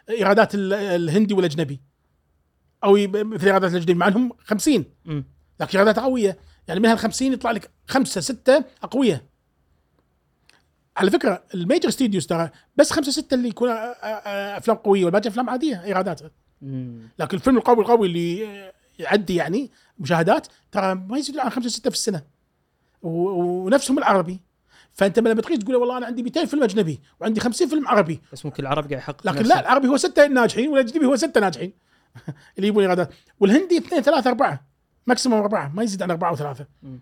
إيرادات 0.09 0.55
ال- 0.55 0.73
الهندي 0.73 1.33
والأجنبي. 1.33 1.81
أو 2.83 2.93
مثل 3.13 3.45
إيرادات 3.45 3.71
الأجنبي 3.71 3.93
مع 3.93 4.07
إنهم 4.07 4.31
50 4.43 4.85
مم. 5.05 5.25
لكن 5.59 5.77
إيرادات 5.79 5.99
قويه 6.03 6.37
يعني 6.67 6.79
من 6.79 6.85
هال 6.85 6.97
50 6.99 7.33
يطلع 7.33 7.51
لك 7.51 7.71
خمسة 7.87 8.21
ستة 8.21 8.63
اقوياء 8.83 9.21
على 10.97 11.11
فكرة 11.11 11.43
ال 11.53 11.59
major 11.59 11.89
studios 11.89 12.27
ترى 12.27 12.49
بس 12.75 12.91
خمسة 12.91 13.11
ستة 13.11 13.33
اللي 13.35 13.47
يكون 13.49 13.69
أفلام 13.69 14.77
قوية 14.77 15.05
والباقي 15.05 15.29
أفلام 15.29 15.49
عادية 15.49 15.83
ايراداتها. 15.83 16.31
لكن 17.19 17.37
الفيلم 17.37 17.57
القوي 17.57 17.79
القوي 17.81 18.07
اللي 18.07 18.71
يعدي 18.99 19.35
يعني 19.35 19.71
مشاهدات 19.99 20.47
ترى 20.71 20.95
ما 20.95 21.17
يزيد 21.17 21.37
عن 21.39 21.49
خمسة 21.49 21.69
ستة 21.69 21.89
في 21.89 21.95
السنة. 21.95 22.21
ونفسهم 23.01 23.97
العربي. 23.97 24.39
فأنت 24.93 25.19
لما 25.19 25.41
تقيس 25.41 25.59
تقول 25.59 25.75
والله 25.75 25.97
أنا 25.97 26.05
عندي 26.05 26.23
200 26.23 26.45
فيلم 26.45 26.63
أجنبي 26.63 26.99
وعندي 27.19 27.39
50 27.39 27.67
فيلم 27.69 27.87
عربي. 27.87 28.21
بس 28.33 28.45
ممكن 28.45 28.63
العرب 28.63 28.83
قاعد 28.83 28.91
يحقق 28.91 29.27
لكن 29.27 29.45
لا 29.45 29.59
العربي 29.59 29.87
هو 29.87 29.97
ستة 29.97 30.27
ناجحين 30.27 30.69
والاجنبي 30.69 31.05
هو 31.05 31.15
ستة 31.15 31.41
ناجحين. 31.41 31.73
اللي 32.57 32.67
يبون 32.67 32.83
ايرادات 32.83 33.13
والهندي 33.39 33.77
اثنين 33.77 34.01
ثلاثة 34.01 34.29
أربعة. 34.29 34.65
ماكسيموم 35.07 35.39
أربعة. 35.39 35.71
ما 35.75 35.83
يزيد 35.83 36.01
عن 36.03 36.11
أربعة 36.11 36.29
أو 36.29 36.35
ثلاثة 36.35 36.65
مم. 36.83 36.99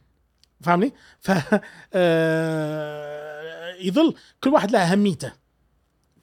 فاهمني؟ 0.61 0.93
ف 1.19 1.31
آه، 1.93 3.73
يظل 3.81 4.15
كل 4.43 4.49
واحد 4.49 4.71
له 4.71 4.79
أهميته. 4.91 5.31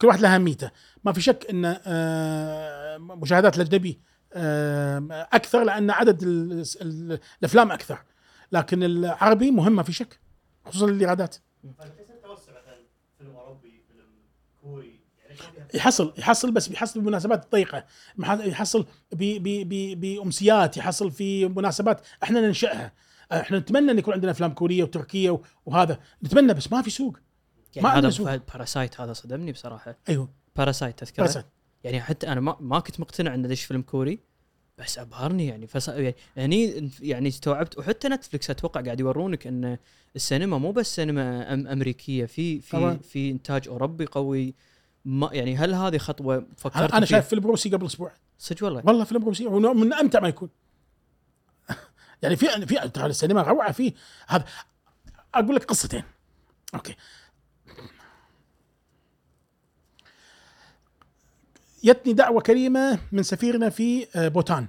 كل 0.00 0.06
واحد 0.06 0.20
له 0.20 0.34
أهميته. 0.34 0.70
ما 1.04 1.12
في 1.12 1.20
شك 1.20 1.46
إن 1.50 1.76
آه، 1.86 2.96
مشاهدات 2.98 3.56
الأجنبي 3.56 4.00
آه، 4.34 5.28
أكثر 5.32 5.64
لأن 5.64 5.90
عدد 5.90 6.22
ال- 6.22 6.64
ال- 6.82 7.18
الأفلام 7.40 7.72
أكثر. 7.72 7.98
لكن 8.52 8.82
العربي 8.82 9.50
مهم 9.50 9.76
ما 9.76 9.82
في 9.82 9.92
شك. 9.92 10.20
خصوصا 10.66 10.86
الإيرادات. 10.86 11.36
فكيف 11.72 12.10
التوسع 12.10 12.52
مثلا 12.52 12.78
فيلم 13.18 13.36
اوروبي 13.36 13.82
فيلم 13.88 14.06
كوري 14.62 15.00
ما 15.30 15.66
يحصل 15.74 16.14
يحصل 16.18 16.52
بس 16.52 16.68
بيحصل 16.68 17.00
بمناسبات 17.00 17.52
ضيقه 17.52 17.84
يحصل 18.22 18.86
بأمسيات 19.96 20.76
يحصل 20.76 21.10
في 21.10 21.48
مناسبات 21.48 22.00
إحنا 22.22 22.40
ننشئها. 22.40 22.92
إحنا 23.32 23.58
نتمنى 23.58 23.90
إن 23.90 23.98
يكون 23.98 24.14
عندنا 24.14 24.30
أفلام 24.30 24.52
كورية 24.52 24.82
وتركية 24.82 25.40
وهذا. 25.66 26.00
نتمنى 26.24 26.54
بس 26.54 26.72
ما 26.72 26.82
في 26.82 26.90
سوق. 26.90 27.18
يعني 27.76 27.88
ما 27.88 27.98
هذا. 27.98 28.10
فهد 28.10 28.42
باراسايت 28.52 29.00
هذا 29.00 29.12
صدمني 29.12 29.52
بصراحة. 29.52 29.98
أيوه. 30.08 30.28
باراسايت 30.56 30.98
تذكره 30.98 31.24
بس 31.24 31.38
يعني 31.84 32.00
حتى 32.00 32.28
أنا 32.28 32.40
ما, 32.40 32.56
ما 32.60 32.80
كنت 32.80 33.00
مقتنع 33.00 33.34
انه 33.34 33.48
ليش 33.48 33.64
فيلم 33.64 33.82
كوري. 33.82 34.20
بس 34.78 34.98
أبهرني 34.98 35.46
يعني. 35.46 35.66
فص... 35.66 35.88
يعني 35.88 36.14
هني 36.36 36.90
يعني 37.00 37.28
استوعبت 37.28 37.78
وحتى 37.78 38.08
نتفلكس 38.08 38.50
أتوقع 38.50 38.80
قاعد 38.80 39.00
يورونك 39.00 39.46
إن 39.46 39.78
السينما 40.16 40.58
مو 40.58 40.72
بس 40.72 40.96
سينما 40.96 41.54
أم 41.54 41.66
أمريكية 41.66 42.24
في 42.26 42.60
في 42.60 42.76
طبعاً. 42.76 42.96
في 42.96 43.30
إنتاج 43.30 43.68
أوروبي 43.68 44.06
قوي. 44.06 44.54
ما 45.04 45.30
يعني 45.32 45.56
هل 45.56 45.74
هذه 45.74 45.98
خطوة 45.98 46.46
فكرت 46.56 46.76
أنا, 46.76 46.96
أنا 46.96 47.06
شايف 47.06 47.28
فيلم 47.28 47.46
روسي 47.46 47.68
قبل 47.68 47.86
أسبوع 47.86 48.12
صدق 48.38 48.64
والله. 48.64 48.82
والله 48.84 49.04
فيلم 49.04 49.24
روسي 49.24 49.46
من 49.48 49.92
أمتع 49.92 50.20
ما 50.20 50.28
يكون. 50.28 50.48
يعني 52.22 52.36
في 52.36 52.66
في 52.66 52.88
ترى 52.88 53.06
السينما 53.06 53.42
روعة 53.42 53.72
فيه 53.72 53.92
هذا. 54.26 54.44
أقول 55.34 55.56
لك 55.56 55.64
قصتين. 55.64 56.02
أوكي. 56.74 56.94
جتني 61.86 62.12
دعوة 62.12 62.40
كريمة 62.40 62.98
من 63.12 63.22
سفيرنا 63.22 63.70
في 63.70 64.06
آه، 64.16 64.28
بوتان. 64.28 64.66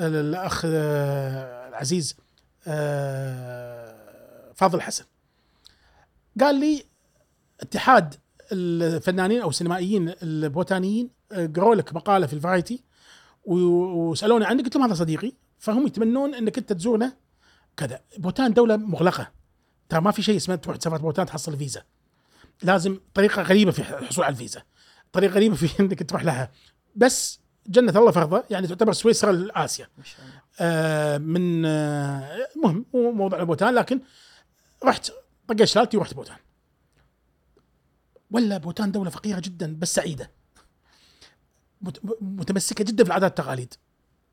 الاخ 0.00 0.62
آه، 0.66 1.68
العزيز 1.68 2.16
آه، 2.66 4.52
فاضل 4.54 4.80
حسن. 4.80 5.04
قال 6.40 6.60
لي 6.60 6.84
اتحاد 7.60 8.14
الفنانين 8.52 9.42
أو 9.42 9.48
السينمائيين 9.48 10.14
البوتانيين 10.22 11.10
قروا 11.56 11.74
لك 11.74 11.94
مقالة 11.94 12.26
في 12.26 12.32
ال 12.32 12.38
Variety 12.38 12.82
وسألوني 13.44 14.44
عنك 14.44 14.64
قلت 14.64 14.76
لهم 14.76 14.84
هذا 14.84 14.94
صديقي. 14.94 15.32
فهم 15.58 15.86
يتمنون 15.86 16.34
إنك 16.34 16.58
أنت 16.58 16.72
تزورنا. 16.72 17.16
كذا. 17.76 18.00
بوتان 18.18 18.52
دولة 18.52 18.76
مغلقة. 18.76 19.30
ترى 19.88 20.00
ما 20.00 20.10
في 20.10 20.22
شيء 20.22 20.36
اسمه 20.36 20.54
تروح 20.54 20.76
تسافر 20.76 20.96
بوتان 20.96 21.26
تحصل 21.26 21.56
فيزا. 21.56 21.82
لازم 22.62 22.98
طريقة 23.14 23.42
غريبة 23.42 23.70
في 23.70 23.78
الحصول 23.78 24.24
على 24.24 24.32
الفيزا. 24.32 24.62
طريقة 25.14 25.32
غريبة 25.34 25.54
في 25.54 25.68
إنك 25.82 26.02
تروح 26.10 26.24
لها. 26.24 26.50
بس 26.96 27.40
جنة 27.66 27.98
الله 27.98 28.10
في 28.10 28.21
أرضه 28.21 28.44
يعني 28.50 28.66
تعتبر 28.66 28.92
سويسرا 28.92 29.30
الله. 29.30 29.88
آه 30.60 31.18
من 31.18 31.64
آه 31.66 32.48
مو 32.94 33.12
موضوع 33.12 33.42
بوتان 33.42 33.74
لكن 33.74 34.00
رحت 34.84 35.10
طقيت 35.48 35.64
شلالتي 35.64 35.96
ورحت 35.96 36.14
بوتان. 36.14 36.36
ولا 38.30 38.58
بوتان 38.58 38.92
دولة 38.92 39.10
فقيرة 39.10 39.40
جدا 39.40 39.76
بس 39.78 39.94
سعيدة. 39.94 40.30
مت- 41.82 42.00
متمسكة 42.20 42.84
جدا 42.84 43.04
في 43.04 43.08
العادات 43.08 43.38
والتقاليد. 43.38 43.74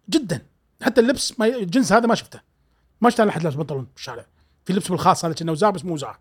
جدا. 0.09 0.41
حتى 0.81 1.01
اللبس 1.01 1.39
ما 1.39 1.45
الجنس 1.45 1.93
هذا 1.93 2.07
ما 2.07 2.15
شفته. 2.15 2.41
ما 3.01 3.09
شفت 3.09 3.19
احد 3.19 3.43
لابس 3.43 3.55
بنطلون 3.55 3.85
في 3.95 3.99
الشارع. 4.01 4.25
في 4.65 4.73
لبس 4.73 4.87
بالخاص 4.87 5.25
هذا 5.25 5.33
كأنه 5.33 5.51
وزار 5.51 5.71
بس 5.71 5.85
مو 5.85 5.93
وزار 5.93 6.19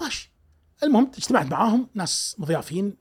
ماشي. 0.00 0.32
المهم 0.82 1.10
اجتمعت 1.18 1.46
معاهم 1.46 1.88
ناس 1.94 2.36
مضيافين. 2.38 2.96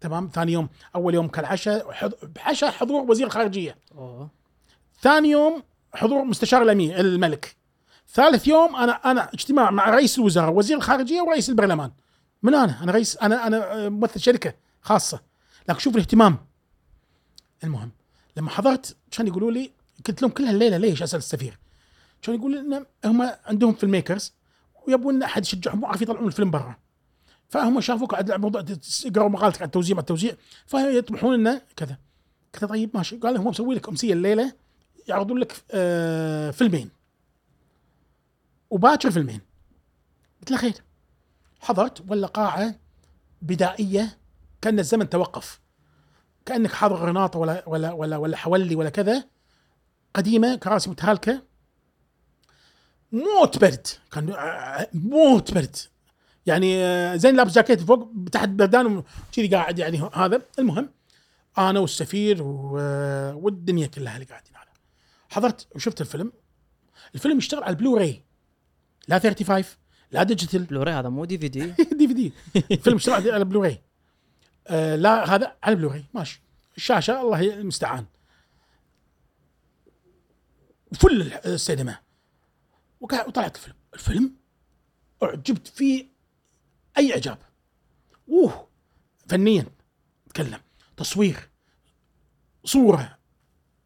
تمام؟ 0.00 0.30
ثاني 0.34 0.52
يوم 0.52 0.68
أول 0.94 1.14
يوم 1.14 1.28
كان 1.28 1.44
عشاء 1.44 2.10
عشاء 2.38 2.70
حضور 2.70 3.10
وزير 3.10 3.26
الخارجية. 3.26 3.78
ثاني 5.00 5.30
يوم 5.30 5.62
حضور 5.94 6.24
مستشار 6.24 6.62
الامير 6.62 7.00
الملك. 7.00 7.56
ثالث 8.14 8.48
يوم 8.48 8.76
أنا 8.76 8.92
أنا 8.92 9.28
اجتماع 9.34 9.70
مع 9.70 9.90
رئيس 9.90 10.18
الوزراء 10.18 10.52
وزير 10.52 10.76
الخارجية 10.76 11.20
ورئيس 11.20 11.48
البرلمان. 11.48 11.90
من 12.42 12.54
أنا؟ 12.54 12.82
أنا 12.82 12.92
رئيس 12.92 13.16
أنا 13.16 13.46
أنا 13.46 13.88
ممثل 13.88 14.20
شركة 14.20 14.54
خاصة. 14.80 15.20
لكن 15.68 15.78
شوف 15.78 15.94
الاهتمام. 15.94 16.38
المهم 17.64 17.90
لما 18.36 18.50
حضرت 18.50 18.96
كان 19.10 19.26
يقولوا 19.26 19.50
لي 19.50 19.72
قلت 20.06 20.22
لهم 20.22 20.30
كل 20.30 20.44
هالليله 20.44 20.76
ليش 20.76 21.02
أسأل 21.02 21.18
السفير؟ 21.18 21.58
كان 22.22 22.34
يقول 22.34 22.58
إن 22.58 22.86
هم 23.04 23.30
عندهم 23.46 23.72
filmmakers 23.72 24.32
ويبون 24.86 25.22
أحد 25.22 25.42
يشجعهم 25.42 25.84
عارف 25.84 26.02
يطلعون 26.02 26.26
الفيلم 26.26 26.50
برا. 26.50 26.76
فهم 27.48 27.80
شافوك 27.80 28.12
قاعد 28.12 28.30
على 28.30 28.40
موضوع 28.40 28.64
قروا 29.14 29.28
مقالتك 29.28 29.62
عن 29.62 29.66
التوزيع 29.66 29.96
عن 29.96 30.00
التوزيع 30.00 30.34
فيطمحون 30.66 31.34
إنه 31.34 31.62
كذا. 31.76 31.98
قلت 32.54 32.64
طيب 32.64 32.90
ماشي. 32.94 33.16
قال 33.16 33.36
هم 33.36 33.46
مسوي 33.46 33.74
لك 33.74 33.88
أمسية 33.88 34.12
الليلة 34.12 34.52
يعرضون 35.08 35.38
لك 35.38 35.64
آه 35.70 36.50
فيلمين. 36.50 36.90
وباكر 38.70 39.10
فيلمين. 39.10 39.40
قلت 40.40 40.50
له 40.50 40.56
خير. 40.56 40.74
حضرت 41.60 42.10
ولا 42.10 42.26
قاعة 42.26 42.74
بدائية 43.42 44.18
كأن 44.62 44.78
الزمن 44.78 45.08
توقف. 45.08 45.60
كأنك 46.46 46.72
حاضر 46.72 46.96
غرناطه 46.96 47.38
ولا 47.38 47.62
ولا 47.68 47.92
ولا 47.92 48.16
ولا 48.16 48.36
حولي 48.36 48.74
ولا 48.74 48.90
كذا. 48.90 49.24
قديمة 50.14 50.56
كراسي 50.56 50.90
متهالكة. 50.90 51.42
موت 53.12 53.58
برد. 53.58 53.86
كان 54.12 54.30
آه، 54.30 54.88
موت 54.94 55.54
برد. 55.54 55.76
يعني 56.48 56.84
آه، 56.84 57.16
زين 57.16 57.36
لابس 57.36 57.52
جاكيت 57.52 57.80
فوق 57.80 58.12
تحت 58.32 58.48
بردان 58.48 59.02
كذي 59.32 59.48
قاعد 59.48 59.78
يعني 59.78 60.10
هذا. 60.14 60.42
المهم 60.58 60.90
أنا 61.58 61.80
والسفير 61.80 62.42
و- 62.42 63.34
والدنيا 63.44 63.86
كلها 63.86 64.14
اللي 64.14 64.26
قاعدين 64.26 64.52
هذا. 64.56 64.68
حضرت 65.28 65.66
وشفت 65.74 66.00
الفيلم. 66.00 66.32
الفيلم 67.14 67.38
يشتغل 67.38 67.62
على 67.62 67.70
البلوراي. 67.70 68.22
لا 69.08 69.18
35 69.18 69.64
لا 70.12 70.22
ديجيتال. 70.22 70.64
بلوراي 70.64 70.94
هذا 70.94 71.08
مو 71.08 71.24
دي 71.24 71.38
في 71.38 71.48
دي؟ 71.48 71.66
دي 71.98 72.08
في 72.08 72.14
دي. 72.14 72.32
الفيلم 72.70 72.96
اشتغل 72.96 73.14
على 73.14 73.36
البلوراي. 73.36 73.82
آه 74.66 74.96
لا 74.96 75.34
هذا 75.34 75.56
على 75.62 75.72
البلوراي. 75.74 76.04
ماشي. 76.14 76.42
الشاشة 76.76 77.20
الله 77.20 77.40
المستعان. 77.54 78.04
full 80.94 81.32
السينما. 81.32 81.96
وطلعت 83.00 83.56
الفيلم. 83.56 83.76
الفيلم 83.94 84.34
أعجبت 85.22 85.68
فيه 85.68 86.17
أي 86.98 87.12
إعجاب. 87.12 87.38
أوه 88.28 88.68
فنيا. 89.28 89.66
اتكلم 90.26 90.60
تصوير. 90.96 91.48
صورة. 92.64 93.18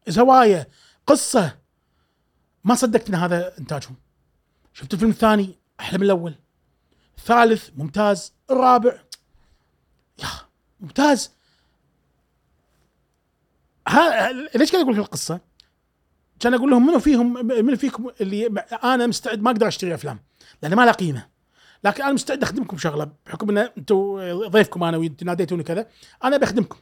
زوايا 0.07 0.67
قصة. 1.07 1.59
ما 2.63 2.75
صدقت 2.75 3.09
إن 3.09 3.15
هذا 3.15 3.57
إنتاجهم. 3.57 3.95
شفت 4.73 4.93
الفيلم 4.93 5.11
الثاني؟ 5.11 5.59
أحلى 5.79 5.97
من 5.97 6.03
الأول. 6.03 6.35
الثالث 7.17 7.69
ممتاز. 7.75 8.33
الرابع. 8.51 9.03
يا 10.19 10.27
ممتاز. 10.79 11.31
ها 13.87 14.31
ليش 14.31 14.71
قاعد 14.71 14.83
أقول 14.83 14.93
لك 14.93 14.99
القصة؟ 14.99 15.39
كان 16.39 16.53
أقول 16.53 16.69
لهم 16.69 16.87
منو 16.87 16.99
فيهم 16.99 17.45
منو 17.45 17.77
فيكم 17.77 18.11
اللي 18.21 18.47
أنا 18.83 19.07
مستعد 19.07 19.41
ما 19.41 19.51
أقدر 19.51 19.67
أشتري 19.67 19.93
أفلام. 19.93 20.19
لأن 20.61 20.73
ما 20.75 20.85
لها 20.85 20.93
قيمة. 20.93 21.32
لكن 21.83 22.03
أنا 22.03 22.13
مستعد 22.13 22.43
أخدمكم 22.43 22.77
شغلة 22.77 23.11
بحكم 23.25 23.49
إن 23.49 23.57
أنتم 23.57 24.17
ضيفكم 24.47 24.83
أنا 24.83 24.97
وأنتم 24.97 25.25
ناديتوني 25.25 25.63
كذا 25.63 25.87
أنا 26.23 26.37
بخدمكم 26.37 26.77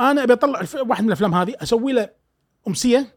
أنا 0.00 0.22
أبي 0.22 0.32
أطلع 0.32 0.62
واحد 0.80 1.02
من 1.02 1.08
الأفلام 1.08 1.34
هذه 1.34 1.54
أسوي 1.62 1.92
له 1.92 2.10
أمسية 2.68 3.16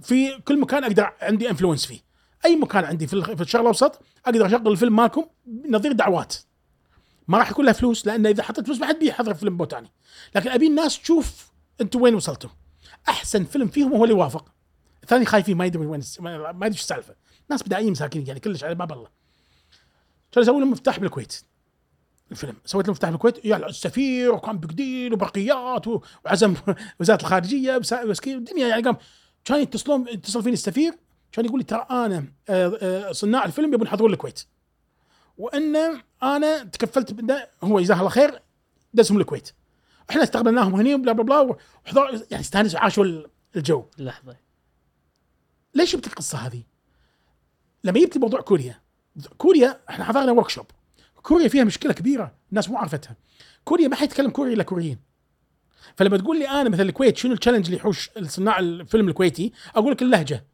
في 0.00 0.40
كل 0.40 0.60
مكان 0.60 0.84
أقدر 0.84 1.12
عندي 1.22 1.50
influence 1.50 1.86
فيه. 1.86 2.00
أي 2.44 2.56
مكان 2.56 2.84
عندي 2.84 3.06
في 3.06 3.42
الشرق 3.42 3.60
الأوسط 3.60 4.02
أقدر 4.26 4.46
أشغل 4.46 4.68
الفيلم 4.68 4.96
مالكم 4.96 5.24
نظير 5.68 5.92
دعوات. 5.92 6.34
ما 7.28 7.38
راح 7.38 7.50
يكون 7.50 7.66
له 7.66 7.72
فلوس 7.72 8.06
لأن 8.06 8.26
إذا 8.26 8.42
حطيت 8.42 8.66
فلوس 8.66 8.80
ما 8.80 8.86
حد 8.86 8.98
بيحضر 8.98 9.34
فيلم 9.34 9.56
بوتاني 9.56 9.92
لكن 10.34 10.50
أبي 10.50 10.66
الناس 10.66 11.00
تشوف 11.00 11.52
أنتم 11.80 12.02
وين 12.02 12.14
وصلتوا 12.14 12.50
أحسن 13.08 13.44
فيلم 13.44 13.68
فيهم 13.68 13.92
هو 13.92 14.04
اللي 14.04 14.14
يوافق. 14.14 14.52
الثاني 15.02 15.24
خايفين 15.24 15.56
ما 15.56 15.66
يدري 15.66 15.86
وين 15.86 16.02
ما 16.20 16.66
يدري 16.66 16.78
السالفة. 16.78 17.14
ناس 17.50 17.62
بدائيين 17.62 17.90
مساكين 17.90 18.26
يعني 18.26 18.40
كلش 18.40 18.64
على 18.64 18.74
باب 18.74 18.92
الله. 18.92 19.21
كان 20.32 20.42
أسوي 20.42 20.60
لهم 20.60 20.70
مفتاح 20.70 21.00
بالكويت. 21.00 21.42
الفيلم. 22.30 22.56
سويت 22.64 22.86
له 22.86 22.92
مفتاح 22.92 23.10
بالكويت. 23.10 23.44
يا 23.44 23.56
السفير 23.66 24.32
وكان 24.32 24.58
بقديل 24.58 25.12
وبرقيات 25.14 25.84
وعزم 25.86 26.54
وزارة 27.00 27.20
الخارجية 27.20 27.78
كذا 27.78 28.34
الدنيا 28.34 28.68
يعني 28.68 28.82
قام 28.82 28.96
كان 29.44 29.60
يتصلون 29.60 30.08
يتصل 30.08 30.42
فيني 30.42 30.54
السفير. 30.54 30.98
كان 31.32 31.44
يقول 31.44 31.58
لي 31.58 31.64
ترى 31.64 31.86
أنا 31.90 32.24
آه، 32.48 32.78
آه، 32.82 33.12
صناع 33.12 33.44
الفيلم 33.44 33.74
يبون 33.74 33.86
يحضرون 33.86 34.12
الكويت. 34.12 34.40
وإن 35.38 35.76
أنا 36.22 36.64
تكفلت 36.64 37.32
هو 37.64 37.80
جزاه 37.80 37.98
الله 37.98 38.08
خير 38.08 38.42
دزهم 38.94 39.20
الكويت. 39.20 39.50
إحنا 40.10 40.22
استقبلناهم 40.22 40.74
هني 40.74 40.96
بلا 40.96 41.12
بلا 41.12 41.22
بلا 41.22 41.40
وحضر 41.40 42.24
يعني 42.30 42.42
استانسوا 42.42 42.80
عاشوا 42.80 43.04
ال- 43.04 43.26
الجو. 43.56 43.84
لحظة. 43.98 44.36
ليش 45.74 45.96
جبت 45.96 46.06
القصة 46.06 46.38
هذه؟ 46.38 46.62
لما 47.84 48.00
جبت 48.00 48.18
موضوع 48.18 48.40
كوريا 48.40 48.81
كوريا 49.38 49.80
إحنا 49.90 50.04
حضرنا 50.04 50.32
workshop 50.32 50.66
كوريا 51.22 51.48
فيها 51.48 51.64
مشكلة 51.64 51.92
كبيرة 51.92 52.34
الناس 52.50 52.68
مو 52.68 52.76
عارفتها 52.76 53.16
كوريا 53.64 53.88
ما 53.88 53.96
حيتكلم 53.96 54.30
كوري 54.30 54.52
إلا 54.52 54.62
كوريين. 54.62 54.98
فلما 55.96 56.16
تقول 56.16 56.38
لي 56.38 56.48
أنا 56.48 56.68
مثلا 56.68 56.82
الكويت 56.82 57.16
شنو 57.16 57.32
ال 57.32 57.35
challenge 57.35 57.64
اللي 57.64 57.76
يحوش 57.76 58.10
صناع 58.22 58.58
الفيلم 58.58 59.08
الكويتي؟ 59.08 59.52
أقول 59.74 59.92
لك 59.92 60.02
اللهجة. 60.02 60.46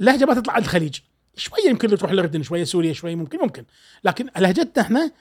اللهجة 0.00 0.24
ما 0.24 0.34
تطلع 0.34 0.54
عند 0.54 0.64
الخليج. 0.64 0.98
شوية 1.36 1.68
يمكن 1.68 1.96
تروح 1.96 2.10
الاردن 2.10 2.42
شوية 2.42 2.64
سوريا 2.64 2.92
شوية 2.92 3.14
ممكن 3.14 3.38
ممكن. 3.38 3.64
لكن 4.04 4.30
لهجتنا 4.36 4.82
إحنا 4.82 5.12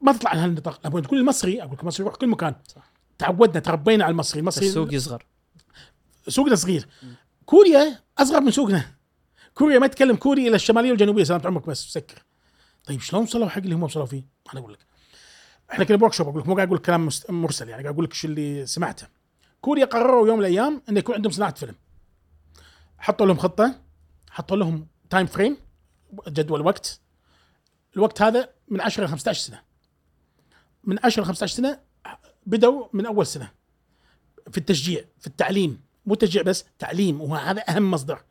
ما 0.00 0.12
تطلع 0.12 0.30
عن 0.30 0.38
هالنطاق. 0.38 0.86
لما 0.86 1.00
تقول 1.00 1.18
المصري 1.18 1.62
أقول 1.62 1.72
لك 1.72 1.80
المصري 1.80 2.04
يروح 2.06 2.16
كل 2.16 2.26
مكان. 2.26 2.54
صح. 2.68 2.92
تعودنا 3.18 3.60
تربينا 3.60 4.04
على 4.04 4.12
المصري. 4.12 4.40
المصري 4.40 4.66
السوق 4.66 4.94
يصغر. 4.94 5.26
سوقنا 6.28 6.54
صغير. 6.54 6.88
كوريا 7.46 7.98
أصغر 8.18 8.40
من 8.40 8.50
سوقنا. 8.50 8.97
كوريا 9.58 9.78
ما 9.78 9.86
تتكلم 9.86 10.16
كوري 10.16 10.48
إلا 10.48 10.56
الشمالية 10.56 10.90
والجنوبية 10.90 11.24
سلامة 11.24 11.46
عمرك 11.46 11.66
بس 11.66 11.84
سكر. 11.84 12.22
طيب 12.84 13.00
شلون 13.00 13.22
وصلوا 13.22 13.48
حق 13.48 13.58
اللي 13.58 13.74
هم 13.74 13.82
وصلوا 13.82 14.06
فيه؟ 14.06 14.24
أنا 14.52 14.60
أقول 14.60 14.72
لك. 14.72 14.78
إحنا 15.72 15.84
كنا 15.84 15.96
ب 15.96 16.12
workshop 16.12 16.28
أقول 16.28 16.40
لك 16.40 16.48
مو 16.48 16.54
قاعد 16.54 16.66
أقول 16.68 16.78
كلام 16.78 17.08
مرسل 17.28 17.68
يعني 17.68 17.82
قاعد 17.82 17.94
أقول 17.94 18.04
لك 18.04 18.12
شو 18.12 18.28
اللي 18.28 18.66
سمعته. 18.66 19.06
كوريا 19.60 19.84
قرروا 19.84 20.28
يوم 20.28 20.38
من 20.38 20.44
الأيام 20.44 20.82
إنه 20.88 20.98
يكون 20.98 21.14
عندهم 21.14 21.32
صناعة 21.32 21.54
فيلم. 21.54 21.74
حطوا 22.98 23.26
لهم 23.26 23.38
خطة 23.38 23.80
حطوا 24.30 24.56
لهم 24.56 24.86
time 25.10 25.26
frame 25.26 25.56
جدول 26.28 26.60
وقت. 26.60 27.00
الوقت 27.96 28.22
هذا 28.22 28.50
من 28.68 28.80
10 28.80 29.04
ل 29.04 29.08
15 29.08 29.40
سنة. 29.40 29.62
من 30.84 30.98
10 31.04 31.22
ل 31.22 31.26
15 31.26 31.56
سنة 31.56 31.80
بدوا 32.46 32.88
من 32.92 33.06
أول 33.06 33.26
سنة. 33.26 33.50
في 34.50 34.58
التشجيع 34.58 35.04
في 35.18 35.26
التعليم 35.26 35.80
مو 36.06 36.14
تشجيع 36.14 36.42
بس 36.42 36.64
تعليم 36.78 37.20
وهذا 37.20 37.64
أهم 37.68 37.90
مصدر. 37.90 38.22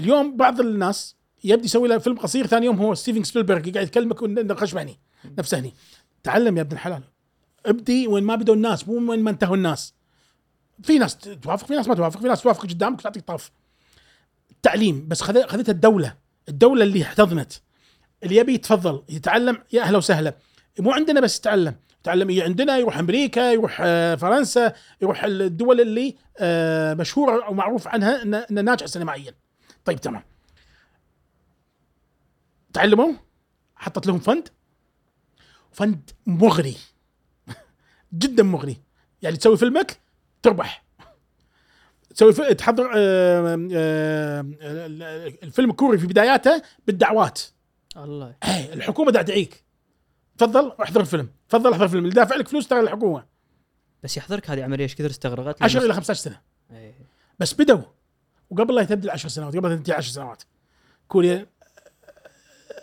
اليوم 0.00 0.36
بعض 0.36 0.60
الناس 0.60 1.16
يبدي 1.44 1.64
يسوي 1.64 1.88
له 1.88 1.98
فيلم 1.98 2.18
قصير 2.18 2.46
ثاني 2.46 2.66
يوم 2.66 2.76
هو 2.76 2.94
ستيفن 2.94 3.22
سبيلبرغ 3.24 3.70
قاعد 3.70 3.86
يكلمك 3.86 4.22
ونقش 4.22 4.74
هني 4.74 4.98
نفسه 5.38 5.58
هني 5.58 5.74
تعلم 6.22 6.56
يا 6.56 6.62
ابن 6.62 6.72
الحلال. 6.72 7.02
ابدي 7.66 8.06
وين 8.06 8.24
ما 8.24 8.34
بدوا 8.36 8.54
الناس 8.54 8.88
مو 8.88 9.10
وين 9.10 9.20
ما 9.22 9.30
انتهوا 9.30 9.56
الناس. 9.56 9.94
في 10.82 10.98
ناس 10.98 11.16
توافق 11.18 11.66
في 11.66 11.74
ناس 11.74 11.88
ما 11.88 11.94
توافق 11.94 12.20
في 12.20 12.28
ناس 12.28 12.42
توافق 12.42 12.62
قدامك 12.62 12.98
وتعطيك 12.98 13.24
طرف 13.24 13.50
التعليم 14.50 15.08
بس 15.08 15.22
خذ- 15.22 15.46
خذتها 15.46 15.72
الدولة 15.72 16.14
الدولة 16.48 16.84
اللي 16.84 17.02
احتضنت. 17.02 17.52
اللي 18.22 18.36
يبي 18.36 18.54
يتفضل 18.54 19.02
يتعلم 19.08 19.58
يا 19.72 19.82
أهلا 19.82 19.98
وسهلا. 19.98 20.34
مو 20.78 20.92
عندنا 20.92 21.20
بس 21.20 21.38
يتعلم. 21.38 21.74
يجي 22.06 22.42
عندنا 22.42 22.76
يروح 22.78 22.98
أمريكا 22.98 23.40
يروح 23.52 23.78
آه، 23.84 24.14
فرنسا 24.14 24.72
يروح 25.02 25.24
الدول 25.24 25.80
اللي 25.80 26.14
آه، 26.38 26.94
مشهورة 26.94 27.44
أو 27.46 27.54
معروف 27.54 27.88
عنها 27.88 28.22
انها 28.22 28.46
إنها 28.50 28.62
ناجحة 28.62 28.86
سينمائيا. 28.86 29.32
طيب 29.88 30.00
تمام. 30.00 30.22
تعلموا؟ 32.72 33.12
حطت 33.76 34.06
لهم 34.06 34.18
فند. 34.18 34.48
فند 35.72 36.10
مغري. 36.26 36.76
جدا 38.22 38.42
مغري. 38.42 38.76
يعني 39.22 39.36
تسوي 39.36 39.56
فيلمك 39.56 40.00
تربح. 40.42 40.84
تسوي 42.14 42.32
في- 42.32 42.54
تحضر 42.54 42.90
آه، 42.96 43.68
آه، 43.72 44.40
الفيلم 45.42 45.70
الكوري 45.70 45.98
في 45.98 46.06
بداياته 46.06 46.62
بالدعوات. 46.86 47.40
الله. 47.96 48.34
إيه 48.44 48.72
الحكومة 48.74 49.10
تدعيك 49.12 49.64
تفضل 50.38 50.72
احضر 50.82 51.00
الفيلم. 51.00 51.30
تفضل 51.48 51.72
احضر 51.72 51.84
الفيلم. 51.84 52.02
اللي 52.04 52.14
دافع 52.14 52.36
لك 52.36 52.48
فلوس 52.48 52.68
ترى 52.68 52.80
الحكومة. 52.80 53.26
بس 54.02 54.16
يحضرك 54.16 54.50
هذه 54.50 54.64
عملية 54.64 54.84
إيش 54.84 54.94
كثر 54.94 55.10
استغرقت؟ 55.10 55.62
10 55.62 55.84
إلى 55.84 55.94
15 55.94 56.20
سنة. 56.20 56.40
إيه. 56.70 56.94
بس 57.38 57.54
بدوا 57.54 57.82
وقبل 58.50 58.74
لا 58.74 58.84
تبدأ 58.84 59.12
10 59.12 59.28
سنوات 59.28 59.56
قبل 59.56 59.68
لا 59.68 59.76
تنتهي 59.76 59.94
10 59.94 60.12
سنوات. 60.12 60.42
كوريا 61.08 61.46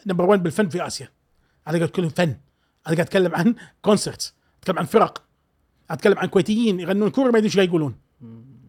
number 0.06 0.26
1 0.26 0.44
بالفن 0.44 0.70
في 0.70 0.88
آسيا. 0.88 1.10
أنا 1.68 1.78
قاعد 1.78 1.90
اتكلم 1.90 2.10
فن. 2.10 2.24
أنا 2.24 2.38
قاعد 2.96 3.00
أتكلم 3.00 3.36
عن 3.36 3.56
concert 3.82 4.34
أتكلم 4.60 4.80
عن 4.80 4.86
فرق 4.86 5.24
أتكلم 5.90 6.20
عن 6.20 6.28
كويتيين 6.28 6.80
يغنون. 6.80 7.10
كوري 7.10 7.32
ما 7.32 7.38
يدري 7.38 7.48
إيش 7.48 7.56
قاعد 7.56 7.68
يقولون. 7.68 7.96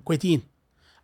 كويتيين. 0.04 0.42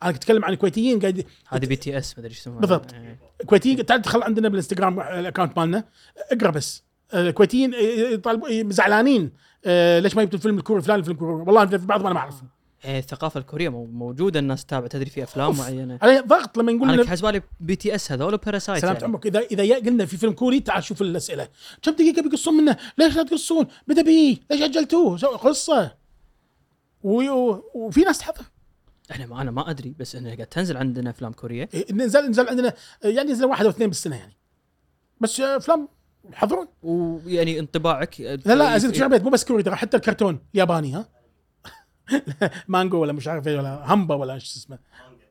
أنا 0.02 0.10
أتكلم 0.10 0.44
عن 0.44 0.54
كويتيين 0.54 1.00
قاعد 1.00 1.26
هذه 1.48 1.66
بي 1.66 1.76
تي 1.76 1.98
اس 1.98 2.18
ما 2.18 2.20
أدري 2.20 2.30
إيش 2.30 2.40
يسمونها. 2.40 2.60
بالضبط. 2.60 2.94
إيه. 2.94 3.18
كويتيين 3.46 3.86
تعال 3.86 4.02
تدخل 4.02 4.22
عندنا 4.22 4.48
بالإنستغرام 4.48 5.00
ال 5.00 5.07
account 5.07 5.58
مالنا. 5.58 5.84
اقرأ 6.32 6.50
بس. 6.50 6.82
آه، 7.12 7.28
الكويتيين 7.28 7.74
يطالبوا 8.12 8.70
زعلانين. 8.70 9.32
آه، 9.64 9.98
ليش 9.98 10.16
ما 10.16 10.22
يبتون 10.22 10.40
فيلم 10.40 10.58
الكوري 10.58 10.82
فلان 10.82 10.98
الفيلم 10.98 11.14
الكوري؟ 11.16 11.32
والله 11.32 11.66
في 11.66 11.86
بعض 11.86 12.00
أنا 12.00 12.14
ما 12.14 12.20
أعرف. 12.20 12.42
إيه، 12.42 12.48
الثقافة 12.84 13.40
الكورية 13.40 13.68
مو- 13.68 13.86
موجودة 13.86 14.40
الناس 14.40 14.64
تتابع 14.64 14.86
تدري 14.86 15.10
في 15.10 15.22
أفلام. 15.22 15.56
معينة. 15.56 15.98
عليه 16.02 16.20
ضغط 16.20 16.58
لما 16.58 16.72
نقول 16.72 16.90
أنا 16.90 17.10
حسبالي 17.10 17.42
BTS 17.60 18.12
هذول 18.12 18.36
باراسايت 18.36 18.78
سلامة 18.82 18.94
يعني. 18.94 19.04
عمرك. 19.06 19.26
إذا 19.26 19.40
إذا 19.40 19.76
قلنا 19.76 20.06
في 20.06 20.16
فيلم 20.16 20.32
كوري 20.32 20.60
تعال 20.60 20.84
شوف 20.84 21.02
الأسئلة. 21.02 21.48
كم 21.82 21.92
دقيقة 21.92 22.22
بيقصون 22.22 22.54
منه؟ 22.54 22.76
ليش 22.98 23.16
لا 23.16 23.22
تقصون؟ 23.22 23.66
بدأ 23.88 24.02
بيه 24.02 24.36
ليش 24.50 24.62
أجلتوه؟ 24.62 25.18
قصة. 25.18 25.94
وفي 27.02 28.00
ناس 28.00 28.18
تحضر. 28.18 28.44
إحنا 29.10 29.26
ما 29.26 29.42
أنا 29.42 29.50
ما 29.50 29.70
أدري 29.70 29.94
بس 29.98 30.16
انها 30.16 30.34
قاعد 30.34 30.46
تنزل 30.46 30.76
عندنا 30.76 31.10
أفلام 31.10 31.32
كورية. 31.32 31.68
إيه، 31.74 31.92
نزل 31.92 32.30
نزل 32.30 32.48
عندنا 32.48 32.72
يعني 33.04 33.32
نزل 33.32 33.44
واحد 33.44 33.64
أو 33.64 33.70
اثنين 33.70 33.88
بالسنة 33.88 34.16
يعني. 34.16 34.36
بس 35.20 35.40
آه، 35.40 35.56
افلام 35.56 35.88
يحضرون 36.32 36.66
ويعني 36.82 37.58
انطباعك 37.58 38.20
لا 38.20 38.54
لا 38.54 38.76
أزيد 38.76 38.94
شعبية 38.94 39.22
مو 39.22 39.30
بس 39.30 39.44
كوري 39.44 39.76
حتى 39.76 39.96
الكرتون 39.96 40.38
الياباني 40.54 40.92
ها؟ 40.94 41.08
مانجا 42.68 42.98
ولا 42.98 43.12
مش 43.12 43.28
عارف 43.28 43.48
إيه 43.48 43.58
ولا 43.58 43.94
همبا 43.94 44.14
ولا 44.14 44.34
إيش 44.34 44.56
اسمه. 44.56 44.78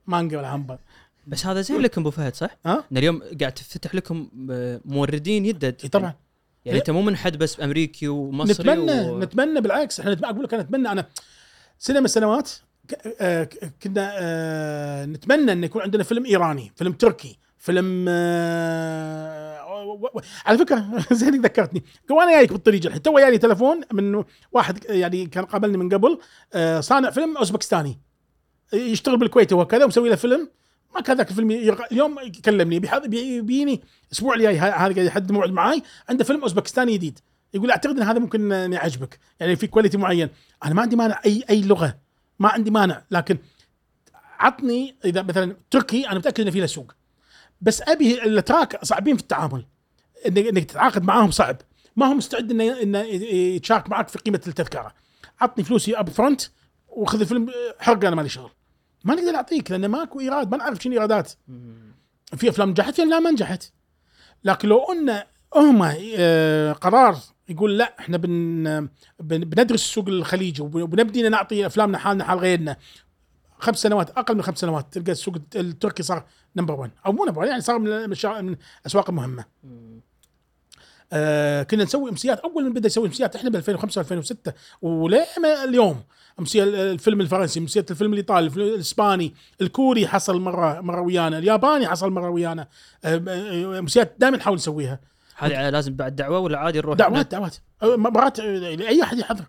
مانجا 0.07 0.37
ولا 0.37 0.55
همبا 0.55 0.79
بس 1.27 1.45
هذا 1.45 1.61
زين 1.61 1.81
لكم 1.81 2.01
أبو 2.01 2.11
فهد 2.11 2.35
صح؟ 2.35 2.57
ها؟ 2.65 2.83
إن 2.91 2.97
اليوم 2.97 3.21
قاعد 3.39 3.51
تفتح 3.51 3.95
لكم 3.95 4.29
آه، 4.51 4.81
موردين 4.85 5.45
يدد. 5.45 5.75
إي 5.83 5.89
طبعا. 5.89 6.13
يعني 6.65 6.79
أنت 6.79 6.89
مو 6.89 7.01
منحد 7.01 7.37
بس 7.37 7.61
امريكي 7.61 8.07
ومصري 8.07 8.71
نتمنى 8.71 9.09
و... 9.09 9.19
نتمنى 9.19 9.61
بالعكس. 9.61 9.99
إحنا 9.99 10.29
أقول 10.29 10.43
لك 10.43 10.53
أنا 10.53 10.63
اتمنى 10.63 10.91
أنا 10.91 11.07
سنه 11.79 11.99
من 11.99 12.05
السنوات 12.05 12.51
آه، 13.21 13.49
كنا 13.83 14.11
آه، 14.13 15.05
نتمنى 15.05 15.51
إن 15.51 15.63
يكون 15.63 15.81
عندنا 15.81 16.03
فيلم 16.03 16.25
إيراني، 16.25 16.71
فيلم 16.75 16.93
تركي، 16.93 17.39
فيلم 17.57 18.05
على 20.45 20.57
فكرة 20.57 20.85
زين 21.11 21.41
ذكرتني. 21.41 21.83
وأنا 22.09 22.31
جايك 22.31 22.51
بالطريق 22.53 22.85
الحين. 22.85 23.01
تو 23.01 23.19
جاني 23.19 23.37
تلفون 23.37 23.81
من 23.93 24.23
واحد 24.51 24.85
يعني 24.89 25.25
كان 25.25 25.45
قابلني 25.45 25.77
من 25.77 25.89
قبل 25.89 26.19
آه، 26.53 26.79
صانع 26.79 27.09
فيلم 27.09 27.37
أوزبكستاني. 27.37 27.99
يشتغل 28.73 29.17
بالكويت 29.17 29.53
هو 29.53 29.65
كذا 29.65 29.85
ومسوي 29.85 30.09
له 30.09 30.15
فيلم. 30.15 30.49
ما 30.95 31.01
كان 31.01 31.17
ذاك 31.17 31.29
الفيلم 31.31 31.51
يرق- 31.51 31.91
اليوم 31.91 32.15
بي- 33.05 33.41
بيجيني 33.41 33.81
الأسبوع 34.07 34.35
الجاي 34.35 34.57
هذا 34.59 34.71
قاعد 34.71 34.97
يحدد 34.97 35.31
موعد 35.31 35.51
معاي. 35.51 35.83
عنده 36.09 36.23
فيلم 36.23 36.41
أوزبكستاني 36.41 36.93
جديد. 36.93 37.19
يقول 37.53 37.71
أعتقد 37.71 37.97
إن 37.97 38.03
هذا 38.03 38.19
ممكن 38.19 38.51
ان 38.51 38.73
يعجبك 38.73 39.19
يعني 39.39 39.55
في 39.55 39.67
quality 39.67 39.97
معين. 39.97 40.29
أنا 40.65 40.73
ما 40.73 40.81
عندي 40.81 40.95
مانع 40.95 41.19
اي 41.25 41.43
أي 41.49 41.61
لغة. 41.61 41.97
ما 42.39 42.49
عندي 42.49 42.71
مانع. 42.71 43.03
لكن 43.11 43.37
عطني 44.39 44.95
إذا 45.05 45.21
مثلا 45.21 45.55
تركي 45.71 46.07
أنا 46.09 46.19
متأكد 46.19 46.41
إنه 46.41 46.51
في 46.51 46.59
له 46.59 46.65
سوق. 46.65 46.91
بس 47.61 47.81
أبي 47.81 48.23
الاتراك 48.23 48.85
صعبين 48.85 49.15
في 49.15 49.21
التعامل. 49.21 49.65
انك 50.27 50.37
إنك 50.47 50.63
تتعاقد 50.63 51.03
معاهم 51.03 51.31
صعب. 51.31 51.57
ما 51.95 52.05
هو 52.05 52.13
مستعد 52.13 52.51
انه 52.51 52.81
إنه 52.81 52.99
يتشارك 52.99 53.89
معك 53.89 54.07
في 54.07 54.19
قيمة 54.19 54.41
التذكرة. 54.47 54.93
عطني 55.41 55.63
فلوسي 55.63 55.95
up 55.99 56.09
front 56.09 56.41
وخذ 56.89 57.19
الفيلم 57.21 57.49
حرق 57.79 58.05
أنا 58.05 58.15
مالي 58.15 58.29
شغل. 58.29 58.51
ما 59.03 59.15
نقدر 59.15 59.31
نعطيك 59.31 59.71
لأن 59.71 59.85
ماكو 59.85 60.19
إيراد 60.19 60.51
ما 60.51 60.57
نعرف 60.57 60.83
شنو 60.83 60.93
إيرادات. 60.93 61.31
في 62.35 62.49
أفلام 62.49 62.69
نجحت 62.69 62.95
في 62.95 63.03
أفلام 63.03 63.23
ما 63.23 63.31
نجحت. 63.31 63.63
لكن 64.43 64.67
لو 64.67 64.79
إن 64.91 65.23
هم 65.55 65.89
آه، 66.17 66.71
قرار 66.73 67.17
يقول 67.49 67.77
لا 67.77 67.95
إحنا 67.99 68.17
بن 68.17 68.63
بن- 69.19 69.43
بندرس 69.45 69.81
السوق 69.81 70.07
الخليجي 70.07 70.61
وب- 70.61 70.75
وبنبدي 70.75 71.29
نعطي 71.29 71.65
أفلامنا 71.65 71.97
حالنا 71.97 72.23
حال 72.23 72.39
غيرنا. 72.39 72.77
خمس 73.59 73.77
سنوات 73.81 74.09
أقل 74.09 74.35
من 74.35 74.41
خمس 74.41 74.57
سنوات 74.57 74.93
تلقى 74.93 75.11
السوق 75.11 75.35
التركي 75.55 76.03
صار 76.03 76.25
number 76.55 76.73
1 76.79 76.91
أو 77.05 77.11
مو 77.11 77.25
number 77.25 77.39
1 77.39 77.49
يعني 77.49 77.61
صار 77.61 77.79
من 77.79 77.89
من 78.09 78.11
الشا- 78.15 78.41
من 78.41 78.55
الأسواق 78.81 79.09
المهمة. 79.09 79.45
آه 81.13 81.63
كنا 81.63 81.83
نسوي 81.83 82.09
أمسيات. 82.09 82.39
اول 82.39 82.63
من 82.63 82.73
بدأ 82.73 82.87
يسوي 82.87 83.07
أمسيات 83.07 83.35
إحنا 83.35 83.49
ب 83.49 83.55
2005 83.55 84.01
2006 84.01 84.53
وليه 84.81 85.27
ما 85.41 85.63
اليوم 85.63 86.03
أمسية 86.39 86.63
الفيلم 86.63 87.21
الفرنسي 87.21 87.59
أمسية 87.59 87.85
الفيلم 87.91 88.13
الإيطالي 88.13 88.45
الفيلم 88.45 88.67
الإسباني 88.67 89.33
الكوري 89.61 90.07
حصل 90.07 90.41
مرة 90.41 90.81
مرة 90.81 91.01
ويانا 91.01 91.37
الياباني 91.37 91.87
حصل 91.87 92.11
مرة 92.11 92.29
ويانا. 92.29 92.67
آه، 93.05 93.23
آه، 93.27 93.79
أمسيات 93.79 94.15
دائما 94.19 94.37
نحاول 94.37 94.55
نسويها. 94.55 94.99
هذه 95.37 95.69
لازم 95.69 95.95
بعد 95.95 96.15
دعوة 96.15 96.39
ولا 96.39 96.57
عادي 96.57 96.79
نروح 96.79 96.97
دعوات 96.97 97.31
دعوات. 97.31 97.55
مرات 97.83 98.39
أه، 98.39 98.67
اي 98.67 99.03
أحد 99.03 99.17
يحضر. 99.17 99.45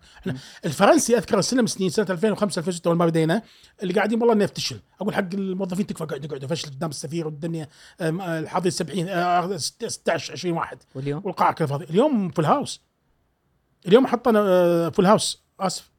الفرنسي 0.65 1.17
أذكر 1.17 1.41
سنه 1.41 1.61
من 1.61 1.65
السنين 1.65 1.89
سنة 1.89 2.05
2005 2.09 2.59
2006 2.59 2.87
أول 2.87 2.97
ما 2.97 3.05
بدينا 3.05 3.41
اللي 3.83 3.93
قاعدين 3.93 4.19
والله 4.19 4.33
إنه 4.33 4.43
يفتشل. 4.43 4.79
أقول 5.01 5.15
حق 5.15 5.33
الموظفين 5.33 5.87
تكفى 5.87 6.05
قعدوا 6.05 6.29
قعدوا 6.29 6.47
فشل 6.47 6.69
قدام 6.69 6.89
السفير 6.89 7.25
والدنيا. 7.25 7.67
أه، 8.01 8.39
الحاضر 8.39 8.69
70 8.69 9.09
أه، 9.09 9.57
16 9.57 10.31
20 10.31 10.57
واحد. 10.57 10.77
واليوم؟ 10.95 11.21
والقاعة 11.25 11.53
كلها 11.53 11.67
فاضيه 11.67 11.85
اليوم 11.85 12.29
full 12.29 12.45
house 12.45 12.81
اليوم 13.87 14.07
حطنا 14.07 14.39
أه، 14.39 14.89
full 14.89 15.05
house 15.05 15.43
آسف. 15.59 15.91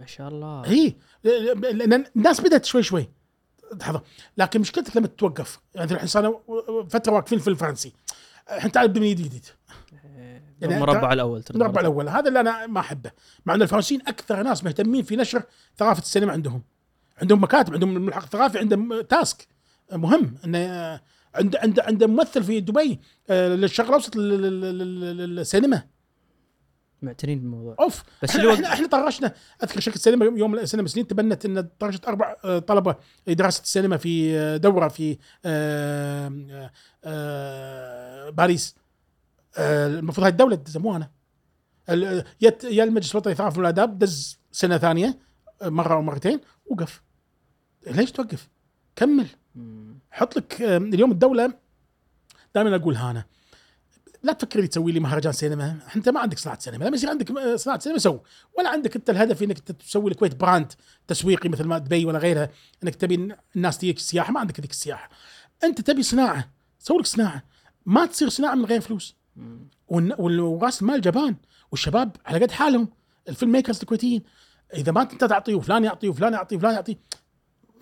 ما 0.00 0.06
شاء 0.06 0.28
الله. 0.28 0.64
إي 0.64 0.96
لأن 1.24 2.04
الناس 2.16 2.40
بدأت 2.40 2.64
شوي 2.64 2.82
شوي. 2.82 3.08
تحضر. 3.78 4.00
لكن 4.36 4.60
مشكلتك 4.60 4.96
لما 4.96 5.06
تتوقف. 5.06 5.60
يعني 5.74 5.92
الحين 5.92 6.06
صار 6.08 6.40
فترة 6.90 7.12
واقفين 7.12 7.38
في 7.38 7.48
الفرنسي. 7.48 7.92
الحين 8.50 8.72
تعال 8.72 9.00
من 9.00 9.14
جديد. 9.14 9.46
يعني 10.70 10.74
المربع 10.84 11.12
الأول 11.12 11.42
المربع 11.50 11.80
الأول. 11.80 12.08
هذا 12.08 12.28
اللي 12.28 12.40
أنا 12.40 12.66
ما 12.66 12.80
أحبه. 12.80 13.10
مع 13.46 13.54
أن 13.54 13.62
الفرنسيين 13.62 14.00
أكثر 14.06 14.42
ناس 14.42 14.64
مهتمين 14.64 15.02
في 15.02 15.16
نشر 15.16 15.42
ثقافة 15.78 16.02
السينما 16.02 16.32
عندهم. 16.32 16.62
عندهم 17.22 17.42
مكاتب 17.42 17.72
عندهم 17.74 17.96
الملحق 17.96 18.22
الثقافي 18.22 18.58
عندهم 18.58 19.00
تاسك. 19.00 19.46
مهم 19.92 20.34
انه 20.44 21.00
عند 21.34 21.56
عند 21.56 21.80
عند 21.80 22.04
ممثل 22.04 22.42
في 22.44 22.60
دبي 22.60 23.00
آه، 23.30 23.48
للشرق 23.48 23.86
الأوسط 23.88 24.16
لل- 24.16 24.42
لل- 24.42 24.78
لل- 24.78 25.34
للسينما. 25.36 25.82
معتنين 27.02 27.38
بالموضوع. 27.38 27.76
أوف 27.80 28.02
بس 28.22 28.36
إحنا, 28.36 28.52
إحنا, 28.54 28.72
إحنا 28.72 28.86
طرشنا. 28.86 29.34
أذكر 29.64 29.80
شركة 29.80 29.94
السينما 29.94 30.24
يوم 30.24 30.50
من 30.52 30.58
السينما 30.58 30.88
سنين 30.88 31.06
تبنت 31.06 31.44
إن 31.44 31.68
طرشت 31.78 32.04
أربع 32.08 32.36
آه، 32.44 32.58
طلبة 32.58 32.96
لدراسة 33.26 33.62
السينما 33.62 33.96
في 33.96 34.36
آه، 34.38 34.56
دورة 34.56 34.88
في 34.88 35.18
باريس. 38.30 38.74
المفروض 39.58 40.24
هاي 40.24 40.32
الدولة 40.32 40.56
تزموها 40.56 40.96
أنا. 40.96 41.10
يا 42.64 42.84
المجلس 42.84 43.12
الوطني 43.12 43.32
للثقافه 43.32 43.58
والاداب 43.58 43.98
دز 43.98 44.38
سنة 44.52 44.78
ثانية 44.78 45.18
مرة 45.62 45.94
أو 45.94 46.02
مرتين 46.02 46.40
وقف. 46.66 47.02
ليش 47.86 48.12
توقف؟ 48.12 48.48
كمل. 48.96 49.26
حط 50.10 50.36
لك 50.36 50.62
اليوم 50.62 51.10
الدولة 51.12 51.54
دائما 52.54 52.76
اقولها 52.76 53.10
أنا 53.10 53.24
لا 54.22 54.32
تفكر 54.32 54.60
لي 54.60 54.66
تسوي 54.66 54.92
لي 54.92 55.00
مهرجان 55.00 55.32
سينما. 55.32 55.78
أنت 55.96 56.08
ما 56.08 56.20
عندك 56.20 56.38
صناعة 56.38 56.58
سينما 56.58 56.84
لما 56.84 56.96
يصير 56.96 57.10
عندك 57.10 57.30
آه، 57.30 57.56
صناعة 57.56 57.78
سينما 57.78 57.98
سو. 57.98 58.18
ولا 58.58 58.68
عندك 58.68 58.96
أنت 58.96 59.10
الهدف 59.10 59.42
إنك 59.42 59.58
تسوي 59.58 60.10
الكويت 60.10 60.34
brand 60.34 60.72
تسويقي 61.06 61.48
مثل 61.48 61.64
ما 61.64 61.78
دبي 61.78 62.04
ولا 62.04 62.18
غيرها 62.18 62.50
إنك 62.82 62.94
تبي 62.94 63.36
الناس 63.56 63.78
تجيك 63.78 63.96
السياحه 63.96 64.32
ما 64.32 64.40
عندك 64.40 64.60
ذيك 64.60 64.70
السياحة. 64.70 65.10
أنت 65.64 65.80
تبي 65.80 66.02
صناعة 66.02 66.48
سوي 66.78 66.98
لك 66.98 67.06
صناعة. 67.06 67.42
ما 67.86 68.06
تصير 68.06 68.28
صناعة 68.28 68.54
من 68.54 68.64
غير 68.64 68.80
فلوس. 68.80 69.16
وراس 69.88 70.82
المال 70.82 71.00
جبان 71.00 71.36
والشباب 71.70 72.16
على 72.26 72.38
قد 72.38 72.50
حالهم. 72.50 72.88
ال 73.28 73.33
film 73.33 73.52
makers 73.52 73.80
الكويتيين 73.80 74.22
إذا 74.74 74.92
ما 74.92 75.02
أنت 75.02 75.24
تعطي 75.24 75.54
وفلان 75.54 75.84
يعطي 75.84 76.08
وفلان 76.08 76.32
يعطي 76.32 76.56
وفلان 76.56 76.74
يعطي 76.74 76.96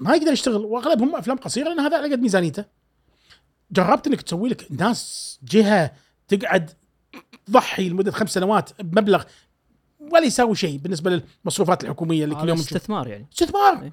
ما 0.01 0.15
يقدر 0.15 0.33
يشتغل. 0.33 0.65
وأغلبهم 0.65 1.17
أفلام 1.17 1.37
قصيرة 1.37 1.69
لأن 1.69 1.81
هذا 1.81 1.97
على 1.97 2.13
قد 2.13 2.21
ميزانيته. 2.21 2.65
جربت 3.73 4.07
إنك 4.07 4.23
تسوي 4.23 4.49
لك 4.49 4.67
ناس 4.71 5.39
جهة 5.43 5.93
تقعد 6.29 6.71
تضحي 7.47 7.89
لمدة 7.89 8.11
خمس 8.11 8.35
سنوات 8.35 8.83
بمبلغ 8.83 9.25
ولا 10.01 10.25
يساوي 10.25 10.55
شيء 10.55 10.79
بالنسبة 10.79 11.11
للمصروفات 11.45 11.85
الحكومية 11.85 12.25
اللي 12.25 12.35
كل 12.35 12.41
هذا 12.41 12.49
يوم 12.49 12.59
استثمار 12.59 13.09
يعني. 13.09 13.27
استثمار. 13.33 13.83
إيه. 13.83 13.93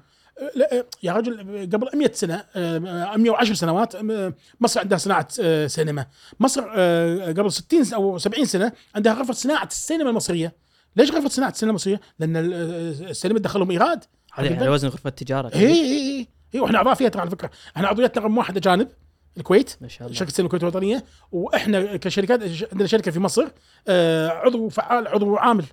لا، 0.56 0.84
يا 1.02 1.12
رجل 1.12 1.38
قبل 1.72 1.90
100 1.94 2.12
سنة 2.12 2.44
آه، 2.56 2.78
110 3.16 3.54
سنوات 3.54 3.94
آه، 3.94 4.34
مصر 4.60 4.80
عندها 4.80 4.98
صناعة 4.98 5.28
آه، 5.40 5.66
سينما. 5.66 6.06
مصر 6.40 6.64
آه، 6.76 7.26
قبل 7.26 7.52
60 7.52 7.84
س- 7.84 7.92
أو 7.92 8.18
70 8.18 8.44
سنة 8.44 8.72
عندها 8.94 9.12
غرفة 9.12 9.32
صناعة 9.32 9.64
السينما 9.66 10.10
المصرية. 10.10 10.54
ليش 10.96 11.10
غرفة 11.12 11.28
صناعة 11.28 11.50
السينما 11.50 11.70
المصرية؟ 11.70 12.00
لأن 12.18 12.36
ال- 12.36 12.52
آه، 12.54 13.10
السينما 13.10 13.38
دخلهم 13.38 13.70
إيراد. 13.70 14.04
هذا 14.34 14.46
يعني 14.48 14.60
على 14.60 14.68
وزن 14.70 14.88
غرفة 14.88 15.08
التجارة 15.08 15.54
اي 15.54 15.66
اي 15.66 15.72
اي 15.72 16.28
اي 16.54 16.60
وإحنا 16.60 16.78
اعضاء 16.78 16.94
فيها 16.94 17.08
ترى 17.08 17.20
على 17.20 17.30
فكرة. 17.30 17.50
إحنا 17.76 17.88
عضويتنا 17.88 18.22
رقم 18.22 18.38
واحد 18.38 18.56
اجانب 18.56 18.88
الكويت. 19.36 19.76
ما 19.80 19.88
شاء 19.88 20.06
الله. 20.08 20.18
شركة 20.18 20.28
السينما 20.28 20.46
الكويت 20.46 20.62
الوطنية. 20.62 21.04
وإحنا 21.32 21.96
كشركات 21.96 22.40
عندنا 22.72 22.86
شركة 22.88 23.10
في 23.10 23.20
مصر 23.20 23.48
آه، 23.88 24.28
عضو 24.28 24.68
فعال 24.68 25.08
عضو 25.08 25.36
عامل 25.36 25.64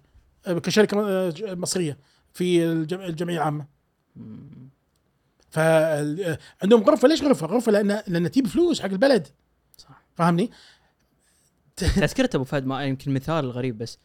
آه، 0.47 0.53
كشركة 0.53 1.07
آه، 1.09 1.33
مصرية 1.43 1.97
في 2.33 2.65
الجم- 2.65 3.01
الجمعية 3.01 3.37
العامة. 3.37 3.74
مم. 4.15 4.69
فعندهم 5.49 6.83
غرفة 6.83 7.07
ليش 7.07 7.23
غرفة؟ 7.23 7.47
غرفة 7.47 7.71
لأن 7.71 8.01
لأن 8.07 8.31
تجيب 8.31 8.47
فلوس 8.47 8.81
حق 8.81 8.89
البلد 8.89 9.27
صح 9.77 10.01
فاهمني؟ 10.15 10.51
تذكرت 11.75 12.35
أبو 12.35 12.43
فهد 12.43 12.65
ما 12.65 12.85
يمكن 12.85 13.13
مثال 13.13 13.51
غريب 13.51 13.77
بس 13.77 13.99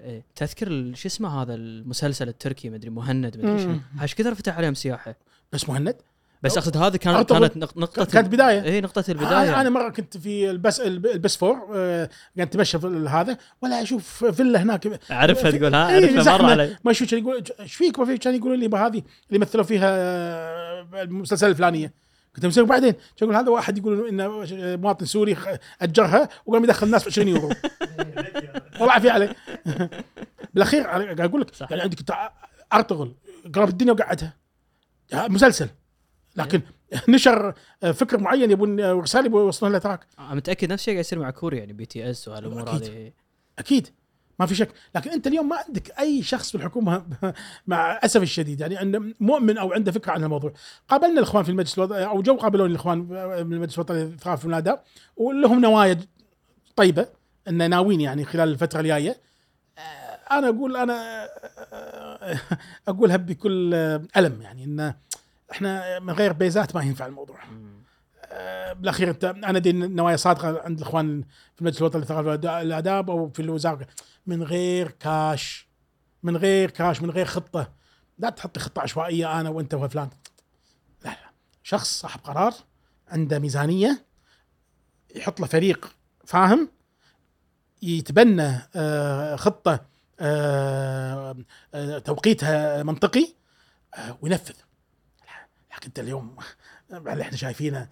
إيه، 0.00 0.24
تذكر 0.34 0.94
شو 0.94 1.08
اسمه 1.08 1.42
هذا 1.42 1.54
المسلسل 1.54 2.28
التركي 2.28 2.70
مدري 2.70 2.90
مهند 2.90 3.26
مدري. 3.26 3.80
إيش 4.02 4.14
كثر 4.14 4.34
فتح 4.34 4.56
عليهم 4.56 4.74
سياحة 4.74 5.16
بس 5.52 5.68
مهند 5.68 5.96
بس 6.42 6.58
أقصد 6.58 6.76
هذه 6.76 6.96
كانت 6.96 7.16
أعتقد 7.16 7.40
كانت 7.40 7.56
نق- 7.64 7.76
نقطة 7.78 8.04
كانت 8.04 8.28
بداية. 8.28 8.62
اي 8.64 8.80
نقطة 8.80 9.04
أنا 9.10 9.20
البداية. 9.22 9.60
أنا 9.60 9.70
مرة 9.70 9.88
كنت 9.88 10.16
في 10.16 10.50
البس 10.50 10.80
الب- 10.80 11.06
البس 11.06 11.36
فور 11.36 11.56
آه، 11.74 12.08
قاعد 12.36 12.48
أتمشى 12.48 12.78
في 12.78 12.86
هذا 13.10 13.36
ولا 13.62 13.82
أشوف 13.82 14.24
فيلا 14.24 14.62
هناك. 14.62 15.00
أعرفها 15.10 15.50
تقول 15.50 15.74
ها 15.74 15.88
إيه، 15.98 16.16
أعرفها. 16.16 16.38
مرة 16.38 16.50
علي. 16.50 16.76
ما 16.84 16.92
شو 16.92 17.06
كان 17.06 17.18
يقول 17.18 17.44
إيش 17.60 17.74
فيك؟ 17.74 17.98
ما 17.98 18.04
فيك 18.04 18.22
كان 18.22 18.34
يقولوا 18.34 18.56
لي 18.56 18.64
"يبا 18.64 18.86
هذه 18.86 19.02
اللي 19.28 19.38
مثلوا 19.38 19.64
فيها 19.64 19.88
آه، 19.90 20.86
المسلسل 21.02 21.48
الفلانية. 21.50 21.92
قلت 22.42 22.56
لهم 22.56 22.66
بعدين 22.66 22.92
كان 22.92 23.00
يقول 23.22 23.34
هذا 23.36 23.50
واحد 23.50 23.78
يقول 23.78 24.08
إنه 24.08 24.44
مواطن 24.76 25.06
سوري 25.06 25.36
أجرها 25.82 26.28
وقام 26.46 26.64
يدخل 26.64 26.86
الناس 26.86 27.04
ب 27.04 27.08
20 27.08 27.28
يورو. 27.28 27.48
والله 28.80 28.92
عافية 28.92 29.10
عليه 29.10 29.36
بالأخير 30.54 30.82
قاعد 30.82 31.20
أقول 31.20 31.40
لك. 31.40 31.70
يعني 31.70 31.82
عندك 31.82 31.98
أرطغرل 32.72 33.14
قلب 33.54 33.68
الدنيا 33.68 33.92
وقعدها 33.92 34.36
مسلسل. 35.14 35.68
لكن 36.36 36.62
نشر 37.08 37.54
فكر 37.94 38.20
معين 38.20 38.50
يبون 38.50 38.80
رسالة 38.80 39.26
يبون 39.26 39.44
يوصلونها 39.44 39.78
لتراك 39.78 40.06
أنا 40.18 40.34
متأكد 40.34 40.72
نفس 40.72 40.82
الشيء 40.82 40.94
قاعد 40.94 41.04
يصير 41.04 41.18
مع 41.18 41.30
كوري 41.30 41.58
يعني 41.58 41.72
بي 41.72 41.86
تي 41.86 42.10
إس 42.10 42.28
وهالأمور 42.28 42.62
أكيد. 42.62 42.82
هذه. 42.82 43.12
أكيد. 43.58 43.88
ما 44.38 44.46
في 44.46 44.54
شك. 44.54 44.68
لكن 44.94 45.10
أنت 45.10 45.26
اليوم 45.26 45.48
ما 45.48 45.56
عندك 45.56 45.98
أي 45.98 46.22
شخص 46.22 46.50
في 46.50 46.54
الحكومة 46.54 47.04
مع 47.66 48.00
أسف 48.04 48.22
الشديد 48.22 48.60
يعني 48.60 48.76
عنده 48.76 49.02
مؤمن 49.20 49.58
أو 49.58 49.72
عنده 49.72 49.92
فكرة 49.92 50.12
عن 50.12 50.24
الموضوع. 50.24 50.52
قابلنا 50.88 51.18
الإخوان 51.18 51.44
في 51.44 51.50
المجلس 51.50 51.78
الوطني 51.78 52.06
أو 52.06 52.22
جو 52.22 52.36
قابلوني 52.36 52.70
الإخوان 52.70 52.98
من 52.98 53.52
المجلس 53.52 53.74
الوطني 53.74 54.04
للثقافه 54.04 54.46
والاداب 54.46 54.82
ولهم 55.16 55.60
نوايا 55.60 55.98
طيبة 56.76 57.06
إن 57.48 57.70
ناويين 57.70 58.00
يعني 58.00 58.24
خلال 58.24 58.48
الفترة 58.48 58.80
الجاية. 58.80 59.16
آه، 59.78 60.38
أنا 60.38 60.48
أقول 60.48 60.76
أنا 60.76 61.28
آه، 61.72 62.38
أقولها 62.88 63.16
بكل 63.16 63.74
آه، 63.74 64.02
ألم 64.16 64.42
يعني 64.42 64.64
إن 64.64 64.94
إحنا 65.52 65.98
من 65.98 66.10
غير 66.10 66.32
بيزات 66.32 66.74
ما 66.74 66.82
ينفع 66.82 67.06
الموضوع. 67.06 67.38
آه، 68.24 68.72
بالأخير 68.72 69.10
انت 69.10 69.24
أنا 69.24 69.58
دي 69.58 69.72
نوايا 69.72 70.16
صادقة 70.16 70.62
عند 70.64 70.78
الإخوان 70.78 71.22
في 71.54 71.60
المجلس 71.60 71.78
الوطني 71.78 72.00
للثقافه 72.00 72.28
والاداب 72.28 73.10
أو 73.10 73.30
في 73.30 73.42
الوزارة. 73.42 73.86
من 74.26 74.42
غير 74.42 74.90
كاش 74.90 75.68
من 76.22 76.36
غير 76.36 76.70
كاش 76.70 77.02
من 77.02 77.10
غير 77.10 77.26
خطة. 77.26 77.72
لا 78.18 78.30
تحط 78.30 78.58
لي 78.58 78.64
خطة 78.64 78.82
عشوائية 78.82 79.40
أنا 79.40 79.48
وأنت 79.48 79.74
وفلان. 79.74 80.10
لا 81.04 81.10
لا. 81.10 81.30
شخص 81.62 82.00
صاحب 82.00 82.20
قرار 82.20 82.54
عنده 83.08 83.38
ميزانية 83.38 84.04
يحط 85.16 85.40
له 85.40 85.46
فريق 85.46 85.94
فاهم 86.24 86.68
يتبنى 87.82 88.58
آه، 88.76 89.36
خطة 89.36 89.80
آه، 90.20 91.36
آه، 91.74 91.98
توقيتها 91.98 92.82
منطقي 92.82 93.26
وينفذ. 94.22 94.54
لكن 95.82 95.88
انت 95.88 95.98
اليوم 95.98 96.36
اللي 96.92 97.22
إحنا 97.22 97.36
شايفينه. 97.36 97.88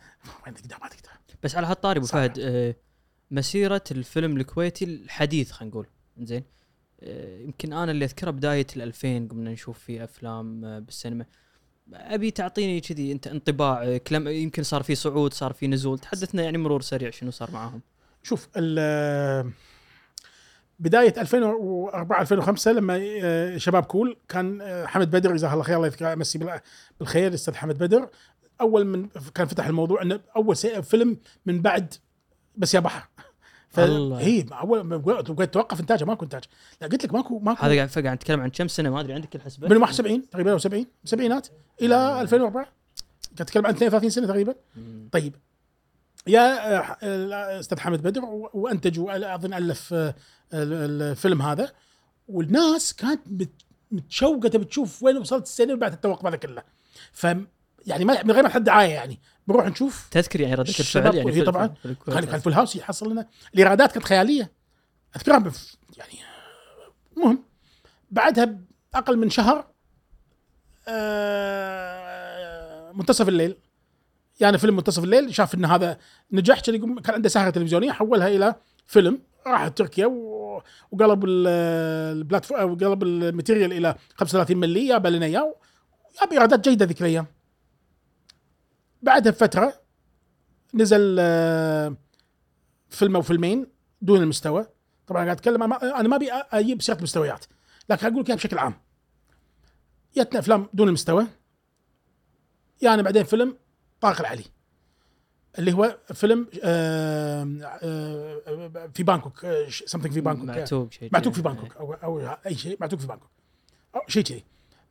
وين 0.46 0.54
تقدر 0.54 0.76
ما 0.82 0.88
تقدر. 0.88 1.10
بس 1.42 1.54
على 1.56 1.66
هالطاري 1.66 1.98
أبو 1.98 2.06
صح. 2.06 2.12
فهد 2.14 2.38
آه، 2.38 2.74
مسيرة 3.30 3.84
الفيلم 3.90 4.36
الكويتي 4.36 4.84
الحديث 4.84 5.50
خلينا 5.50 5.70
نقول. 5.74 5.86
زين 6.20 6.44
يمكن 7.42 7.72
أنا 7.72 7.90
اللي 7.92 8.04
أذكره 8.04 8.30
بداية 8.30 8.66
ال 8.76 8.82
2000 8.82 9.28
قمنا 9.30 9.50
نشوف 9.52 9.78
فيه 9.78 10.04
أفلام 10.04 10.64
آه، 10.64 10.78
بالسينما. 10.78 11.24
أبي 11.92 12.30
تعطيني 12.30 12.80
كذي 12.80 13.12
أنت 13.12 13.26
انطباع 13.26 13.82
آه، 13.84 13.96
كلام 13.96 14.28
يمكن 14.28 14.62
صار 14.62 14.82
في 14.82 14.94
صعود 14.94 15.34
صار 15.34 15.52
في 15.52 15.66
نزول 15.66 15.98
تحدثنا 15.98 16.42
يعني 16.42 16.58
مرور 16.58 16.82
سريع 16.82 17.10
شنو 17.10 17.30
صار 17.30 17.50
معاهم. 17.50 17.80
شوف 18.22 18.48
ال- 18.56 19.52
بداية 20.80 21.14
2004 21.18 22.20
2005 22.20 22.72
لما 22.72 22.98
آه، 23.22 23.56
شباب 23.56 23.82
كول 23.84 24.16
كان 24.28 24.60
آه، 24.62 24.86
حمد 24.86 25.10
بدر 25.10 25.32
جزاه 25.36 25.52
الله 25.52 25.62
خير 25.64 25.76
الله 25.76 25.86
يذكره 25.86 26.14
بال- 26.38 26.60
بالخير 27.00 27.28
الاستاذ 27.28 27.54
حمد 27.54 27.78
بدر. 27.78 28.08
أول 28.60 28.84
من 28.86 29.08
كان 29.34 29.46
فتح 29.46 29.66
الموضوع 29.66 30.02
إنه 30.02 30.20
أول 30.36 30.56
فيلم 30.82 31.16
من 31.46 31.62
بعد 31.62 31.94
بس 32.56 32.74
يا 32.74 32.80
بحر. 32.80 33.08
الله. 33.78 34.18
هي 34.20 34.44
أول 34.52 34.84
توقف 35.46 35.80
إنتاجه 35.80 36.04
ماكو 36.04 36.24
إنتاج. 36.24 36.42
لا 36.80 36.86
قلت 36.88 37.04
لك 37.04 37.14
ماكو 37.14 37.38
ماكو. 37.38 37.64
هذا 37.64 37.74
قاعد 37.76 37.88
قاعد 37.88 38.06
نتكلم 38.16 38.40
عن 38.40 38.50
كم 38.50 38.68
سنة؟ 38.68 38.90
ما 38.90 39.00
أدري 39.00 39.12
عندك 39.12 39.36
الحسبه 39.36 39.68
من 39.68 39.76
71 39.76 40.30
تقريبا 40.30 40.52
أو 40.52 40.58
70 40.58 40.86
سبعينات 41.04 41.48
إلى 41.82 42.20
2004 42.20 42.62
قاعد 42.64 43.40
أتكلم 43.40 43.66
عن 43.66 43.72
32 43.74 44.10
سنة 44.10 44.26
تقريبا. 44.26 44.54
طيب 45.12 45.34
يا 46.26 46.76
آه، 46.78 46.96
الاستاذ 47.02 47.78
حمد 47.80 48.02
بدر 48.02 48.24
وأنتج 48.54 48.98
واظن 49.00 49.54
ألف 49.54 49.94
آه، 49.94 50.14
ال- 50.54 51.02
الفيلم 51.02 51.42
هذا. 51.42 51.72
والناس 52.28 52.94
كانت 52.94 53.20
مت- 53.26 53.62
متشوقة 53.90 54.48
تبي 54.48 54.64
تشوف 54.64 55.02
وين 55.02 55.16
وصلت 55.16 55.42
السينما 55.46 55.74
بعد 55.74 55.92
التوقف 55.92 56.26
هذا 56.26 56.36
كله. 56.36 56.62
ف 57.12 57.24
يعني 57.86 58.04
ما 58.04 58.22
من 58.22 58.30
غير 58.30 58.42
ما 58.42 58.48
تحط 58.48 58.60
دعايه 58.60 58.90
يعني. 58.90 59.20
بنروح 59.48 59.66
نشوف 59.66 60.08
تذكر 60.10 60.40
يعني 60.40 60.54
رده 60.54 60.62
الفعل 60.80 61.16
يعني 61.16 61.32
في- 61.32 61.42
طبعاً. 61.42 61.74
في. 61.82 61.94
كان 62.06 62.24
كان 62.24 62.40
فول 62.40 62.52
هاوس 62.52 62.76
يحصل 62.76 63.12
لنا. 63.12 63.26
الإيرادات 63.54 63.92
كانت 63.92 64.04
خيالية. 64.04 64.52
أذكرها 65.16 65.38
بف- 65.38 65.76
يعني 65.96 66.12
المهم 67.16 67.44
بعدها 68.10 68.58
بأقل 68.92 69.16
من 69.16 69.30
شهر 69.30 69.66
آه، 71.60 72.92
منتصف 72.92 73.28
الليل. 73.28 73.56
يعني 74.40 74.58
فيلم 74.58 74.76
منتصف 74.76 75.04
الليل 75.04 75.34
شاف 75.34 75.54
إن 75.54 75.64
هذا 75.64 75.98
نجح 76.32 76.60
كان 76.60 77.00
عنده 77.08 77.28
ساهره 77.28 77.50
تلفزيونية 77.50 77.92
حولها 77.92 78.28
إلى 78.28 78.54
فيلم 78.86 79.18
راح 79.46 79.68
تركيا 79.68 80.06
وقلب 80.90 81.24
ال- 81.24 81.46
ال 82.18 82.24
platform 82.24 82.70
وقلب 82.72 83.02
ال 83.02 83.10
material 83.10 83.72
إلى 83.72 83.94
35 84.14 84.56
ملي 84.56 84.88
جاب 84.88 85.06
لنا 85.06 85.26
إياه. 85.26 85.54
جاب 86.20 86.32
إيرادات 86.32 86.68
جيدة 86.68 86.86
ذيك 86.86 87.00
الأيام. 87.00 87.26
بعدها 89.02 89.32
بفترة 89.32 89.74
نزل 90.74 91.16
آه، 91.20 91.96
فيلم 92.88 93.16
أو 93.16 93.22
فيلمين 93.22 93.66
دون 94.02 94.22
المستوى. 94.22 94.66
طبعا 95.06 95.24
قاعد 95.24 95.36
أتكلم 95.36 95.62
أنا 95.72 96.08
ما 96.08 96.16
أبي 96.16 96.30
أجيب 96.32 96.82
سيرة 96.82 96.98
المستويات 96.98 97.44
لكن 97.88 98.06
أقول 98.06 98.20
لك 98.20 98.30
بشكل 98.32 98.58
عام. 98.58 98.74
جتنا 100.16 100.38
أفلام 100.40 100.68
دون 100.74 100.88
المستوى. 100.88 101.26
يعني 102.82 103.02
بعدين 103.02 103.24
فيلم 103.24 103.56
طارق 104.00 104.20
العلي 104.20 104.44
اللي 105.58 105.72
هو 105.72 105.98
فيلم 106.14 106.48
آه، 106.64 107.46
آه، 107.82 108.90
في 108.94 109.02
بانكوك 109.02 109.46
something 109.68 110.14
في 110.14 110.20
بانكوك 110.20 110.44
معتوق 110.44 110.92
شيء 110.92 111.10
معتوق 111.12 111.32
في. 111.32 111.42
بانكوك 111.42 111.76
أو 111.76 111.92
أو 111.92 112.20
أي 112.46 112.54
شيء 112.54 112.76
معتوق 112.80 113.00
في 113.00 113.06
بانكوك. 113.06 113.30
أو 113.96 114.00
شيء 114.08 114.22
كذي. 114.22 114.44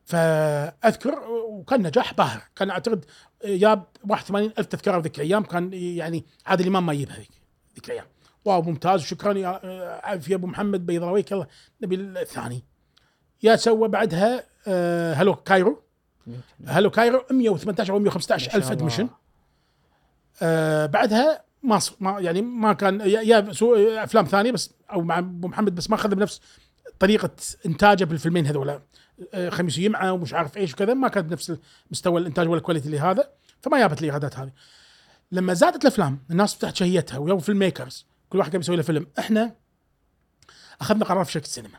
فأذكر 0.04 1.18
وكان 1.28 1.86
نجاح 1.86 2.14
باهر. 2.14 2.42
كان 2.56 2.70
أعتقد 2.70 3.04
جاب 3.44 3.84
81 4.08 4.52
ألف 4.58 4.66
تذكرة 4.66 4.98
ذيك 4.98 5.16
الأيام. 5.16 5.42
كان 5.42 5.72
يعني 5.72 6.24
عادل 6.46 6.66
امام 6.66 6.86
ما 6.86 6.92
يجيبها 6.92 7.16
ذيك 7.16 7.30
ذيك 7.74 7.84
الأيام. 7.86 8.06
واو 8.44 8.62
ممتاز 8.62 9.02
وشكرا 9.02 9.38
يا 9.38 10.34
أبو 10.34 10.46
محمد 10.46 10.86
بيضاويك 10.86 11.32
الله 11.32 11.46
نبي 11.82 11.94
الثاني. 11.94 12.64
يا 13.42 13.56
سوى 13.56 13.88
بعدها 13.88 14.44
آه، 14.68 15.14
Hello 15.14 15.34
Cairo. 15.34 15.82
Hello 16.66 16.90
Cairo 16.90 17.24
118 17.30 17.92
أو 17.92 17.98
115 17.98 18.42
ما 18.44 18.48
شاء 18.48 18.56
الف. 18.56 18.70
admission 18.70 19.08
آه 20.42 20.86
بعدها 20.86 21.44
ما 21.62 21.80
يعني 22.20 22.42
ما 22.42 22.72
كان 22.72 23.00
يا- 23.00 23.50
أفلام 24.04 24.24
ثانية 24.24 24.52
بس 24.52 24.70
أو 24.92 25.00
مع 25.02 25.18
أبو 25.18 25.48
محمد 25.48 25.74
بس 25.74 25.90
ما 25.90 25.96
اخذ 25.96 26.14
بنفس 26.14 26.40
طريقة 26.98 27.30
إنتاجه 27.66 28.04
بالفيلمين 28.04 28.46
هذولا. 28.46 28.80
آه، 29.34 29.48
خميس 29.50 29.78
يمعة 29.78 30.12
ومش 30.12 30.34
عارف 30.34 30.56
إيش 30.56 30.72
وكذا 30.72 30.94
ما 30.94 31.08
كانت 31.08 31.26
بنفس 31.26 31.52
مستوى 31.90 32.20
الإنتاج 32.20 32.48
ولا 32.48 32.58
ال 32.58 32.61
quality 32.61 32.86
اللي 32.86 32.98
هذا 33.00 33.30
فما 33.60 33.78
جابت 33.78 33.98
الايرادات 33.98 34.38
هذه. 34.38 34.50
لما 35.32 35.54
زادت 35.54 35.82
الأفلام 35.82 36.18
الناس 36.30 36.54
فتحت 36.54 36.76
شهيتها 36.76 37.18
وال 37.18 37.38
film 37.38 37.58
makers 37.58 38.06
كل 38.30 38.38
واحد 38.38 38.52
قام 38.52 38.60
يسوي 38.60 38.76
له 38.76 38.82
فيلم. 38.82 39.06
إحنا 39.18 39.54
أخذنا 40.80 41.04
قرار 41.04 41.24
في 41.24 41.32
شركة 41.32 41.44
السينما. 41.44 41.78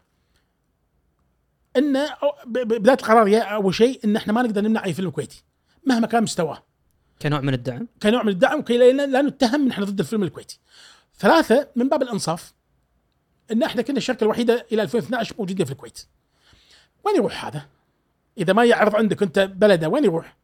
إن 1.78 2.08
بدايه 2.48 2.98
القرار 2.98 3.28
يا 3.28 3.42
أول 3.42 3.76
شيء 3.76 4.00
إن 4.06 4.16
إحنا 4.16 4.34
ما 4.34 4.42
نقدر 4.42 4.62
نمنع 4.62 4.86
أي 4.86 4.94
فيلم 4.94 5.10
كويتي 5.10 5.44
مهما 5.88 6.08
كان 6.08 6.24
مستواه 6.24 6.64
كنوع 7.22 7.42
من 7.42 7.54
الدعم 7.54 7.88
كنوع 8.04 8.24
من 8.24 8.30
الدعم 8.30 8.60
وكي 8.60 8.78
لا 8.78 9.06
لا 9.06 9.22
نتهم 9.22 9.62
إن 9.62 9.72
إحنا 9.72 9.86
ضد 9.86 10.00
الفيلم 10.00 10.24
الكويتي. 10.24 10.60
ثلاثة 11.20 11.68
من 11.76 11.90
باب 11.90 12.02
الإنصاف 12.02 12.54
إن 13.52 13.64
إحنا 13.64 13.82
كنا 13.82 13.98
الشركة 13.98 14.24
الوحيدة 14.24 14.66
إلى 14.72 14.82
2012 14.82 15.36
موجودين 15.40 15.66
في 15.66 15.72
الكويت. 15.72 16.06
وين 17.04 17.16
يروح 17.16 17.46
هذا؟ 17.46 17.68
إذا 18.38 18.54
ما 18.54 18.66
يعرض 18.66 18.96
عندك 18.96 19.24
أنت 19.24 19.40
بلده 19.40 19.90
وين 19.90 20.04
يروح؟ 20.04 20.38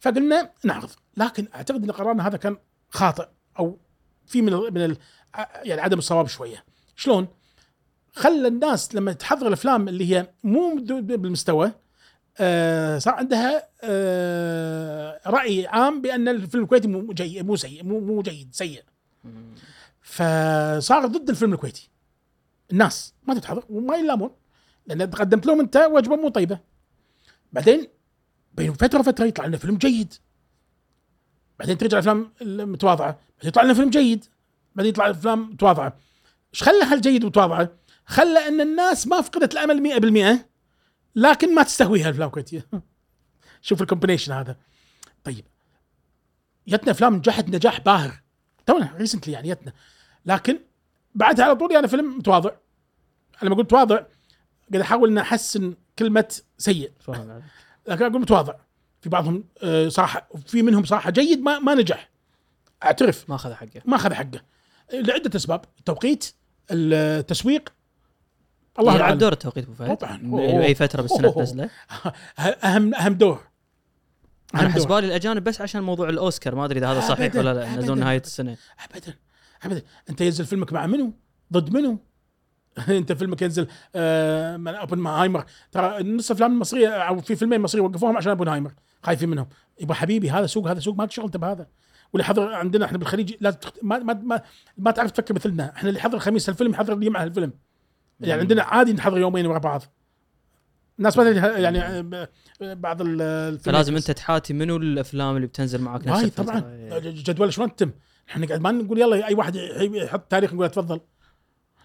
فقلنا 0.00 0.50
نعرض 0.64 0.90
لكن 1.16 1.48
أعتقد 1.54 1.84
إن 1.84 1.90
قرارنا 1.90 2.28
هذا 2.28 2.36
كان 2.36 2.56
خاطئ 2.88 3.28
أو 3.58 3.78
في 4.26 4.42
من 4.42 4.52
ال 4.54 4.74
من 4.74 4.84
ال 4.84 4.96
يعني 5.62 5.80
عدم 5.80 5.98
الصواب 5.98 6.26
شوية. 6.26 6.64
شلون؟ 6.96 7.28
خلى 8.12 8.48
الناس 8.48 8.94
لما 8.94 9.12
تحضر 9.12 9.46
الأفلام 9.48 9.88
اللي 9.88 10.16
هي 10.16 10.30
مو 10.44 10.74
بالمستوى 10.90 11.72
آه 12.38 12.98
صار 12.98 13.14
عندها 13.14 13.68
آه 13.82 15.20
رأي 15.26 15.66
عام 15.66 16.02
بأن 16.02 16.28
الفيلم 16.28 16.64
الكويتي 16.64 16.88
مو 16.88 17.12
جيد 17.12 17.46
مو 17.46 17.56
سيء 17.56 17.84
مو 17.84 18.00
مو 18.00 18.22
جيد 18.22 18.48
سيء. 18.52 18.82
فصار 20.02 21.06
ضد 21.06 21.30
الفيلم 21.30 21.52
الكويتي. 21.52 21.90
الناس 22.72 23.14
ما 23.26 23.34
تتحضر 23.34 23.64
وما 23.70 23.96
يلامون 23.96 24.30
لأن 24.86 25.02
قدمت 25.02 25.46
لهم 25.46 25.60
أنت 25.60 25.76
وجبة 25.76 26.16
مو 26.16 26.28
طيبة. 26.28 26.58
بعدين 27.52 27.88
بين 28.54 28.72
فترة 28.72 28.98
وفتره 28.98 29.24
يطلع 29.24 29.46
لنا 29.46 29.56
فيلم 29.56 29.76
جيد. 29.76 30.14
بعدين 31.58 31.78
ترجع 31.78 31.98
الأفلام 31.98 32.32
المتواضعة 32.42 33.10
بعدين 33.10 33.48
يطلع 33.48 33.62
لنا 33.62 33.74
فيلم 33.74 33.90
جيد. 33.90 34.24
بعدين 34.74 34.90
يطلع 34.90 35.10
افلام 35.10 35.50
متواضعة. 35.50 35.96
إيش 36.54 36.62
خلى 36.62 36.84
هالجيد 36.84 37.24
ومتواضعه؟ 37.24 37.70
خلى 38.06 38.48
أن 38.48 38.60
الناس 38.60 39.06
ما 39.06 39.20
فقدت 39.20 39.52
الأمل 39.52 40.38
100% 40.38 40.50
لكن 41.16 41.54
ما 41.54 41.62
تستهويها 41.62 42.04
الأفلام 42.04 42.28
الكويتيه 42.28 42.66
شوف 43.62 43.82
ال 43.82 43.86
combination 43.86 44.32
هذا. 44.32 44.56
طيب. 45.24 45.44
جتنا 46.68 46.90
أفلام 46.90 47.14
نجحت 47.14 47.48
نجاح 47.48 47.80
باهر. 47.80 48.22
تونا 48.66 48.94
recently 48.96 49.32
يعني 49.32 49.50
جتنا 49.50 49.72
لكن 50.26 50.58
بعدها 51.14 51.44
على 51.44 51.56
طول 51.56 51.72
يعني 51.72 51.88
فيلم 51.88 52.18
متواضع. 52.18 52.50
لما 53.42 53.52
أقول 53.52 53.64
متواضع 53.64 53.96
قاعد 54.72 54.80
أحاول 54.82 55.10
ان 55.10 55.18
أحسن 55.18 55.74
كلمة 55.98 56.40
سيء. 56.58 56.92
لكن 57.88 58.04
أقول 58.04 58.20
متواضع. 58.20 58.54
في 59.00 59.08
بعضهم 59.08 59.44
آه، 59.62 59.88
صراحة 59.88 60.28
في 60.46 60.62
منهم 60.62 60.84
صراحة 60.84 61.10
جيد 61.10 61.40
ما 61.40 61.58
ما 61.58 61.74
نجح. 61.74 62.10
أعترف. 62.82 63.30
ما 63.30 63.34
أخذ 63.34 63.52
حقه. 63.52 63.82
ما 63.84 63.96
أخذ 63.96 64.14
حقه. 64.14 64.42
لعدة 64.92 65.30
أسباب. 65.36 65.64
التوقيت 65.78 66.34
التسويق 66.70 67.72
الله 68.78 68.85
أعلم 68.85 68.94
يلعب 68.94 69.18
دور 69.18 69.32
التوقيت 69.32 69.64
أبو 69.64 69.74
فهد؟ 69.74 69.96
طبعاً. 69.96 70.40
أي 70.62 70.74
فترة 70.74 71.02
بالسنة. 71.02 71.30
تنزله؟ 71.30 71.70
أهم 72.64 72.94
أهم 72.94 73.14
دور. 73.14 73.40
أنا. 74.54 74.68
حسبالي 74.68 75.06
الأجانب 75.06 75.44
بس 75.44 75.60
عشان 75.60 75.82
موضوع 75.82 76.08
الأوسكار. 76.08 76.54
ما 76.54 76.64
أدري 76.64 76.78
إذا 76.78 76.92
هذا 76.92 77.00
صحيح 77.00 77.36
ولا 77.36 77.54
لا 77.54 77.64
ينزلون 77.64 77.90
أبداً. 77.90 78.04
نهاية 78.04 78.20
السنة. 78.20 78.56
ابدا 78.90 79.14
ابدا. 79.62 79.82
أنت 80.10 80.20
ينزل 80.20 80.46
فيلمك 80.46 80.72
مع 80.72 80.86
منو؟ 80.86 81.12
ضد 81.52 81.74
منو؟ 81.74 81.98
أنت 82.88 83.12
فيلمك 83.12 83.42
ينزل 83.42 83.66
آه 83.94 84.56
من 84.56 84.74
اوبنهايمر 84.74 85.44
ترى 85.72 86.02
نص 86.02 86.30
الافلام 86.30 86.52
المصريه 86.52 86.88
أو 86.88 87.20
في 87.20 87.36
فيلمين 87.36 87.60
مصريه 87.60 87.82
وقفوهم 87.82 88.16
عشان 88.16 88.30
اوبنهايمر 88.30 88.72
خايفين 89.02 89.28
منهم. 89.28 89.48
يبا 89.80 89.94
حبيبي 89.94 90.30
هذا 90.30 90.46
سوق 90.46 90.68
هذا 90.70 90.80
سوق. 90.80 90.96
ما 90.96 91.06
تشغل 91.06 91.28
بهذا 91.28 91.66
واللي 92.12 92.24
حضر 92.24 92.52
عندنا 92.54 92.84
إحنا 92.84 92.98
بالخليج 92.98 93.34
لا 93.40 93.50
تخت... 93.50 93.74
ما, 93.82 93.98
ما 93.98 94.14
ما 94.14 94.42
ما 94.78 94.90
تعرف 94.90 95.10
تفكر 95.10 95.34
مثلنا. 95.34 95.72
إحنا 95.76 95.88
اللي 95.88 96.00
حضر 96.00 96.16
الخميس 96.16 96.48
الفيلم 96.48 96.70
يحضر 96.70 96.92
الجمعه 96.92 97.24
الفيلم 97.24 97.52
يعني 98.20 98.40
عندنا 98.40 98.62
عادي 98.62 98.92
نحضر 98.92 99.18
يومين 99.18 99.46
ورا 99.46 99.58
بعض. 99.58 99.82
الناس 100.98 101.16
ما 101.16 101.24
تدري 101.24 101.62
يعني 101.62 102.02
بعض 102.60 103.02
فلازم 103.58 103.96
انت 103.96 104.10
تحاتي 104.10 104.52
منو 104.54 104.76
الأفلام 104.76 105.36
اللي 105.36 105.46
بتنزل 105.46 105.80
معك 105.80 106.06
نفس. 106.06 106.26
طبعا. 106.26 106.62
إيه. 106.70 106.98
جدول 106.98 107.52
شلون 107.52 107.76
تتم؟ 107.76 107.92
إحنا 108.30 108.46
قاعد 108.46 108.60
ما 108.60 108.70
نقول 108.70 109.00
يلا 109.00 109.26
أي 109.28 109.34
واحد 109.34 109.56
يحط 109.94 110.30
تاريخ 110.30 110.54
نقول 110.54 110.70
تفضل. 110.70 111.00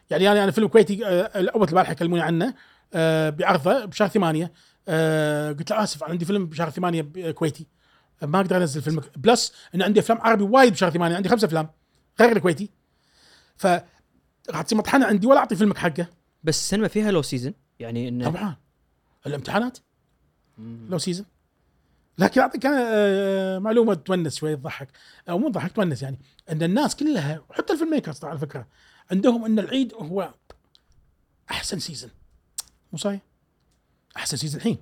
يعني 0.09 0.31
أنا 0.31 0.43
أنا 0.43 0.51
فيلم 0.51 0.67
كويتي 0.67 1.05
آه، 1.05 1.39
الأول 1.39 1.67
البارحه 1.67 1.93
كلموني 1.93 2.21
عنه 2.21 2.53
آه، 2.93 3.29
بعرضه 3.29 3.85
بشهر 3.85 4.07
ثمانية. 4.07 4.51
آه، 4.87 5.51
قلت 5.51 5.71
له 5.71 5.83
آسف 5.83 6.03
عندي 6.03 6.25
فيلم 6.25 6.45
بشهر 6.45 6.69
ثمانية 6.69 7.31
كويتي. 7.31 7.67
ما 8.21 8.39
أقدر 8.39 8.57
أنزل 8.57 8.81
فيلم. 8.81 9.01
plus 9.17 9.53
إن 9.75 9.81
عندي 9.81 9.99
أفلام 9.99 10.21
عربي 10.21 10.43
وايد 10.43 10.73
بشهر 10.73 10.89
ثمانية 10.89 11.15
عندي 11.15 11.29
خمس 11.29 11.43
أفلام 11.43 11.69
غير 12.19 12.31
الكويتي. 12.31 12.69
ف 13.57 13.67
راح 14.49 14.61
تصير 14.61 14.77
مطحنة 14.77 15.05
عندي 15.05 15.27
ولا 15.27 15.39
أعطي 15.39 15.55
فيلمك 15.55 15.77
حقه. 15.77 16.07
بس 16.45 16.57
السينما 16.59 16.87
فيها 16.87 17.11
low 17.11 17.21
season 17.21 17.53
يعني 17.79 18.07
انه 18.07 18.29
طبعا. 18.29 18.55
الامتحانات؟ 19.27 19.77
low 20.89 20.97
season 20.97 21.25
لكن 22.17 22.41
أعطيك 22.41 22.65
أنا 22.65 22.85
آه، 22.93 23.59
معلومة 23.59 23.93
تونس 23.93 24.35
شوي 24.35 24.55
تضحك. 24.55 24.87
أو 25.29 25.37
مو 25.39 25.49
تضحك 25.49 25.71
تونس 25.71 26.01
يعني. 26.01 26.19
إن 26.51 26.63
الناس 26.63 26.95
كلها 26.95 27.41
وحتى 27.49 27.73
ال 27.73 27.77
film 27.77 27.91
makers 27.91 28.25
على 28.25 28.39
فكرة 28.39 28.67
عندهم 29.11 29.45
إن 29.45 29.59
العيد 29.59 29.93
هو 29.93 30.33
أحسن 31.51 31.79
season 31.79 32.11
مو 32.91 32.97
صحيح؟ 32.97 33.21
أحسن 34.17 34.37
season 34.37 34.57
الحين. 34.59 34.77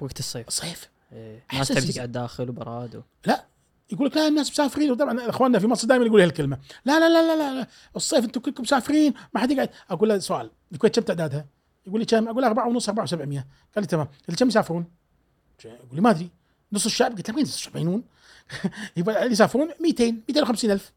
وقت 0.00 0.18
الصيف. 0.18 0.48
الصيف. 0.48 0.88
إيه. 1.12 1.44
ناس 1.52 1.68
تبي. 1.68 1.92
تقعد 1.92 2.12
داخل 2.12 2.50
وبراد 2.50 2.96
و... 2.96 3.02
لا. 3.26 3.46
يقول 3.92 4.06
لك 4.06 4.16
لا 4.16 4.28
الناس 4.28 4.50
مسافرين 4.50 4.90
وطبعا 4.90 5.28
إخواننا 5.28 5.58
في 5.58 5.66
مصر 5.66 5.88
دائما 5.88 6.04
يقولوا 6.04 6.24
هالكلمة 6.24 6.58
لا 6.84 7.00
لا 7.00 7.08
لا 7.08 7.36
لا 7.36 7.54
لا. 7.54 7.66
الصيف 7.96 8.24
أنتم 8.24 8.40
كلكم 8.40 8.62
مسافرين 8.62 9.14
ما 9.34 9.40
حد 9.40 9.50
يقعد 9.50 9.70
أقول 9.90 10.08
له 10.08 10.18
سؤال 10.18 10.50
الكويت 10.72 10.98
كم 10.98 11.02
تعدادها؟ 11.02 11.46
يقول 11.86 12.00
لي 12.00 12.06
كم؟ 12.06 12.28
أقول 12.28 12.42
له 12.42 12.48
4 12.48 12.68
ونص 12.68 12.88
4 12.88 13.06
و700 13.06 13.10
قال 13.14 13.44
لي 13.76 13.86
تمام 13.86 14.08
قلت 14.28 14.38
كم 14.38 14.48
يسافرون؟ 14.48 14.84
يقول 15.64 15.88
لي 15.92 16.00
ما 16.00 16.10
أدري 16.10 16.30
نص 16.72 16.84
الشعب 16.84 17.16
قلت 17.16 17.30
له 17.30 17.36
وين 17.36 17.44
نص 17.44 17.54
الشعب 17.54 17.76
مجنون؟ 17.76 18.02
اللي 18.98 19.32
يسافرون 19.32 19.68
200 19.80 20.04
250 20.28 20.70
ألف 20.70 20.92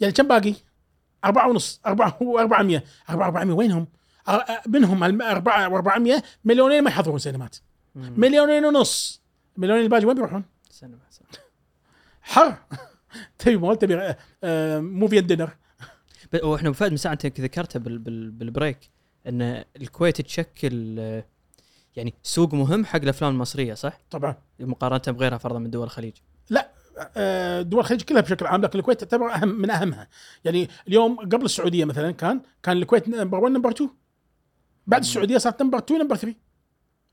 يعني 0.00 0.12
كم 0.12 0.28
باقي؟ 0.28 0.54
4 1.24 1.48
ونص 1.48 1.80
4 1.86 2.10
و400 2.10 2.80
4 3.10 3.26
400 3.26 3.54
وينهم؟ 3.54 3.86
منهم 4.66 5.22
4 5.22 5.82
و400 5.82 6.22
مليونين 6.44 6.84
ما 6.84 6.90
يحضرون 6.90 7.18
سينمات 7.18 7.56
مليونين 7.94 8.64
ونص 8.64 9.20
مليونين 9.56 9.84
الباقي 9.84 10.04
وين 10.04 10.14
بيروحون؟ 10.14 10.44
سينما. 10.70 10.98
حر. 12.24 12.54
تبي 13.38 13.56
مول 13.56 13.76
تبي 13.76 14.14
movie 14.80 15.20
dinner 15.20 15.50
وإحنا 16.42 16.68
أبو 16.68 16.76
فهد 16.76 16.90
من 16.90 16.96
ساعة 16.96 17.12
أنت 17.12 17.40
ذكرتها 17.40 17.78
بال... 17.80 17.98
بال... 17.98 18.30
بال 18.30 18.47
break 18.47 18.90
إن 19.26 19.64
الكويت 19.76 20.20
تشكل 20.20 20.96
آه، 20.98 21.24
يعني 21.96 22.14
سوق 22.22 22.54
مهم 22.54 22.84
حق 22.84 23.00
الأفلام 23.02 23.32
المصرية 23.32 23.74
صح؟ 23.74 23.98
طبعا. 24.10 24.36
مقارنة 24.60 25.16
بغيرها 25.18 25.38
فرضا 25.38 25.58
من 25.58 25.70
دول 25.70 25.84
الخليج. 25.84 26.12
آه، 27.16 27.62
دول 27.62 27.80
الخليج 27.80 28.02
كلها 28.02 28.20
بشكل 28.20 28.46
عام 28.46 28.62
لكن 28.62 28.78
الكويت 28.78 29.00
تعتبر 29.04 29.34
أهم 29.34 29.48
من 29.48 29.70
أهمها. 29.70 30.08
يعني 30.44 30.68
اليوم 30.88 31.16
قبل 31.16 31.44
السعودية 31.44 31.84
مثلا 31.84 32.10
كان 32.10 32.40
كان 32.62 32.76
الكويت 32.76 33.08
number 33.08 33.38
1 33.38 33.52
نمبر 33.54 33.70
2 33.70 33.90
بعد 34.86 35.00
السعودية 35.00 35.38
صارت 35.38 35.62
number 35.62 35.78
2 35.78 36.00
number 36.00 36.16
3 36.16 36.36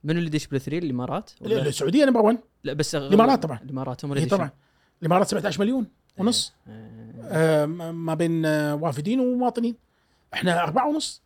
منو 0.03 0.17
اللي 0.19 0.27
يدش 0.27 0.47
بال 0.47 0.56
three 0.56 0.77
الإمارات؟ 0.77 1.31
ولا- 1.41 1.67
السعودية 1.67 2.05
number 2.05 2.21
1 2.21 2.37
لا 2.63 2.73
بس 2.73 2.95
الإمارات 2.95 3.43
طبعاً. 3.43 3.59
الإمارات 3.63 4.05
هم 4.05 4.11
هي 4.11 4.17
اللي 4.17 4.29
طبعا. 4.29 4.51
الإمارات 5.01 5.27
17 5.27 5.59
مليون 5.59 5.87
ونص. 6.17 6.53
آه. 6.67 7.01
آه، 7.23 7.65
ما 7.91 8.13
بين 8.13 8.45
آه، 8.45 8.75
وافدين 8.75 9.19
ومواطنين. 9.19 9.75
إحنا 10.33 10.63
أربعة 10.63 10.87
ونص. 10.87 11.21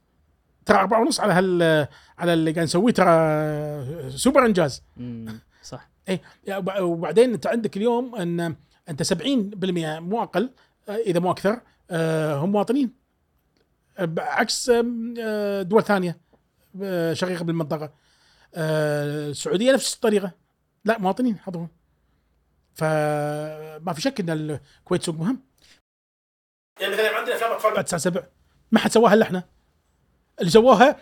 ترى 0.65 0.77
أربعة 0.77 1.01
ونص 1.01 1.19
على 1.19 1.33
هال 1.33 1.87
على 2.17 2.33
اللي 2.33 2.51
قاعد 2.51 2.63
نسويه 2.63 2.93
ترى 2.93 4.09
سوبر 4.17 4.45
إنجاز. 4.45 4.83
صح. 5.63 5.89
اي 6.09 6.19
وبعدين 6.79 7.33
أنت 7.33 7.47
عندك 7.47 7.77
اليوم 7.77 8.15
إن 8.15 8.55
أنت 8.89 9.03
70% 9.03 9.99
مو 9.99 10.23
أقل 10.23 10.49
آه، 10.89 10.95
إذا 10.95 11.19
مو 11.19 11.31
أكثر 11.31 11.61
آه، 11.91 12.35
هم 12.37 12.51
مواطنين. 12.51 12.91
آه، 13.97 14.13
عكس 14.17 14.71
آه، 15.19 15.61
دول 15.61 15.83
ثانية 15.83 16.17
آه، 16.83 17.13
شقيقة 17.13 17.43
بالمنطقة. 17.43 17.91
آه، 18.55 19.29
السعودية 19.29 19.73
نفس 19.73 19.95
الطريقة. 19.95 20.31
لا 20.85 20.99
مواطنين 20.99 21.39
حضرهم 21.39 21.67
فما 22.75 23.93
في 23.95 24.01
شك 24.01 24.19
إن 24.19 24.29
الكويت 24.29 25.03
سوق 25.03 25.15
مهم. 25.15 25.41
يعني 26.81 26.93
مثلا 26.93 27.15
عندنا 27.17 27.35
أفلام 27.35 27.51
أطفال 27.51 27.73
بعد 27.73 27.83
الساعة 27.83 28.01
7 28.01 28.27
ما 28.71 28.79
حد 28.79 28.91
سواها 28.91 29.13
إلا 29.13 29.23
إحنا. 29.23 29.43
اللي 30.39 30.51
سووها 30.51 30.99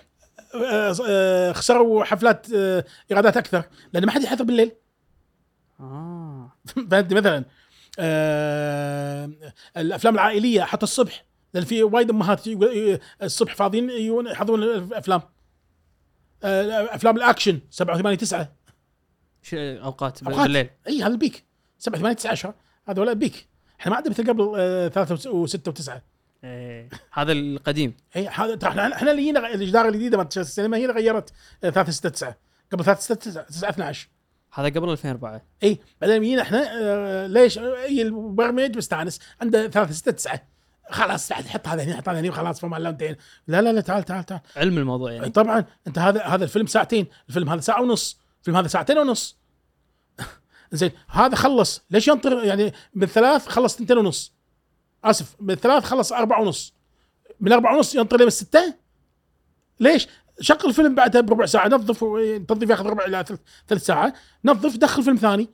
آه، 1.10 1.52
خسروا 1.52 2.04
حفلات 2.04 2.48
آه، 2.54 2.86
إيرادات 3.12 3.38
أكثر 3.38 3.64
لأن 3.94 4.06
ما 4.06 4.12
حد 4.12 4.24
يحضر 4.24 4.44
بالليل. 4.44 4.72
آه. 5.80 6.52
فهمت؟ 6.92 7.14
مثلا 7.14 7.46
آه 8.00 9.30
الأفلام 9.78 10.14
العائلية 10.14 10.62
حتى 10.62 10.84
الصبح 10.84 11.26
لأن 11.54 11.66
في 11.66 11.84
وايد 11.84 12.10
أمهات 12.10 12.42
الصبح 13.24 13.56
فاضيين 13.56 13.90
يحضرون 14.28 14.64
الأفلام. 14.64 15.22
آه 16.44 16.96
أفلام 16.96 17.18
الأكشن 17.18 17.60
7 17.70 17.98
8 17.98 18.18
9 18.18 18.56
ش- 19.42 19.54
أوقات 19.54 20.24
أوقات. 20.24 20.42
بالليل. 20.44 20.70
إي 20.88 21.02
هذا 21.04 21.08
ال 21.14 21.19
peak. 21.19 21.46
7 21.84 22.00
8 22.00 22.16
9 22.16 22.32
10 22.32 22.56
هذا 22.88 23.02
ولا 23.02 23.14
peak. 23.14 23.48
إحنا 23.80 23.92
ما 23.92 23.98
عندنا 23.98 24.14
مثل 24.14 24.28
قبل 24.30 24.54
آه 24.58 24.88
3 24.88 25.46
و6 25.46 25.50
و9 25.50 25.92
إيه. 26.44 26.90
هذا 27.14 27.32
القديم. 27.32 27.94
اي 28.16 28.28
هذا 28.28 28.68
إحنا 28.68 28.96
إحنا 28.96 29.12
اللي 29.12 29.24
جينا 29.24 29.40
الاجدار 29.40 29.88
الجديدة 29.88 30.18
مالت 30.18 30.38
السينما 30.38 30.78
هي 30.78 30.86
اللي 30.86 30.94
غيرت 30.94 31.34
3 31.62 31.92
6 31.92 32.10
9 32.10 32.38
قبل 32.72 32.84
3 32.84 33.02
6 33.02 33.16
9 33.16 33.44
9 33.44 33.70
12 33.70 34.10
هذا 34.54 34.68
قبل 34.68 34.90
2004 34.90 35.42
اي 35.64 35.80
بعدين 36.02 36.22
جينا 36.22 36.42
إحنا 36.42 36.70
آه 36.82 37.28
ليش؟ 37.28 37.58
اي 37.58 38.02
البرنامج 38.02 38.78
مستانس. 38.78 39.20
عنده 39.42 39.68
3 39.68 39.94
6 39.94 40.12
9 40.12 40.42
خلاص 40.90 41.34
حط 41.34 41.68
هذا 41.68 41.84
هنا 41.84 41.98
حط 41.98 42.10
هذا 42.10 42.20
هنا 42.20 42.30
وخلاص 42.30 42.60
فما 42.60 42.78
لا 42.78 43.62
لا 43.62 43.74
لا 43.74 43.82
تعال 43.82 44.04
تعال 44.04 44.26
تعال. 44.26 44.42
علم 44.58 44.78
الموضوع 44.78 45.12
يعني. 45.12 45.30
طبعا 45.30 45.66
أنت 45.88 46.00
هذا 46.00 46.24
هذا 46.24 46.44
الفيلم 46.44 46.66
ساعتين. 46.66 47.08
الفيلم 47.30 47.50
هذا 47.50 47.62
ساعة 47.62 47.82
ونص. 47.82 48.20
الفيلم 48.40 48.58
هذا 48.58 48.68
ساعتين 48.68 48.98
ونص. 48.98 49.43
زين 50.74 50.92
هذا 51.08 51.36
خلص. 51.36 51.82
ليش 51.92 52.08
ينطر؟ 52.08 52.44
يعني 52.44 52.74
من 52.94 53.08
ثلاث 53.08 53.48
خلص 53.48 53.76
اثنتين 53.76 53.98
ونص. 53.98 54.34
آسف 55.04 55.36
من 55.40 55.56
ثلاث 55.56 55.84
خلص 55.84 56.14
أربعة 56.14 56.42
ونص. 56.42 56.74
من 57.40 57.52
أربعة 57.54 57.76
ونص 57.76 57.96
ينطر 57.96 58.18
لين 58.18 58.28
الستة 58.28 58.74
ليش؟ 59.80 60.08
شغل 60.42 60.60
الفيلم 60.66 60.96
بعدها 60.96 61.22
بربع 61.22 61.46
ساعة 61.46 61.68
نظف 61.68 62.00
تنظيف 62.48 62.70
ياخذ 62.70 62.86
ربع 62.86 63.06
إلى 63.06 63.24
ثلث- 63.28 63.40
ثلث 63.68 63.86
ساعة. 63.86 64.14
نظف 64.46 64.78
دخل 64.78 65.04
فيلم 65.04 65.16
ثاني. 65.16 65.50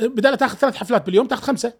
بدال 0.00 0.30
لا 0.30 0.36
تاخذ 0.36 0.56
ثلاث 0.58 0.76
حفلات 0.76 1.06
باليوم 1.06 1.26
تاخذ 1.26 1.42
خمسة. 1.42 1.72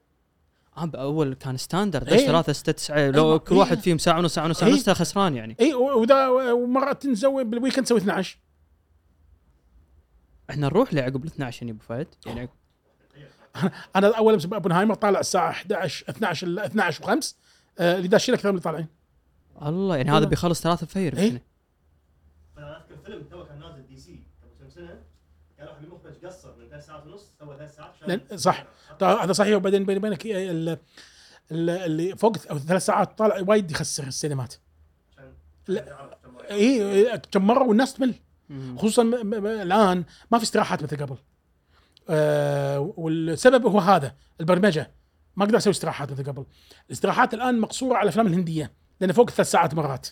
بأول 0.83 1.35
كان 1.35 1.57
standard 1.57 2.09
إيه. 2.09 2.19
إيش 2.19 2.27
ثلاثة 2.27 2.53
ستة 2.53 2.73
تسعة. 2.73 3.11
لو 3.11 3.25
أيوة. 3.25 3.39
كل 3.39 3.55
واحد 3.55 3.77
إيه. 3.77 3.83
فيهم 3.83 3.99
ساعة 3.99 4.19
ونص 4.19 4.35
ساعة 4.35 4.45
ونص 4.45 4.59
ساعة 4.59 4.69
إيه. 4.69 4.75
ونص 4.75 4.85
ترى 4.85 4.95
خسران 4.95 5.35
يعني. 5.35 5.57
اي 5.61 5.75
وذا 5.75 6.29
ومرات 6.29 7.07
نسوي 7.07 7.45
بال 7.45 7.53
weekend 7.53 7.81
نسوي 7.83 7.99
12 7.99 8.39
إحنا 10.51 10.67
نروح 10.67 10.95
لعقب 10.95 11.25
ال 11.25 11.27
12 11.29 11.67
يا 11.67 11.71
أبو 11.73 11.83
فهد؟ 11.83 12.07
يعني 12.27 12.49
أنا 13.97 14.17
اول 14.19 14.33
امس 14.33 14.45
أوبنهايمر 14.47 14.95
طالع 14.95 15.21
الساعة 15.21 15.51
11 15.51 16.05
12 16.09 16.47
ال 16.47 16.59
12 16.59 17.05
و5 17.05 17.35
اللي 17.81 18.09
داشين 18.09 18.35
أكثر 18.35 18.49
من 18.49 18.51
اللي 18.51 18.63
طالعين 18.63 18.87
الله 19.63 19.97
يعني 19.97 20.11
هذا. 20.11 20.25
بيخلص 20.25 20.63
ثلاثة 20.63 20.87
فير 20.87 21.17
إيه. 21.17 21.29
فينا. 21.29 21.41
فانا 22.57 22.77
أذكر 22.77 22.97
فيلم 23.05 23.23
تو 23.31 23.45
كان 23.45 23.59
نازل 23.59 23.87
دي 23.87 23.97
سي 23.99 24.23
قبل 24.43 24.65
كم 24.65 24.71
سنة 24.71 24.99
قالوا 25.59 25.73
حق 25.75 25.79
المخرج 25.81 26.27
قصر 26.27 26.57
من 26.57 26.69
ثلاث 26.69 26.87
ساعات 26.87 27.07
ونص 27.07 27.33
سوى 27.39 27.57
ثلاث 27.57 27.75
ساعات 27.77 28.35
صح. 28.35 28.65
طيب 28.99 29.19
هذا 29.19 29.33
صحيح 29.33 29.57
وبعدين 29.57 29.85
بيني 29.85 29.99
وبينك 29.99 30.27
ال- 30.27 30.69
ال- 31.53 31.71
اللي 31.71 32.17
فوق 32.17 32.37
أو 32.51 32.59
ثلاث 32.59 32.85
ساعات 32.85 33.19
طالع 33.19 33.37
وايد 33.49 33.71
يخسر 33.71 34.07
السينمات 34.07 34.55
عشان 35.19 35.33
لا. 35.69 35.85
يعرف 35.87 36.15
كم 36.25 36.33
مرة. 36.35 36.43
اي 36.51 37.19
كم 37.33 37.47
مرة 37.47 37.63
والناس 37.69 37.95
تمل. 37.95 38.15
خصوصا 38.77 39.03
م- 39.03 39.09
م- 39.27 39.43
م- 39.43 39.47
الآن 39.47 40.05
ما 40.31 40.39
في 40.39 40.45
استراحات 40.45 40.83
مثل 40.83 40.97
قبل 40.97 41.17
آه 42.09 42.95
والسبب 42.97 43.67
هو 43.67 43.79
هذا 43.79 44.15
البرمجة. 44.41 44.91
ما 45.37 45.45
أقدر 45.45 45.57
أسوي 45.57 45.71
استراحات 45.71 46.13
مثل 46.13 46.25
قبل. 46.25 46.45
الاستراحات 46.87 47.35
الآن 47.35 47.61
مقصورة 47.61 47.95
على 47.97 48.03
الأفلام 48.03 48.27
الهندية 48.27 48.73
لأن 49.01 49.13
فوق 49.13 49.31
ثلاث 49.31 49.51
ساعات 49.51 49.75
مرات. 49.75 50.09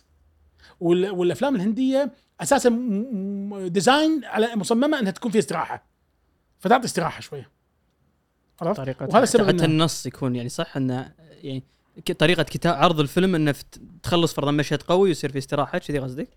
وال- 0.80 1.10
والأفلام 1.10 1.56
الهندية 1.56 2.12
أساسا 2.40 2.68
ديزاين 3.66 4.24
على 4.24 4.56
مصممة 4.56 4.98
إنها 4.98 5.10
تكون 5.10 5.30
فيها 5.30 5.38
استراحة. 5.40 5.86
فتعطي 6.58 6.84
استراحة 6.84 7.20
شوية. 7.20 7.50
عرفت؟ 8.60 8.76
طريقة 8.80 9.06
وهذا 9.06 9.22
السبب 9.22 9.48
حتى 9.48 9.64
النص 9.64 10.06
يكون 10.06 10.36
يعني 10.36 10.48
صح 10.48 10.76
إنه 10.76 11.12
يعني 11.42 11.62
طريقة 12.18 12.42
كتاب 12.42 12.74
عرض 12.74 13.00
الفيلم 13.00 13.34
إنه 13.34 13.54
تخلص 14.02 14.34
فرضا 14.34 14.50
مشهد 14.50 14.82
قوي 14.82 15.08
ويصير 15.08 15.32
في 15.32 15.38
استراحة 15.38 15.78
كذي 15.78 15.98
قصدك؟ 15.98 16.28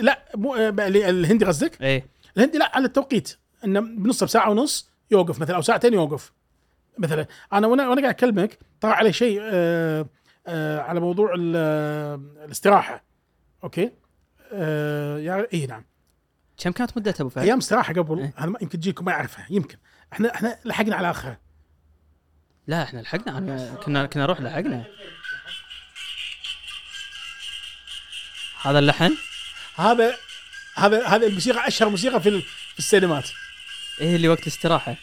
لا 0.00 0.24
مو 0.34 0.54
آه، 0.54 0.68
الهندي 0.88 1.44
قصدك؟ 1.44 1.82
إيه. 1.82 2.06
الهندي 2.36 2.58
لا 2.58 2.76
على 2.76 2.86
التوقيت. 2.86 3.36
إنه 3.66 3.80
بنص 3.80 4.24
بساعة 4.24 4.50
ونص 4.50 4.90
يوقف 5.10 5.40
مثلا 5.40 5.56
أو 5.56 5.62
ساعتين 5.62 5.94
يوقف. 5.94 6.32
مثلا 6.98 7.26
أنا 7.52 7.66
وأنا 7.66 7.88
وأنا 7.88 8.00
قاعد 8.00 8.14
أكلمك 8.14 8.58
طلع 8.80 8.92
علي 8.92 9.12
شيء 9.12 9.40
آه 9.42 10.06
آه 10.46 10.80
على 10.80 11.00
موضوع 11.00 11.34
آه، 11.56 12.20
الاستراحة. 12.44 13.04
أوكي؟ 13.64 13.92
يا 14.52 15.46
اي 15.54 15.66
نعم. 15.66 15.84
كم 16.58 16.72
كانت 16.72 16.96
مدتها 16.96 17.22
أبو 17.22 17.30
فهد؟ 17.30 17.44
أيام 17.44 17.58
استراحة 17.58 17.92
قبل. 17.92 18.18
إيه. 18.20 18.46
ما 18.46 18.58
يمكن 18.62 18.80
تجيكم 18.80 19.04
ما 19.04 19.12
يعرفها 19.12 19.46
يمكن. 19.50 19.78
إحنا 20.12 20.34
إحنا 20.34 20.58
لحقنا 20.64 20.96
على 20.96 21.10
آخرها. 21.10 21.40
لا 22.66 22.82
إحنا 22.82 23.00
لحقنا. 23.00 23.38
أنا 23.38 23.74
كنا 23.74 24.06
كنا 24.06 24.22
نروح 24.22 24.40
لحقنا. 24.40 24.84
هذا 28.62 28.78
اللحن؟ 28.78 29.16
هذا 29.76 30.16
هذا 30.74 31.06
هذا 31.06 31.26
الموسيقى 31.26 31.68
أشهر 31.68 31.88
موسيقى 31.88 32.20
في 32.20 32.42
السينمات. 32.78 33.28
إيه 34.00 34.16
اللي 34.16 34.28
وقت 34.28 34.42
الاستراحة 34.42 34.96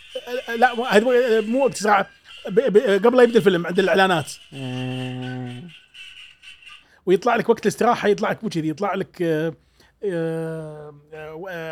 آه، 0.50 0.56
لا 0.56 0.74
مو- 0.76 0.86
هذا 0.86 1.04
مو- 1.04 1.42
مو 1.52 1.64
وقت 1.66 1.74
استراحة. 1.76 2.10
ب- 2.50 2.60
ب- 2.74 3.06
قبل 3.06 3.18
لا 3.18 3.24
يبدأ 3.24 3.38
الفيلم 3.38 3.68
عند 3.68 3.80
الإعلانات. 3.80 4.32
آه. 4.54 5.62
ويطلع 7.06 7.36
لك 7.36 7.50
وقت 7.50 7.62
الاستراحه 7.66 8.08
يطلع 8.08 8.32
لك 8.32 8.44
مو 8.44 8.50
كذي 8.50 8.70
يطلع 8.70 8.94
لك 8.94 9.22
آه، 9.22 9.54
آه، 10.06 10.94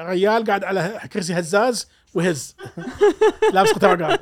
ريال 0.10 0.44
قاعد 0.46 0.64
على 0.64 1.00
كرسي 1.14 1.40
هزاز 1.40 1.88
وهز. 2.14 2.56
لابس 3.54 3.72
قطع 3.72 3.94
رقاب 3.94 4.20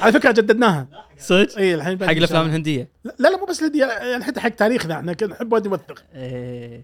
على 0.00 0.12
فكرة 0.12 0.32
جددناها. 0.32 0.86
صدق؟ 1.18 1.58
اي 1.58 1.74
الحين 1.74 2.04
حق 2.06 2.10
الأفلام 2.10 2.46
الهندية؟ 2.46 2.88
لا 3.04 3.14
لا 3.18 3.36
مو 3.36 3.44
بس 3.46 3.58
الهندية 3.60 3.84
يعني 3.86 4.24
حتى 4.24 4.40
حق 4.40 4.48
تاريخنا 4.48 4.96
إحنا 4.98 5.12
كنا 5.12 5.28
نحب 5.34 5.52
وايد 5.52 5.68
نوثق. 5.68 6.04
إيه. 6.14 6.82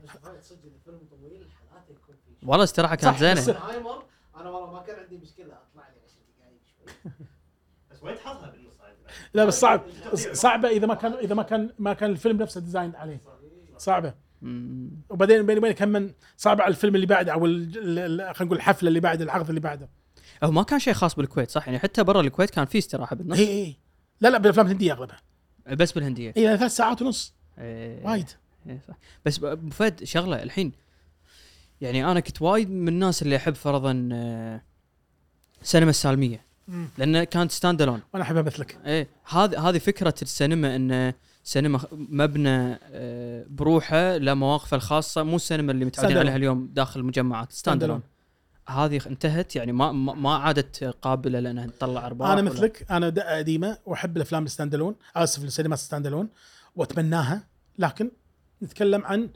والله 2.47 2.65
استراحة 2.65 2.95
كانت 2.95 3.23
هايمر 3.23 4.03
أنا 4.41 4.51
والله 4.51 4.73
ما 4.73 4.83
كان 4.83 4.97
عندي 5.01 5.17
مشكلة 5.17 5.47
أطلع 5.47 5.89
لي 5.89 5.95
10 6.05 6.21
دقائق 6.39 6.61
شوي. 7.05 7.13
بس 7.91 8.03
وين 8.03 8.15
تحطها 8.17 8.51
بالنص 8.51 8.81
هاي؟ 8.81 8.93
لا 9.35 9.45
بس 9.45 9.61
صعب. 9.61 9.83
صعبة 10.33 10.69
إذا 10.69 10.87
ما 10.87 10.95
كان 10.95 11.13
إذا 11.13 11.35
ما 11.35 11.43
كان 11.43 11.71
ما 11.79 11.93
كان 11.93 12.11
الفيلم 12.11 12.43
نفسه 12.43 12.61
design 12.61 12.97
عليه. 12.97 13.21
صعبة. 13.79 14.15
وبعدين 15.11 15.47
بيني 15.47 15.59
وبينك 15.59 15.83
هم 15.83 16.15
صعبة 16.37 16.63
على 16.63 16.71
الفيلم 16.71 16.95
اللي 16.95 17.07
بعده 17.07 17.33
أو 17.33 17.47
ال- 17.47 17.79
ال- 17.79 17.99
ال- 18.21 18.35
خلينا 18.35 18.45
نقول 18.45 18.57
الحفلة 18.57 18.89
اللي 18.89 19.01
بعد 19.01 19.23
العرض 19.23 19.49
اللي 19.49 19.61
بعده. 19.61 19.89
هو 20.45 20.51
ما 20.51 20.63
كان 20.63 20.79
شيء 20.79 20.93
خاص 20.93 21.15
بالكويت 21.15 21.51
صح؟ 21.51 21.67
يعني 21.67 21.79
حتى 21.79 22.05
برا 22.05 22.21
الكويت 22.21 22.51
كان 22.51 22.65
في 22.65 22.79
استراحة 22.79 23.17
بالنص. 23.17 23.39
اي 23.39 23.47
اي 23.49 23.77
لا 24.21 24.29
لا 24.29 24.39
بالأفلام 24.39 24.67
الهندية 24.67 24.93
أغلبها. 24.93 25.21
بس 25.67 25.93
بالهندية. 25.93 26.33
اي 26.37 26.57
ثلاث 26.59 26.77
ساعات 26.77 27.03
ونص. 27.03 27.35
إيه. 27.59 28.07
وايد. 28.07 28.27
إيه 28.67 28.81
صح. 28.89 28.95
بس 29.27 29.45
أبو 29.45 29.71
فهد 29.71 30.05
شغلة 30.05 30.43
الحين 30.43 30.73
يعني 31.81 32.11
أنا 32.11 32.21
كنت 32.21 32.43
وايد 32.43 32.71
من 32.71 32.89
الناس 32.89 33.23
اللي 33.23 33.37
أحب 33.37 33.55
فرضا 33.55 34.09
آه، 34.13 34.63
سينما 35.63 35.91
السالمية. 35.91 36.41
مم. 36.69 36.89
لأن 36.99 37.25
كانت 37.25 37.53
stand 37.53 37.83
alone 37.83 38.01
وأنا 38.15 38.25
أحبها 38.25 38.43
مثلك. 38.43 38.79
إيه 38.87 39.09
هذه 39.29 39.69
هذه 39.69 39.79
فكرة 39.79 40.15
السينما 40.23 40.77
إن 40.77 41.13
سينما 41.45 41.81
مبنى 41.93 42.79
آه، 42.83 43.45
بروحه 43.51 44.17
له 44.17 44.35
مواقفه 44.35 44.75
الخاصة 44.77 45.23
مو 45.23 45.37
السينما 45.37 45.73
اللي 45.73 45.85
متعودين 45.85 46.11
Stand 46.17 46.19
alone. 46.21 46.23
عليها 46.25 46.37
اليوم 46.37 46.71
داخل 46.73 47.01
المجمعات 47.01 47.53
stand 47.53 47.81
Stand 47.81 47.85
alone 47.85 48.03
هذه 48.69 49.01
انتهت 49.07 49.57
يعني 49.57 49.73
ما 49.73 49.93
ما 49.93 50.15
ما 50.15 50.35
عادت 50.35 50.85
قابلة 51.03 51.41
لأنها 51.41 51.67
تطلع 51.67 52.07
أرباح 52.07 52.31
أنا 52.31 52.41
ولا- 52.41 52.51
مثلك 52.51 52.87
أنا 52.91 53.09
دقه 53.09 53.37
قديمة 53.39 53.79
وأحب 53.87 54.17
الأفلام 54.17 54.45
ال 54.45 54.50
stand 54.50 54.75
alone 54.75 54.95
آسف 55.17 55.45
السينمات 55.45 55.79
ال 55.79 55.84
stand 55.84 56.07
alone 56.07 56.29
وأتمناها 56.77 57.45
لكن 57.79 58.11
نتكلم 58.63 59.05
عن 59.05 59.29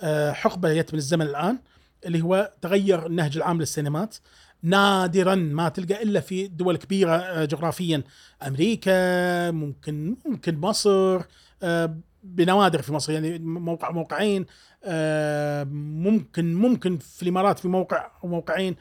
آه، 0.00 0.32
حقبة 0.32 0.74
جت 0.74 0.92
من 0.92 0.98
الزمن 0.98 1.26
الآن. 1.26 1.58
اللي 2.06 2.22
هو 2.22 2.52
تغير 2.60 3.06
النهج 3.06 3.36
العام 3.36 3.60
للسينمات 3.60 4.16
نادرا 4.62 5.34
ما 5.34 5.68
تلقى 5.68 6.02
إلا 6.02 6.20
في 6.20 6.46
دول 6.46 6.76
كبيرة 6.76 7.16
آه، 7.16 7.44
جغرافيا 7.44 8.02
أمريكا 8.46 9.50
ممكن 9.50 10.16
ممكن 10.26 10.58
مصر 10.58 11.20
آه، 11.62 11.96
بنوادر 12.22 12.82
في 12.82 12.92
مصر 12.92 13.12
يعني 13.12 13.38
موقع 13.38 13.90
موقعين 13.90 14.46
آه، 14.84 15.64
ممكن 15.64 16.54
ممكن 16.54 16.98
في 16.98 17.22
الإمارات 17.22 17.58
في 17.58 17.68
موقع 17.68 18.10
أو 18.24 18.28
موقعين 18.28 18.76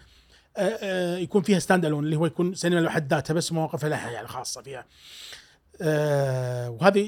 يكون 1.18 1.42
فيها 1.42 1.60
stand 1.60 1.86
alone 1.86 2.04
اللي 2.04 2.16
هو 2.16 2.26
يكون 2.26 2.54
سينما 2.54 2.80
لوحد 2.80 3.14
ذاتها 3.14 3.34
بس 3.34 3.52
مواقفها 3.52 3.90
لها 3.90 4.12
يعني 4.12 4.28
خاصة 4.28 4.62
فيها. 4.62 4.86
آه، 5.82 6.70
وهذا 6.70 7.00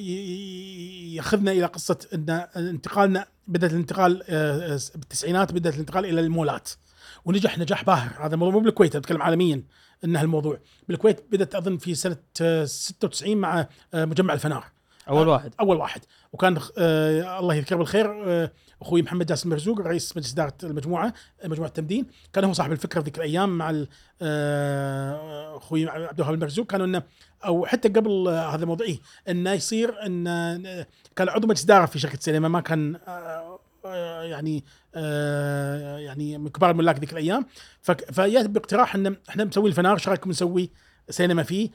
ياخذنا 1.16 1.52
إلى 1.52 1.66
قصة 1.66 1.98
إن 2.14 2.30
انتقالنا 2.56 3.26
بدأت 3.48 3.72
الانتقال 3.72 4.24
آه، 4.30 4.80
بالتسعينات 4.96 5.52
بدأت 5.52 5.74
الانتقال 5.74 6.06
إلى 6.06 6.22
المولات. 6.22 6.70
ونجح 7.26 7.58
نجاح 7.58 7.84
باهر. 7.84 8.26
هذا 8.26 8.34
الموضوع 8.34 8.54
مو 8.54 8.60
بالكويت 8.60 8.96
أتكلم 8.96 9.22
عالميا 9.22 9.64
إن 10.06 10.16
هالموضوع. 10.16 10.60
بالكويت 10.88 11.26
بدأت 11.32 11.56
أظن 11.56 11.78
في 11.78 11.96
سنة 11.96 12.18
آه، 12.42 12.66
96 12.66 13.38
مع 13.38 13.68
آه، 13.94 14.06
مجمع 14.06 14.34
الفنار. 14.34 14.66
أول 15.10 15.28
واحد. 15.28 15.54
أول 15.60 15.78
واحد. 15.78 16.02
وكان 16.34 16.58
الله 16.78 17.56
يذكره 17.56 17.76
بالخير 17.78 18.08
أخوي 18.82 19.02
محمد 19.02 19.26
جاسم 19.26 19.50
مرزوق 19.50 19.82
رئيس 19.82 20.18
مجلس 20.18 20.34
إدارة 20.34 20.54
المجموعة 20.64 21.14
مجموعة 21.46 21.68
التمدين. 21.68 22.08
كان 22.34 22.44
هو 22.44 22.54
صاحب 22.54 22.72
الفكرة 22.72 23.02
ذيك 23.02 23.18
الأيام 23.18 23.58
مع 23.58 23.86
آه، 24.22 25.58
أخوي 25.58 25.90
عبد 25.90 26.20
الوهاب 26.20 26.34
المرزوق. 26.34 26.68
كانوا 26.68 26.86
انه 26.86 27.04
أو 27.46 27.66
حتى 27.66 27.90
قبل 27.90 28.28
هذا 28.28 28.64
الموضوع 28.64 28.88
إيه 28.88 29.00
إنه 29.30 29.52
يصير 29.52 30.06
إن 30.06 30.24
كان 31.16 31.30
عضو 31.30 31.48
مجلس 31.48 31.64
إدارة 31.64 31.86
في 31.86 32.00
شركة 32.00 32.18
سينما 32.20 32.48
ما 32.48 32.62
كان 32.62 32.96
آه، 33.08 33.60
آه، 33.86 34.24
يعني 34.24 34.64
يعني 36.06 36.38
من 36.38 36.50
كبار 36.50 36.72
الملاك 36.72 37.00
ذيك 37.00 37.12
الأيام. 37.12 37.46
فجاء 37.82 38.48
باقتراح 38.48 38.96
إن 38.96 39.16
إحنا 39.30 39.44
مسوي 39.44 39.70
الفنار 39.70 39.94
إيش 39.94 40.08
رأيكم 40.08 40.30
نسوي 40.30 40.70
سينما 41.10 41.44
فيه؟ 41.44 41.70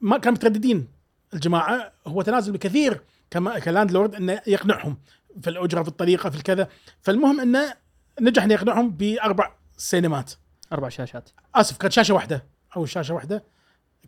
ما 0.00 0.18
كانوا 0.18 0.38
مترددين 0.38 0.88
الجماعة 1.34 1.92
هو 2.06 2.22
تنازل 2.22 2.52
بكثير 2.52 3.00
كما 3.30 3.58
كلاند 3.58 3.92
لورد 3.92 4.14
إنه 4.14 4.40
يقنعهم. 4.46 4.96
في 5.42 5.50
الأجرة 5.50 5.82
في 5.82 5.88
الطريقة 5.88 6.30
في 6.30 6.36
الكذا. 6.36 6.68
فالمهم 7.02 7.40
إنه 7.40 7.74
نجح 8.20 8.42
إنه 8.42 8.54
يقنعهم 8.54 8.90
بأربع 8.90 9.52
سينمات. 9.76 10.32
أربع 10.72 10.88
شاشات. 10.88 11.30
آسف 11.54 11.76
كانت 11.76 11.92
شاشة 11.92 12.14
واحدة. 12.14 12.46
أو 12.76 12.86
شاشة 12.86 13.14
واحدة. 13.14 13.44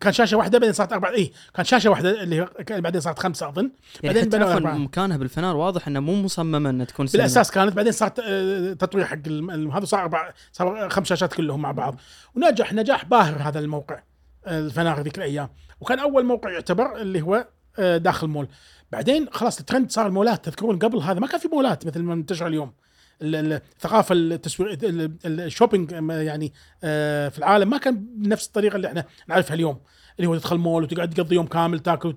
كان 0.01 0.13
شاشة 0.13 0.37
واحدة 0.37 0.59
بعدين 0.59 0.73
صارت 0.73 0.93
أربع 0.93 1.09
اي 1.09 1.31
كان 1.53 1.65
شاشة 1.65 1.89
واحدة 1.89 2.23
اللي 2.23 2.47
بعدين 2.69 3.01
صارت 3.01 3.19
خمسة 3.19 3.49
أظن. 3.49 3.71
يعني 4.03 4.15
بعدين 4.15 4.39
بنوا. 4.39 4.73
مكانها 4.73 5.17
بالفنار 5.17 5.55
واضح 5.55 5.87
إنه 5.87 5.99
مو 5.99 6.21
مصممة 6.21 6.69
إنها 6.69 6.85
تكون 6.85 7.07
سينما. 7.07 7.25
بالأساس 7.25 7.51
كانت 7.51 7.73
بعدين 7.73 7.91
صارت 7.91 8.19
آه، 8.19 8.73
تطوير 8.73 9.05
حق 9.05 9.27
هذا 9.73 9.85
صار 9.85 10.01
أربع 10.01 10.33
صار 10.51 10.89
خمس 10.89 11.07
شاشات 11.07 11.33
كلهم 11.33 11.61
مع 11.61 11.71
بعض. 11.71 11.95
ونجح 12.35 12.73
نجاح 12.73 13.05
باهر 13.05 13.41
هذا 13.41 13.59
الموقع 13.59 14.03
آه، 14.45 14.59
الفنار 14.59 15.01
ذيك 15.01 15.17
الأيام. 15.17 15.49
وكان 15.79 15.99
أول 15.99 16.25
موقع 16.25 16.49
يعتبر 16.49 17.01
اللي 17.01 17.21
هو 17.21 17.47
آه، 17.79 17.97
داخل 17.97 18.27
مول. 18.27 18.47
بعدين 18.91 19.27
خلاص 19.31 19.59
الترند 19.59 19.91
صار 19.91 20.07
المولات 20.07 20.45
تذكرون 20.45 20.79
قبل 20.79 20.97
هذا 20.99 21.19
ما 21.19 21.27
كان 21.27 21.39
في 21.39 21.47
مولات 21.47 21.85
مثل 21.87 21.99
ما 22.01 22.15
منتشر 22.15 22.47
اليوم. 22.47 22.73
ال- 23.21 23.35
ال- 23.35 23.53
الثقافه 23.53 24.15
التسويق 24.15 24.83
ال- 24.83 25.01
ال- 25.25 25.39
ال 25.41 25.47
shopping 25.47 25.91
يعني 26.09 26.53
آه، 26.83 27.29
في 27.29 27.37
العالم 27.37 27.69
ما 27.69 27.77
كان 27.77 28.05
بنفس 28.15 28.47
الطريقة 28.47 28.75
اللي 28.75 28.87
إحنا 28.87 29.05
نعرفها 29.27 29.53
اليوم. 29.53 29.79
اللي 30.19 30.29
هو 30.29 30.35
تدخل 30.37 30.57
مول 30.57 30.83
وتقعد 30.83 31.09
تقضي 31.13 31.35
يوم 31.35 31.45
كامل 31.47 31.79
تاكل 31.79 32.15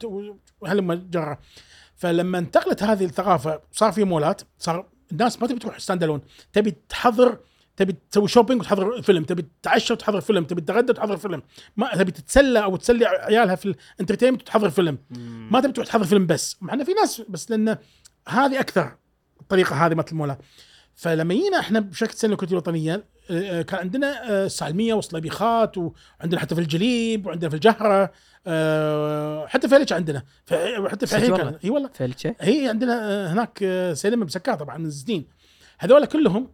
وهلما 0.61 0.95
جرى 0.95 1.37
فلما 1.97 2.39
انتقلت 2.39 2.83
هذه 2.83 3.05
الثقافة 3.05 3.61
صار 3.73 3.93
في 3.93 4.05
مولات 4.05 4.43
صار 4.59 4.87
الناس 5.13 5.43
ما 5.43 5.47
تبي 5.49 5.59
تروح 5.59 5.79
stand 5.79 6.03
alone 6.03 6.21
تبي 6.53 6.77
تحضر 6.89 7.39
تبي 7.77 7.97
تسوي 8.11 8.29
shopping 8.29 8.61
وتحضر 8.61 9.03
فيلم 9.03 9.25
تبي 9.25 9.45
تتعشى 9.63 9.93
وتحضر 9.93 10.21
فيلم 10.21 10.45
تبي 10.45 10.61
تتغدى 10.61 10.91
وتحضر 10.93 11.17
فيلم. 11.17 11.43
ما 11.77 11.95
تبي 11.95 12.11
تتسلى 12.13 12.65
أو 12.65 12.77
تسلي 12.77 13.07
عيالها 13.07 13.55
في 13.55 13.75
ال 13.95 13.98
entertainment 13.98 14.43
وتحضر 14.43 14.71
فيلم. 14.71 14.99
ما 15.51 15.61
تبي 15.61 15.73
تروح 15.73 15.87
تحضر 15.87 16.05
فيلم 16.05 16.27
بس. 16.27 16.57
مع 16.61 16.75
انه 16.75 16.85
في 16.85 16.93
ناس 16.93 17.23
بس 17.29 17.51
لأن 17.51 17.77
هذه 18.29 18.61
أكثر 18.61 18.97
الطريقة 19.41 19.87
هذه 19.87 19.95
مالت 19.95 20.13
المولات 20.13 20.39
فلما 20.95 21.35
جينا 21.35 21.59
إحنا 21.61 21.81
بشركه 21.81 22.13
سينما 22.15 22.35
الكويتيه 22.35 22.53
الوطنيه 22.53 23.05
آه، 23.31 23.63
كان 23.63 23.81
عندنا 23.81 24.31
آه، 24.31 24.47
السالميه 24.47 24.95
وصليبيخات 24.95 25.79
وعندنا 25.79 26.41
حتى 26.41 26.55
في 26.55 26.61
الجليب 26.61 27.27
وعندنا 27.27 27.49
في 27.51 27.57
الجهرة 27.57 28.13
آه، 28.47 29.47
حتى 29.47 29.69
في 29.69 29.75
فيلتش 29.77 29.93
عندنا 29.93 30.23
حتى 30.89 31.07
في 31.07 31.17
إي 31.65 31.71
والله. 31.71 31.91
فيلتشة 31.95 32.35
هي 32.41 32.69
عندنا 32.69 33.11
آه، 33.11 33.33
هناك 33.33 33.59
آه، 33.63 33.93
سينما 33.93 34.25
مسكات 34.25 34.59
طبعا 34.61 34.79
من 34.79 34.91
سنين 34.91 35.27
هذول 35.79 36.07
كلهم 36.07 36.49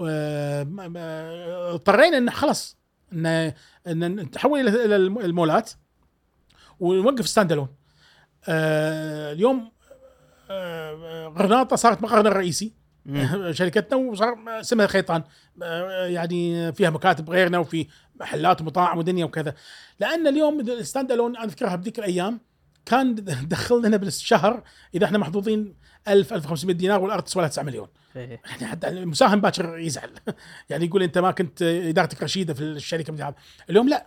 آه، 0.00 0.64
ما- 0.64 1.70
اضطرينا 1.74 2.16
إن 2.18 2.30
خلاص 2.30 2.76
ان 3.12 3.52
إن 3.86 4.16
نتحول 4.20 4.68
إلى 4.68 4.96
المولات 4.96 5.70
ونوقف 6.80 7.28
stand 7.28 7.52
alone 7.52 7.68
آه، 8.48 9.32
اليوم 9.32 9.72
آه، 10.50 11.26
غرناطة 11.38 11.76
صارت 11.76 12.02
مقرنا 12.02 12.28
الرئيسي. 12.28 12.72
شركتنا 13.50 13.96
وصار 13.98 14.36
اسمها 14.48 14.86
خيطان. 14.86 15.22
آه، 15.62 16.06
يعني 16.06 16.72
فيها 16.72 16.90
مكاتب 16.90 17.30
غيرنا 17.30 17.58
وفي 17.58 17.86
محلات 18.20 18.60
ومطاعم 18.60 18.98
ودنيا 18.98 19.24
وكذا. 19.24 19.54
لأن 20.00 20.26
اليوم 20.26 20.60
ال 20.60 20.69
stand 20.69 21.12
alone 21.12 21.36
أنا 21.36 21.44
أذكرها 21.44 21.76
بذيك 21.76 21.98
الأيام 21.98 22.40
كان 22.86 23.14
دخل 23.48 23.86
لنا 23.86 23.96
بالشهر 23.96 24.62
إذا 24.94 25.04
إحنا 25.06 25.18
محظوظين 25.18 25.74
1000 26.08 26.32
1500 26.32 26.76
دينار 26.76 27.02
والأرض 27.02 27.22
تسوى 27.22 27.42
لها 27.42 27.50
9 27.50 27.62
مليون. 27.62 27.88
إيه. 28.16 28.40
يعني 28.50 28.66
حتى 28.66 28.88
المساهم 28.88 29.40
باكر 29.40 29.78
يزعل. 29.78 30.10
يعني 30.70 30.84
يقول 30.84 31.02
أنت 31.02 31.18
ما 31.18 31.30
كنت 31.30 31.62
إدارتك 31.62 32.22
رشيدة 32.22 32.54
في 32.54 32.60
الشركة 32.60 33.34
اليوم 33.70 33.88
لا. 33.88 34.06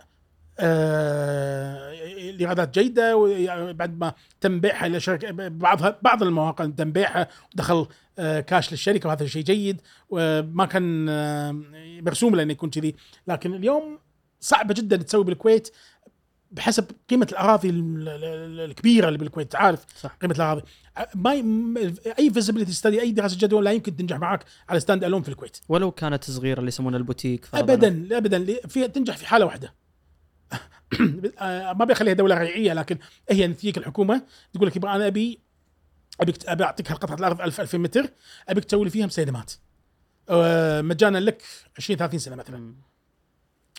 آه 0.60 1.92
الإيرادات 2.30 2.78
جيدة 2.78 3.16
وبعد 3.16 3.98
ما 3.98 4.14
تم 4.40 4.60
بيعها 4.60 4.86
إلى 4.86 5.00
شركة 5.00 5.48
بعضها 5.48 5.98
بعض 6.02 6.22
المواقع 6.22 6.66
تم 6.66 6.92
بيعها 6.92 7.28
ودخل 7.54 7.86
آه 8.18 8.40
كاش 8.40 8.72
للشركة 8.72 9.08
وهذا 9.08 9.26
شيء 9.26 9.42
جيد. 9.42 9.80
وما 10.10 10.66
كان 10.66 11.08
آه 11.08 11.62
مرسوم 12.02 12.36
له 12.36 12.42
انه 12.42 12.52
يكون 12.52 12.70
كذي. 12.70 12.96
لكن 13.26 13.54
اليوم 13.54 13.98
صعبة 14.40 14.74
جدا 14.74 14.96
تسوي 14.96 15.24
بالكويت. 15.24 15.68
بحسب 16.50 16.90
قيمة 17.10 17.28
الاراضي 17.32 17.70
ال- 17.70 18.08
ال- 18.08 18.60
الكبيرة 18.60 19.08
اللي 19.08 19.18
بالكويت 19.18 19.52
تعرف 19.52 19.84
صح. 20.00 20.16
قيمة 20.22 20.34
الاراضي 20.34 20.62
ما 21.14 21.34
ي- 21.34 21.94
أي 22.18 22.30
feasibility 22.30 22.72
study 22.72 23.00
أي 23.00 23.10
دراسة 23.12 23.36
جدوى 23.38 23.62
لا 23.62 23.72
يمكن 23.72 23.96
تنجح 23.96 24.16
معك 24.16 24.44
على 24.68 24.80
stand 24.80 25.04
alone 25.04 25.22
في 25.22 25.28
الكويت 25.28 25.56
ولو 25.68 25.90
كانت 25.90 26.24
صغيرة 26.24 26.58
اللي 26.58 26.68
يسمونها 26.68 26.98
البوتيك. 26.98 27.46
ابدا 27.54 28.16
ابدا 28.16 28.38
لي- 28.38 28.60
فيها 28.68 28.86
تنجح 28.86 29.16
في 29.16 29.26
حالة 29.26 29.46
واحدة 29.46 29.74
ما 31.78 31.84
بيخليها 31.84 32.14
دولة 32.14 32.34
ريعية 32.38 32.72
لكن 32.72 32.98
هي 33.30 33.48
تجيك 33.48 33.78
الحكومة 33.78 34.22
تقول 34.52 34.66
لك 34.68 34.76
يبغى 34.76 34.96
أنا 34.96 35.06
أبي 35.06 35.40
ابيك 36.20 36.46
أبي 36.48 36.64
أعطيك 36.64 36.92
قطعه 36.92 37.14
الأرض 37.16 37.40
1000 37.40 37.60
2000 37.60 37.78
متر 37.78 38.10
أبيك 38.48 38.64
تسوي 38.64 38.84
لي 38.84 38.90
فيها 38.90 39.08
سينمات 39.08 39.52
آه، 40.30 40.80
مجانا 40.82 41.18
لك 41.18 41.42
20 41.78 41.98
30 41.98 42.18
سنة 42.18 42.36
مثلا. 42.36 42.74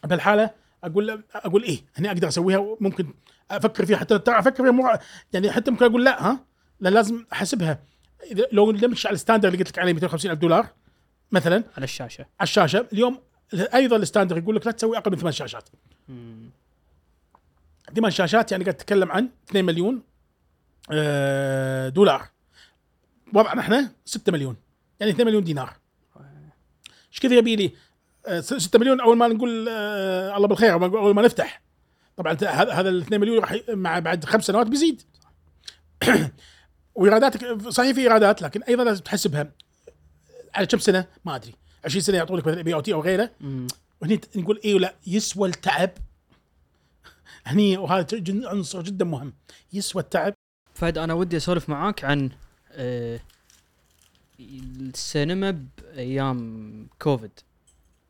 بهالحالة 0.04 0.50
أقول 0.84 1.24
أقول 1.34 1.64
إيه؟ 1.64 1.82
هني 1.96 2.08
أقدر 2.08 2.28
أسويها؟ 2.28 2.78
ممكن 2.80 3.14
أفكر 3.52 3.86
فيها 3.86 3.98
حتى 3.98 4.20
ترى 4.20 4.40
أفكر 4.40 4.64
فيها 4.64 4.72
مو 4.72 5.00
يعني 5.34 5.52
حتى 5.52 5.72
ممكن 5.72 5.86
أقول 5.86 6.06
لا 6.06 6.24
ها؟ 6.28 6.40
لا 6.80 6.90
لازم 6.90 7.26
أحسبها. 7.34 7.80
إذا 8.32 8.44
لو 8.52 8.72
نمشي 8.72 9.08
على 9.08 9.16
ال 9.16 9.19
standard 9.19 9.48
اللي 9.48 9.58
قلت 9.60 9.70
لك 9.70 9.80
عليه 9.80 9.94
250 9.94 10.32
ألف 10.32 10.40
دولار 10.40 10.68
مثلا 11.32 11.64
على 11.78 11.84
الشاشة. 11.84 12.22
على 12.22 12.48
الشاشة 12.48 12.88
اليوم 12.94 13.20
أيضا 13.54 13.96
ال 13.96 14.00
standard 14.00 14.38
يقول 14.38 14.56
لك 14.56 14.66
لا 14.66 14.72
تسوي 14.72 14.98
أقل 14.98 15.12
من 15.12 15.18
ثمان 15.18 15.32
شاشات. 15.32 15.70
ثمان 17.96 18.12
شاشات 18.12 18.52
يعني 18.52 18.64
قاعد 18.64 18.78
تتكلم 18.78 19.12
عن 19.12 19.30
2 19.50 19.66
مليون 19.66 20.02
آه، 20.92 21.90
دولار. 21.90 22.28
وضعنا 23.34 23.62
إحنا 23.62 23.92
6 24.06 24.32
مليون 24.32 24.56
يعني 25.00 25.12
2 25.12 25.28
مليون 25.28 25.44
دينار. 25.44 25.74
إيش 27.12 27.20
كذا 27.20 27.36
يبي 27.36 27.56
لي؟ 27.56 27.72
6 28.40 28.80
مليون 28.80 29.02
أول 29.02 29.18
ما 29.18 29.28
نقول 29.28 29.66
آه، 29.70 30.38
الله 30.38 30.48
بالخير 30.48 30.74
أول 30.74 31.16
ما 31.16 31.22
نفتح. 31.22 31.62
طبعا 32.18 32.38
هذا 32.44 32.90
ال 32.90 33.02
2 33.02 33.22
مليون 33.22 33.40
راح 33.40 33.56
مع 33.70 34.00
بعد 34.00 34.26
خمس 34.26 34.46
سنوات 34.46 34.68
بيزيد. 34.68 35.02
وإيراداتك 36.96 37.70
صحيح 37.70 37.96
في 37.96 38.02
إيرادات 38.02 38.42
لكن 38.42 38.64
أيضا 38.64 38.84
لازم 38.84 39.04
تحسبها 39.04 39.52
على 40.56 40.68
كم 40.68 40.80
سنة؟ 40.80 41.06
ما 41.26 41.36
أدري. 41.36 41.54
20 41.86 42.02
سنة 42.02 42.18
يعطوا 42.18 42.38
لك 42.38 42.48
مثلا 42.48 42.62
BOT 42.62 42.94
أو 42.94 43.02
غيره. 43.02 43.32
وهني 44.02 44.22
نقول 44.36 44.60
إيه 44.64 44.76
ولا 44.76 44.96
يسوى 45.08 45.50
التعب. 45.50 45.92
هني 47.46 47.78
وهذا 47.78 48.08
عنصر 48.30 48.82
جدا 48.82 49.06
مهم. 49.06 49.34
يسوى 49.74 50.02
التعب. 50.02 50.34
فهد 50.74 50.98
أنا 50.98 51.14
ودي 51.14 51.38
أسولف 51.38 51.70
معاك 51.70 52.04
عن 52.04 52.30
آه، 52.72 53.20
السينما 54.40 55.66
بأيام 55.78 56.88
كوفيد. 57.00 57.32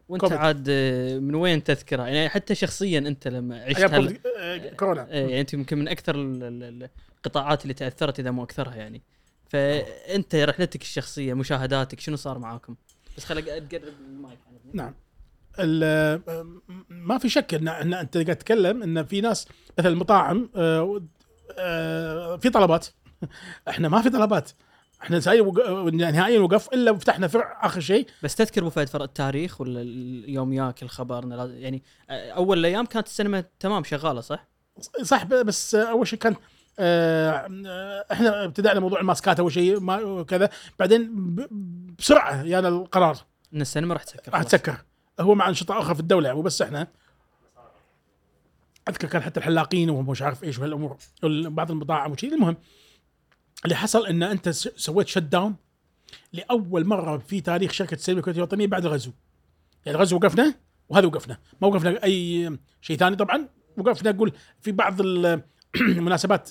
وانت 0.10 0.22
كوفيد. 0.22 0.38
عاد 0.38 0.66
آه، 0.70 1.20
من 1.20 1.36
وين 1.36 1.64
تذكرها 1.64 2.08
يعني 2.08 2.30
حتى 2.30 2.56
شخصيا 2.56 3.00
انت 3.00 3.28
لما 3.28 3.64
عشت 3.64 3.80
هال... 3.80 3.90
كوفيد- 4.08 4.22
آه، 4.38 4.58
كورونا. 4.74 5.02
آه، 5.10 5.16
يعني 5.16 5.42
انت 5.42 5.54
يمكن 5.54 5.78
من 5.78 5.88
أكثر 5.88 6.16
ال- 6.16 6.44
ال- 6.44 6.90
القطاعات 7.18 7.62
اللي 7.64 7.74
تأثرت 7.74 8.20
إذا 8.20 8.32
مو 8.32 8.44
أكثرها 8.44 8.76
يعني. 8.76 9.02
فأنت 9.50 10.36
رحلتك 10.36 10.82
الشخصية 10.82 11.34
مشاهداتك 11.34 12.00
شنو 12.00 12.16
صار 12.16 12.40
معاكم؟ 12.40 12.76
بس 13.18 13.26
خليك 13.26 13.46
تقرب 13.46 13.84
المايك 14.10 14.40
نعم. 14.74 14.94
ال- 15.60 16.22
آه، 16.30 16.46
ما 16.90 17.18
في 17.18 17.30
شك 17.30 17.54
إن 17.54 17.68
إن 17.68 17.94
أنت 17.94 18.18
قاعد 18.18 18.36
تتكلم 18.36 18.84
إن 18.84 19.06
في 19.06 19.22
ناس 19.22 19.48
مثل 19.80 19.88
المطاعم 19.90 20.50
في 22.38 22.50
طلبات. 22.54 22.88
إحنا 23.70 23.90
ما 23.90 24.02
في 24.02 24.10
طلبات. 24.10 24.52
إحنا 25.02 25.20
ساي 25.20 25.42
وق... 25.42 25.60
نهائيا 25.94 26.40
وقف 26.40 26.74
إلا 26.74 26.98
فتحنا 26.98 27.28
فرع 27.28 27.60
آخر 27.66 27.82
شيء. 27.82 28.08
بس 28.24 28.36
تذكر 28.36 28.62
أبو 28.62 28.70
فهد 28.70 28.90
فرق 28.90 29.02
التاريخ 29.02 29.62
ولا 29.62 29.82
يوم 30.28 30.54
ياك 30.54 30.84
الخبر؟ 30.84 31.50
يعني 31.58 31.84
أول 32.10 32.60
الأيام 32.60 32.86
كانت 32.86 33.08
السينما 33.08 33.44
تمام 33.60 33.84
شغالة 33.84 34.22
صح؟ 34.22 34.48
صح 35.02 35.24
بس 35.24 35.76
أول 35.76 36.08
شيء 36.08 36.20
كان 36.20 36.36
آه، 36.80 37.48
آه، 37.68 38.06
إحنا 38.12 38.46
ابتدأنا 38.46 38.80
موضوع 38.80 39.00
الماسكات 39.00 39.40
أول 39.40 39.52
شيء 39.52 39.80
ما 39.80 40.24
كذا 40.24 40.50
بعدين 40.80 41.36
بسرعة 42.00 42.44
يعني 42.44 42.68
القرار. 42.68 43.18
إن 43.54 43.62
السينما 43.62 43.94
راح 43.94 44.04
تسكر 44.04 44.32
راح. 44.34 44.44
تسكر. 44.44 44.78
هو 45.20 45.36
مع 45.36 45.50
أنشطة 45.50 45.80
أخرى 45.80 45.96
في 45.96 46.02
الدولة 46.02 46.34
مو 46.34 46.42
بس 46.42 46.62
إحنا. 46.62 46.88
أذكر 48.90 49.08
كان 49.08 49.22
حتى 49.22 49.40
الحلاقين 49.40 49.90
ومش 49.90 50.22
عارف 50.22 50.44
إيش 50.44 50.60
وهالأمور 50.60 50.98
بعض 51.24 51.72
المطاعم 51.72 52.12
وشيء 52.12 52.34
المهم 52.34 52.58
اللي 53.66 53.76
حصل 53.76 54.08
إن 54.08 54.24
أنت 54.24 54.50
سويت 54.50 55.08
شت 55.08 55.18
داون 55.18 55.56
لأول 56.34 56.86
مرة 56.86 57.18
في 57.18 57.42
تاريخ 57.42 57.72
شركة 57.72 57.96
السينما 57.96 58.20
الكويتيه 58.20 58.40
الوطنية 58.40 58.68
بعد 58.68 58.86
الغزو 58.86 59.12
يعني 59.86 59.98
الغزو 59.98 60.16
وقفنا 60.16 60.56
وهذا 60.90 61.08
وقفنا. 61.08 61.38
ما 61.62 61.68
وقفنا 61.68 62.04
أي 62.04 62.58
شيء 62.82 62.98
ثاني 62.98 63.16
طبعا. 63.16 63.48
وقفنا 63.78 64.12
نقول 64.12 64.32
في 64.62 64.72
بعض 64.72 65.02
ال- 65.02 65.42
المناسبات 65.80 66.50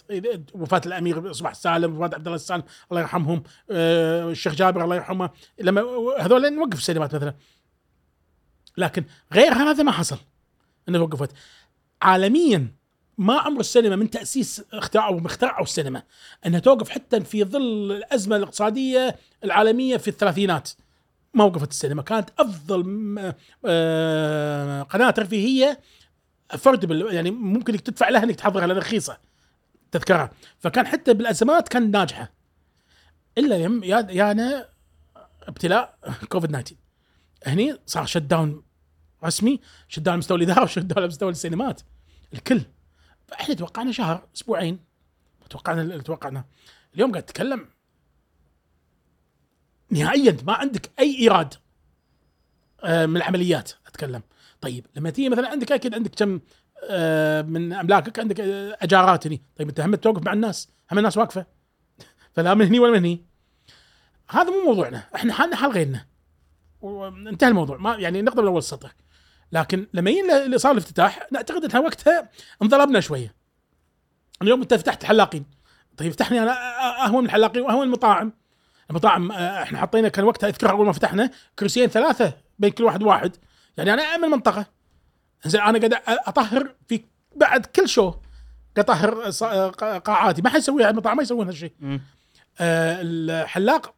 وفاة 0.54 0.80
الأمير 0.86 1.32
صباح 1.32 1.50
السالم 1.50 1.96
وفاة 1.96 2.10
عبد 2.14 2.26
الله 2.26 2.34
السالم 2.34 2.62
الله 2.90 3.00
يرحمهم 3.00 3.42
آه، 3.70 4.30
الشيخ 4.30 4.54
جابر 4.54 4.84
الله 4.84 4.96
يرحمه. 4.96 5.30
لما 5.60 5.80
هذول 6.20 6.54
نوقف 6.54 6.78
السينمات 6.78 7.14
مثلا. 7.14 7.34
لكن 8.76 9.04
غير 9.32 9.52
هذا 9.52 9.82
ما 9.82 9.92
حصل. 9.92 10.18
إنه 10.88 10.98
وقفت. 11.02 11.30
عالميا 12.02 12.74
ما 13.18 13.38
عمر 13.38 13.60
السينما 13.60 13.96
من 13.96 14.10
تأسيس 14.10 14.62
اختراعوا 14.72 15.26
اخترعوا 15.26 15.62
السينما 15.62 16.02
إنها 16.46 16.60
توقف 16.60 16.88
حتى 16.88 17.20
في 17.20 17.44
ظل 17.44 17.92
الأزمة 17.92 18.36
الاقتصادية 18.36 19.16
العالمية 19.44 19.96
في 19.96 20.08
الثلاثينات. 20.08 20.70
ما 21.34 21.44
وقفت 21.44 21.70
السينما 21.70 22.02
كانت 22.02 22.30
أفضل 22.38 23.16
آه، 23.66 24.82
قناة 24.82 25.10
ترفيهية 25.10 25.80
افوردبل 26.50 27.14
يعني 27.14 27.30
ممكن 27.30 27.72
إنك 27.72 27.82
تدفع 27.82 28.08
لها 28.08 28.22
إنك 28.22 28.36
تحضرها 28.36 28.66
لأنها 28.66 28.82
رخيصة 28.82 29.18
تذكرها. 29.92 30.30
فكان 30.58 30.86
حتى 30.86 31.14
بالأزمات 31.14 31.68
كان 31.68 31.90
ناجحة. 31.90 32.32
إلا 33.38 33.56
يم 33.56 33.84
يانا 33.84 34.68
ابتلاء 35.42 35.98
كوفيد 36.28 36.50
19 36.50 36.76
هني 37.46 37.76
صار 37.86 38.06
shutdown 38.06 38.62
رسمي 39.24 39.60
shutdown 39.88 40.18
مستوى 40.18 40.36
الإدارة 40.36 40.62
و 40.64 40.78
shutdown 40.78 41.06
مستوى 41.06 41.30
السينمات. 41.30 41.80
الكل 42.34 42.62
فاحنا 43.28 43.54
توقعنا 43.54 43.92
شهر 43.92 44.28
أسبوعين. 44.36 44.78
توقعنا 45.50 45.82
اللي 45.82 46.02
توقعنا. 46.02 46.44
اليوم 46.94 47.10
قاعد 47.10 47.22
اتكلم 47.22 47.68
نهائيا 49.90 50.36
ما 50.46 50.52
عندك 50.52 50.90
أي 50.98 51.18
إيراد 51.18 51.54
آه، 52.84 53.06
من 53.06 53.16
العمليات 53.16 53.72
أتكلم. 53.86 54.22
طيب 54.60 54.86
لما 54.96 55.10
تيجي 55.10 55.28
مثلا 55.28 55.48
عندك 55.48 55.72
أكيد 55.72 55.94
عندك 55.94 56.14
كم 56.14 56.40
آه، 56.90 57.42
من 57.42 57.72
أملاكك 57.72 58.18
عندك 58.18 58.40
آه، 58.40 58.78
أجارات 58.80 59.26
هني. 59.26 59.42
طيب 59.56 59.68
أنت 59.68 59.80
هم 59.80 59.94
توقف 59.94 60.22
مع 60.22 60.32
الناس 60.32 60.68
هم 60.92 60.98
الناس 60.98 61.16
واقفة. 61.16 61.46
فلا 62.32 62.54
من 62.54 62.66
هني 62.66 62.78
ولا 62.78 62.92
من 62.92 62.98
هني. 62.98 63.24
هذا 64.30 64.50
مو 64.50 64.64
موضوعنا. 64.64 65.04
إحنا 65.14 65.32
حالنا 65.32 65.56
حال 65.56 65.70
غيرنا. 65.70 66.06
وانتهى 66.80 67.48
الموضوع. 67.48 67.76
ما 67.76 67.96
يعني 67.96 68.22
نقدر 68.22 68.42
من 68.42 68.48
اول 68.48 68.58
السطر 68.58 68.92
لكن 69.52 69.86
لما 69.94 70.10
يجي 70.10 70.44
اللي 70.44 70.58
صار 70.58 70.72
الافتتاح 70.72 71.26
نعتقد 71.32 71.64
إنها 71.64 71.80
وقتها 71.80 72.30
انضربنا 72.62 73.00
شوية. 73.00 73.34
اليوم 74.42 74.60
أنت 74.60 74.74
فتحت 74.74 75.04
حلاقين. 75.04 75.44
طيب 75.96 76.12
فتحني 76.12 76.42
أنا 76.42 76.56
أهون 77.04 77.18
من 77.18 77.26
الحلاقين 77.26 77.62
وأهون 77.62 77.80
من 77.80 77.86
المطاعم 77.86 78.32
المطاعم 78.90 79.32
إحنا 79.32 79.78
حطينا 79.78 80.08
كان 80.08 80.24
وقتها 80.24 80.48
اذكر 80.48 80.70
أول 80.70 80.86
ما 80.86 80.92
فتحنا 80.92 81.30
كرسيين 81.58 81.88
ثلاثة 81.88 82.32
بين 82.58 82.70
كل 82.70 82.84
واحد 82.84 83.02
واحد. 83.02 83.36
يعني 83.76 83.94
أنا 83.94 84.02
امن 84.02 84.28
منطقة. 84.28 84.66
زين 85.44 85.60
أنا 85.60 85.78
قاعد 85.78 86.02
أطهر 86.06 86.74
في 86.88 87.04
بعد 87.36 87.66
كل 87.66 87.88
شو. 87.88 88.14
أطهر 88.78 89.30
قاعاتي. 89.98 90.42
ما 90.42 90.50
حيسويها 90.50 90.90
المطاعم 90.90 91.16
ما 91.16 91.22
يسوون 91.22 91.46
هالشيء 91.46 91.72
الحلاق 92.60 93.94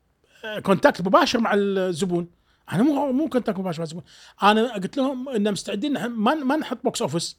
contact 0.62 1.00
مباشر 1.00 1.40
مع 1.40 1.50
الزبون. 1.54 2.39
أنا 2.72 2.82
مو 2.82 3.12
مو 3.12 3.28
مع 3.58 3.70
الزبون 3.70 4.02
أنا 4.42 4.74
قلت 4.74 4.96
لهم 4.96 5.28
إن 5.28 5.52
مستعدين 5.52 5.98
نح- 5.98 6.06
ما 6.06 6.34
ما 6.34 6.56
نحط 6.56 6.78
box 6.84 7.02
office 7.02 7.36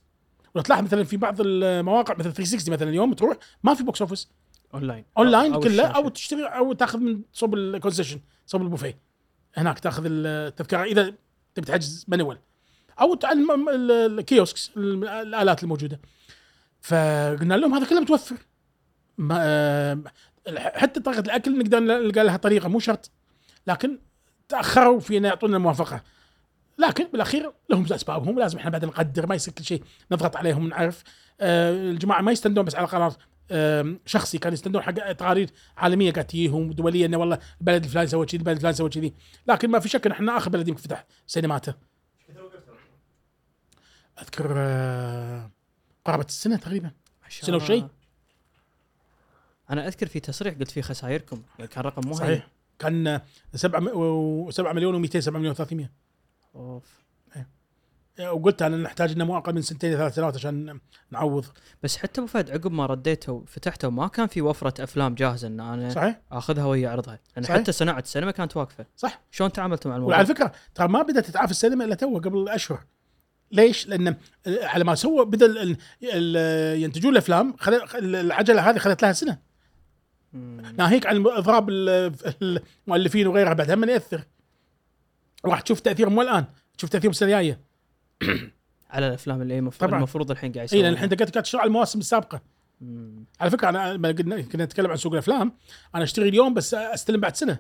ولا 0.55 0.63
تلاحظ 0.63 0.83
مثلا 0.83 1.03
في 1.03 1.17
بعض 1.17 1.35
المواقع 1.41 2.13
مثلا 2.13 2.31
360 2.31 2.73
مثلا 2.73 2.89
اليوم 2.89 3.13
تروح 3.13 3.37
ما 3.63 3.73
في 3.73 3.83
box 3.83 4.01
office 4.01 4.29
online 4.73 5.05
online 5.17 5.53
أو 5.53 5.59
كله. 5.59 5.87
أو 5.87 6.09
تشتري 6.09 6.45
أو 6.45 6.73
تأخذ 6.73 6.99
من 6.99 7.21
صوب 7.33 7.55
ال 7.55 7.61
concession 7.61 8.19
صوب 8.45 8.61
البوفيه. 8.61 8.97
هناك 9.55 9.79
تأخذ 9.79 10.03
التذكرة 10.07 10.83
إذا 10.83 11.13
تبي 11.55 11.65
تحجز 11.67 12.05
مانوال 12.07 12.37
أو 13.01 13.19
الكيوسكس 13.69 14.71
ال- 14.77 15.07
الآلات 15.07 15.63
الموجودة. 15.63 15.99
فقلنا 16.81 17.53
لهم 17.53 17.73
هذا 17.73 17.85
كله 17.85 17.99
متوفر. 17.99 18.37
ما 19.17 19.35
آه، 19.41 20.01
حتى 20.57 20.99
طريقه 20.99 21.19
الأكل 21.19 21.57
نقدر 21.59 21.79
نلقى 21.79 22.23
لها 22.23 22.37
طريقة 22.37 22.69
مو 22.69 22.79
شرط. 22.79 23.11
لكن 23.67 23.99
تأخروا 24.51 24.99
في 24.99 25.17
ان 25.17 25.25
يعطونا 25.25 25.57
الموافقه 25.57 26.03
لكن 26.77 27.07
بالأخير 27.11 27.51
لهم 27.69 27.93
اسبابهم 27.93 28.39
لازم 28.39 28.57
إحنا 28.57 28.69
بعد 28.71 28.85
نقدر 28.85 29.27
ما 29.27 29.35
يصير 29.35 29.53
كل 29.53 29.63
شيء 29.63 29.83
نضغط 30.11 30.35
عليهم 30.35 30.69
نعرف 30.69 31.03
آه 31.41 31.71
الجماعة 31.71 32.21
ما 32.21 32.31
يستندون 32.31 32.65
بس 32.65 32.75
على 32.75 32.87
قرار 32.87 33.13
آه 33.51 33.95
شخصي 34.05 34.37
كانوا 34.37 34.53
يستندون 34.53 34.81
حق 34.81 35.11
تقارير 35.11 35.49
عالمية. 35.77 36.11
قاعد 36.11 36.27
تجيهم 36.27 36.71
دوليه 36.71 37.05
إنه 37.05 37.17
والله 37.17 37.39
البلد 37.61 37.83
الفلاني 37.83 38.07
سوى 38.07 38.25
كذي 38.25 38.37
البلد 38.37 38.55
الفلاني 38.55 38.75
سوى 38.75 38.89
كذي. 38.89 39.13
لكن 39.47 39.69
ما 39.69 39.79
في 39.79 39.89
شك 39.89 40.05
إن 40.05 40.11
إحنا 40.11 40.37
آخر 40.37 40.49
بلد 40.49 40.67
يمكن 40.67 40.81
فتح 40.81 41.05
سينماته. 41.27 41.73
أذكر 44.21 44.53
آه 44.57 45.51
قرابة 46.05 46.25
السنة 46.25 46.57
تقريبا. 46.57 46.91
الله. 47.43 47.55
وشيء. 47.55 47.87
أنا 49.69 49.87
أذكر 49.87 50.07
في 50.07 50.19
تصريح 50.19 50.55
قلت 50.55 50.71
فيه 50.71 50.81
خسائركم 50.81 51.43
كان 51.71 51.83
رقم 51.83 52.07
مو. 52.07 52.13
صحيح. 52.13 52.47
كان 52.81 53.21
7 53.55 54.49
7 54.49 54.73
مليون 54.73 55.07
و200 55.07 55.19
7 55.19 55.39
مليون 55.39 55.55
و300 55.55 55.85
أوف. 56.55 57.01
وقلت 58.19 58.61
أنا 58.61 58.77
نحتاج 58.77 59.13
لنا 59.13 59.23
مو 59.23 59.37
أقل 59.37 59.55
من 59.55 59.61
سنتين 59.61 59.97
ثلاث 59.97 60.15
سنوات 60.15 60.35
عشان 60.35 60.79
نعوض 61.11 61.45
بس 61.83 61.97
حتى 61.97 62.21
أبو 62.21 62.27
فهد 62.27 62.51
عقب 62.51 62.71
ما 62.71 62.85
رديته 62.85 63.33
وفتحته 63.33 63.89
ما 63.89 64.07
كان 64.07 64.27
في 64.27 64.41
وفرة 64.41 64.83
أفلام 64.83 65.15
جاهزة 65.15 65.47
إن 65.47 65.59
أنا 65.59 65.89
صحيح 65.89 66.21
آخذها 66.31 66.65
وهي 66.65 66.87
اعرضها 66.87 67.19
لأن 67.35 67.45
صحيح. 67.45 67.57
حتى 67.57 67.71
صناعة 67.71 67.99
السينما 67.99 68.31
كانت 68.31 68.57
واقفة 68.57 68.85
صح 68.95 69.21
شلون 69.31 69.51
تعاملتوا 69.51 69.91
مع 69.91 69.97
الموضوع؟ 69.97 70.15
وعلى 70.15 70.27
فكرة 70.27 70.51
ترى 70.75 70.87
ما 70.87 71.01
بدأت 71.01 71.25
تتعافى 71.25 71.51
السينما 71.51 71.85
إلا 71.85 71.95
تو 71.95 72.17
قبل 72.17 72.49
أشهر 72.49 72.83
ليش؟ 73.51 73.87
لأن 73.87 74.15
على 74.47 74.83
ما 74.83 74.95
سووا 74.95 75.23
بدأ 75.23 75.77
ينتجون 76.75 77.11
الأفلام 77.11 77.55
العجلة 77.95 78.69
هذه 78.69 78.77
خذت 78.77 79.01
لها 79.01 79.13
سنة. 79.13 79.50
ناهيك 80.77 81.05
عن 81.05 81.27
اضراب 81.27 81.69
ال- 81.69 82.61
المؤلفين 82.87 83.27
وغيرها 83.27 83.53
بعد 83.53 83.71
هم 83.71 83.83
ياثر 83.89 84.23
راح 85.45 85.61
تشوف 85.61 85.79
تاثيرهم 85.79 86.15
مو 86.15 86.21
الآن 86.21 86.45
تشوف 86.77 86.89
تاثيرهم 86.89 87.11
السنة 87.11 87.27
الجاية 87.29 87.59
على 88.91 89.07
الأفلام 89.07 89.41
اللي 89.41 89.59
المفروض. 89.59 89.93
المفروض 89.93 90.31
الحين 90.31 90.51
قاعد 90.51 90.59
اي 90.59 90.65
يسوونها 90.65 90.83
لأن 90.83 90.93
الحين 90.93 91.09
قاعد 91.09 91.31
قاعد 91.31 91.43
تشتغل 91.43 91.61
على 91.61 91.67
المواسم 91.67 91.99
السابقة 91.99 92.41
مم. 92.81 93.25
على 93.39 93.49
فكرة 93.49 93.69
أنا 93.69 93.93
لما 93.93 94.09
قلنا- 94.11 94.41
كنا 94.41 94.65
نتكلم 94.65 94.91
عن 94.91 94.97
سوق 94.97 95.11
الأفلام 95.13 95.53
أنا 95.95 96.03
أشتري 96.03 96.29
اليوم 96.29 96.53
بس 96.53 96.73
أستلم 96.73 97.19
بعد 97.19 97.35
سنة 97.35 97.59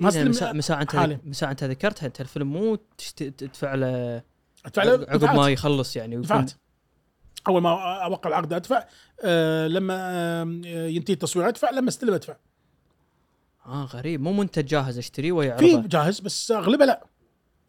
ما 0.00 0.08
إيه، 0.10 0.14
لأن 0.16 0.28
مساء 0.28 0.44
استلم 0.48 0.58
مساء 0.58 0.82
انت. 0.82 1.20
مساء 1.26 1.50
أنت 1.50 1.64
ذكرتها 1.64 2.06
أنت 2.06 2.20
الفيلم 2.20 2.52
مو 2.52 2.74
تشت- 2.98 3.22
تدفع 3.22 3.74
له 3.74 4.22
عقب. 4.64 5.24
ما 5.24 5.48
يخلص 5.48 5.96
يعني 5.96 6.16
دفعت 6.16 6.52
أول 7.48 7.62
ما 7.62 8.04
أوقع 8.04 8.28
العقد 8.30 8.52
أدفع 8.52 8.84
آه 9.24 9.66
لما 9.66 9.94
آه 9.94 10.44
ينتهي 10.86 11.14
التصوير 11.14 11.48
أدفع 11.48 11.70
لما 11.70 11.88
استلم 11.88 12.14
أدفع. 12.14 12.36
آه 13.66 13.84
غريب. 13.84 14.20
مو 14.20 14.32
منتج 14.32 14.64
جاهز 14.64 14.98
أشتريه 14.98 15.28
في 15.28 15.32
ويعرضه 15.32 15.88
جاهز 15.88 16.20
بس 16.20 16.50
أغلبه 16.50 16.84
لا. 16.84 17.04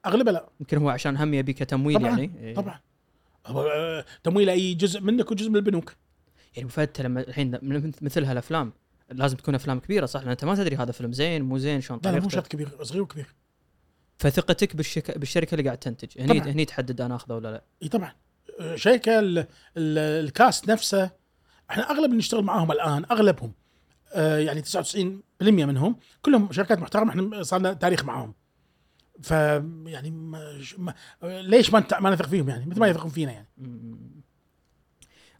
أغلبه 0.05 0.31
لا. 0.31 0.49
يمكن 0.59 0.77
هو 0.77 0.89
عشان 0.89 1.17
هم 1.17 1.33
يبي 1.33 1.53
كتمويل 1.53 1.97
طبعاً، 1.97 2.09
يعني. 2.09 2.31
إيه. 2.39 2.55
طبعا. 2.55 2.79
هو 3.47 3.61
آه، 3.61 4.05
تمويل 4.23 4.49
أي 4.49 4.73
جزء 4.73 5.01
منك 5.01 5.31
وجزء 5.31 5.49
من 5.49 5.55
البنوك. 5.55 5.93
يعني 6.55 6.69
أنت 6.77 7.01
لما 7.01 7.21
الحين 7.21 7.59
مثل 8.01 8.23
هالأفلام 8.23 8.73
لازم 9.11 9.37
تكون 9.37 9.55
أفلام 9.55 9.79
كبيرة 9.79 10.05
صح؟ 10.05 10.19
لأن 10.19 10.29
أنت 10.29 10.45
ما 10.45 10.55
تدري 10.55 10.75
هذا 10.75 10.91
فيلم 10.91 11.13
زين 11.13 11.41
مو 11.41 11.57
زين 11.57 11.81
شلون 11.81 11.99
لا 12.03 12.09
لا 12.09 12.19
مو 12.19 12.29
شرط 12.29 12.47
كبير 12.47 12.83
صغير 12.83 13.01
وكبير. 13.01 13.35
فثقتك 14.17 14.75
بالشك... 14.75 15.17
بالشركة 15.17 15.55
اللي 15.55 15.63
قاعد 15.63 15.77
تنتج 15.77 16.21
هني 16.21 16.39
طبعاً. 16.39 16.51
هني 16.51 16.65
تحدد 16.65 17.01
أنا 17.01 17.15
أخذه 17.15 17.33
ولا 17.33 17.51
لا. 17.51 17.63
إي 17.83 17.87
طبعا. 17.87 18.11
شركة 18.75 19.19
ال- 19.19 19.37
ال- 19.77 20.25
الكاست 20.25 20.69
نفسه 20.69 21.11
إحنا 21.69 21.89
أغلب 21.91 22.05
اللي 22.05 22.17
نشتغل 22.17 22.43
معاهم 22.43 22.71
الآن 22.71 23.05
أغلبهم 23.11 23.53
آه 24.13 24.37
يعني 24.37 24.61
99% 24.61 24.95
منهم 25.41 25.95
كلهم 26.21 26.51
شركات 26.51 26.79
محترمة 26.79 27.09
إحنا 27.09 27.43
صار 27.43 27.59
لنا 27.59 27.73
تاريخ 27.73 28.05
معاهم. 28.05 28.33
ف 29.23 29.31
يعني 29.85 30.11
ما 30.11 30.61
ما 30.77 30.93
ليش 31.23 31.73
ما 31.73 31.87
ما 31.99 32.09
نثق 32.09 32.25
فيهم 32.27 32.49
يعني؟ 32.49 32.65
مثل 32.65 32.79
ما 32.79 32.87
يثقون 32.87 33.09
فينا 33.11 33.31
يعني. 33.31 33.47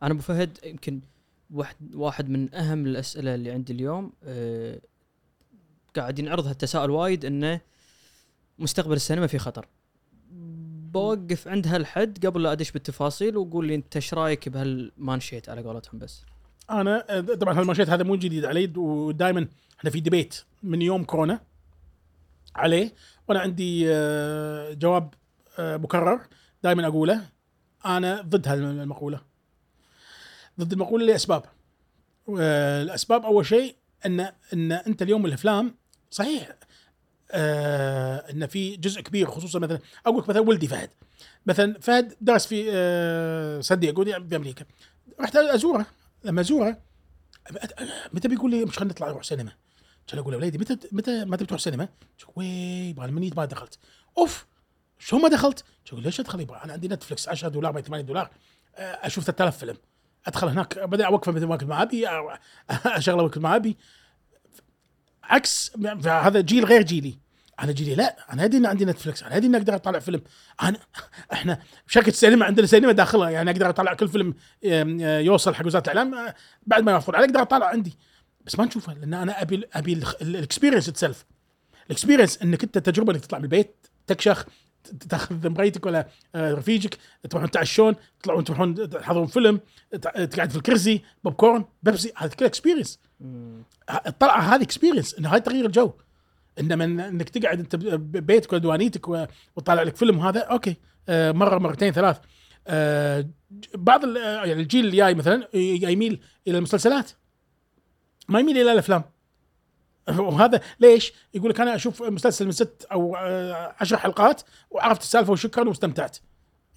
أنا 0.04 0.14
أبو 0.14 0.22
فهد 0.22 0.58
يمكن 0.64 1.02
واحد 1.52 1.96
واحد 1.96 2.30
من 2.30 2.56
أهم 2.56 2.86
الأسئلة 2.86 3.36
اللي 3.36 3.52
عندي 3.52 3.74
اليوم 3.74 4.14
أه 4.24 4.82
قاعد 5.96 6.20
ينعرض 6.20 6.48
هالتساؤل 6.48 6.90
وايد 6.90 7.26
إنه 7.26 7.62
مستقبل 8.60 8.94
السينما 8.96 9.28
في 9.28 9.38
خطر. 9.40 9.68
بوقف 10.94 11.48
عند 11.48 11.68
هالحد 11.68 12.26
قبل 12.26 12.44
لا 12.44 12.52
أدش 12.52 12.72
بالتفاصيل 12.72 13.38
وقول 13.38 13.68
لي 13.68 13.76
أنت 13.76 13.95
إيش 13.95 14.14
رأيك 14.14 14.49
بهالمانشيت 14.49 15.49
على 15.49 15.61
قولتهم 15.61 15.99
بس. 15.99 16.22
أنا 16.70 17.06
طبعا 17.41 17.60
هالمانشيت 17.60 17.90
هذا 17.90 18.03
مو 18.03 18.16
جديد 18.16 18.45
علي 18.45 18.74
ودائما 18.78 19.48
إحنا 19.80 19.90
في 19.90 19.99
debate 20.00 20.44
من 20.64 20.82
يوم 20.82 21.03
كورونا 21.03 21.40
عليه. 22.56 22.94
وأنا 23.28 23.40
عندي 23.40 23.86
آه، 23.94 24.74
جواب 24.74 25.14
آه، 25.60 25.78
مكرر 25.78 26.22
دائما 26.64 26.88
أقوله. 26.88 27.22
أنا 27.86 28.22
ضد 28.22 28.48
هالمقولة. 28.48 29.22
ضد 30.60 30.74
المقولة 30.74 31.06
لأسباب. 31.06 31.44
آه، 32.40 32.82
الأسباب 32.82 33.26
أول 33.26 33.45
شيء 33.45 33.76
إن 34.06 34.20
إن 34.53 34.72
أنت 34.72 35.02
اليوم 35.02 35.26
الأفلام 35.26 35.76
صحيح 36.11 36.56
آه 37.32 38.18
إن 38.32 38.48
في 38.48 38.76
جزء 38.76 39.02
كبير 39.02 39.28
خصوصا 39.28 39.60
مثلا 39.60 39.80
أقول 40.06 40.20
لك 40.24 40.30
مثلا 40.30 40.42
ولدي 40.42 40.68
فهد. 40.68 40.90
مثلا 41.46 41.80
فهد 41.82 42.14
درس 42.22 42.46
في 42.48 42.66
آه 42.72 43.62
سان 43.62 43.80
دييغو 43.80 44.04
دي- 44.04 44.14
في 44.30 44.36
أمريكا. 44.36 44.66
رحت 45.20 45.36
أزوره. 45.36 45.86
لما 46.24 46.42
أزوره 46.42 46.78
متى 48.14 48.28
بيقول 48.28 48.52
لي 48.52 48.66
مش 48.66 48.78
خلينا 48.78 48.94
نطلع 48.94 49.08
نروح 49.10 49.24
سينما؟ 49.24 49.52
كان 50.08 50.20
أقول 50.20 50.32
له 50.34 50.38
وليدي 50.38 50.58
متى 50.58 50.78
متى 50.92 51.26
متى 51.26 51.44
بتروح 51.44 51.60
سينما؟ 51.62 51.88
شو 52.18 52.28
وي 52.36 52.46
يبغى 52.90 53.12
مني 53.12 53.32
ما 53.38 53.46
دخلت. 53.46 53.80
أوف! 54.18 54.46
شو 55.00 55.18
ما 55.18 55.30
دخلت؟ 55.30 55.64
أقول 55.92 56.04
ليش 56.04 56.20
أدخل؟ 56.20 56.40
يبغى 56.42 56.60
أنا 56.64 56.74
عندي 56.74 56.88
نتفلكس 56.88 57.30
10 57.30 57.48
دولار 57.50 57.72
ب 57.72 57.80
8 57.80 58.04
دولار. 58.06 58.30
آه، 58.76 58.82
أشوف 59.08 59.24
3000 59.26 59.58
فيلم. 59.58 59.78
أدخل 60.28 60.48
هناك 60.48 60.80
بدأ 60.80 61.06
اوقفه 61.06 61.32
مثل 61.32 61.46
ما 61.46 61.58
كنت 61.58 61.70
ما 61.70 61.82
ابي 61.82 62.08
اشغله 62.70 63.24
وقت 63.24 63.38
ما 63.38 63.56
أبي. 63.56 63.78
عكس 65.30 65.72
هذا 66.06 66.42
جيل 66.42 66.66
غير 66.66 66.82
جيلي. 66.82 67.20
أنا 67.60 67.72
جيلي 67.72 67.96
لا 67.96 68.34
أنا 68.34 68.46
ادري 68.46 68.58
ان 68.58 68.66
عندي 68.66 68.86
نتفلكس 68.86 69.24
أنا 69.24 69.38
ادري 69.38 69.48
اني 69.48 69.58
أقدر 69.58 69.76
أطلع 69.76 70.00
فيلم. 70.00 70.22
أنا 70.62 70.78
إحنا 71.34 71.60
شركه 71.88 72.10
السينما 72.10 72.46
عندنا 72.46 72.68
سينما 72.68 72.92
داخلها 72.92 73.30
يعني 73.30 73.52
أقدر 73.52 73.70
أطلع 73.70 73.94
كل 73.94 74.08
فيلم 74.08 74.34
آه، 74.66 75.20
يوصل 75.20 75.56
حق 75.56 75.66
وزارة 75.66 75.84
الإعلام 75.84 76.16
آه، 76.16 76.36
بعد 76.68 76.84
ما 76.84 76.92
يوفر 76.92 77.16
علي 77.16 77.26
أقدر 77.26 77.42
أطلع 77.42 77.68
عندي. 77.68 77.98
بس 78.46 78.60
ما 78.60 78.66
نشوفه 78.66 78.94
لأن 78.94 79.14
أنا 79.14 79.42
أبي 79.42 79.64
أبي 79.74 80.02
ال 80.22 80.27
experience 80.27 80.86
itself 80.86 81.26
ال 81.86 81.91
experience 81.91 82.41
إنك 82.42 82.64
أنت 82.64 82.78
تجربة 82.78 83.14
إنك 83.14 83.22
تطلع 83.22 83.38
من 83.38 83.44
البيت 83.44 83.88
تكشخ 84.08 84.46
تاخذ 85.10 85.50
مريتك 85.50 85.86
ولا 85.86 86.08
آه، 86.36 86.54
رفيجك 86.54 86.98
تروحون 87.30 87.52
تعشون 87.52 87.96
تطلعون 88.22 88.44
تروحون 88.44 88.90
تحضرون 88.90 89.28
فيلم 89.28 89.60
تقعد 90.02 90.50
في 90.50 90.56
الكرسي 90.56 91.02
بوب 91.24 91.34
كورن 91.34 91.66
بيبسي. 91.84 92.12
هذا 92.18 92.36
كله 92.36 92.48
experience 92.48 93.00
الطلعه 94.08 94.40
هذه 94.56 94.62
experience 94.64 95.16
إنه 95.16 95.30
هاي 95.34 95.40
تغيير 95.40 95.66
الجو. 95.66 95.91
انما 96.60 96.84
إنك 96.84 97.30
تقعد 97.30 97.60
أنت 97.60 97.76
ببيتك 97.76 98.54
ولا 98.54 98.62
دوانيتك 98.62 99.08
و- 99.10 99.26
وتطالع 99.56 99.84
لك 99.84 99.96
فيلم 99.96 100.20
هذا 100.20 100.40
okay. 100.40 100.76
آه، 101.10 101.32
مرة 101.32 101.58
مرتين 101.58 101.94
ثلاث. 101.94 102.18
آه، 102.68 103.26
بعض 103.76 104.06
آه، 104.06 104.46
يعني 104.46 104.62
الجيل 104.62 104.86
اللي 104.86 104.98
جاي 104.98 105.14
مثلا 105.14 105.48
يميل 105.54 106.22
إلى 106.48 106.58
المسلسلات. 106.58 107.12
ما 108.30 108.40
يميل 108.40 108.58
إلى 108.58 108.72
الأفلام. 108.72 109.04
وهذا 110.20 110.62
ليش؟ 110.80 111.14
يقول 111.34 111.50
لك 111.50 111.62
أنا 111.62 111.76
أشوف 111.76 112.04
مسلسل 112.04 112.46
من 112.46 112.52
ست 112.52 112.88
أو 112.91 113.16
عشر 113.80 113.98
حلقات 113.98 114.41
وعرفت 114.72 115.02
السالفة 115.02 115.32
وشكرا 115.32 115.68
واستمتعت. 115.70 116.18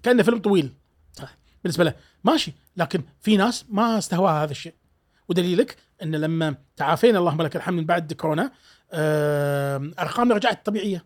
كأنه 0.02 0.22
فيلم 0.22 0.38
طويل. 0.38 0.72
بالنسبة 1.64 1.84
له. 1.84 1.94
ماشي. 2.24 2.52
لكن 2.76 3.02
في 3.20 3.36
ناس 3.36 3.64
ما 3.68 3.98
استهواها 3.98 4.44
هذا 4.44 4.50
الشيء. 4.50 4.74
ودليلك 5.28 5.76
إن 6.02 6.16
لما 6.16 6.54
تعافينا 6.76 7.18
اللهم 7.18 7.42
لك 7.42 7.56
الحمد 7.56 7.78
من 7.78 7.86
بعد 7.86 8.12
كورونا 8.12 8.52
ارقامنا 9.98 10.34
رجعت 10.34 10.66
طبيعية. 10.66 11.04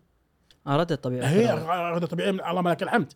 اراد 0.67 0.91
الطبيعة. 0.91 1.25
هي 1.27 1.51
أرقام 1.53 2.05
طبيعية 2.05 2.31
من 2.31 2.41
اللهم 2.45 2.69
لك 2.69 2.83
الحمد. 2.83 3.13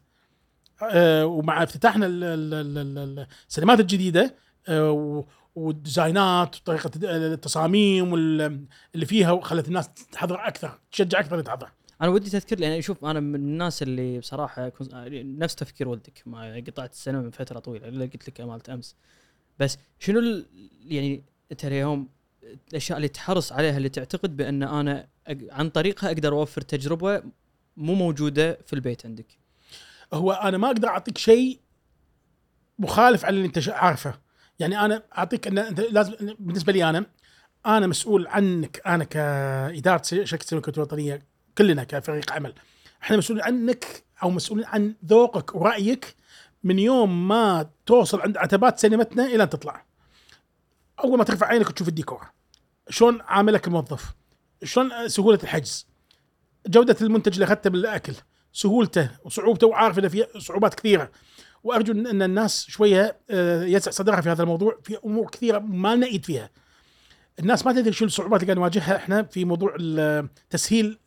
آه، 0.92 1.26
ومع 1.26 1.64
افتتاحنا 1.64 2.06
ال- 2.06 2.24
ال- 2.24 2.54
ال- 2.78 2.98
ال- 2.98 3.28
السينمات 3.50 3.80
الجديدة 3.80 4.36
آه، 4.68 5.26
والديزاينات 5.56 6.56
وطريقة 6.56 6.92
التصاميم 7.34 8.14
اللي 8.16 9.06
فيها 9.06 9.42
خلت 9.42 9.68
الناس 9.68 9.90
تحضر 10.12 10.48
أكثر 10.48 10.80
تشجع 10.92 11.20
أكثر 11.20 11.42
تحضر. 11.42 11.70
أنا 12.02 12.10
ودي 12.10 12.30
تذكر 12.30 12.56
لي 12.56 12.66
يعني 12.66 12.82
شوف 12.82 13.06
أنا 13.06 13.20
من 13.20 13.36
الناس 13.36 13.84
اللي 13.84 14.20
بصراحة 14.20 14.70
كنت- 14.70 14.94
نفس 15.14 15.56
تفكير 15.56 15.88
ولدك 15.88 16.24
ما 16.26 16.64
قطعت 16.68 16.92
السينما 16.94 17.22
من 17.22 17.32
فترة 17.32 17.60
طويلة 17.60 17.88
اللي 17.88 18.06
قلت 18.06 18.30
لك 18.30 18.42
مالت 18.42 18.70
أمس. 18.70 18.96
بس 19.62 19.78
شنو 20.00 20.46
يعني 20.86 21.24
انت 21.52 21.66
اليوم 21.66 22.10
الأشياء 22.70 22.98
اللي 22.98 23.08
تحرص 23.08 23.52
عليها 23.52 23.78
اللي 23.78 23.90
تعتقد 23.90 24.38
بأن 24.38 24.64
أنا 24.64 25.08
عن 25.28 25.70
طريقها 25.70 26.08
أقدر 26.08 26.34
أوفر 26.34 26.62
تجربة 26.62 27.24
مو 27.78 27.96
موجودة 27.96 28.60
في 28.66 28.74
البيت 28.74 29.06
عندك؟ 29.06 29.38
هو 30.14 30.32
أنا 30.32 30.58
ما 30.58 30.68
أقدر 30.68 30.88
أعطيك 30.88 31.18
شيء 31.18 31.60
مخالف 32.80 33.26
عن 33.26 33.34
اللي 33.34 33.46
أنت 33.46 33.70
عارفه. 33.70 34.20
يعني 34.60 34.86
أنا 34.86 35.04
أعطيك 35.18 35.48
إن 35.48 35.58
أنت 35.58 35.80
لازم 35.80 36.14
بالنسبة 36.40 36.74
لي 36.74 36.90
أنا 36.90 37.06
أنا 37.66 37.88
مسؤول 37.88 38.28
عنك 38.28 38.82
أنا 38.86 39.04
كإدارة 39.04 40.02
شركة 40.04 40.44
السينما 40.44 40.64
الوطنية 40.68 41.26
كلنا 41.58 41.84
كفريق 41.84 42.32
عمل 42.32 42.54
إحنا 43.04 43.18
مسؤولين 43.18 43.44
عنك 43.44 44.04
أو 44.24 44.30
مسؤولين 44.30 44.66
عن 44.66 44.96
ذوقك 45.06 45.56
ورأيك 45.56 46.16
من 46.64 46.80
يوم 46.80 47.28
ما 47.28 47.70
توصل 47.86 48.22
عند 48.22 48.38
عتبات 48.38 48.80
سينمتنا 48.80 49.26
إلى 49.26 49.44
أن 49.44 49.50
تطلع. 49.50 49.86
أول 51.04 51.18
ما 51.18 51.24
ترفع 51.24 51.48
عينك 51.48 51.70
وتشوف 51.70 51.88
الديكور. 51.88 52.28
شلون 52.90 53.22
عاملك 53.22 53.68
الموظف؟ 53.68 54.14
شلون 54.64 55.08
سهولة 55.08 55.40
الحجز؟ 55.44 55.88
جودة 56.68 56.96
المنتج 57.02 57.34
اللي 57.34 57.46
أخذته 57.46 57.70
بالأكل 57.70 58.14
سهولته 58.54 59.10
وصعوبته 59.24 59.68
وعارف 59.68 60.00
إنه 60.00 60.08
في 60.08 60.26
صعوبات 60.38 60.74
كثيرة. 60.74 61.12
وأرجو 61.64 61.94
ان 61.94 62.22
الناس 62.22 62.66
شوية 62.66 63.18
آه، 63.30 63.64
يسع 63.64 63.92
صدرها 63.92 64.22
في 64.22 64.30
هذا 64.30 64.44
الموضوع 64.44 64.80
في 64.84 64.98
أمور 65.06 65.30
كثيرة 65.30 65.60
ما 65.60 65.96
لنا 65.96 66.06
ايد 66.06 66.26
فيها. 66.26 66.50
الناس 67.40 67.66
ما 67.66 67.74
تدري 67.74 67.94
شو 67.94 68.06
الصعوبات 68.06 68.42
اللي 68.42 68.54
قاعد 68.54 68.60
نواجهها. 68.60 68.96
إحنا 68.96 69.24
في 69.24 69.46
موضوع 69.46 69.76
تسهيل 70.50 71.00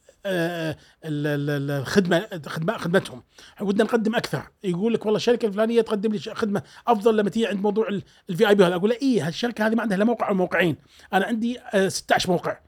الخدمة 1.04 2.26
خدمة 2.46 2.78
خدمتهم. 2.78 3.22
ودنا 3.60 3.84
نقدم 3.84 4.14
أكثر. 4.14 4.42
يقول 4.64 4.94
لك 4.94 5.06
والله 5.06 5.16
الشركة 5.16 5.46
الفلانية 5.46 5.80
تقدم 5.80 6.12
لي 6.12 6.18
خدمة 6.18 6.62
أفضل 6.86 7.16
لما 7.16 7.30
تيجي 7.30 7.46
عند 7.46 7.60
موضوع 7.60 7.88
ال 8.30 8.48
VIP 8.48 8.66
أقول 8.66 8.90
له 8.90 8.96
اي 9.02 9.20
هالشركة 9.20 9.66
هذه 9.66 9.74
ما 9.74 9.82
عندها 9.82 9.98
لا 9.98 10.04
موقع 10.04 10.28
أو 10.28 10.34
موقعين. 10.34 10.76
أنا 11.12 11.26
عندي 11.26 11.60
آه، 11.60 11.88
16 11.88 12.30
موقع. 12.30 12.58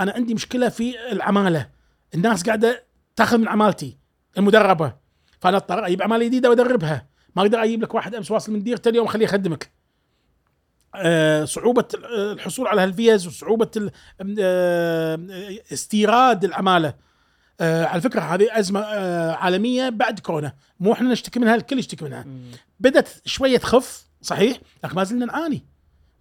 أنا 0.00 0.12
عندي 0.12 0.34
مشكلة 0.34 0.68
في 0.68 1.12
العمالة. 1.12 1.68
الناس 2.14 2.42
قاعدة 2.42 2.84
تاخذ 3.16 3.38
من 3.38 3.48
عمالتي 3.48 3.98
المدربة. 4.38 4.94
فأنا 5.40 5.56
أضطر 5.56 5.86
أجيب 5.86 6.02
عمالة 6.02 6.24
جديدة 6.24 6.50
وأدربها. 6.50 7.08
ما 7.36 7.42
أقدر 7.42 7.64
أجيب 7.64 7.82
لك 7.82 7.94
واحد 7.94 8.14
امس 8.14 8.30
واصل 8.30 8.52
من 8.52 8.62
ديرته 8.62 8.88
اليوم 8.88 9.06
خليه 9.06 9.24
يخدمك. 9.24 9.75
آه، 10.96 11.44
صعوبة 11.44 11.84
آه، 12.04 12.32
الحصول 12.32 12.66
على 12.66 12.80
هالفيز 12.80 13.26
وصعوبة 13.26 13.70
ال- 13.76 13.90
آه، 14.40 15.18
استيراد 15.72 16.44
العمالة. 16.44 16.94
آه، 17.60 17.84
على 17.84 18.00
فكرة 18.00 18.20
هذه 18.20 18.46
أزمة 18.58 18.80
آه، 18.80 19.32
عالمية 19.32 19.88
بعد 19.88 20.20
كورونا. 20.20 20.52
مو 20.80 20.92
إحنا 20.92 21.10
نشتكي 21.12 21.40
منها 21.40 21.54
الكل 21.54 21.78
يشتكي 21.78 22.04
منها. 22.04 22.24
بدت 22.80 23.22
شوية 23.24 23.58
تخف 23.58 24.06
صحيح 24.22 24.58
لكن 24.84 24.96
ما 24.96 25.04
زلنا 25.04 25.26
نعاني. 25.26 25.64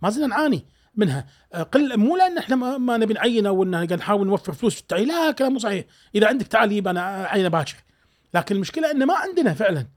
ما 0.01 0.09
زلنا 0.09 0.27
نعاني 0.27 0.65
منها. 0.95 1.25
قل 1.71 1.97
مو 1.97 2.17
لأن 2.17 2.37
إحنا 2.37 2.55
ما, 2.55 2.97
نبي 2.97 3.13
نعين 3.13 3.45
أو 3.45 3.71
قاعد 3.71 3.93
نحاول 3.93 4.27
نوفر 4.27 4.53
فلوس 4.53 4.75
في 4.75 4.81
التعيين. 4.81 5.07
لا 5.07 5.31
كلام 5.31 5.53
مو 5.53 5.59
صحيح. 5.59 5.85
إذا 6.15 6.27
عندك 6.27 6.47
تعال 6.47 6.71
يبقى 6.71 6.91
أنا 6.91 7.25
اعينه 7.25 7.47
باكر. 7.49 7.75
لكن 8.33 8.55
المشكلة 8.55 8.91
إنه 8.91 9.05
ما 9.05 9.13
عندنا 9.15 9.53
فعلا. 9.53 9.87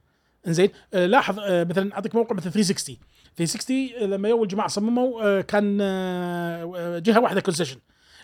آه، 0.95 1.07
لاحظ 1.07 1.39
مثلا 1.41 1.95
أعطيك 1.95 2.15
موقع 2.15 2.35
مثل 2.37 2.51
360 2.53 2.97
360 3.39 4.09
لما 4.11 4.29
يو 4.29 4.43
الجماعة 4.43 4.69
صمموا 4.69 5.23
آه، 5.23 5.41
كان 5.41 5.79
آه، 5.81 6.73
آه، 6.77 6.99
جهة 6.99 7.21
واحدة 7.21 7.41
concession 7.41 7.77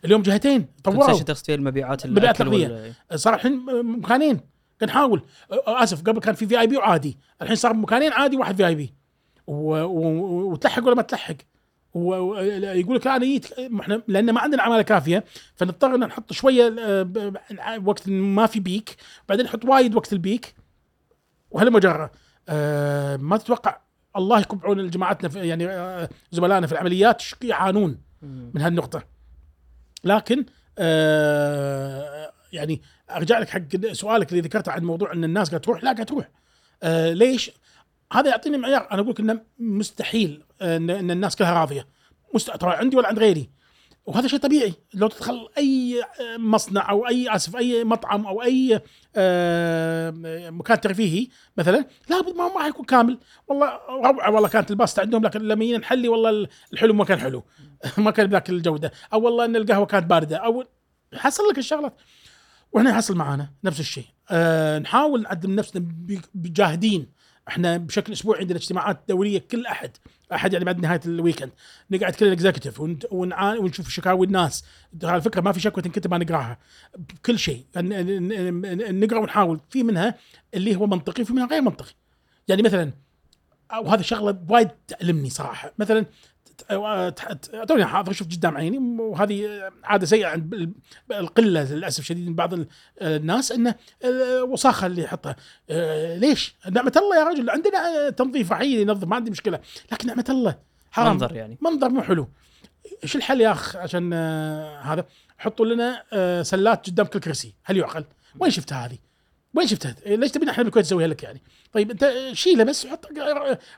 اليوم 0.05 0.23
جهتين 0.23 0.67
طوروا 0.85 1.05
concession 1.07 1.25
تقصد 1.25 1.47
فيه 1.47 1.55
المبيعات 1.55 2.07
مبيعات 2.07 2.41
الأكل 2.41 2.55
الأغذية. 2.57 2.95
وال- 3.11 3.21
صار 3.21 3.35
الحين 3.35 3.65
مكانين. 3.85 4.41
نحاول 4.83 5.23
آه، 5.53 5.83
آسف 5.83 6.03
قبل 6.03 6.21
كان 6.21 6.35
في 6.35 6.47
VIP 6.47 6.77
وعادي. 6.77 7.19
الحين 7.43 7.57
صار 7.57 7.75
مكانين 7.75 8.13
عادي 8.13 8.37
واحد 8.37 8.57
VIP 8.57 8.95
وتلحق 9.47 10.85
ولا 10.87 10.95
ما 10.95 11.03
تلحق؟ 11.03 11.35
ويقول 11.95 12.97
لك 12.97 13.07
أنا 13.07 13.25
جيت 13.25 13.53
إحنا 13.81 14.03
لأن 14.09 14.31
ما 14.33 14.41
عندنا 14.41 14.63
عمالة 14.63 14.83
كافية 14.83 15.25
فنضطر 15.57 15.95
إن 15.95 16.01
نحط 16.01 16.33
شوية 16.33 16.75
آه، 16.81 17.09
وقت 17.85 18.09
ما 18.09 18.47
في 18.47 18.61
peak 18.61 18.97
بعدين 19.29 19.45
نحط 19.45 19.65
وايد 19.65 19.95
وقت 19.95 20.13
ال 20.13 20.21
peak 20.21 20.55
وهلم 21.51 21.71
جرا؟ 21.71 22.11
آه 22.49 23.17
ما 23.17 23.37
تتوقع. 23.37 23.77
الله 24.17 24.41
يكون 24.41 24.59
بعون 24.59 24.91
جماعتنا 24.91 25.29
في 25.29 25.49
يعني 25.49 25.69
آه 25.69 26.09
زملائنا 26.31 26.67
في 26.67 26.73
العمليات 26.73 27.23
يعانون. 27.43 28.01
من 28.23 28.61
هالنقطة. 28.61 29.03
لكن 30.05 30.45
آه 30.79 32.33
يعني 32.53 32.83
أرجع 33.11 33.39
لك 33.39 33.49
حق 33.49 33.93
سؤالك 33.93 34.31
اللي 34.31 34.41
ذكرته 34.41 34.73
عن 34.73 34.85
موضوع 34.85 35.13
إن 35.13 35.25
الناس 35.25 35.49
قاعدة 35.49 35.65
تروح؟ 35.65 35.79
لا 35.79 35.85
قاعدة 35.85 36.05
تروح. 36.05 36.29
آه 36.83 37.13
ليش؟ 37.13 37.51
هذا 38.13 38.31
يعطيني 38.31 38.59
معيار. 38.59 38.89
أنا 38.93 39.01
أقول 39.01 39.11
لك 39.11 39.21
إنه 39.21 39.41
مستحيل 39.59 40.45
ان, 40.63 40.91
إن 40.91 41.11
الناس 41.11 41.37
كلها 41.37 41.55
راضية. 41.55 41.87
مست... 42.35 42.51
ترى 42.51 42.71
عندي 42.71 42.97
ولا 42.97 43.09
عند 43.09 43.19
غيري. 43.19 43.51
وهذا 44.07 44.29
شيء 44.29 44.39
طبيعي. 44.39 44.75
لو 44.95 45.09
تدخل 45.09 45.49
أي 45.59 46.03
مصنع 46.39 46.91
أو 46.91 47.09
أي 47.09 47.37
آسف 47.37 47.57
أي 47.57 47.85
مطعم 47.85 48.27
أو 48.27 48.43
أي 48.43 48.81
مكان 50.51 50.81
ترفيهي 50.81 51.29
مثلا 51.57 51.85
لابد 52.11 52.37
ما 52.37 52.49
ما 52.49 52.63
حيكون 52.63 52.85
كامل. 52.85 53.19
والله 53.49 53.79
روعه 53.89 54.31
والله 54.31 54.49
كانت 54.49 54.71
الباستا 54.71 55.01
عندهم 55.01 55.23
لكن 55.23 55.41
لما 55.41 55.65
جينا 55.65 55.79
نحلي؟ 55.79 56.09
والله 56.09 56.49
الحلو 56.73 56.95
ما 56.95 57.05
كان 57.05 57.21
حلو. 57.21 57.45
ما 57.99 58.11
كان 58.11 58.27
بذاك 58.27 58.51
الجودة. 58.51 58.93
أو 59.13 59.23
والله 59.23 59.45
إن 59.45 59.57
القهوة 59.57 59.87
كانت 59.87 60.07
باردة. 60.07 60.37
أو 60.37 60.65
حصل 61.15 61.43
لك 61.51 61.59
الشغلات. 61.59 61.97
وإحنا 62.73 62.91
يحصل 62.91 63.17
معانا 63.17 63.51
نفس 63.65 63.81
الشيء. 63.81 64.07
أه 64.31 64.79
نحاول 64.79 65.23
نقدم 65.23 65.55
نفسنا 65.55 65.89
بجاهدين. 66.35 67.07
إحنا 67.49 67.77
بشكل 67.77 68.13
اسبوعي 68.13 68.41
عندنا 68.41 68.59
اجتماعات 68.59 69.01
دوريه 69.09 69.39
كل 69.39 69.67
احد 69.67 69.91
احد 70.33 70.53
يعني 70.53 70.65
بعد 70.65 70.81
نهاية 70.81 71.01
ال 71.07 71.11
weekend. 71.11 71.51
نقعد 71.91 72.15
كل 72.15 72.27
ال 72.27 72.32
executive 72.32 72.81
ونشوف 73.11 73.89
شكاوي 73.89 74.27
الناس 74.27 74.65
على 75.05 75.23
فكرة 75.23 75.41
ما 75.41 75.53
في 75.53 75.61
شكوى 75.61 75.83
تنكتب 75.83 76.11
ما 76.11 76.19
نقراها. 76.19 76.59
بكل 76.99 77.39
شيء. 77.39 77.65
ن- 77.77 79.01
نقرأ 79.01 79.19
ونحاول. 79.19 79.61
في 79.71 79.83
منها 79.83 80.15
اللي 80.55 80.77
هو 80.77 80.87
منطقي 80.87 81.23
وفي 81.23 81.33
منها 81.33 81.47
غير 81.47 81.63
منطقي. 81.63 81.93
يعني 82.49 82.63
مثلا 82.63 82.93
أو 83.71 83.89
هذه 83.89 84.03
شغلة 84.03 84.45
وايد 84.49 84.69
تألمني 84.89 85.31
صراحة. 85.31 85.73
مثلا 85.79 86.07
توني 87.69 87.85
حاضر 87.85 88.13
شفت 88.13 88.33
قدام 88.37 88.57
عيني 88.57 88.79
وهذه 89.01 89.71
عادة 89.85 90.07
سيئة 90.07 90.27
عند 90.27 90.55
ال- 90.55 90.73
القلة 91.13 91.73
للأسف 91.75 92.05
شديد 92.05 92.29
من 92.29 92.35
بعض 92.35 92.55
ال- 92.55 92.67
الناس 93.03 93.53
إنه 93.53 93.75
الوساخه 94.05 94.87
اللي 94.87 95.03
يحطها. 95.03 95.37
ليش؟ 96.17 96.55
نعمة 96.71 96.93
الله 96.97 97.19
يا 97.19 97.25
رجل 97.25 97.51
عندنا 97.51 98.11
تنظيف 98.11 98.53
رحيل 98.53 98.81
ينظف 98.81 99.09
ما 99.09 99.17
عندي 99.17 99.31
مشكلة 99.31 99.61
لكن 99.93 100.09
نعمة 100.09 100.25
الله. 100.29 100.55
حرام. 100.91 101.13
منظر 101.13 101.37
يعني. 101.37 101.59
منظر 101.61 101.89
مو 101.89 102.03
حلو. 102.03 102.29
إيش 103.03 103.17
الحل 103.17 103.41
يا 103.41 103.53
أخ؟ 103.53 103.77
عشان 103.77 104.13
هذا 104.83 105.07
حطوا 105.39 105.67
لنا 105.67 106.03
سلات 106.43 106.87
قدام 106.87 107.07
كل 107.07 107.21
كرسي. 107.21 107.55
هل 107.65 107.77
يعقل؟ 107.77 108.05
وين 108.41 108.51
شفتها 108.51 108.87
هذه؟ 108.87 108.99
وين 109.55 109.67
شفتها؟ 109.67 109.97
ليش 110.07 110.31
تبينا 110.31 110.51
إحنا 110.53 110.65
بالكويت 110.65 110.87
نسويها 110.87 111.09
لك 111.09 111.23
يعني؟ 111.23 111.43
طيب 111.73 111.91
أنت 111.91 112.13
شيله 112.33 112.65
بس 112.65 112.85
وحط 112.85 113.07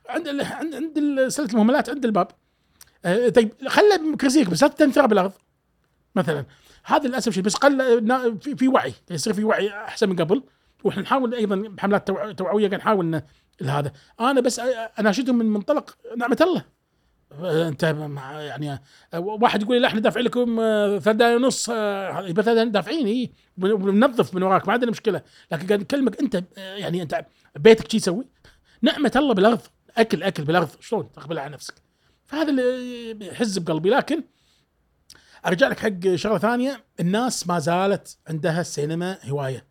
عند 0.09 0.29
عند 0.29 0.75
عند 0.75 1.29
سلة 1.29 1.47
المهملات 1.47 1.91
عند 1.91 2.05
الباب. 2.05 2.29
طيب 3.05 3.53
خله 3.69 4.13
بكرسيك 4.13 4.49
بس 4.51 4.63
لا 4.63 4.69
تنثر 4.69 5.07
بالأرض 5.07 5.33
مثلا. 6.15 6.45
هذا 6.85 7.09
للأسف 7.09 7.33
شيء 7.33 7.43
بس 7.43 7.55
قل 7.55 8.39
في, 8.57 8.69
وعي 8.69 8.95
يصير 9.11 9.33
في 9.33 9.45
وعي 9.45 9.71
أحسن 9.71 10.09
من 10.09 10.17
قبل. 10.17 10.43
وإحنا 10.85 11.03
نحاول 11.03 11.35
أيضا 11.35 11.57
بحملات 11.57 12.07
توع- 12.07 12.33
توعوية 12.33 12.69
قاعد 12.69 12.81
نحاول 12.81 13.23
هذا 13.63 13.93
أنا 14.21 14.41
بس 14.41 14.61
اناشدهم 14.99 15.39
من 15.39 15.47
منطلق 15.47 15.97
نعمة 16.17 16.37
الله. 16.41 16.65
أنت 17.69 17.85
مع- 17.85 18.41
يعني 18.41 18.79
واحد 19.15 19.63
يقول 19.63 19.81
لي 19.81 19.87
إحنا 19.87 20.01
دافعين 20.01 20.27
لكم 20.27 20.61
آه، 20.61 20.99
ثلاث 20.99 21.23
ونص 21.23 21.71
آه، 21.71 22.31
دافعين 22.65 23.07
اي 23.07 23.31
بننظف 23.57 24.35
من 24.35 24.43
وراك 24.43 24.67
ما 24.67 24.73
عندنا 24.73 24.91
مشكلة. 24.91 25.23
لكن 25.53 25.67
قاعد 25.67 25.81
نكلمك 25.81 26.21
أنت 26.21 26.37
آه، 26.59 26.77
يعني 26.77 27.03
أنت 27.03 27.25
بيتك 27.57 27.91
شي 27.91 27.97
يسوي؟ 27.97 28.27
نعمة 28.83 29.13
الله 29.17 29.35
بالأرض 29.35 29.61
أكل 29.97 30.23
أكل 30.23 30.45
بالأرض. 30.45 30.69
شلون؟ 30.81 31.13
تقبلها 31.13 31.43
على 31.43 31.53
نفسك. 31.53 31.75
فهذا 32.27 32.51
اللي 32.51 33.27
يحز 33.27 33.59
بقلبي. 33.59 33.91
لكن 33.91 34.23
أرجع 35.47 35.69
لك 35.69 35.79
حق 35.79 36.15
شغلة 36.15 36.39
ثانية. 36.39 36.85
الناس 37.01 37.47
ما 37.49 37.59
زالت 37.59 38.19
عندها 38.29 38.61
السينما 38.61 39.19
هواية. 39.25 39.67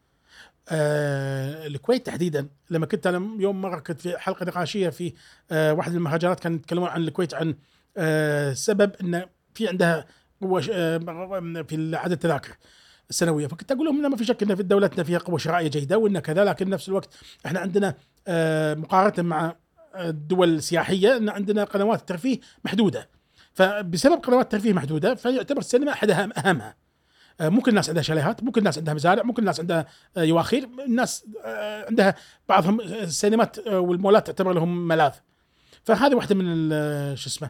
آه 0.69 1.67
الكويت 1.67 2.05
تحديدا. 2.05 2.47
لما 2.69 2.85
كنت 2.85 3.07
أنا 3.07 3.41
يوم 3.41 3.61
مرة 3.61 3.79
كنت 3.79 4.01
في 4.01 4.17
حلقة 4.17 4.45
نقاشية 4.45 4.89
في 4.89 5.13
آه 5.51 5.73
واحد 5.73 5.93
المهرجانات 5.93 6.39
كانوا 6.39 6.57
يتكلمون 6.57 6.89
عن 6.89 7.01
الكويت 7.01 7.33
عن 7.33 7.55
آه 7.97 8.53
سبب 8.53 8.91
انه 9.01 9.25
في 9.53 9.67
عندها 9.67 10.05
قوة 10.41 10.65
آه 10.71 10.97
في 11.67 11.95
عدد 11.95 12.11
التذاكر 12.11 12.57
السنوية. 13.09 13.47
فكنت 13.47 13.71
أقول 13.71 13.85
لهم 13.85 13.99
إنه 13.99 14.09
ما 14.09 14.17
في 14.17 14.25
شك 14.25 14.43
إن 14.43 14.55
في 14.55 14.63
دولتنا 14.63 15.03
فيها 15.03 15.19
قوة 15.19 15.37
شرائية 15.37 15.67
جيدة 15.67 15.97
وإن 15.97 16.19
كذا 16.19 16.43
لكن 16.43 16.69
نفس 16.69 16.89
الوقت 16.89 17.09
إحنا 17.45 17.59
عندنا 17.59 17.95
آه 18.27 18.73
مقارنة 18.73 19.29
مع 19.29 19.55
الدول 19.95 20.53
السياحية 20.53 21.17
إن 21.17 21.29
عندنا 21.29 21.63
قنوات 21.63 21.99
الترفيه 21.99 22.39
محدودة. 22.65 23.09
فبسبب 23.53 24.21
قنوات 24.21 24.45
الترفيه 24.45 24.73
محدودة 24.73 25.15
فيعتبر 25.15 25.59
السينما 25.59 25.91
أحد 25.91 26.09
أهمها. 26.11 26.75
آه، 27.41 27.49
ممكن 27.49 27.69
الناس 27.71 27.89
عندها 27.89 28.03
شاليهات 28.03 28.43
ممكن 28.43 28.59
الناس 28.59 28.77
عندها 28.77 28.93
مزارع 28.93 29.23
ممكن 29.23 29.41
الناس 29.41 29.59
عندها 29.59 29.85
آه، 30.17 30.23
يواخير. 30.23 30.69
الناس 30.85 31.25
آه، 31.45 31.85
عندها 31.85 32.15
بعضهم 32.49 32.81
السينمات 32.81 33.67
والمولات 33.67 34.27
تعتبر 34.27 34.53
لهم 34.53 34.87
ملاذ. 34.87 35.11
فهذه 35.83 36.15
واحدة 36.15 36.35
من 36.35 36.69
شو 37.15 37.29
اسمه 37.29 37.49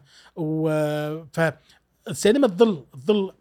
فالسينما 1.34 2.48
تظل 2.48 2.86
تظل 2.94 3.34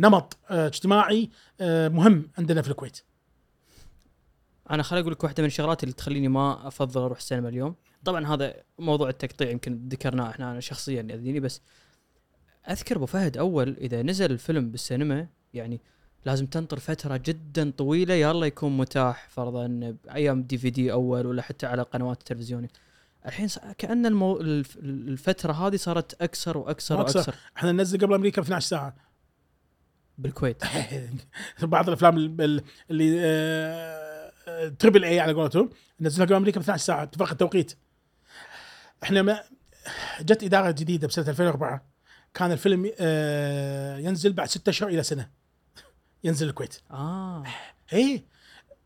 نمط 0.00 0.36
اجتماعي 0.50 1.30
مهم 1.60 2.30
عندنا 2.38 2.62
في 2.62 2.68
الكويت. 2.68 3.02
أنا 4.70 4.82
خليني 4.82 5.02
أقول 5.02 5.12
لك 5.12 5.24
واحدة 5.24 5.42
من 5.42 5.46
الشغلات 5.46 5.82
اللي 5.82 5.94
تخليني 5.94 6.28
ما 6.28 6.68
أفضل 6.68 7.00
أروح 7.02 7.18
السينما 7.18 7.48
اليوم. 7.48 7.74
طبعا 8.04 8.26
هذا 8.26 8.54
موضوع 8.78 9.08
التقطيع 9.08 9.50
يمكن 9.50 9.88
ذكرناه 9.88 10.30
إحنا 10.30 10.50
أنا 10.50 10.60
شخصيا 10.60 11.06
يأذيني 11.10 11.40
بس 11.40 11.60
أذكر 12.70 12.96
أبو 12.96 13.06
فهد 13.06 13.36
أول 13.36 13.76
إذا 13.80 14.02
نزل 14.02 14.30
الفيلم 14.30 14.70
بالسينما 14.70 15.26
يعني 15.54 15.80
لازم 16.24 16.46
تنطر 16.46 16.78
فترة 16.78 17.16
جدا 17.24 17.70
طويلة 17.70 18.14
يلا 18.14 18.46
يكون 18.46 18.76
متاح 18.76 19.28
فرضا 19.30 19.66
بأيام 20.04 20.42
دي 20.42 20.58
في 20.58 20.70
دي 20.70 20.92
أول 20.92 21.26
ولا 21.26 21.42
حتى 21.42 21.66
على 21.66 21.82
قنوات 21.82 22.18
التلفزيونيه 22.18 22.68
الحين 23.26 23.48
كأن 23.78 24.06
المو... 24.06 24.40
الف- 24.40 24.76
الفترة 24.76 25.52
هذه 25.52 25.76
صارت 25.76 26.22
أكثر 26.22 26.58
وأكثر 26.58 26.96
وأكثر. 26.98 27.18
وأكثر. 27.18 27.34
إحنا 27.56 27.72
ننزل 27.72 27.98
قبل 27.98 28.14
أمريكا 28.14 28.40
ب 28.40 28.44
12 28.44 28.66
ساعة. 28.68 28.96
بالكويت. 30.18 30.62
بعض 31.62 31.86
الأفلام 31.88 32.16
ال- 32.16 32.40
ال- 32.40 32.62
اللي 32.90 33.16
آه، 33.20 34.03
تربل 34.78 35.04
اي 35.04 35.20
على 35.20 35.32
قولتهم 35.32 35.70
نزلها 36.00 36.26
قبل 36.26 36.34
أمريكا 36.36 36.60
ب 36.60 36.62
12 36.62 36.84
ساعه 36.84 37.02
اتفاق 37.02 37.30
التوقيت. 37.30 37.72
إحنا 39.02 39.22
ما 39.22 39.42
جت 40.20 40.42
إدارة 40.44 40.70
جديدة 40.70 41.08
بسنة 41.08 41.28
2004 41.28 41.86
كان 42.34 42.52
الفيلم 42.52 42.92
آه، 42.98 43.98
ينزل 43.98 44.32
بعد 44.32 44.48
ستة 44.48 44.70
أشهر 44.70 44.88
إلى 44.88 45.02
سنة. 45.02 45.30
ينزل 46.24 46.48
الكويت. 46.48 46.80
آه. 46.90 47.44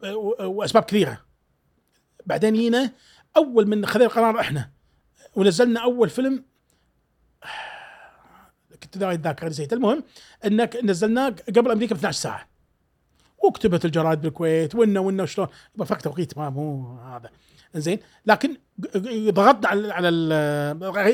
و- 0.04 0.44
وأسباب 0.44 0.82
كثيرة. 0.82 1.24
بعدين 2.26 2.54
جينا 2.54 2.92
أول 3.36 3.66
من 3.66 3.86
خذينا 3.86 4.06
القرار 4.06 4.40
إحنا 4.40 4.70
ونزلنا 5.34 5.82
أول 5.82 6.10
فيلم. 6.10 6.44
كنت 8.82 8.98
داعي 8.98 9.14
الذاكره 9.14 9.48
نسيت. 9.48 9.72
المهم 9.72 10.04
إنك 10.44 10.76
نزلناه 10.84 11.28
قبل 11.56 11.70
أمريكا 11.70 11.94
ب 11.94 11.98
12 11.98 12.18
ساعة. 12.20 12.47
وكتبت 13.44 13.84
الجرايد 13.84 14.20
بالكويت 14.20 14.74
وإنه 14.74 15.00
وإنه 15.00 15.24
شلون. 15.24 15.48
فرق 15.84 15.98
توقيت 15.98 16.38
ما 16.38 16.50
مو 16.50 16.96
هذا. 16.98 17.30
زين 17.74 17.98
لكن 18.26 18.56
ضغطنا 19.28 19.68
على 19.68 19.92
على 19.92 20.10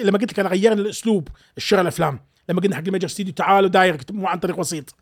لما 0.04 0.18
قلت 0.18 0.32
لك 0.32 0.40
أنا 0.40 0.48
غيرنا 0.48 0.80
الأسلوب 0.80 1.28
الشراء 1.56 1.82
الأفلام. 1.82 2.20
لما 2.48 2.60
قلنا 2.60 2.76
حق 2.76 2.82
ال 2.86 2.90
major 2.90 3.08
studio 3.08 3.34
تعالوا 3.34 3.68
direct 3.68 4.12
مو 4.12 4.26
عن 4.26 4.38
طريق 4.38 4.58
وسيط. 4.58 4.94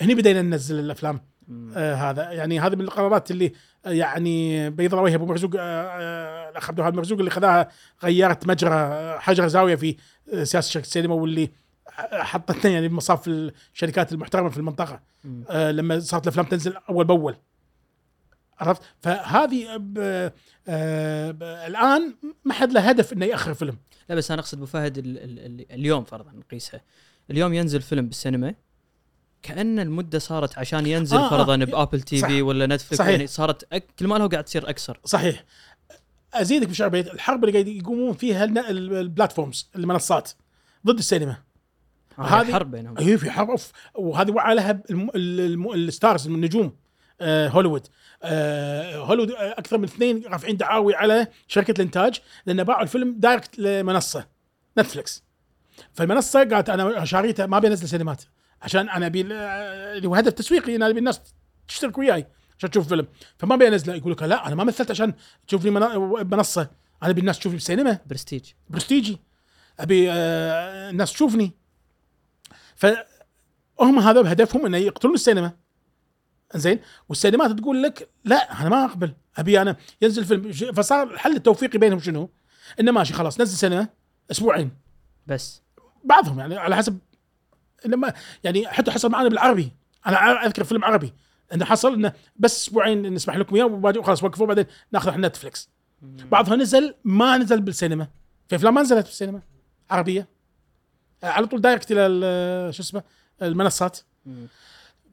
هني 0.00 0.14
بدينا 0.14 0.42
ننزل 0.42 0.78
الأفلام. 0.78 1.20
آه 1.76 1.94
هذا. 1.94 2.30
يعني 2.30 2.60
هذه 2.60 2.74
من 2.74 2.80
القرارات 2.80 3.30
اللي 3.30 3.52
آه، 3.86 3.90
يعني 3.90 4.70
بيض 4.70 4.92
وجه 4.92 5.14
أبو 5.14 5.26
مرزوق 5.26 5.50
آه، 5.58 5.60
آه، 5.60 6.50
الأخ 6.50 6.68
عبد 6.68 6.78
الوهاب 6.78 6.94
مرزوق 6.94 7.18
اللي 7.18 7.30
خذاها 7.30 7.68
غيرت 8.04 8.46
مجرى 8.46 9.18
حجر 9.18 9.48
زاوية 9.48 9.74
في 9.74 9.96
آه، 10.32 10.44
سياسة 10.44 10.70
شركة 10.70 10.84
السينما 10.84 11.14
واللي 11.14 11.50
حطتنا 12.12 12.72
يعني 12.72 12.88
بمصاف 12.88 13.28
الشركات 13.28 14.12
المحترمة 14.12 14.48
في 14.48 14.56
المنطقة. 14.56 15.00
آه 15.50 15.70
لما 15.70 16.00
صارت 16.00 16.22
الأفلام 16.22 16.46
تنزل 16.46 16.76
أول 16.90 17.04
بأول. 17.04 17.36
عرفت؟ 18.58 18.82
فهذه 19.02 19.76
ب- 19.76 20.32
آه 20.68 21.30
ب- 21.30 21.42
الآن 21.42 22.14
ما 22.44 22.54
حد 22.54 22.72
له 22.72 22.80
هدف 22.80 23.12
إنه 23.12 23.26
يأخر 23.26 23.54
فيلم. 23.54 23.76
لا 24.08 24.14
بس 24.14 24.30
أنا 24.30 24.40
أقصد 24.40 24.56
أبو 24.58 24.66
فهد 24.66 24.98
ال 24.98 25.18
ال 25.18 25.38
ال 25.38 25.72
اليوم 25.72 26.04
فرضا 26.04 26.32
نقيسها. 26.32 26.80
اليوم 27.30 27.54
ينزل 27.54 27.82
فيلم 27.82 28.06
بالسينما 28.06 28.54
كأن 29.42 29.78
المدة 29.78 30.18
صارت 30.18 30.58
عشان 30.58 30.86
ينزل 30.86 31.16
آه، 31.16 31.26
آه 31.26 31.30
فرضا 31.30 31.54
آه، 31.54 31.64
ب 31.64 32.00
Apple 32.00 32.18
TV 32.26 32.42
ولا 32.42 32.66
Netflix 32.66 32.98
صحيح. 32.98 33.10
يعني 33.10 33.26
صارت 33.26 33.66
أك 33.72 33.86
كل 33.98 34.06
ما 34.06 34.14
له 34.18 34.28
قاعد 34.28 34.44
تصير 34.44 34.68
أكثر. 34.68 35.00
صحيح. 35.04 35.44
أزيدك 36.34 36.68
بشعر 36.68 36.88
بيت 36.88 37.14
الحرب 37.14 37.44
اللي 37.44 37.52
قاعد 37.52 37.68
يقومون 37.68 38.12
فيها 38.12 38.44
ال 38.44 38.57
platforms 38.57 39.70
المنصات 39.76 40.30
ضد 40.86 40.98
السينما. 40.98 41.36
هذه- 42.18 42.52
حرب 42.52 42.70
بينهم. 42.70 42.98
اي 42.98 43.18
في 43.18 43.30
حرب. 43.30 43.50
أوف. 43.50 43.72
وهذه 43.94 44.30
وعى 44.30 44.54
لها 44.54 44.82
الم... 44.90 45.08
ال- 45.14 45.40
الم... 45.40 45.72
ال 45.72 45.81
stars 45.81 46.26
النجوم 46.26 46.76
آه 47.20 47.48
هوليوود. 47.48 47.86
آه 48.22 48.96
هوليوود 48.96 49.30
آه، 49.30 49.52
أكثر 49.58 49.78
من 49.78 49.84
اثنين 49.84 50.22
رافعين 50.26 50.56
دعاوي 50.56 50.94
على 50.94 51.26
شركة 51.48 51.70
الإنتاج 51.72 52.20
لأن 52.46 52.64
باعوا 52.64 52.82
الفيلم 52.82 53.14
direct 53.18 53.58
لمنصة 53.58 54.26
Netflix 54.78 55.24
فالمنصة 55.92 56.44
قالت 56.44 56.70
أنا 56.70 57.04
شاريته 57.04 57.46
ما 57.46 57.58
بينزل 57.58 57.88
سينمات 57.88 58.22
عشان 58.62 58.88
أنا 58.88 59.06
أبي 59.06 59.20
آه، 59.32 59.96
اللي 59.96 60.08
هو 60.08 60.14
هدف 60.14 60.32
تسويقي 60.32 60.76
أنا 60.76 60.88
أبي 60.88 60.98
الناس 60.98 61.20
تشترك 61.68 61.98
وياي 61.98 62.26
عشان 62.58 62.70
تشوف 62.70 62.88
فيلم. 62.88 63.06
فما 63.38 63.56
بينزله 63.56 63.94
يقول 63.94 64.12
لك 64.12 64.22
لا 64.22 64.46
أنا 64.46 64.54
ما 64.54 64.64
مثلت 64.64 64.90
عشان 64.90 65.14
تشوف 65.48 65.64
لي 65.64 65.70
منا- 65.70 65.98
منصة. 66.24 66.70
أنا 67.02 67.10
أبي 67.10 67.20
الناس 67.20 67.38
تشوفني 67.38 67.56
بالسينما 67.56 67.98
prestige. 68.06 68.50
prestige 68.70 69.08
ي. 69.08 69.18
أبي 69.80 70.10
آه، 70.12 70.90
الناس 70.90 71.12
تشوفني. 71.12 71.52
فهم 72.76 73.98
هذا 73.98 74.32
هدفهم 74.32 74.66
إنه 74.66 74.76
يقتلون 74.78 75.14
السينما. 75.14 75.52
زين 76.54 76.80
والسينمات 77.08 77.50
تقول 77.50 77.82
لك 77.82 78.08
لا 78.24 78.60
أنا 78.60 78.68
ما 78.68 78.84
أقبل. 78.84 79.14
أبي 79.36 79.62
أنا 79.62 79.76
ينزل 80.02 80.24
فيلم. 80.24 80.52
فصار 80.52 81.02
الحل 81.14 81.36
التوفيقي 81.36 81.78
بينهم 81.78 82.00
شنو؟ 82.00 82.30
إنه 82.80 82.92
ماشي 82.92 83.12
خلاص 83.12 83.40
نزل 83.40 83.56
سينما 83.56 83.88
أسبوعين. 84.30 84.70
بس. 85.26 85.62
بعضهم 86.04 86.38
يعني 86.38 86.56
على 86.56 86.76
حسب 86.76 86.98
لما 87.86 88.12
يعني 88.44 88.68
حتى 88.68 88.90
حصل 88.90 89.10
معنا 89.10 89.28
بالعربي. 89.28 89.72
أنا 90.06 90.46
أذكر 90.46 90.64
فيلم 90.64 90.84
عربي. 90.84 91.12
إنه 91.52 91.64
حصل 91.64 91.94
إنه 91.94 92.12
بس 92.36 92.62
أسبوعين 92.62 93.14
نسمح 93.14 93.36
لكم 93.36 93.56
إياه 93.56 93.64
وبعدين 93.64 94.04
خلاص 94.04 94.22
وقفوا 94.22 94.46
بعدين 94.46 94.66
ناخذ 94.92 95.08
إحنا 95.08 95.28
Netflix 95.28 95.70
بعضها 96.02 96.56
نزل 96.56 96.94
ما 97.04 97.38
نزل 97.38 97.60
بالسينما. 97.60 98.08
في 98.48 98.56
افلام 98.56 98.74
ما 98.74 98.82
نزلت 98.82 99.06
بالسينما. 99.06 99.42
عربية. 99.90 100.28
على 101.24 101.46
طول 101.46 101.60
direct 101.60 101.92
إلى 101.92 102.06
ال- 102.06 102.74
شو 102.74 102.82
اسمه 102.82 103.02
المنصات. 103.42 103.98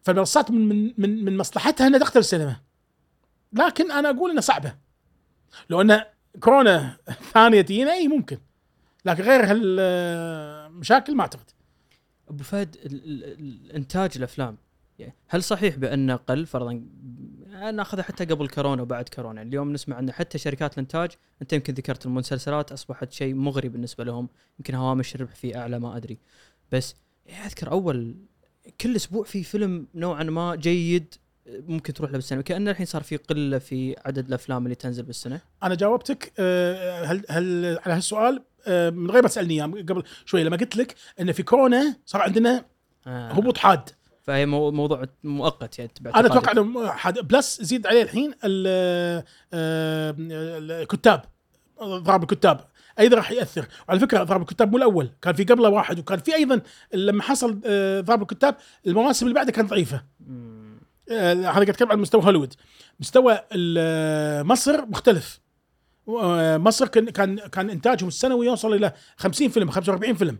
فالمنصات 0.03 0.51
من 0.51 0.67
من 0.69 0.93
من, 0.97 1.25
من 1.25 1.37
مصلحتها 1.37 1.87
إنها 1.87 1.99
تقتل 1.99 2.19
السينما 2.19 2.55
لكن 3.53 3.91
أنا 3.91 4.09
أقول 4.09 4.29
إنها 4.31 4.41
صعبة. 4.41 4.75
لو 5.69 5.81
إن 5.81 6.01
كورونا 6.39 6.97
ثانية 7.33 7.61
تجينا 7.61 7.91
إي 7.93 8.07
ممكن. 8.07 8.37
لكن 9.05 9.23
غير 9.23 9.41
هالمشاكل 9.45 11.15
ما 11.15 11.21
أعتقد. 11.21 11.49
أبو 12.29 12.43
فهد 12.43 12.75
ال- 12.85 12.85
ال- 13.05 13.23
ال- 13.23 13.65
الانتاج 13.65 14.11
الأفلام 14.15 14.57
يعني 14.99 15.15
هل 15.27 15.43
صحيح 15.43 15.75
بانه 15.75 16.15
قل 16.15 16.45
فرضا 16.45 16.81
ناخذها 17.69 18.03
حتى 18.03 18.25
قبل 18.25 18.47
كورونا 18.47 18.81
وبعد 18.81 19.09
كورونا. 19.09 19.41
اليوم 19.41 19.73
نسمع 19.73 19.99
إن 19.99 20.11
حتى 20.11 20.37
شركات 20.37 20.73
الإنتاج 20.73 21.11
أنت 21.41 21.53
يمكن 21.53 21.73
ذكرت 21.73 22.05
المسلسلات 22.05 22.71
أصبحت 22.71 23.11
شيء 23.11 23.33
مغري 23.33 23.69
بالنسبة 23.69 24.03
لهم. 24.03 24.29
يمكن 24.59 24.75
هوامش 24.75 25.15
الربح 25.15 25.35
فيه 25.35 25.57
أعلى 25.57 25.79
ما 25.79 25.97
أدري. 25.97 26.17
بس 26.71 26.95
يعني 27.25 27.45
أذكر 27.45 27.71
أول 27.71 28.15
كل 28.81 28.95
أسبوع 28.95 29.23
في 29.23 29.43
فيلم 29.43 29.87
نوعا 29.95 30.23
ما 30.23 30.55
جيد 30.55 31.13
ممكن 31.47 31.93
تروح 31.93 32.11
له 32.11 32.17
بالسينما. 32.17 32.43
كأن 32.43 32.67
الحين 32.67 32.85
صار 32.85 33.03
في 33.03 33.17
قلة 33.17 33.57
في 33.57 33.95
عدد 34.05 34.27
الأفلام 34.27 34.63
اللي 34.63 34.75
تنزل 34.75 35.03
بالسنة. 35.03 35.41
أنا 35.63 35.75
جاوبتك. 35.75 36.33
آه، 36.39 37.03
هل 37.03 37.25
هل 37.29 37.79
على 37.85 37.93
هالسؤال؟ 37.93 38.43
آه، 38.67 38.89
من 38.89 39.11
غير 39.11 39.21
ما 39.21 39.27
تسألني 39.27 39.53
إياه 39.53 39.65
قبل 39.65 40.03
شوي 40.25 40.43
لما 40.43 40.57
قلت 40.57 40.75
لك 40.75 40.95
إن 41.19 41.31
في 41.31 41.43
كورونا 41.43 41.95
صار 42.05 42.21
عندنا 42.21 42.65
آه. 43.07 43.31
هبوط 43.31 43.57
حاد. 43.57 43.89
فهي 44.31 44.45
مو- 44.45 44.71
موضوع 44.71 45.03
مؤقت 45.23 45.79
يعني 45.79 45.91
أنا 46.15 46.27
أتوقع 46.27 46.51
إنه 46.51 46.87
حاد 46.87 47.27
بلس 47.27 47.61
زيد 47.61 47.87
عليه 47.87 48.01
الحين 48.03 48.33
ال- 48.43 49.23
آه، 49.53 50.15
الكتاب 50.19 51.21
ضرب 51.83 52.23
الكتاب. 52.23 52.59
أيضا 52.99 53.17
راح 53.17 53.31
يأثر. 53.31 53.67
وعلى 53.87 53.99
فكرة 53.99 54.23
ضرب 54.23 54.41
الكتاب 54.41 54.71
مو 54.71 54.77
الأول 54.77 55.09
كان 55.21 55.33
في 55.33 55.43
قبله 55.43 55.69
واحد 55.69 55.99
وكان 55.99 56.19
في 56.19 56.35
أيضا 56.35 56.61
لما 56.93 57.23
حصل 57.23 57.61
آه، 57.65 58.01
ضرب 58.01 58.21
الكتاب 58.21 58.55
المواسم 58.87 59.25
اللي 59.25 59.35
بعدها 59.35 59.51
كانت 59.51 59.69
ضعيفة. 59.69 60.03
آه، 61.11 61.33
هذا 61.33 61.43
قاعد 61.51 61.69
أتكلم 61.69 61.91
عن 61.91 61.99
مستوى 61.99 62.23
هوليوود. 62.25 62.53
مستوى 62.99 63.39
مصر 64.43 64.85
مختلف. 64.85 65.39
آه، 66.09 66.57
مصر 66.57 66.87
كان 66.87 67.09
كان 67.09 67.39
كان 67.39 67.69
إنتاجهم 67.69 68.07
السنوي 68.07 68.45
يوصل 68.45 68.73
إلى 68.73 68.93
50 69.17 69.49
فيلم 69.49 69.69
45 69.71 70.13
فيلم. 70.15 70.37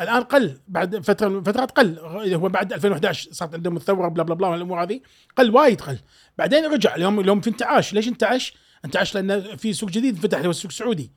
الآن 0.00 0.22
قل 0.22 0.58
بعد 0.68 0.96
فتره 0.96 1.28
من 1.28 1.42
فترات 1.42 1.70
قل. 1.70 1.98
هو 2.34 2.48
بعد 2.48 2.72
2011 2.72 3.32
صارت 3.32 3.54
عندهم 3.54 3.76
الثورة 3.76 4.08
بلا 4.08 4.22
بلا 4.22 4.34
بلا 4.34 4.48
والامور 4.48 4.82
هذه. 4.82 5.00
قل 5.36 5.50
وايد 5.50 5.80
قل. 5.80 5.98
بعدين 6.38 6.64
رجع. 6.64 6.94
اليوم 6.94 7.20
اليوم 7.20 7.40
في 7.40 7.50
انتعاش. 7.50 7.94
ليش 7.94 8.08
انتعش؟ 8.08 8.54
انتعش 8.84 9.14
لأن 9.14 9.56
في 9.56 9.72
سوق 9.72 9.90
جديد 9.90 10.16
فتح 10.16 10.38
هو 10.38 10.50
السوق 10.50 10.70
السعودي. 10.70 11.12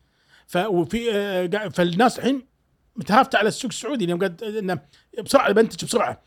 ف 0.47 0.57
وفي 0.57 1.11
آه، 1.14 1.68
فالناس 1.68 2.19
الحين 2.19 2.47
متهافته 2.95 3.38
على 3.38 3.47
السوق 3.47 3.72
السعودي. 3.72 4.06
اليوم 4.06 4.19
قاعد 4.19 4.43
إنه 4.43 4.80
بسرعة 5.23 5.51
بنتج 5.51 5.85
بسرعة. 5.85 6.23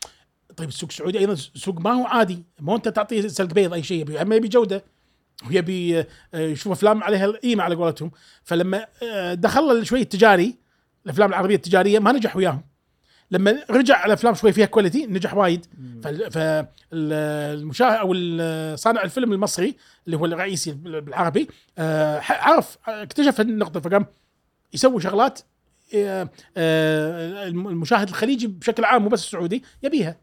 طيب 0.57 0.69
السوق 0.69 0.89
السعودي 0.89 1.19
أيضا 1.19 1.35
سوق 1.35 1.79
ما 1.79 1.91
هو 1.91 2.05
عادي. 2.05 2.43
ما 2.59 2.75
أنت 2.75 2.87
تعطيه 2.87 3.27
سلق 3.27 3.53
بيض 3.53 3.73
أي 3.73 3.83
شيء 3.83 4.01
يبي 4.01 4.23
ما 4.23 4.35
يبي 4.35 4.47
جودة 4.47 4.83
ويبي 5.47 5.99
آه، 5.99 6.05
يشوف 6.33 6.71
أفلام 6.71 7.03
عليها 7.03 7.25
القيمة 7.25 7.63
على 7.63 7.75
قولتهم. 7.75 8.11
فلما 8.43 8.87
آه، 9.03 9.33
دخل 9.33 9.85
شوي 9.85 10.01
التجاري 10.01 10.62
الأفلام 11.05 11.29
العربية 11.29 11.55
التجارية 11.55 11.99
ما 11.99 12.11
نجح 12.11 12.35
وياهم. 12.35 12.61
لما 13.31 13.63
رجع 13.69 13.97
على 13.97 14.13
افلام 14.13 14.33
شوي 14.33 14.51
فيها 14.51 14.65
quality 14.65 15.05
نجح 15.05 15.33
وايد. 15.33 15.65
فالمشاهد 16.31 17.97
أو 17.97 18.13
صانع 18.75 19.03
الفيلم 19.03 19.33
المصري 19.33 19.75
اللي 20.05 20.17
هو 20.17 20.25
الرئيسي 20.25 20.71
بالعربي 20.71 21.47
آه، 21.77 22.21
عرف 22.29 22.77
اكتشف 22.87 23.41
النقطة 23.41 23.79
فقام 23.79 24.05
يسوي 24.73 25.01
شغلات 25.01 25.39
آه، 25.95 26.29
آه، 26.57 27.47
المشاهد 27.47 28.07
الخليجي 28.07 28.47
بشكل 28.47 28.85
عام 28.85 29.03
مو 29.03 29.09
بس 29.09 29.25
السعودي 29.25 29.63
يبيها. 29.83 30.17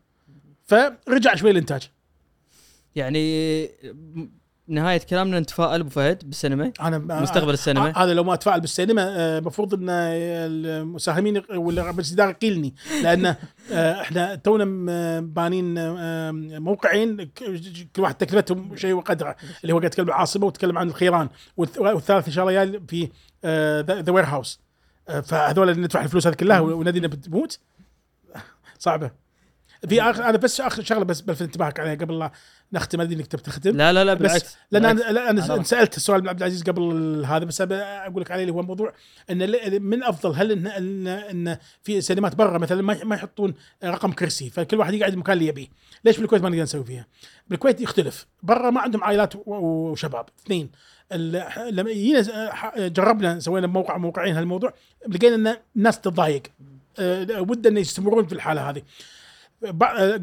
فرجع 0.65 1.35
شوي 1.35 1.51
الإنتاج. 1.51 1.91
يعني 2.97 3.65
نهاية 4.71 4.99
كلامنا 4.99 5.41
نتفائل 5.41 5.81
أبو 5.81 5.91
فهد 5.91 6.25
بالسينما؟ 6.25 6.73
أنا 6.81 6.99
مستقبل 6.99 7.53
السينما؟ 7.53 7.89
آه، 7.89 8.05
هذا 8.05 8.15
لو 8.15 8.25
ما 8.25 8.35
أتفائل 8.35 8.61
بالسينما 8.61 9.03
آه، 9.17 9.39
المفروض 9.39 9.75
إن 9.75 9.87
المساهمين 9.91 11.43
ولا 11.55 11.93
مجلس 11.93 12.09
الاداره 12.09 12.31
يقيلني 12.31 12.75
لأن 13.03 13.27
آه، 13.73 14.01
إحنا 14.01 14.35
تونا 14.35 14.65
بانين 15.21 15.79
آه، 15.79 16.31
موقعين 16.59 17.31
كل 17.97 18.03
واحد 18.03 18.15
تكلفتهم 18.15 18.77
شيء 18.77 18.93
وقدره 18.93 19.37
اللي 19.63 19.73
هو 19.73 19.79
قاعد 19.79 19.91
يتكلم 19.91 20.05
عن 20.07 20.15
العاصمه 20.15 20.47
وتكلم 20.47 20.79
عن 20.79 20.89
الخيران 20.89 21.29
والث- 21.61 21.79
والثالث 21.79 22.27
إن 22.27 22.33
شاء 22.33 22.49
الله 22.49 22.65
جاي 22.65 22.81
في 22.89 23.09
ذا 24.03 24.13
وير 24.13 24.25
هاوس. 24.25 24.61
فهذول 25.23 25.81
ندفع 25.81 26.03
الفلوس 26.03 26.27
هذه 26.27 26.35
كلها 26.35 26.61
ونادينا 26.61 27.09
بتموت. 27.09 27.59
صعبة. 28.79 29.11
في 29.89 30.03
اخر 30.03 30.25
أنا 30.29 30.39
بس 30.39 30.61
آخر 30.61 30.83
شغلة 30.83 31.05
بس 31.05 31.21
بلفت 31.21 31.43
انتباهك 31.43 31.81
عليها 31.81 31.95
قبل 31.95 32.19
لا 32.19 32.33
نختم 32.73 33.01
أدري 33.01 33.15
إنك 33.15 33.27
تبي 33.27 33.43
تختم. 33.43 33.77
لا 33.77 33.93
لا 33.93 34.05
لا 34.05 34.15
بس 34.15 34.21
بالعكس. 34.21 34.57
لأن 34.71 34.83
بالعكس. 34.97 35.03
أنا 35.11 35.41
لا، 35.41 35.57
أنا- 35.59 35.63
سألت 35.63 35.97
السؤال 35.97 36.23
من 36.23 36.29
عبد 36.29 36.39
العزيز 36.39 36.63
قبل 36.63 37.25
هذا 37.27 37.45
بس 37.45 37.61
أقول 37.61 38.23
لك 38.23 38.31
عليه 38.31 38.43
اللي 38.43 38.53
هو 38.55 38.63
موضوع 38.63 38.93
إن 39.31 39.83
من 39.83 40.03
أفضل 40.03 40.35
هل 40.35 40.53
ان 40.53 40.67
ان, 40.67 41.07
إن 41.07 41.57
في 41.83 42.01
سينمات 42.01 42.35
برا 42.35 42.59
مثلا 42.59 42.83
ما 42.83 43.15
يحطون 43.15 43.55
رقم 43.85 44.13
كرسي 44.13 44.51
فكل 44.51 44.77
واحد 44.77 44.95
يقعد 44.95 45.13
المكان 45.13 45.33
اللي 45.33 45.47
يبيه. 45.49 45.67
ليش 46.05 46.19
بالكويت 46.19 46.43
ما 46.43 46.49
نقدر 46.49 46.63
نسوي 46.63 46.85
فيها؟ 46.85 47.07
بالكويت 47.49 47.81
يختلف. 47.81 48.27
برا 48.43 48.71
ما 48.71 48.81
عندهم 48.81 49.05
عائلات 49.05 49.33
وشباب 49.47 50.27
اثنين. 50.45 50.71
لما 51.71 51.93
جينا 51.93 52.51
جربنا 52.77 53.41
سوينا 53.41 53.67
موقع 53.67 53.97
موقعين 53.97 54.37
هالموضوع 54.37 54.75
لقينا 55.09 55.35
إن 55.35 55.57
الناس 55.77 56.01
تتضايق. 56.01 56.43
أه، 56.99 57.41
ودنا 57.41 57.81
يستمرون 57.81 58.27
في 58.27 58.33
الحالة 58.33 58.71
هذه. 58.71 58.83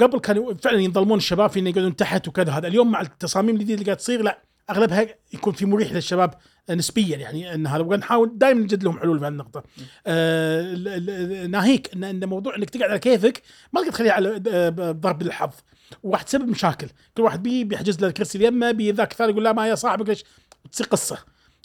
قبل 0.02 0.20
كانوا 0.20 0.54
فعلا 0.54 0.80
ينظلمون 0.80 1.18
الشباب 1.18 1.50
في 1.50 1.60
انه 1.60 1.70
يقعدون 1.70 1.96
تحت 1.96 2.28
وكذا 2.28 2.52
هذا 2.52 2.68
اليوم 2.68 2.92
مع 2.92 3.02
التصاميم 3.02 3.56
الجديدة 3.56 3.74
اللي 3.74 3.86
قاعد 3.86 3.98
تصير 3.98 4.22
لا 4.22 4.42
أغلبها 4.70 5.08
يكون 5.34 5.54
في 5.54 5.66
مريح 5.66 5.92
للشباب 5.92 6.34
نسبيا 6.70 7.18
يعني 7.18 7.54
إن 7.54 7.68
هذا 7.68 7.84
ونحاول 7.84 8.32
دائما 8.38 8.62
نجد 8.62 8.84
لهم 8.84 9.00
حلول 9.00 9.20
في 9.20 9.26
هالنقطة. 9.26 9.64
آه 10.08 11.48
ناهيك 11.48 11.94
ان 11.94 12.04
إن 12.04 12.26
موضوع 12.26 12.56
إنك 12.56 12.70
تقعد 12.70 12.90
على 12.90 13.00
كيفك 13.00 13.42
ما 13.74 13.82
تقدر 13.82 13.94
تخليه 13.94 14.12
على 14.12 14.42
آه، 14.48 14.70
ضرب 14.92 15.22
الحظ 15.22 15.52
وراح 16.04 16.22
تسبب 16.22 16.48
مشاكل، 16.48 16.88
كل 17.18 17.24
واحد 17.24 17.44
بي 17.44 17.64
بيحجز 17.64 18.02
له 18.02 18.08
الكرسي 18.08 18.38
اليمة 18.38 18.72
بي 18.72 18.92
ذاك 18.92 19.12
الثاني 19.12 19.32
يقول 19.32 19.44
لا 19.44 19.54
ما 19.54 19.68
يا 19.68 19.76
صاحبك 19.76 20.10
ليش؟ 20.10 20.24
تصير 20.72 20.88
قصة. 20.88 21.18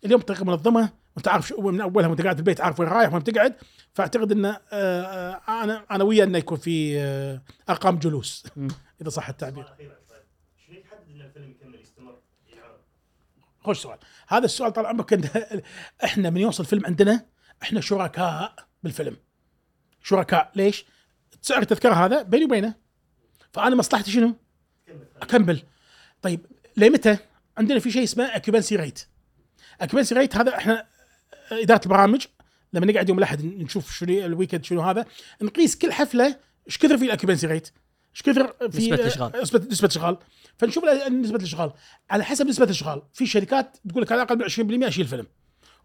اليوم 0.04 0.20
بطريقه 0.20 0.44
منظمة 0.44 1.01
وانت 1.16 1.28
عارف 1.28 1.48
شو 1.48 1.60
من 1.60 1.80
أولها 1.80 2.08
وانت 2.08 2.22
قاعد 2.22 2.36
في 2.36 2.40
البيت 2.40 2.60
عارف 2.60 2.80
وين 2.80 2.88
رايح 2.88 3.12
وين 3.12 3.22
بتقعد 3.22 3.54
فأعتقد 3.94 4.32
إن 4.32 4.44
آه، 4.44 4.60
آه، 4.72 5.64
أنا 5.64 5.86
أنا 5.90 6.04
ويا 6.04 6.24
إنه 6.24 6.38
يكون 6.38 6.58
في 6.58 7.00
آه، 7.00 7.42
أرقام 7.70 7.98
جلوس. 7.98 8.46
إذا 9.00 9.08
صح 9.08 9.28
التعبير. 9.28 9.64
فهد. 9.64 9.92
شنو 10.66 10.78
يحدد 10.78 11.10
إن 11.14 11.20
الفيلم 11.20 11.50
يكمل 11.50 11.80
يستمر 11.80 12.18
ينعرض؟ 12.52 12.78
خوش 13.60 13.78
سؤال 13.78 13.98
هذا 14.28 14.44
السؤال 14.44 14.72
طال 14.72 14.86
عمرك 14.86 15.30
إحنا 16.04 16.30
من 16.30 16.40
يوصل 16.40 16.64
فيلم 16.64 16.86
عندنا 16.86 17.26
إحنا 17.62 17.80
شركاء 17.80 18.54
بالفيلم 18.82 19.16
شركاء 20.02 20.52
ليش؟ 20.54 20.86
سعر 21.42 21.62
التذكرة 21.62 21.94
هذا 21.94 22.22
بيني 22.22 22.44
وبينه 22.44 22.74
فأنا 23.52 23.76
مصلحتي 23.76 24.10
شنو؟ 24.10 24.36
كمل 24.86 25.06
أكمل 25.22 25.62
طيب 26.22 26.46
لمتى؟ 26.76 27.18
عندنا 27.58 27.78
في 27.78 27.90
شيء 27.90 28.02
اسمه 28.02 28.24
occupancy 28.36 28.76
rate 28.76 29.06
occupancy 29.80 30.14
rate 30.14 30.36
هذا 30.36 30.56
إحنا 30.56 30.86
إدارة 31.60 31.80
البرامج 31.84 32.26
لما 32.72 32.86
نقعد 32.86 33.08
يوم 33.08 33.18
الأحد 33.18 33.44
نشوف 33.44 33.92
شنو 33.92 34.24
ال 34.24 34.29
weekend 34.29 34.64
شنو 34.64 34.80
هذا 34.80 35.06
نقيس 35.42 35.76
كل 35.76 35.92
حفلة 35.92 36.36
إيش 36.66 36.78
كثر 36.78 36.98
في 36.98 37.04
ال 37.04 37.08
occupancy 37.08 37.46
rate 37.46 37.68
إيش 38.14 38.22
كثر 38.22 38.70
في 38.70 38.78
نسبة 38.78 38.94
الإشغال. 38.94 39.32
نسبه 39.42 39.66
نسبة 39.70 39.86
الإشغال. 39.86 40.16
فنشوف 40.58 40.84
نسبة 41.10 41.36
الإشغال. 41.36 41.72
على 42.10 42.24
حسب 42.24 42.46
نسبة 42.46 42.64
الإشغال. 42.64 43.02
في 43.12 43.26
شركات 43.26 43.76
تقول 43.88 44.02
لك 44.02 44.12
على 44.12 44.22
الاقل 44.22 44.38
من 44.38 44.44
20% 44.84 44.88
أشيل 44.88 45.06
فيلم. 45.06 45.26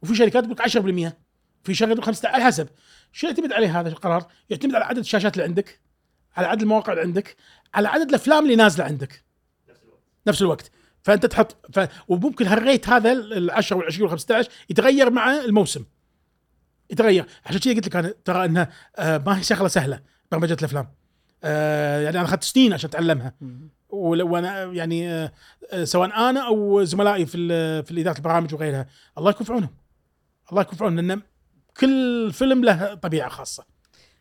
وفي 0.02 0.15
شركات 0.15 0.44
تقول 0.44 0.52
لك 0.52 0.61
10% 0.61 1.18
في 1.64 1.73
شركات 1.73 1.94
تقول 1.94 2.06
15 2.06 2.34
على 2.34 2.44
حسب. 2.44 2.68
شو 3.11 3.27
يعتمد 3.27 3.53
عليه 3.53 3.80
هذا 3.80 3.89
القرار؟ 3.89 4.27
يعتمد 4.49 4.76
على 4.76 4.85
عدد 4.85 4.98
الشاشات 4.98 5.34
اللي 5.34 5.44
عندك 5.44 5.80
على 6.35 6.48
عدد 6.48 6.61
المواقع 6.61 6.94
اللي 6.94 7.03
عندك 7.03 7.35
على 7.73 7.88
عدد 7.88 8.10
الأفلام 8.10 8.44
اللي 8.44 8.56
نازلة 8.56 8.85
عندك. 8.85 9.23
نفس 10.27 10.41
الوقت. 10.41 10.72
فأنت 11.08 11.26
تحط 11.26 11.56
ف... 11.74 11.88
وممكن 12.08 12.48
هال 12.48 12.62
rate 12.62 12.90
هذا 12.90 13.12
ال 13.12 13.52
10 13.52 13.78
وال 13.78 13.86
20 13.86 14.02
وال 14.04 14.12
15 14.12 14.50
يتغير 14.70 15.10
مع 15.10 15.32
الموسم. 15.32 15.86
يتغير. 16.90 17.26
عشان 17.46 17.60
كذا 17.60 17.74
قلت 17.74 17.88
لك 17.88 17.96
أنا 17.96 18.14
ترى 18.26 18.46
إنها 18.46 18.70
آه 18.96 19.18
ما 19.18 19.38
هي 19.40 19.44
شغلة 19.44 19.68
سهلة 19.68 20.02
برمجة 20.32 20.54
الأفلام. 20.54 20.88
آه 21.44 22.02
يعني 22.02 22.18
أنا 22.20 22.26
أخذت 22.26 22.44
سنين 22.44 22.74
عشان 22.74 22.90
أتعلمها. 22.90 23.34
ولو 23.90 24.38
أنا 24.38 24.64
يعني 24.64 25.10
آه 25.12 25.32
سواء 25.84 26.30
أنا 26.30 26.48
أو 26.48 26.84
زملائي 26.84 27.26
في 27.26 27.38
ال- 27.38 27.86
في 27.86 28.02
اداره 28.02 28.18
البرامج 28.18 28.54
وغيرها 28.54 28.88
الله 29.18 29.30
يكون 29.30 29.46
في 29.46 29.54
عونهم 29.54 29.76
الله 30.52 30.62
يكون 30.62 30.78
في 30.78 30.84
عونهم 30.84 31.08
لأن 31.08 31.22
كل 31.80 32.30
فيلم 32.34 32.64
له 32.66 32.94
طبيعة 32.94 33.30
خاصة. 33.30 33.66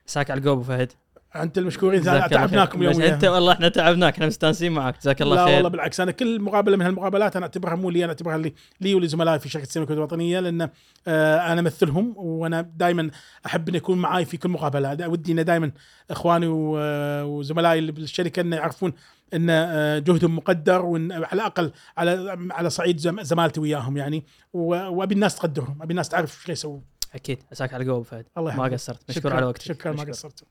ساك 0.06 0.30
على 0.30 0.40
القوب 0.40 0.62
فهد. 0.62 0.92
انت 1.36 1.58
المشكورين. 1.58 2.02
تعبناكم 2.02 2.78
بس 2.80 2.94
يوم 2.96 3.02
انت 3.02 3.24
والله 3.24 3.52
إحنا 3.52 3.68
تعبناك 3.68 4.12
إحنا 4.14 4.26
مستانسين 4.26 4.72
معك. 4.72 4.98
جزاك 5.00 5.22
الله 5.22 5.36
لا 5.36 5.44
خير. 5.44 5.54
والله 5.54 5.68
بالعكس 5.68 6.00
أنا 6.00 6.12
كل 6.12 6.40
مقابلة 6.40 6.76
من 6.76 6.86
هالمقابلات 6.86 7.36
أنا 7.36 7.44
أعتبرها 7.46 7.74
مو 7.74 7.90
لي 7.90 8.04
أنا 8.04 8.12
أعتبرها 8.12 8.38
لي, 8.38 8.54
لي 8.80 8.94
ولزملائي 8.94 9.38
في 9.38 9.48
شركة 9.48 9.62
السينما 9.62 9.90
الوطنية 9.90 10.40
لأن 10.40 10.68
آه 11.08 11.52
أنا 11.52 11.60
أمثلهم 11.60 12.12
وأنا 12.16 12.60
دائما 12.60 13.10
أحب 13.46 13.68
ان 13.68 13.74
يكون 13.74 13.98
معاي 13.98 14.24
في 14.24 14.36
كل 14.36 14.48
مقابلة. 14.48 15.08
ودي 15.08 15.32
ان 15.32 15.44
دائما 15.44 15.72
إخواني 16.10 16.46
آه، 16.78 17.24
وزملائي 17.24 17.78
اللي 17.78 17.92
بالشركة 17.92 18.40
إنه 18.40 18.56
يعرفون 18.56 18.92
ان 19.34 19.46
آه، 19.50 19.98
جهدهم 19.98 20.36
مقدر 20.36 20.84
وإن 20.84 21.12
على 21.12 21.26
الأقل 21.32 21.72
على 21.96 22.36
على 22.50 22.70
صعيد 22.70 22.98
زم- 22.98 23.22
زمالتي 23.22 23.60
وياهم 23.60 23.96
يعني. 23.96 24.24
وأبي 24.52 25.14
الناس 25.14 25.36
تقدرهم 25.36 25.82
أبي 25.82 25.90
الناس 25.90 26.08
تعرف 26.08 26.40
إيش 26.40 26.58
يسوون. 26.58 26.82
أكيد. 27.14 27.38
عساك 27.52 27.74
على 27.74 27.84
القوب 27.84 28.02
فهد. 28.04 28.26
الله 28.38 28.56
ما 28.56 28.66
يحفظك. 28.66 28.72
قصرت. 28.74 29.10
مشكور 29.10 29.32
على 29.34 29.46
وقتك. 29.46 29.62
شكرا 29.62 29.92
ما. 29.92 30.04
قصرت. 30.04 30.46